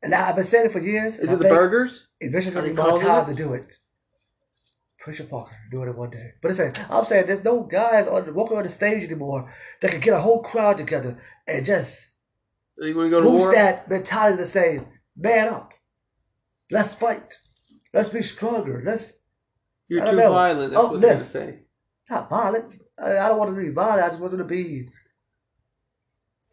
And 0.01 0.13
I- 0.15 0.29
I've 0.29 0.35
been 0.35 0.45
saying 0.45 0.67
it 0.67 0.71
for 0.71 0.79
years. 0.79 1.19
Is 1.19 1.29
I 1.29 1.33
it 1.33 1.37
the 1.37 1.43
think 1.45 1.55
burgers? 1.55 2.07
Eventually, 2.21 2.53
going 2.53 2.65
to 2.75 2.81
be 2.83 2.89
more 2.89 2.99
time 3.01 3.25
to 3.27 3.33
do 3.33 3.53
it. 3.53 3.67
Preacher 4.99 5.23
Parker 5.23 5.55
doing 5.71 5.87
it 5.89 5.97
one 5.97 6.09
day. 6.09 6.31
But 6.41 6.49
it's 6.51 6.57
saying, 6.57 6.75
I'm 6.89 7.05
saying 7.05 7.27
there's 7.27 7.43
no 7.43 7.61
guys 7.63 8.05
on 8.07 8.25
the, 8.25 8.33
walking 8.33 8.57
on 8.57 8.63
the 8.63 8.69
stage 8.69 9.03
anymore 9.05 9.53
that 9.81 9.91
can 9.91 10.01
get 10.01 10.13
a 10.13 10.19
whole 10.19 10.43
crowd 10.43 10.77
together 10.77 11.21
and 11.47 11.65
just 11.65 12.11
You 12.77 12.95
want 12.97 13.07
to 13.07 13.09
go 13.11 13.21
to 13.23 13.29
boost 13.29 13.43
war? 13.45 13.53
that 13.53 13.89
mentality 13.89 14.37
to 14.43 14.45
say, 14.45 14.81
man 15.15 15.47
up. 15.47 15.71
Let's 16.69 16.93
fight. 16.93 17.23
Let's 17.93 18.09
be 18.09 18.21
stronger. 18.21 18.81
Let's 18.85 19.13
You're 19.89 20.05
too 20.05 20.15
know. 20.15 20.31
violent. 20.31 20.71
That's 20.73 20.83
what 20.87 21.01
they're 21.01 21.13
gonna 21.13 21.25
say. 21.25 21.59
not 22.09 22.29
violent. 22.29 22.81
I, 22.97 23.17
I 23.17 23.27
don't 23.29 23.37
want 23.39 23.55
to 23.55 23.61
be 23.61 23.69
violent. 23.69 24.03
I 24.03 24.07
just 24.09 24.19
want 24.19 24.31
them 24.31 24.39
to 24.39 24.45
be 24.45 24.89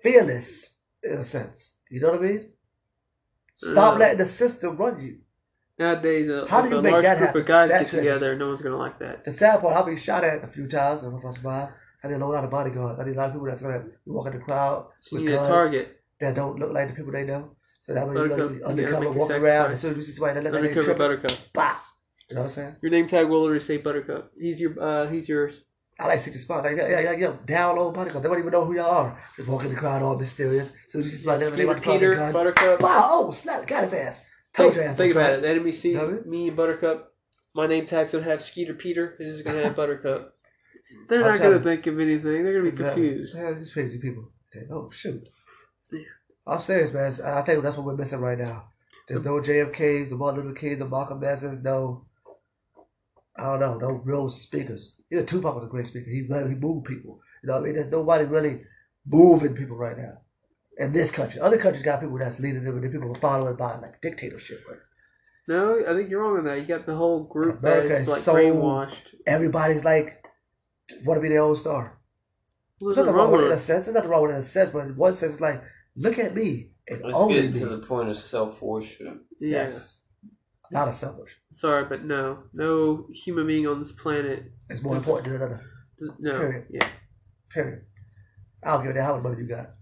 fearless 0.03 0.77
in 1.03 1.13
a 1.13 1.25
sense. 1.25 1.77
You 1.91 2.01
know 2.01 2.11
what 2.13 2.21
I 2.21 2.23
mean? 2.27 2.49
Stop 3.57 3.95
Uh, 3.95 3.99
letting 3.99 4.19
the 4.19 4.27
system 4.27 4.77
run 4.77 5.01
you. 5.01 5.19
Nowadays, 5.79 6.29
a, 6.29 6.47
How 6.47 6.61
if 6.61 6.65
do 6.65 6.71
you 6.71 6.79
a 6.79 6.83
make 6.83 6.93
large 6.93 7.05
that 7.05 7.19
group 7.19 7.27
happen? 7.29 7.41
of 7.43 7.47
guys 7.47 7.71
That's 7.71 7.93
get 7.93 7.99
together, 7.99 8.37
no 8.37 8.49
one's 8.49 8.63
gonna 8.63 8.77
like 8.77 8.99
that. 9.01 9.25
The 9.25 9.33
sad 9.33 9.61
part, 9.61 9.77
I've 9.77 9.87
been 9.87 9.97
shot 9.97 10.25
at 10.25 10.43
a 10.43 10.47
few 10.47 10.67
times. 10.69 11.01
I 11.01 11.05
don't 11.05 11.13
know 11.15 11.19
if 11.19 11.25
I 11.27 11.33
survived. 11.37 11.73
I 12.03 12.09
need 12.09 12.15
a 12.21 12.27
lot 12.27 12.45
of 12.45 12.51
bodyguards. 12.51 12.99
I 13.01 13.05
need 13.05 13.17
a 13.17 13.19
lot 13.19 13.27
of 13.29 13.33
people 13.33 13.47
that's 13.47 13.61
gonna 13.61 13.85
walk 14.07 14.27
in 14.29 14.33
the 14.39 14.45
crowd 14.45 14.87
So 15.01 15.19
you 15.19 15.27
need 15.27 15.35
a 15.35 15.39
target. 15.39 16.01
that 16.21 16.35
don't 16.35 16.59
look 16.59 16.73
like 16.73 16.89
the 16.89 16.95
people 16.95 17.13
they 17.13 17.25
know. 17.25 17.57
So 17.83 17.95
that 17.95 18.09
way 18.09 18.15
you 18.15 18.29
know 18.29 18.37
Buttercup, 18.37 18.51
you 18.53 18.57
you 18.59 18.65
undercover, 18.65 19.11
walk 19.11 19.31
around. 19.31 19.73
As 19.73 19.81
soon 19.81 19.91
as 19.93 19.97
you 19.99 20.03
see 20.05 20.13
somebody 20.13 20.35
that 20.41 20.45
look 20.45 20.53
like 20.55 20.71
Undercover 20.71 20.95
Buttercup. 20.95 21.39
bah! 21.53 21.77
You 22.29 22.37
know 22.37 22.43
what 22.43 22.49
I'm 22.49 22.53
saying? 22.55 22.77
Your 22.83 22.91
name 22.91 23.07
tag 23.07 23.29
will 23.29 23.43
already 23.43 23.61
say 23.61 23.77
Buttercup. 23.79 24.33
He's 24.39 24.61
your. 24.61 24.75
uh 24.81 25.07
He's 25.09 25.29
yours. 25.29 25.63
I 25.99 26.09
like 26.09 26.21
secret 26.21 26.41
spot. 26.41 26.63
Like, 26.65 26.77
yeah, 26.77 26.89
yeah, 27.01 27.13
yeah, 27.13 27.33
down 27.47 27.77
low 27.77 27.91
bodyguard. 27.91 28.23
They 28.23 28.29
don't 28.29 28.39
even 28.39 28.51
know 28.53 28.65
who 28.67 28.75
y'all 28.75 28.91
are. 28.91 29.19
Just 29.37 29.49
walk 29.49 29.65
in 29.65 29.71
the 29.73 29.79
crowd 29.81 30.03
all 30.03 30.19
mysterious. 30.19 30.73
So 30.89 30.99
you 30.99 31.05
see 31.09 31.17
somebody 31.17 31.45
that 31.45 31.51
they 31.53 31.57
Skeeter 31.57 31.67
want 31.69 31.83
to 31.83 31.91
Peter, 31.91 32.15
gun. 32.17 32.33
Buttercup. 32.35 32.81
Wow! 32.83 33.09
Oh, 33.13 33.31
snap! 33.33 33.67
Got 33.67 33.85
his 33.85 33.95
ass. 33.95 34.23
Told 34.53 34.73
Think, 34.73 34.83
your 34.83 34.91
ass. 34.91 34.97
think 34.99 35.13
about 35.15 35.33
it. 35.33 35.43
The 35.43 35.49
enemy 35.49 35.73
see 35.73 35.97
me 36.27 36.49
and 36.49 36.57
Buttercup. 36.57 37.13
My 37.55 37.67
name 37.67 37.87
tag's 37.87 38.13
gonna 38.13 38.25
have 38.25 38.43
Skeeter 38.43 38.75
Peter. 38.75 39.17
This 39.19 39.33
is 39.33 39.43
gonna 39.43 39.63
have 39.63 39.77
Buttercup. 39.83 40.35
They're 41.09 41.21
I'm 41.21 41.27
not 41.31 41.39
gonna 41.39 41.59
telling- 41.61 41.63
think 41.63 41.87
of 41.87 41.99
anything. 42.01 42.23
They're 42.45 42.53
gonna 42.53 42.63
be 42.63 42.69
Exactly. 42.69 43.03
confused. 43.09 43.37
Yeah, 43.39 43.53
these 43.53 43.73
crazy 43.73 43.99
people. 43.99 44.31
Oh 44.71 44.91
shoot. 44.91 45.27
Yeah. 45.93 46.01
I'm 46.47 46.61
serious, 46.61 46.93
man. 46.93 47.13
I 47.25 47.43
tell 47.43 47.55
you, 47.57 47.63
that's 47.63 47.77
what 47.77 47.87
we're 47.87 47.97
missing 47.97 48.21
right 48.21 48.39
now. 48.39 48.69
There's 49.09 49.25
no 49.25 49.41
JFKs, 49.41 50.11
the 50.11 50.17
Martin 50.17 50.43
Luther 50.45 50.59
Kings, 50.59 50.79
the 50.79 50.89
Malcolm 50.89 51.23
X's, 51.25 51.63
no. 51.63 52.05
I 53.39 53.45
don't 53.45 53.61
know, 53.61 53.79
no 53.79 53.91
real 54.05 54.31
speakers. 54.31 55.01
Even 55.11 55.27
Tupac 55.27 55.55
was 55.55 55.65
a 55.65 55.69
great 55.69 55.87
speaker. 55.87 56.11
He 56.11 56.23
he 56.23 56.55
moved 56.55 56.87
people. 56.87 57.21
You 57.43 57.49
know, 57.49 57.55
what 57.55 57.63
I 57.63 57.65
mean, 57.65 57.75
there's 57.75 57.91
nobody 57.91 58.25
really 58.25 58.63
moving 59.07 59.55
people 59.55 59.77
right 59.77 59.97
now 59.97 60.23
in 60.79 60.93
this 60.93 61.11
country. 61.11 61.41
Other 61.41 61.59
countries 61.59 61.85
got 61.85 62.01
people 62.01 62.19
that's 62.19 62.41
leading 62.41 62.65
them, 62.65 62.75
and 62.77 62.85
then 62.85 62.93
people 62.93 63.15
are 63.15 63.21
following 63.21 63.57
by 63.57 63.77
like 63.79 64.01
dictatorship. 64.01 64.63
Right? 64.69 64.79
No, 65.49 65.81
I 65.89 65.95
think 65.95 66.11
you're 66.11 66.23
wrong 66.23 66.39
on 66.39 66.45
that. 66.45 66.59
You 66.59 66.65
got 66.67 66.87
the 66.87 66.97
whole 66.97 67.25
group 67.25 67.61
America 67.61 67.89
that's 67.91 68.01
is 68.03 68.09
like 68.09 68.23
so- 68.23 68.35
brainwashed. 68.35 69.15
Everybody's 69.27 69.85
like 69.85 70.25
want 71.05 71.19
to 71.19 71.23
be 71.23 71.29
their 71.29 71.43
own 71.43 71.57
star. 71.57 71.99
What's 72.79 72.97
There's 72.97 73.07
nothing 73.07 73.17
wrong 73.19 73.31
wrong 73.31 73.39
with 73.41 73.47
it 73.47 73.53
in 73.53 73.59
a 73.59 73.61
sense. 73.61 73.85
There's 73.87 73.95
nothing 73.95 74.11
wrong 74.11 74.23
with 74.23 74.31
it 74.33 74.35
in 74.35 74.41
a 74.41 74.45
sense, 74.45 74.71
but 74.71 74.87
in 74.87 74.97
one 74.97 75.15
sense, 75.15 75.33
it's 75.33 75.41
like, 75.41 75.63
look 75.95 76.19
at 76.19 76.35
me 76.35 76.73
and 76.89 77.01
Let's 77.03 77.17
only 77.17 77.43
get 77.43 77.55
me. 77.55 77.61
to 77.61 77.67
the 77.67 77.79
point 77.79 78.11
of 78.11 78.19
self 78.19 78.61
worship. 78.61 79.25
Yeah. 79.41 79.63
Yes. 79.63 79.96
Not 80.71 80.89
a 80.89 80.93
selfish. 80.93 81.37
Sorry, 81.53 81.85
but 81.85 82.05
no, 82.05 82.45
no 82.53 83.07
human 83.13 83.47
being 83.47 83.67
on 83.67 83.79
this 83.79 83.93
planet. 83.93 84.45
It's 84.69 84.83
more 84.83 84.95
Just- 84.97 85.07
important 85.09 85.33
than 85.33 85.43
another. 85.43 85.65
does- 85.99 86.11
No, 86.19 86.39
Period. 86.39 86.67
yeah. 86.71 86.89
Period. 87.51 87.85
I 88.63 88.73
don't 88.73 88.83
give 88.83 88.91
a 88.91 88.95
damn 88.95 89.05
how 89.05 89.15
much 89.15 89.23
money 89.25 89.39
you 89.43 89.49
got. 89.49 89.75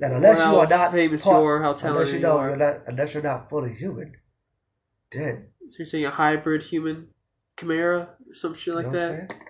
Now, 0.00 0.10
Or 0.12 0.16
unless 0.16 0.38
you 0.38 0.44
how 0.44 0.58
are 0.58 0.66
not 0.68 0.92
famous 0.92 1.22
part- 1.24 1.40
you 1.42 1.46
are, 1.48 1.62
how 1.62 1.72
talented 1.72 1.90
unless 1.90 2.08
you 2.08 2.14
you 2.16 2.20
know 2.22 2.38
are. 2.38 2.48
you're 2.48 2.56
not, 2.56 2.82
unless 2.86 3.14
you're 3.14 3.22
not 3.22 3.48
fully 3.48 3.72
human, 3.74 4.14
then 5.12 5.48
So 5.68 5.76
you're 5.78 5.86
saying 5.86 6.04
a 6.06 6.10
hybrid 6.10 6.62
human 6.62 7.08
Chimera 7.58 8.16
or 8.28 8.34
some 8.34 8.52
shit 8.54 8.66
you 8.66 8.74
like 8.74 8.86
know 8.86 8.92
that? 8.92 9.12
what 9.12 9.20
I'm 9.22 9.28
saying? 9.30 9.42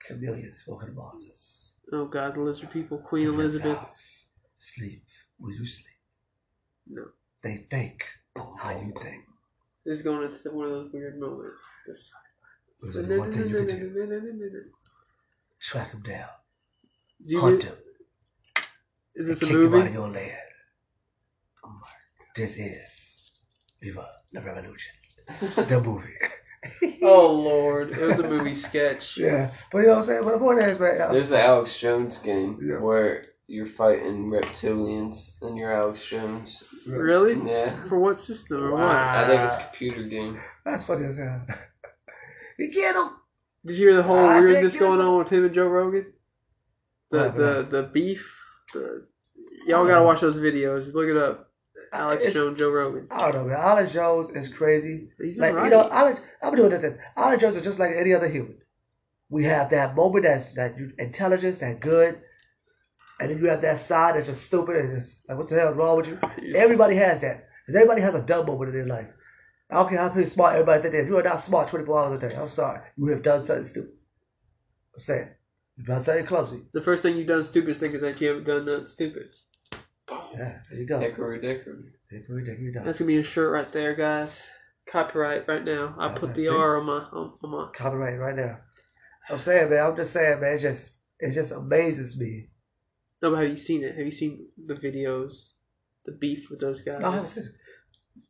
Chameleons 0.00 0.64
walking 0.66 0.96
us. 1.30 1.74
Oh 1.92 2.06
God, 2.06 2.34
the 2.34 2.40
lizard 2.40 2.70
people, 2.70 2.98
Queen 2.98 3.26
Elizabeth. 3.26 3.78
Sleep. 4.56 5.04
Will 5.38 5.52
you 5.52 5.66
sleep? 5.66 5.96
No. 6.88 7.02
They 7.42 7.66
think 7.70 8.04
how 8.34 8.70
you 8.80 8.92
think. 9.02 9.24
This 9.86 9.98
is 9.98 10.02
going 10.02 10.22
into 10.24 10.50
one 10.50 10.66
of 10.66 10.72
those 10.72 10.92
weird 10.92 11.18
moments. 11.20 11.64
This- 11.86 12.12
There's 12.80 12.96
only 12.96 13.18
one 13.18 13.32
thing 13.32 13.48
you 13.48 13.56
can 13.56 13.66
do. 13.68 13.90
Do 13.94 14.64
Track 15.60 15.92
them 15.92 16.02
down. 16.02 16.28
you 17.24 17.40
Hunt 17.40 17.60
get- 17.62 17.70
them. 17.70 17.78
is 19.14 19.28
this 19.28 19.40
and 19.42 19.50
a 19.50 19.54
kick 19.54 19.62
them 19.62 19.74
out 19.74 19.78
of 19.78 19.84
movie? 19.84 19.92
your 19.94 20.08
land. 20.08 20.38
Oh 21.64 21.80
this 22.34 22.58
is 22.58 23.32
Viva 23.80 24.06
la 24.34 24.40
Revolution. 24.42 24.94
the 25.56 25.80
movie. 25.84 26.12
Oh 27.02 27.32
Lord, 27.36 27.92
it 27.92 28.00
was 28.00 28.18
a 28.18 28.28
movie 28.28 28.52
sketch. 28.54 29.16
Yeah, 29.16 29.52
but 29.70 29.78
you 29.78 29.84
know 29.84 29.90
what 29.90 29.98
I'm 29.98 30.04
saying. 30.04 30.24
But 30.24 30.32
the 30.32 30.38
point 30.38 30.58
is, 30.58 30.80
man. 30.80 31.12
There's 31.12 31.30
an 31.30 31.38
Alex 31.40 31.78
Jones 31.78 32.18
game 32.18 32.58
Yeah. 32.60 32.78
where 32.80 33.22
you're 33.48 33.66
fighting 33.66 34.26
reptilians 34.30 35.40
and 35.42 35.56
you're 35.56 35.72
Alex 35.72 36.04
Jones. 36.08 36.64
Really? 36.86 37.34
Yeah. 37.48 37.84
For 37.84 37.98
what 37.98 38.18
system 38.20 38.62
or 38.64 38.70
what? 38.72 38.80
Wow. 38.80 39.22
I 39.24 39.26
think 39.26 39.42
it's 39.42 39.54
a 39.54 39.62
computer 39.64 40.02
game. 40.04 40.40
That's 40.64 40.84
funny 40.84 41.06
as 41.06 41.16
hell. 41.16 41.42
you 42.58 42.70
get 42.72 42.96
him. 42.96 43.10
Did 43.64 43.76
you 43.76 43.88
hear 43.88 43.96
the 43.96 44.02
whole 44.02 44.16
I 44.18 44.40
weirdness 44.40 44.76
going 44.76 45.00
him. 45.00 45.06
on 45.06 45.18
with 45.18 45.30
him 45.30 45.44
and 45.44 45.54
Joe 45.54 45.66
Rogan? 45.68 46.12
The 47.10 47.18
What, 47.18 47.34
the 47.36 47.42
what? 47.42 47.70
the 47.70 47.82
beef. 47.84 48.40
The, 48.72 49.06
y'all 49.66 49.86
gotta 49.86 50.04
watch 50.04 50.20
those 50.20 50.38
videos. 50.38 50.92
Look 50.94 51.08
it 51.08 51.16
up. 51.16 51.50
Alex 51.92 52.22
It's- 52.24 52.34
Jones, 52.34 52.58
Joe 52.58 52.70
Rogan. 52.70 53.06
I 53.10 53.30
don't 53.30 53.34
know, 53.34 53.44
man. 53.52 53.60
Alex 53.60 53.92
Jones 53.92 54.30
is 54.30 54.52
crazy. 54.52 55.10
He's 55.20 55.36
been 55.36 55.42
Like 55.42 55.54
right. 55.54 55.64
you 55.64 55.70
know, 55.70 55.88
Alex. 55.90 56.20
I'm 56.42 56.54
doing 56.56 56.70
this. 56.70 56.80
thing. 56.82 56.98
Alex 57.16 57.40
Jones 57.40 57.56
is 57.56 57.62
just 57.62 57.78
like 57.78 57.92
any 57.96 58.12
other 58.12 58.28
human. 58.28 58.58
We 59.28 59.44
have 59.44 59.70
that 59.70 59.94
moment 59.96 60.24
that's 60.24 60.54
that 60.54 60.74
intelligence, 60.98 61.58
that 61.58 61.80
good, 61.80 62.20
and 63.20 63.30
then 63.30 63.38
you 63.38 63.46
have 63.48 63.62
that 63.62 63.78
side 63.78 64.14
that's 64.14 64.26
just 64.26 64.44
stupid 64.46 64.76
and 64.76 64.98
just 65.00 65.28
like 65.28 65.38
what 65.38 65.48
the 65.48 65.54
hell 65.54 65.70
is 65.70 65.76
wrong 65.76 65.96
with 65.96 66.08
you? 66.08 66.18
He's- 66.40 66.56
Everybody 66.56 66.96
has 66.96 67.20
that. 67.22 67.48
Because 67.66 67.76
everybody 67.76 68.00
has 68.02 68.14
a 68.14 68.22
dumb 68.22 68.46
moment 68.46 68.70
in 68.70 68.76
their 68.76 68.86
life. 68.86 69.08
I 69.70 69.74
don't 69.76 69.88
care 69.88 69.98
how 69.98 70.08
pretty 70.10 70.28
smart 70.30 70.54
everybody 70.54 70.82
think 70.82 70.92
they 70.92 71.00
are. 71.00 71.06
You 71.06 71.18
are 71.18 71.22
not 71.22 71.40
smart 71.40 71.68
24 71.68 71.98
hours 71.98 72.22
a 72.22 72.28
day. 72.28 72.36
I'm 72.36 72.48
sorry. 72.48 72.80
You 72.96 73.06
have 73.08 73.22
done 73.24 73.44
something 73.44 73.64
stupid. 73.64 73.90
I'm 74.94 75.00
saying. 75.00 75.28
You've 75.76 75.86
done 75.88 76.00
something 76.00 76.24
clumsy. 76.26 76.62
The 76.72 76.80
first 76.80 77.02
thing 77.02 77.16
you've 77.16 77.26
done 77.26 77.42
stupid 77.42 77.70
is 77.70 77.78
thinking 77.78 78.00
that 78.02 78.20
you 78.20 78.28
haven't 78.28 78.44
done 78.44 78.64
nothing 78.64 78.86
stupid. 78.86 79.34
Yeah, 80.08 80.58
there 80.70 80.78
you 80.78 80.86
go. 80.86 81.00
Hickory 81.00 81.40
dickory. 81.40 81.92
Hickory 82.08 82.44
dickory 82.44 82.72
dock. 82.72 82.84
That's 82.84 83.00
gonna 83.00 83.08
be 83.08 83.16
a 83.18 83.22
shirt 83.24 83.52
right 83.52 83.70
there, 83.72 83.94
guys. 83.94 84.40
Copyright 84.86 85.48
right 85.48 85.64
now. 85.64 85.96
I 85.98 86.06
Yeah, 86.06 86.14
put 86.14 86.34
the 86.34 86.42
see? 86.42 86.48
R 86.48 86.76
on 86.78 86.86
my 86.86 86.92
on, 87.12 87.32
on 87.42 87.50
my. 87.50 87.68
Copyright 87.74 88.18
right 88.20 88.36
now. 88.36 88.60
I'm 89.28 89.38
saying, 89.38 89.68
man. 89.70 89.84
I'm 89.84 89.96
just 89.96 90.12
saying, 90.12 90.40
man. 90.40 90.54
It 90.54 90.60
just 90.60 90.98
it 91.18 91.32
just 91.32 91.50
amazes 91.50 92.16
me. 92.16 92.50
No, 93.26 93.32
but 93.34 93.42
have 93.42 93.50
you 93.50 93.56
seen 93.56 93.82
it? 93.82 93.96
Have 93.96 94.04
you 94.04 94.10
seen 94.12 94.46
the 94.66 94.74
videos? 94.74 95.52
The 96.04 96.12
beef 96.12 96.48
with 96.50 96.60
those 96.60 96.82
guys. 96.82 97.00
I 97.04 97.10
haven't 97.10 97.24
seen 97.24 97.44
it. 97.44 97.50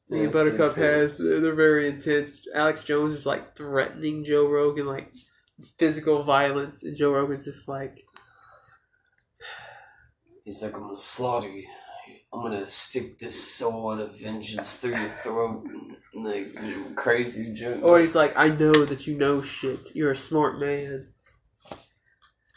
Me 0.08 0.18
and 0.20 0.26
Yeah, 0.28 0.32
Buttercup 0.32 0.78
it's- 0.78 1.18
has. 1.18 1.42
They're 1.42 1.54
very 1.54 1.88
intense. 1.88 2.46
Alex 2.54 2.82
Jones 2.84 3.12
is 3.14 3.26
like 3.26 3.54
threatening 3.56 4.24
Joe 4.24 4.48
Rogan, 4.48 4.86
like 4.86 5.12
physical 5.78 6.22
violence, 6.22 6.82
and 6.82 6.96
Joe 6.96 7.10
Rogan's 7.12 7.44
just 7.44 7.68
like, 7.68 8.04
He's 10.44 10.62
like, 10.62 10.74
I'm 10.74 10.80
gonna 10.82 10.96
slaughter 10.96 11.48
you. 11.48 11.66
I'm 12.32 12.40
gonna 12.42 12.68
stick 12.70 13.18
this 13.18 13.54
sword 13.54 13.98
of 14.00 14.18
vengeance 14.18 14.76
through 14.78 14.96
your 14.96 15.10
throat. 15.22 15.66
Like, 16.14 16.54
crazy 16.96 17.52
joke. 17.52 17.82
or 17.82 17.98
he's 17.98 18.14
like, 18.14 18.36
I 18.36 18.48
know 18.48 18.72
that 18.72 19.06
you 19.06 19.16
know 19.18 19.42
shit. 19.42 19.88
You're 19.94 20.12
a 20.12 20.16
smart 20.16 20.58
man. 20.60 21.08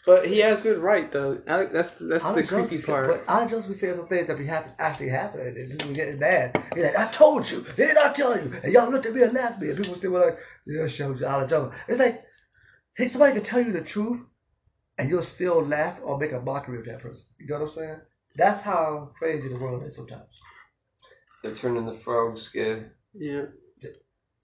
But 0.09 0.25
he 0.25 0.39
has 0.39 0.59
good 0.59 0.79
right 0.79 1.11
though. 1.11 1.35
That's 1.45 1.71
that's 1.71 1.99
the 1.99 2.15
Alex 2.31 2.49
Jones 2.49 2.49
creepy 2.49 2.75
be 2.77 2.81
say- 2.81 2.91
part. 2.91 3.07
But 3.09 3.23
Alex 3.31 3.51
Jones 3.51 3.65
be 3.67 3.73
saying 3.75 3.95
some 3.95 4.07
things 4.07 4.25
that 4.25 4.39
be 4.39 4.45
happen, 4.47 4.71
actually 4.79 5.09
happened, 5.09 5.55
and 5.55 5.69
people 5.79 5.93
getting 5.93 6.17
mad. 6.17 6.63
He's 6.73 6.83
like, 6.85 6.97
"I 6.97 7.07
told 7.11 7.49
you, 7.51 7.63
didn't 7.75 7.99
I 7.99 8.11
tell 8.13 8.35
you?" 8.35 8.51
And 8.63 8.73
y'all 8.73 8.89
looked 8.89 9.05
at 9.05 9.13
me 9.13 9.21
and 9.21 9.33
laughed 9.33 9.57
at 9.57 9.61
me, 9.61 9.69
and 9.69 9.77
people 9.77 9.93
still 9.95 10.11
were 10.13 10.21
like, 10.25 10.39
"Yeah, 10.65 10.87
show 10.87 11.13
you 11.13 11.23
Alex 11.23 11.51
Jones." 11.51 11.73
It's 11.87 11.99
like, 11.99 12.23
hey, 12.97 13.07
somebody 13.07 13.33
can 13.33 13.43
tell 13.43 13.61
you 13.61 13.71
the 13.71 13.81
truth, 13.81 14.21
and 14.97 15.09
you'll 15.11 15.21
still 15.21 15.63
laugh 15.63 15.99
or 16.03 16.17
make 16.17 16.31
a 16.31 16.41
mockery 16.41 16.79
of 16.79 16.85
that 16.87 17.01
person. 17.01 17.27
You 17.39 17.45
know 17.47 17.59
what 17.59 17.65
I'm 17.65 17.69
saying? 17.69 18.01
That's 18.35 18.61
how 18.63 19.11
crazy 19.19 19.49
the 19.49 19.59
world 19.59 19.83
is 19.83 19.95
sometimes. 19.95 20.41
They're 21.43 21.53
turning 21.53 21.85
the 21.85 21.93
frogs 21.93 22.47
gay. 22.49 22.85
yeah, 23.13 23.45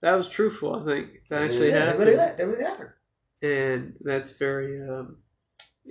that 0.00 0.14
was 0.14 0.28
truthful. 0.28 0.76
I 0.76 0.84
think 0.84 1.08
that 1.28 1.40
Yeah, 1.40 1.46
actually 1.48 1.68
yeah, 1.70 1.78
happened, 1.86 2.06
they 2.06 2.12
really, 2.12 2.32
they 2.38 2.44
really 2.44 2.64
happened. 2.64 2.90
and 3.42 3.94
that's 4.00 4.30
very 4.30 4.80
um, 4.88 5.16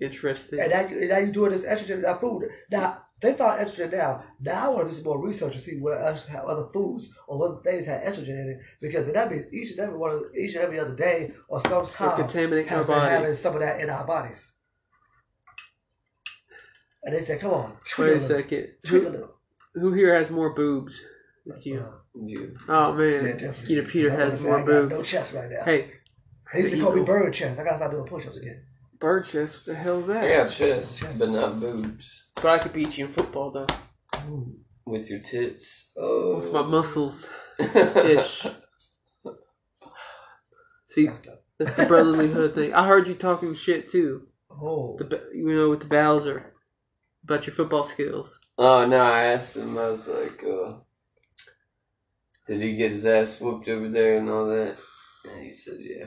interesting. 0.01 0.59
And 0.59 0.71
now 0.71 0.81
you, 0.87 0.99
and 0.99 1.09
now 1.09 1.17
you 1.19 1.31
doing 1.31 1.51
this 1.51 1.65
estrogen 1.65 1.99
in 1.99 2.05
our 2.05 2.19
food. 2.19 2.49
Now 2.71 3.01
they 3.21 3.33
found 3.33 3.59
estrogen 3.65 3.91
now. 3.93 4.23
Now 4.39 4.65
I 4.65 4.73
want 4.75 4.83
to 4.85 4.89
do 4.89 4.95
some 4.95 5.05
more 5.05 5.25
research 5.25 5.53
to 5.53 5.59
see 5.59 5.79
what 5.79 5.99
else 6.01 6.27
how 6.27 6.43
other 6.45 6.67
foods 6.73 7.13
or 7.27 7.43
other 7.45 7.61
things 7.63 7.85
have 7.85 8.01
estrogen 8.01 8.29
in 8.29 8.49
it 8.49 8.59
because 8.81 9.11
that 9.11 9.31
means 9.31 9.51
each 9.53 9.71
and 9.71 9.79
every 9.79 9.97
one 9.97 10.11
of 10.11 10.21
each 10.37 10.55
and 10.55 10.63
every 10.63 10.79
other 10.79 10.95
day 10.95 11.31
or 11.47 11.57
Or 11.59 11.61
sometime 11.61 12.17
contaminate 12.17 12.71
our 12.71 12.77
has 12.79 12.85
been 12.85 12.95
body. 12.95 13.09
having 13.09 13.35
some 13.35 13.53
of 13.55 13.61
that 13.61 13.79
in 13.79 13.89
our 13.89 14.05
bodies. 14.05 14.51
And 17.03 17.15
they 17.15 17.21
said, 17.21 17.39
"Come 17.39 17.51
on, 17.51 17.77
Wait 17.99 18.13
a 18.13 18.15
a 18.15 18.19
second. 18.19 18.67
tweak 18.85 19.03
a 19.03 19.09
Who, 19.11 19.29
who 19.75 19.93
here 19.93 20.13
has 20.15 20.31
more 20.31 20.53
boobs? 20.55 21.03
It's 21.45 21.65
you. 21.65 21.79
Uh, 21.79 21.91
You. 22.15 22.57
Oh 22.67 22.93
man, 22.93 23.13
yeah, 23.13 23.31
definitely. 23.33 23.53
Skeeter 23.53 23.83
Peter 23.83 24.09
has 24.09 24.39
say 24.41 24.47
more 24.47 24.59
I 24.59 24.65
got 24.65 24.89
No 24.89 25.03
chest 25.03 25.33
right 25.33 25.49
now. 25.51 25.63
Hey, 25.63 25.91
they 26.53 26.59
used 26.61 26.73
to 26.73 26.81
call 26.81 26.93
me 26.93 27.03
bird 27.03 27.31
chest. 27.33 27.59
I 27.59 27.63
gotta 27.63 27.77
start 27.77 27.91
doing 27.91 28.07
push-ups 28.07 28.37
again. 28.37 28.63
Bird 28.99 29.25
chest. 29.25 29.55
What 29.57 29.65
the 29.65 29.75
hell's 29.75 30.07
that? 30.07 30.23
I 30.23 30.43
got 30.43 30.51
chest, 30.51 31.03
but 31.17 31.29
not 31.29 31.59
boobs. 31.59 32.31
But 32.35 32.45
I 32.45 32.57
could 32.59 32.73
beat 32.73 32.97
you 32.97 33.05
in 33.05 33.11
football 33.11 33.51
though, 33.51 33.67
With 34.85 35.09
your 35.09 35.19
tits. 35.19 35.91
Oh, 35.97 36.37
with 36.37 36.51
my 36.51 36.61
muscles 36.63 37.29
ish. 37.59 38.45
See, 40.87 41.09
that's 41.57 41.75
the 41.75 41.83
brotherlyhood 41.83 42.53
thing. 42.55 42.73
I 42.73 42.87
heard 42.87 43.07
you 43.07 43.15
talking 43.15 43.53
shit 43.55 43.87
too. 43.87 44.27
Oh, 44.49 44.95
The 44.97 45.29
you 45.33 45.45
know 45.47 45.69
with 45.69 45.81
the 45.81 45.87
Bowser 45.87 46.53
about 47.23 47.45
your 47.47 47.53
football 47.55 47.83
skills. 47.83 48.39
Oh 48.57 48.85
no! 48.85 48.97
I 48.99 49.23
asked 49.25 49.57
him. 49.57 49.77
I 49.77 49.87
was 49.87 50.07
like, 50.07 50.41
uh, 50.43 50.75
"Did 52.47 52.61
he 52.61 52.75
get 52.75 52.91
his 52.91 53.05
ass 53.05 53.41
whooped 53.41 53.67
over 53.67 53.89
there 53.89 54.17
and 54.17 54.29
all 54.29 54.47
that?" 54.47 54.77
And 55.25 55.43
he 55.43 55.49
said, 55.49 55.77
"Yeah." 55.79 56.05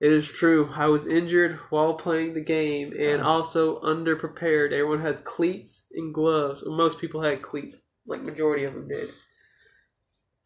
It 0.00 0.12
is 0.12 0.30
true. 0.30 0.70
I 0.74 0.86
was 0.86 1.06
injured 1.06 1.58
while 1.70 1.94
playing 1.94 2.34
the 2.34 2.42
game 2.42 2.92
and 2.98 3.22
also 3.22 3.80
underprepared. 3.80 4.72
Everyone 4.72 5.00
had 5.00 5.24
cleats 5.24 5.84
and 5.92 6.12
gloves. 6.12 6.62
Or 6.62 6.76
most 6.76 6.98
people 6.98 7.22
had 7.22 7.40
cleats. 7.40 7.80
Like 8.06 8.22
majority 8.22 8.64
of 8.64 8.74
them 8.74 8.88
did. 8.88 9.10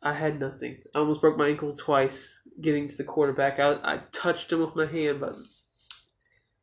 I 0.02 0.14
had 0.14 0.40
nothing. 0.40 0.78
I 0.94 1.00
almost 1.00 1.20
broke 1.20 1.36
my 1.36 1.48
ankle 1.48 1.74
twice 1.76 2.40
getting 2.60 2.88
to 2.88 2.96
the 2.96 3.04
quarterback. 3.04 3.58
I, 3.58 3.72
I 3.82 4.00
touched 4.12 4.52
him 4.52 4.60
with 4.60 4.76
my 4.76 4.86
hand, 4.86 5.20
but 5.20 5.34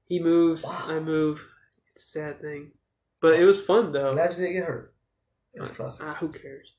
he 0.05 0.19
moves. 0.19 0.63
Wow. 0.63 0.85
I 0.87 0.99
move. 0.99 1.47
It's 1.91 2.03
a 2.03 2.19
sad 2.19 2.41
thing, 2.41 2.71
but 3.21 3.39
it 3.39 3.45
was 3.45 3.61
fun 3.61 3.91
though. 3.91 4.13
glad 4.13 4.31
you 4.31 4.37
didn't 4.37 4.53
get 4.53 4.65
hurt. 4.65 4.93
the 5.53 5.67
process. 5.67 6.07
Ah, 6.09 6.13
who 6.19 6.29
cares? 6.29 6.73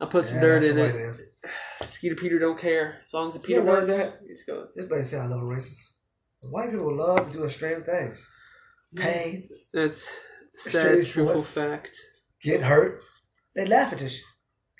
I 0.00 0.06
put 0.06 0.26
some 0.26 0.40
dirt 0.40 0.62
in 0.62 0.78
it. 0.78 0.94
man. 0.94 1.18
Skeeter 1.82 2.14
Peter 2.14 2.38
don't 2.38 2.58
care 2.58 3.00
as 3.06 3.12
long 3.14 3.28
as 3.28 3.34
the 3.34 3.40
Peter 3.40 3.62
why 3.62 3.74
works. 3.74 3.86
that? 3.88 4.20
He's 4.26 4.44
good. 4.44 4.68
This 4.76 4.88
man 4.90 5.04
say 5.04 5.18
I 5.18 5.26
know 5.26 5.36
racist. 5.38 5.92
White 6.40 6.70
people 6.70 6.94
love 6.94 7.32
doing 7.32 7.32
do 7.32 7.44
extreme 7.44 7.82
things. 7.82 8.28
Pain, 8.94 9.48
That's 9.72 10.14
sad, 10.56 11.04
truthful 11.04 11.42
sports. 11.42 11.50
fact. 11.54 11.96
get 12.42 12.60
hurt. 12.62 13.00
They 13.56 13.66
laugh 13.66 13.92
at 13.92 13.98
this. 13.98 14.20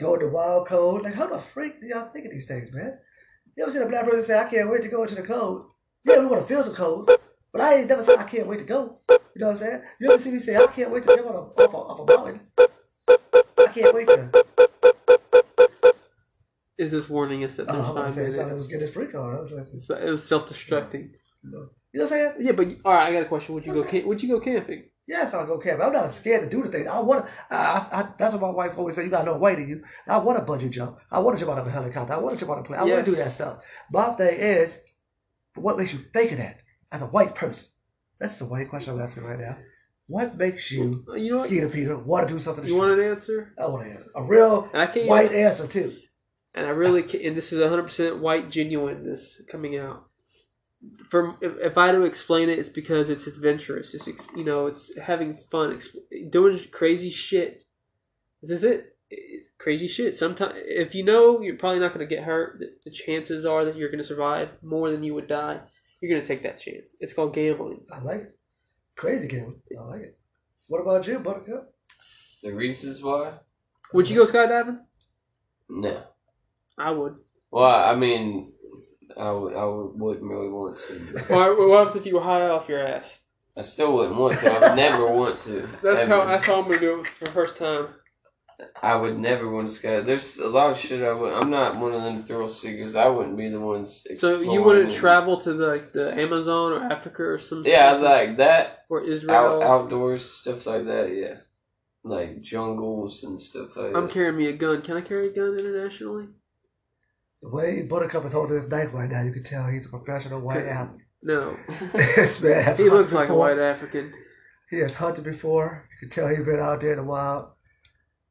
Go 0.00 0.14
into 0.14 0.28
wild 0.28 0.68
cold. 0.68 1.02
Like, 1.02 1.14
how 1.14 1.26
the 1.26 1.38
freak 1.38 1.80
do 1.80 1.86
y'all 1.86 2.10
think 2.12 2.26
of 2.26 2.32
these 2.32 2.46
things, 2.46 2.70
man? 2.72 2.98
You 3.56 3.64
ever 3.64 3.72
seen 3.72 3.82
a 3.82 3.86
black 3.88 4.04
person 4.04 4.22
say, 4.22 4.38
I 4.38 4.48
can't 4.48 4.70
wait 4.70 4.82
to 4.82 4.88
go 4.88 5.02
into 5.02 5.14
the 5.14 5.22
cold? 5.22 5.70
Yeah, 6.04 6.18
we 6.20 6.26
want 6.26 6.42
to 6.42 6.48
feel 6.48 6.62
some 6.62 6.74
cold, 6.74 7.10
but 7.52 7.60
I 7.60 7.76
ain't 7.76 7.88
never 7.88 8.02
said 8.02 8.18
I 8.18 8.24
can't 8.24 8.46
wait 8.46 8.58
to 8.58 8.64
go. 8.64 8.98
You 9.08 9.18
know 9.36 9.46
what 9.46 9.52
I'm 9.52 9.58
saying? 9.58 9.82
You 10.00 10.10
ever 10.12 10.18
see 10.22 10.30
me 10.32 10.38
say, 10.38 10.56
I 10.56 10.66
can't 10.66 10.90
wait 10.90 11.06
to 11.06 11.16
jump 11.16 11.28
on 11.28 11.34
a, 11.34 11.38
off, 11.38 11.58
a, 11.58 11.76
off 11.76 12.00
a 12.00 12.04
mountain? 12.16 12.40
I 12.58 13.66
can't 13.72 13.94
wait 13.94 14.06
to. 14.08 14.44
Is 16.76 16.90
this 16.92 17.08
warning 17.08 17.44
us 17.44 17.56
that 17.56 17.66
there's 17.68 17.78
I'm 17.88 17.94
five 17.94 18.14
saying 18.14 18.32
something 18.32 18.48
was 18.48 18.56
minutes? 18.58 18.66
getting 18.68 18.80
this 18.86 18.94
freak 18.94 19.14
on. 19.14 19.34
I 19.36 19.40
was 19.40 19.52
It's- 19.52 19.88
It 20.06 20.10
was 20.10 20.26
self-destructing. 20.26 21.10
you 21.44 21.50
know 21.50 21.68
what 21.92 22.02
I'm 22.02 22.06
saying? 22.08 22.32
Yeah, 22.40 22.52
but 22.52 22.66
you- 22.68 22.80
all 22.84 22.92
right, 22.94 23.08
I 23.08 23.12
got 23.12 23.22
a 23.22 23.26
question. 23.26 23.54
Would 23.54 23.66
you 23.66 23.74
go? 23.74 23.84
Cam- 23.84 24.06
would 24.06 24.22
you 24.22 24.28
go 24.28 24.40
camping? 24.40 24.84
Yes, 25.06 25.34
I'll 25.34 25.46
go 25.46 25.58
camping. 25.58 25.84
I'm 25.86 25.92
not 25.92 26.08
scared 26.10 26.50
to 26.50 26.56
do 26.56 26.62
the 26.64 26.70
things. 26.70 26.86
I 26.86 26.98
want 27.00 27.26
to. 27.26 27.30
I, 27.50 27.56
I, 27.56 28.00
I, 28.00 28.08
that's 28.18 28.32
what 28.32 28.42
my 28.42 28.50
wife 28.50 28.76
always 28.78 28.94
said. 28.96 29.04
You 29.04 29.10
got 29.10 29.26
no 29.26 29.36
weight 29.36 29.58
in 29.58 29.68
you. 29.68 29.84
I 30.08 30.16
want 30.18 30.38
to 30.38 30.44
bungee 30.50 30.70
jump. 30.70 30.98
I 31.12 31.18
want 31.20 31.38
to 31.38 31.44
jump 31.44 31.52
out 31.56 31.60
of 31.60 31.66
a 31.66 31.70
helicopter. 31.70 32.14
I 32.14 32.16
want 32.18 32.34
to 32.34 32.40
jump 32.40 32.50
out 32.52 32.58
of 32.58 32.64
a 32.64 32.66
plane. 32.66 32.80
I 32.80 32.84
want 32.84 33.04
to 33.04 33.10
do 33.10 33.16
that 33.18 33.30
stuff. 33.30 33.62
My 33.92 34.12
thing 34.14 34.36
is, 34.38 34.80
what 35.56 35.76
makes 35.78 35.92
you 35.92 35.98
think 35.98 36.32
of 36.32 36.38
that 36.38 36.60
as 36.90 37.02
a 37.02 37.06
white 37.06 37.34
person? 37.34 37.68
That's 38.18 38.38
the 38.38 38.46
white 38.46 38.70
question 38.70 38.94
I'm 38.94 39.00
asking 39.02 39.24
right 39.24 39.38
now. 39.38 39.56
What 40.06 40.36
makes 40.36 40.70
you, 40.70 41.04
You 41.16 41.30
know 41.32 41.36
what? 41.38 41.46
Skeeter 41.46 41.68
Peter, 41.68 41.96
want 41.98 42.26
to 42.28 42.34
do 42.34 42.40
something? 42.40 42.64
You 42.66 42.76
want 42.76 42.98
an 42.98 43.04
answer? 43.06 43.52
I 43.58 43.66
want 43.68 43.84
to 43.84 43.90
answer 43.90 44.10
a 44.14 44.22
real 44.22 44.68
And 44.72 44.82
I 44.82 44.86
can't. 44.86 45.06
white 45.08 45.32
answer 45.32 45.66
too. 45.66 45.96
And 46.54 46.66
I 46.66 46.70
really 46.70 47.02
can, 47.02 47.20
and 47.22 47.36
this 47.36 47.52
is 47.52 47.60
100% 47.60 48.18
white 48.18 48.50
genuineness 48.50 49.40
coming 49.48 49.76
out. 49.76 50.06
For 51.08 51.36
if, 51.40 51.56
if 51.58 51.78
I 51.78 51.86
had 51.86 51.92
to 51.92 52.02
explain 52.02 52.48
it, 52.48 52.58
it's 52.58 52.68
because 52.68 53.10
it's 53.10 53.26
adventurous. 53.26 53.94
It's 53.94 54.28
you 54.36 54.44
know, 54.44 54.66
it's 54.66 54.96
having 54.98 55.34
fun, 55.34 55.78
doing 56.30 56.58
crazy 56.70 57.10
shit. 57.10 57.64
This 58.42 58.50
is 58.50 58.64
it. 58.64 58.96
It's 59.10 59.50
crazy 59.58 59.88
shit. 59.88 60.14
Sometimes, 60.14 60.54
if 60.56 60.94
you 60.94 61.04
know 61.04 61.40
you're 61.40 61.56
probably 61.56 61.80
not 61.80 61.94
going 61.94 62.06
to 62.06 62.14
get 62.14 62.24
hurt, 62.24 62.58
the, 62.58 62.70
the 62.84 62.90
chances 62.90 63.44
are 63.44 63.64
that 63.64 63.76
you're 63.76 63.88
going 63.88 63.98
to 63.98 64.04
survive 64.04 64.50
more 64.62 64.90
than 64.90 65.02
you 65.02 65.14
would 65.14 65.28
die. 65.28 65.60
You're 66.00 66.10
going 66.10 66.22
to 66.22 66.26
take 66.26 66.42
that 66.42 66.58
chance. 66.58 66.94
It's 67.00 67.14
called 67.14 67.34
gambling. 67.34 67.80
I 67.90 68.00
like 68.00 68.20
it. 68.20 68.38
Crazy 68.96 69.26
game. 69.26 69.56
I 69.78 69.84
like 69.84 70.02
it. 70.02 70.18
What 70.68 70.82
about 70.82 71.06
you, 71.06 71.18
Buttercup? 71.18 71.72
The 72.42 72.52
reasons 72.52 73.02
why? 73.02 73.34
Would 73.92 74.10
you 74.10 74.16
go 74.16 74.24
skydiving? 74.30 74.80
No. 75.68 76.04
I 76.78 76.90
would. 76.90 77.16
Well, 77.50 77.64
I 77.64 77.94
mean, 77.94 78.52
I, 79.16 79.30
would, 79.30 79.54
I 79.54 79.64
would, 79.64 79.92
wouldn't 80.00 80.28
really 80.30 80.48
want 80.48 80.78
to. 80.78 81.34
Or 81.34 81.68
what 81.68 81.94
if 81.94 82.04
you 82.06 82.14
were 82.16 82.20
high 82.22 82.48
off 82.48 82.68
your 82.68 82.84
ass? 82.86 83.20
I 83.56 83.62
still 83.62 83.94
wouldn't 83.94 84.16
want 84.16 84.38
to. 84.40 84.50
I 84.50 84.58
would 84.68 84.76
never 84.76 85.06
want 85.12 85.38
to. 85.40 85.68
That's 85.82 86.00
Ever. 86.02 86.20
how. 86.22 86.24
That's 86.26 86.44
how 86.46 86.56
I'm 86.60 86.64
gonna 86.64 86.80
do 86.80 87.00
it 87.00 87.06
for 87.06 87.26
the 87.26 87.30
first 87.30 87.56
time. 87.58 87.88
I 88.82 88.94
would 88.94 89.18
never 89.18 89.50
want 89.50 89.68
to 89.68 89.74
sky. 89.74 90.00
There's 90.00 90.38
a 90.38 90.48
lot 90.48 90.70
of 90.70 90.78
shit 90.78 91.02
I 91.02 91.12
would. 91.12 91.32
I'm 91.32 91.50
not 91.50 91.76
one 91.78 91.92
of 91.92 92.02
them 92.02 92.24
thrill 92.24 92.46
seekers. 92.48 92.94
I 92.96 93.06
wouldn't 93.08 93.36
be 93.36 93.48
the 93.50 93.58
ones. 93.60 94.06
So 94.16 94.40
you 94.40 94.62
wouldn't 94.62 94.86
and- 94.86 94.94
travel 94.94 95.36
to 95.40 95.52
the 95.52 95.66
like, 95.68 95.92
the 95.92 96.12
Amazon 96.20 96.72
or 96.72 96.82
Africa 96.92 97.22
or 97.24 97.38
some 97.38 97.64
Yeah, 97.66 97.92
like 97.92 98.36
that. 98.38 98.84
or 98.88 99.00
Out, 99.02 99.08
Israel. 99.08 99.62
outdoors 99.62 100.24
stuff 100.30 100.66
like 100.66 100.86
that. 100.86 101.12
Yeah, 101.14 101.38
like 102.04 102.42
jungles 102.42 103.24
and 103.24 103.40
stuff 103.40 103.76
like 103.76 103.94
I'm 103.94 104.04
that. 104.06 104.12
carrying 104.12 104.36
me 104.36 104.46
a 104.48 104.52
gun. 104.52 104.82
Can 104.82 104.96
I 104.96 105.00
carry 105.00 105.28
a 105.28 105.32
gun 105.32 105.56
internationally? 105.58 106.26
The 107.44 107.50
way 107.50 107.82
Buttercup 107.82 108.24
is 108.24 108.32
holding 108.32 108.56
his 108.56 108.70
knife 108.70 108.94
right 108.94 109.10
now, 109.10 109.22
you 109.22 109.30
can 109.30 109.44
tell 109.44 109.66
he's 109.66 109.84
a 109.84 109.90
professional 109.90 110.40
white 110.40 110.64
athlete. 110.64 111.02
No. 111.22 111.54
this 111.92 112.40
man 112.40 112.64
has 112.64 112.78
He 112.78 112.88
looks 112.88 113.12
like 113.12 113.28
a 113.28 113.34
white 113.34 113.58
African. 113.58 114.14
He 114.70 114.78
has 114.78 114.94
hunted 114.94 115.24
before. 115.24 115.86
You 115.92 116.08
can 116.08 116.14
tell 116.14 116.28
he's 116.34 116.44
been 116.44 116.58
out 116.58 116.80
there 116.80 116.92
in 116.92 116.98
the 116.98 117.04
wild. 117.04 117.48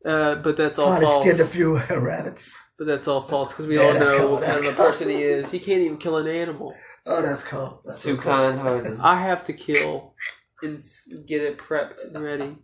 Uh, 0.04 0.36
but 0.38 0.58
that's 0.58 0.80
all 0.80 0.88
Probably 0.98 1.06
skinned 1.32 1.40
a 1.42 1.44
false. 1.44 1.56
few 1.56 1.78
rabbits. 1.96 2.60
But 2.80 2.88
that's 2.88 3.08
all 3.08 3.22
false 3.22 3.54
because 3.54 3.68
we 3.68 3.78
Yeah, 3.78 3.84
all 3.84 3.94
know 3.94 4.32
what 4.34 4.44
kind 4.44 4.66
of 4.66 4.74
a 4.74 4.76
person 4.76 5.10
he 5.10 5.22
is. 5.22 5.52
He 5.52 5.60
can't 5.60 5.82
even 5.84 5.98
kill 5.98 6.18
an 6.18 6.28
animal. 6.28 6.76
Oh, 7.06 7.22
that's 7.22 7.44
cool. 7.44 7.84
That's 7.86 8.02
Too 8.02 8.16
so 8.16 8.22
kind 8.22 8.60
hearted. 8.60 9.00
I 9.02 9.22
have 9.22 9.44
to 9.46 9.54
kill 9.54 10.16
and 10.64 10.82
get 11.28 11.42
it 11.42 11.60
prepped 11.60 12.04
and 12.04 12.24
ready. 12.24 12.58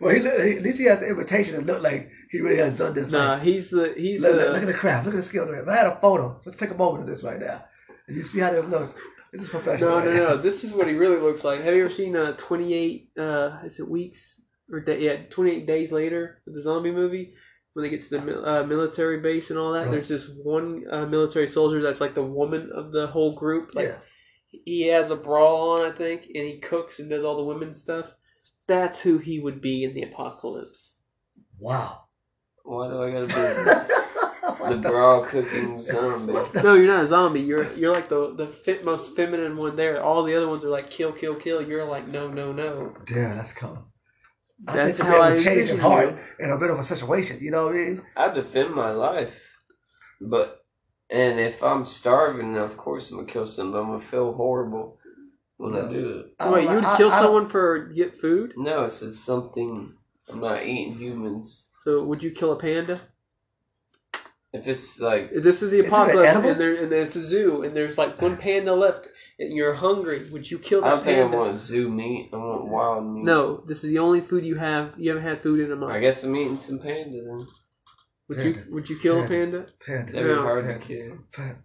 Well, 0.00 0.14
he, 0.14 0.20
he, 0.20 0.56
at 0.56 0.62
least 0.62 0.78
he 0.78 0.84
has 0.86 0.98
the 1.00 1.06
invitation 1.08 1.54
to 1.54 1.60
look 1.62 1.82
like 1.82 2.10
he 2.34 2.40
really 2.40 2.56
has 2.56 2.78
done 2.78 2.94
this. 2.94 3.10
Nah, 3.10 3.34
life. 3.34 3.42
he's 3.42 3.70
the 3.70 3.94
he's 3.96 4.20
look, 4.22 4.34
look, 4.34 4.48
look 4.48 4.56
at 4.56 4.66
the 4.66 4.72
the 4.72 4.78
crowd. 4.78 5.04
Look 5.04 5.14
at 5.14 5.18
the 5.18 5.22
skill. 5.22 5.48
If 5.54 5.68
I 5.68 5.76
had 5.76 5.86
a 5.86 5.96
photo, 6.00 6.40
let's 6.44 6.58
take 6.58 6.70
a 6.70 6.74
moment 6.74 7.04
of 7.04 7.08
this 7.08 7.22
right 7.22 7.38
now. 7.38 7.64
And 8.08 8.16
you 8.16 8.22
see 8.22 8.40
how 8.40 8.50
this 8.50 8.64
looks. 8.64 8.94
This 9.32 9.42
is 9.42 9.48
professional. 9.48 9.90
no 9.90 9.96
right 9.98 10.04
no 10.06 10.12
now. 10.12 10.28
no. 10.30 10.36
This 10.36 10.64
is 10.64 10.72
what 10.72 10.88
he 10.88 10.94
really 10.94 11.20
looks 11.20 11.44
like. 11.44 11.60
Have 11.62 11.74
you 11.74 11.84
ever 11.84 11.92
seen 11.92 12.16
uh, 12.16 12.32
28 12.32 13.10
uh 13.16 13.58
is 13.64 13.78
it 13.78 13.88
weeks 13.88 14.40
or 14.70 14.80
day, 14.80 15.00
yeah 15.00 15.16
28 15.30 15.64
days 15.64 15.92
later 15.92 16.42
with 16.44 16.54
the 16.54 16.60
zombie 16.60 16.90
movie 16.90 17.34
when 17.74 17.84
they 17.84 17.90
get 17.90 18.02
to 18.02 18.10
the 18.10 18.42
uh, 18.42 18.64
military 18.64 19.20
base 19.20 19.50
and 19.50 19.58
all 19.58 19.72
that. 19.72 19.82
Right. 19.82 19.90
There's 19.92 20.08
this 20.08 20.28
one 20.42 20.84
uh, 20.90 21.06
military 21.06 21.46
soldier 21.46 21.82
that's 21.82 22.00
like 22.00 22.14
the 22.14 22.22
woman 22.24 22.70
of 22.74 22.90
the 22.90 23.06
whole 23.06 23.32
group. 23.32 23.76
Like 23.76 23.88
yeah. 23.88 23.98
he 24.64 24.88
has 24.88 25.10
a 25.10 25.16
bra 25.16 25.74
on, 25.74 25.86
I 25.86 25.90
think, 25.90 26.26
and 26.34 26.44
he 26.46 26.58
cooks 26.58 26.98
and 26.98 27.10
does 27.10 27.24
all 27.24 27.36
the 27.36 27.44
women's 27.44 27.80
stuff. 27.80 28.12
That's 28.66 29.02
who 29.02 29.18
he 29.18 29.40
would 29.40 29.60
be 29.60 29.84
in 29.84 29.94
the 29.94 30.02
apocalypse. 30.02 30.96
Wow. 31.58 32.03
Why 32.64 32.88
do 32.88 33.02
I 33.02 33.10
gotta 33.12 33.26
be 33.26 34.74
the 34.74 34.88
bra 34.88 35.22
cooking 35.26 35.80
zombie? 35.82 36.32
No, 36.62 36.74
you're 36.74 36.86
not 36.86 37.02
a 37.02 37.06
zombie. 37.06 37.40
You're 37.40 37.70
you're 37.74 37.92
like 37.92 38.08
the 38.08 38.34
the 38.34 38.46
fit, 38.46 38.84
most 38.84 39.14
feminine 39.14 39.56
one 39.56 39.76
there. 39.76 40.02
All 40.02 40.22
the 40.22 40.34
other 40.34 40.48
ones 40.48 40.64
are 40.64 40.70
like 40.70 40.90
kill, 40.90 41.12
kill, 41.12 41.34
kill. 41.34 41.60
You're 41.62 41.84
like 41.84 42.08
no, 42.08 42.28
no, 42.28 42.52
no. 42.52 42.94
Damn, 43.06 43.36
that's 43.36 43.52
cool. 43.52 43.86
I 44.66 44.76
That's 44.76 44.98
think 44.98 45.10
how 45.10 45.14
the 45.16 45.20
man 45.20 45.32
I 45.32 45.34
would 45.34 45.42
change 45.44 45.58
his 45.58 45.70
envision 45.72 45.78
heart 45.90 46.18
you. 46.38 46.44
in 46.44 46.50
a 46.50 46.58
bit 46.58 46.70
of 46.70 46.78
a 46.78 46.82
situation. 46.82 47.38
You 47.40 47.50
know 47.50 47.66
what 47.66 47.74
I 47.74 47.78
mean? 47.78 48.02
I 48.16 48.28
defend 48.32 48.74
my 48.74 48.90
life, 48.92 49.34
but 50.20 50.60
and 51.10 51.38
if 51.38 51.62
I'm 51.62 51.84
starving, 51.84 52.56
of 52.56 52.76
course 52.78 53.10
I'm 53.10 53.18
gonna 53.18 53.30
kill 53.30 53.46
somebody. 53.46 53.82
I'm 53.84 53.90
gonna 53.90 54.04
feel 54.04 54.32
horrible 54.32 54.98
when 55.58 55.74
I 55.76 55.90
do 55.92 56.08
it. 56.20 56.26
I 56.40 56.50
Wait, 56.50 56.62
you 56.64 56.76
would 56.76 56.84
like- 56.84 56.96
kill 56.96 57.10
I- 57.10 57.16
I 57.16 57.20
don't- 57.20 57.26
someone 57.26 57.48
for 57.48 57.88
get 57.88 58.16
food? 58.16 58.54
No, 58.56 58.84
it's 58.84 59.02
it's 59.02 59.20
something. 59.20 59.92
I'm 60.30 60.40
not 60.40 60.62
eating 60.62 60.94
humans. 60.94 61.68
So 61.84 62.02
would 62.02 62.22
you 62.22 62.30
kill 62.30 62.50
a 62.52 62.56
panda? 62.56 63.02
If 64.54 64.66
it's 64.66 65.00
like 65.00 65.32
This 65.34 65.62
is 65.62 65.70
the 65.70 65.80
apocalypse, 65.80 66.28
edible? 66.30 66.50
and 66.50 66.60
there 66.60 66.82
and 66.82 66.92
it's 66.92 67.16
a 67.16 67.20
zoo, 67.20 67.62
and 67.62 67.76
there's 67.76 67.98
like 67.98 68.22
one 68.22 68.36
panda 68.38 68.72
left, 68.72 69.08
and 69.38 69.52
you're 69.52 69.74
hungry. 69.74 70.26
Would 70.32 70.50
you 70.50 70.58
kill 70.58 70.80
the 70.80 70.86
panda? 70.86 71.10
I 71.10 71.14
that 71.14 71.16
don't 71.16 71.30
think 71.30 71.34
I 71.34 71.36
want 71.46 71.58
zoo 71.58 71.90
meat. 71.90 72.30
I 72.32 72.36
want 72.36 72.66
wild 72.68 73.04
meat. 73.14 73.24
No, 73.24 73.56
this 73.66 73.84
is 73.84 73.90
the 73.90 73.98
only 73.98 74.20
food 74.22 74.46
you 74.46 74.54
have. 74.54 74.94
You 74.96 75.10
haven't 75.10 75.24
had 75.24 75.40
food 75.40 75.60
in 75.60 75.72
a 75.72 75.76
month. 75.76 75.92
I 75.92 76.00
guess 76.00 76.24
I'm 76.24 76.34
eating 76.36 76.56
some 76.58 76.78
panda 76.78 77.20
then. 77.22 77.46
Would 78.28 78.40
you 78.42 78.62
Would 78.70 78.88
you 78.88 78.98
kill 78.98 79.22
a 79.22 79.28
Panda. 79.28 79.66
panda? 79.66 79.72
Panda. 79.84 80.12
That'd 80.12 80.28
be 80.28 80.34
No. 80.34 80.42
hard 80.42 80.64
to 80.64 80.78
kill. 80.78 81.18
Panda. 81.32 81.58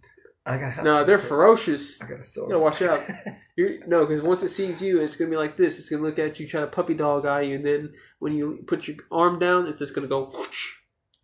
I 0.50 0.58
got. 0.58 0.84
No, 0.84 1.04
they're 1.04 1.18
ferocious. 1.20 2.02
I 2.02 2.06
got 2.06 2.14
a 2.16 2.18
You 2.18 2.24
sword. 2.24 2.50
gotta 2.50 2.60
watch 2.60 2.82
out. 2.82 3.02
You're, 3.56 3.86
no, 3.88 4.06
because 4.06 4.22
once 4.22 4.42
it 4.44 4.50
sees 4.50 4.82
you, 4.82 5.02
it's 5.02 5.16
gonna 5.16 5.30
be 5.30 5.38
like 5.38 5.58
this. 5.58 5.78
It's 5.78 5.90
gonna 5.90 6.02
look 6.02 6.18
at 6.20 6.40
you, 6.40 6.48
try 6.48 6.62
to 6.62 6.68
puppy 6.68 6.94
dog 6.94 7.26
eye 7.26 7.42
you, 7.42 7.56
and 7.56 7.66
then 7.66 7.94
when 8.20 8.34
you 8.34 8.64
put 8.68 8.88
your 8.88 8.98
arm 9.12 9.38
down, 9.40 9.68
it's 9.68 9.80
just 9.80 9.94
gonna 9.94 10.08
go 10.08 10.26
whoosh, 10.26 10.72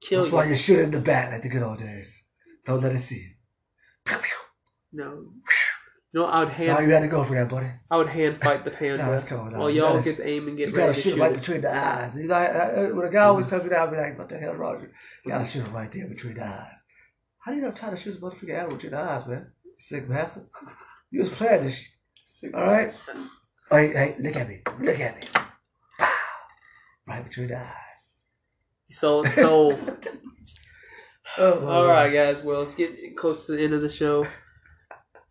kill 0.01 0.23
That's 0.23 0.33
why 0.33 0.43
you. 0.45 0.51
you 0.51 0.55
shoot 0.57 0.79
in 0.79 0.91
the 0.91 0.99
back 0.99 1.31
like 1.31 1.41
the 1.43 1.49
good 1.49 1.63
old 1.63 1.79
days. 1.79 2.23
Don't 2.65 2.81
let 2.81 2.93
it 2.93 2.99
see 2.99 3.15
you. 3.15 3.29
Pew, 4.05 4.17
pew. 4.17 4.37
No, 4.91 5.11
you 5.11 5.33
know 6.13 6.25
I 6.25 6.39
would 6.39 6.49
hand 6.49 6.87
you 6.87 6.93
had 6.93 7.01
to 7.01 7.07
go 7.07 7.23
for 7.23 7.33
that, 7.35 7.49
buddy. 7.49 7.67
I 7.91 7.97
would 7.97 8.07
hand 8.07 8.39
fight 8.41 8.63
the 8.63 8.69
No, 8.69 8.75
panda 8.77 8.97
that's 8.97 9.25
cool. 9.25 9.45
No, 9.45 9.59
while 9.59 9.69
you 9.69 9.81
y'all 9.81 9.93
gotta- 9.93 10.03
get 10.03 10.17
the 10.17 10.27
aim 10.27 10.47
and 10.47 10.57
get 10.57 10.69
You 10.69 10.73
gotta 10.75 10.87
ready 10.87 10.95
to 10.95 11.01
shoot 11.01 11.13
shoot 11.15 11.19
right 11.19 11.31
it. 11.31 11.39
between 11.39 11.61
the 11.61 11.73
eyes. 11.75 12.17
You 12.17 12.27
know, 12.27 12.33
I, 12.35 12.45
I, 12.45 12.91
when 12.91 13.07
a 13.07 13.11
guy 13.11 13.23
always 13.23 13.45
mm-hmm. 13.45 13.55
tells 13.55 13.63
me 13.63 13.69
that, 13.69 13.79
I'll 13.79 13.91
be 13.91 13.97
like, 13.97 14.17
"What 14.17 14.29
the 14.29 14.37
hell, 14.37 14.53
Roger? 14.53 14.91
You 15.25 15.31
gotta 15.31 15.45
shoot 15.45 15.65
him 15.65 15.73
right 15.73 15.91
there 15.91 16.07
between 16.07 16.35
the 16.35 16.45
eyes." 16.45 16.83
How 17.45 17.51
do 17.51 17.57
you 17.57 17.63
know 17.63 17.71
time 17.71 17.91
to 17.91 17.97
shoot 17.97 18.17
a 18.17 18.17
motherfucking 18.17 18.49
animal 18.49 18.75
between 18.75 18.93
the 18.93 18.99
eyes, 18.99 19.27
man? 19.27 19.45
Sick 19.77 20.09
bastard. 20.09 20.45
You 21.11 21.19
was 21.19 21.29
playing 21.29 21.65
this 21.65 21.87
shit. 22.39 22.55
All 22.55 22.63
right. 22.63 22.91
Hey, 23.69 23.87
hey, 23.89 24.15
look 24.19 24.35
at 24.35 24.49
me. 24.49 24.61
Look 24.81 24.99
at 24.99 25.15
me. 25.21 25.27
Pow. 25.99 26.07
Right 27.07 27.23
between 27.23 27.49
the 27.49 27.59
eyes. 27.59 27.69
So, 28.89 29.23
so. 29.25 29.77
Oh, 31.37 31.59
my 31.59 31.67
All 31.67 31.81
Lord. 31.81 31.89
right, 31.89 32.13
guys. 32.13 32.43
Well, 32.43 32.59
let's 32.59 32.75
get 32.75 33.17
close 33.17 33.45
to 33.47 33.53
the 33.53 33.61
end 33.61 33.73
of 33.73 33.81
the 33.81 33.89
show. 33.89 34.25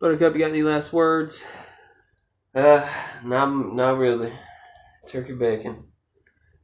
Buttercup, 0.00 0.34
you 0.34 0.40
got 0.40 0.50
any 0.50 0.62
last 0.62 0.92
words? 0.92 1.46
Uh, 2.54 2.86
not 3.24 3.46
not 3.74 3.96
really. 3.96 4.30
Turkey 5.08 5.32
bacon. 5.34 5.84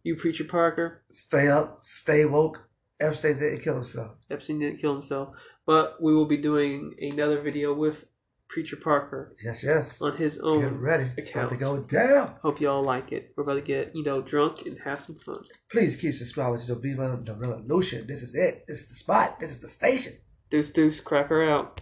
You, 0.02 0.16
Preacher 0.16 0.44
Parker. 0.44 1.05
Stay 1.10 1.48
up. 1.48 1.78
Stay 1.81 2.27
woke. 2.27 2.59
Epstein 3.01 3.39
didn't 3.39 3.60
kill 3.60 3.74
himself. 3.77 4.12
Epstein 4.31 4.59
didn't 4.59 4.78
kill 4.78 4.93
himself, 4.94 5.36
but 5.66 6.01
we 6.02 6.14
will 6.14 6.27
be 6.27 6.36
doing 6.36 6.94
another 7.01 7.40
video 7.40 7.72
with 7.72 8.05
Preacher 8.48 8.77
Parker 8.77 9.35
Yes, 9.44 9.62
yes. 9.62 10.02
on 10.02 10.16
his 10.16 10.39
own 10.39 10.60
Get 10.60 10.72
ready. 10.72 11.05
It's 11.16 11.31
about 11.31 11.51
to 11.51 11.55
account. 11.55 11.89
go 11.89 11.98
down. 11.98 12.35
Hope 12.43 12.60
y'all 12.60 12.82
like 12.82 13.12
it. 13.12 13.32
We're 13.36 13.44
about 13.44 13.55
to 13.55 13.60
get 13.60 13.94
you 13.94 14.02
know 14.02 14.20
drunk 14.22 14.66
and 14.66 14.77
have 14.81 15.01
some 15.01 15.14
fun. 15.16 15.43
Please 15.70 15.97
keep 15.97 16.14
subscribing 16.14 16.60
to 16.60 16.74
the 16.74 16.74
Viva 16.74 17.22
the 17.24 17.35
Revolution. 17.36 18.06
This 18.09 18.22
is 18.22 18.35
it. 18.35 18.64
This 18.66 18.81
is 18.81 18.89
the 18.89 18.94
spot. 18.94 19.39
This 19.39 19.51
is 19.51 19.59
the 19.59 19.68
station. 19.68 20.14
Deuce, 20.51 20.68
deuce, 20.70 20.98
cracker 20.98 21.44
out. 21.48 21.77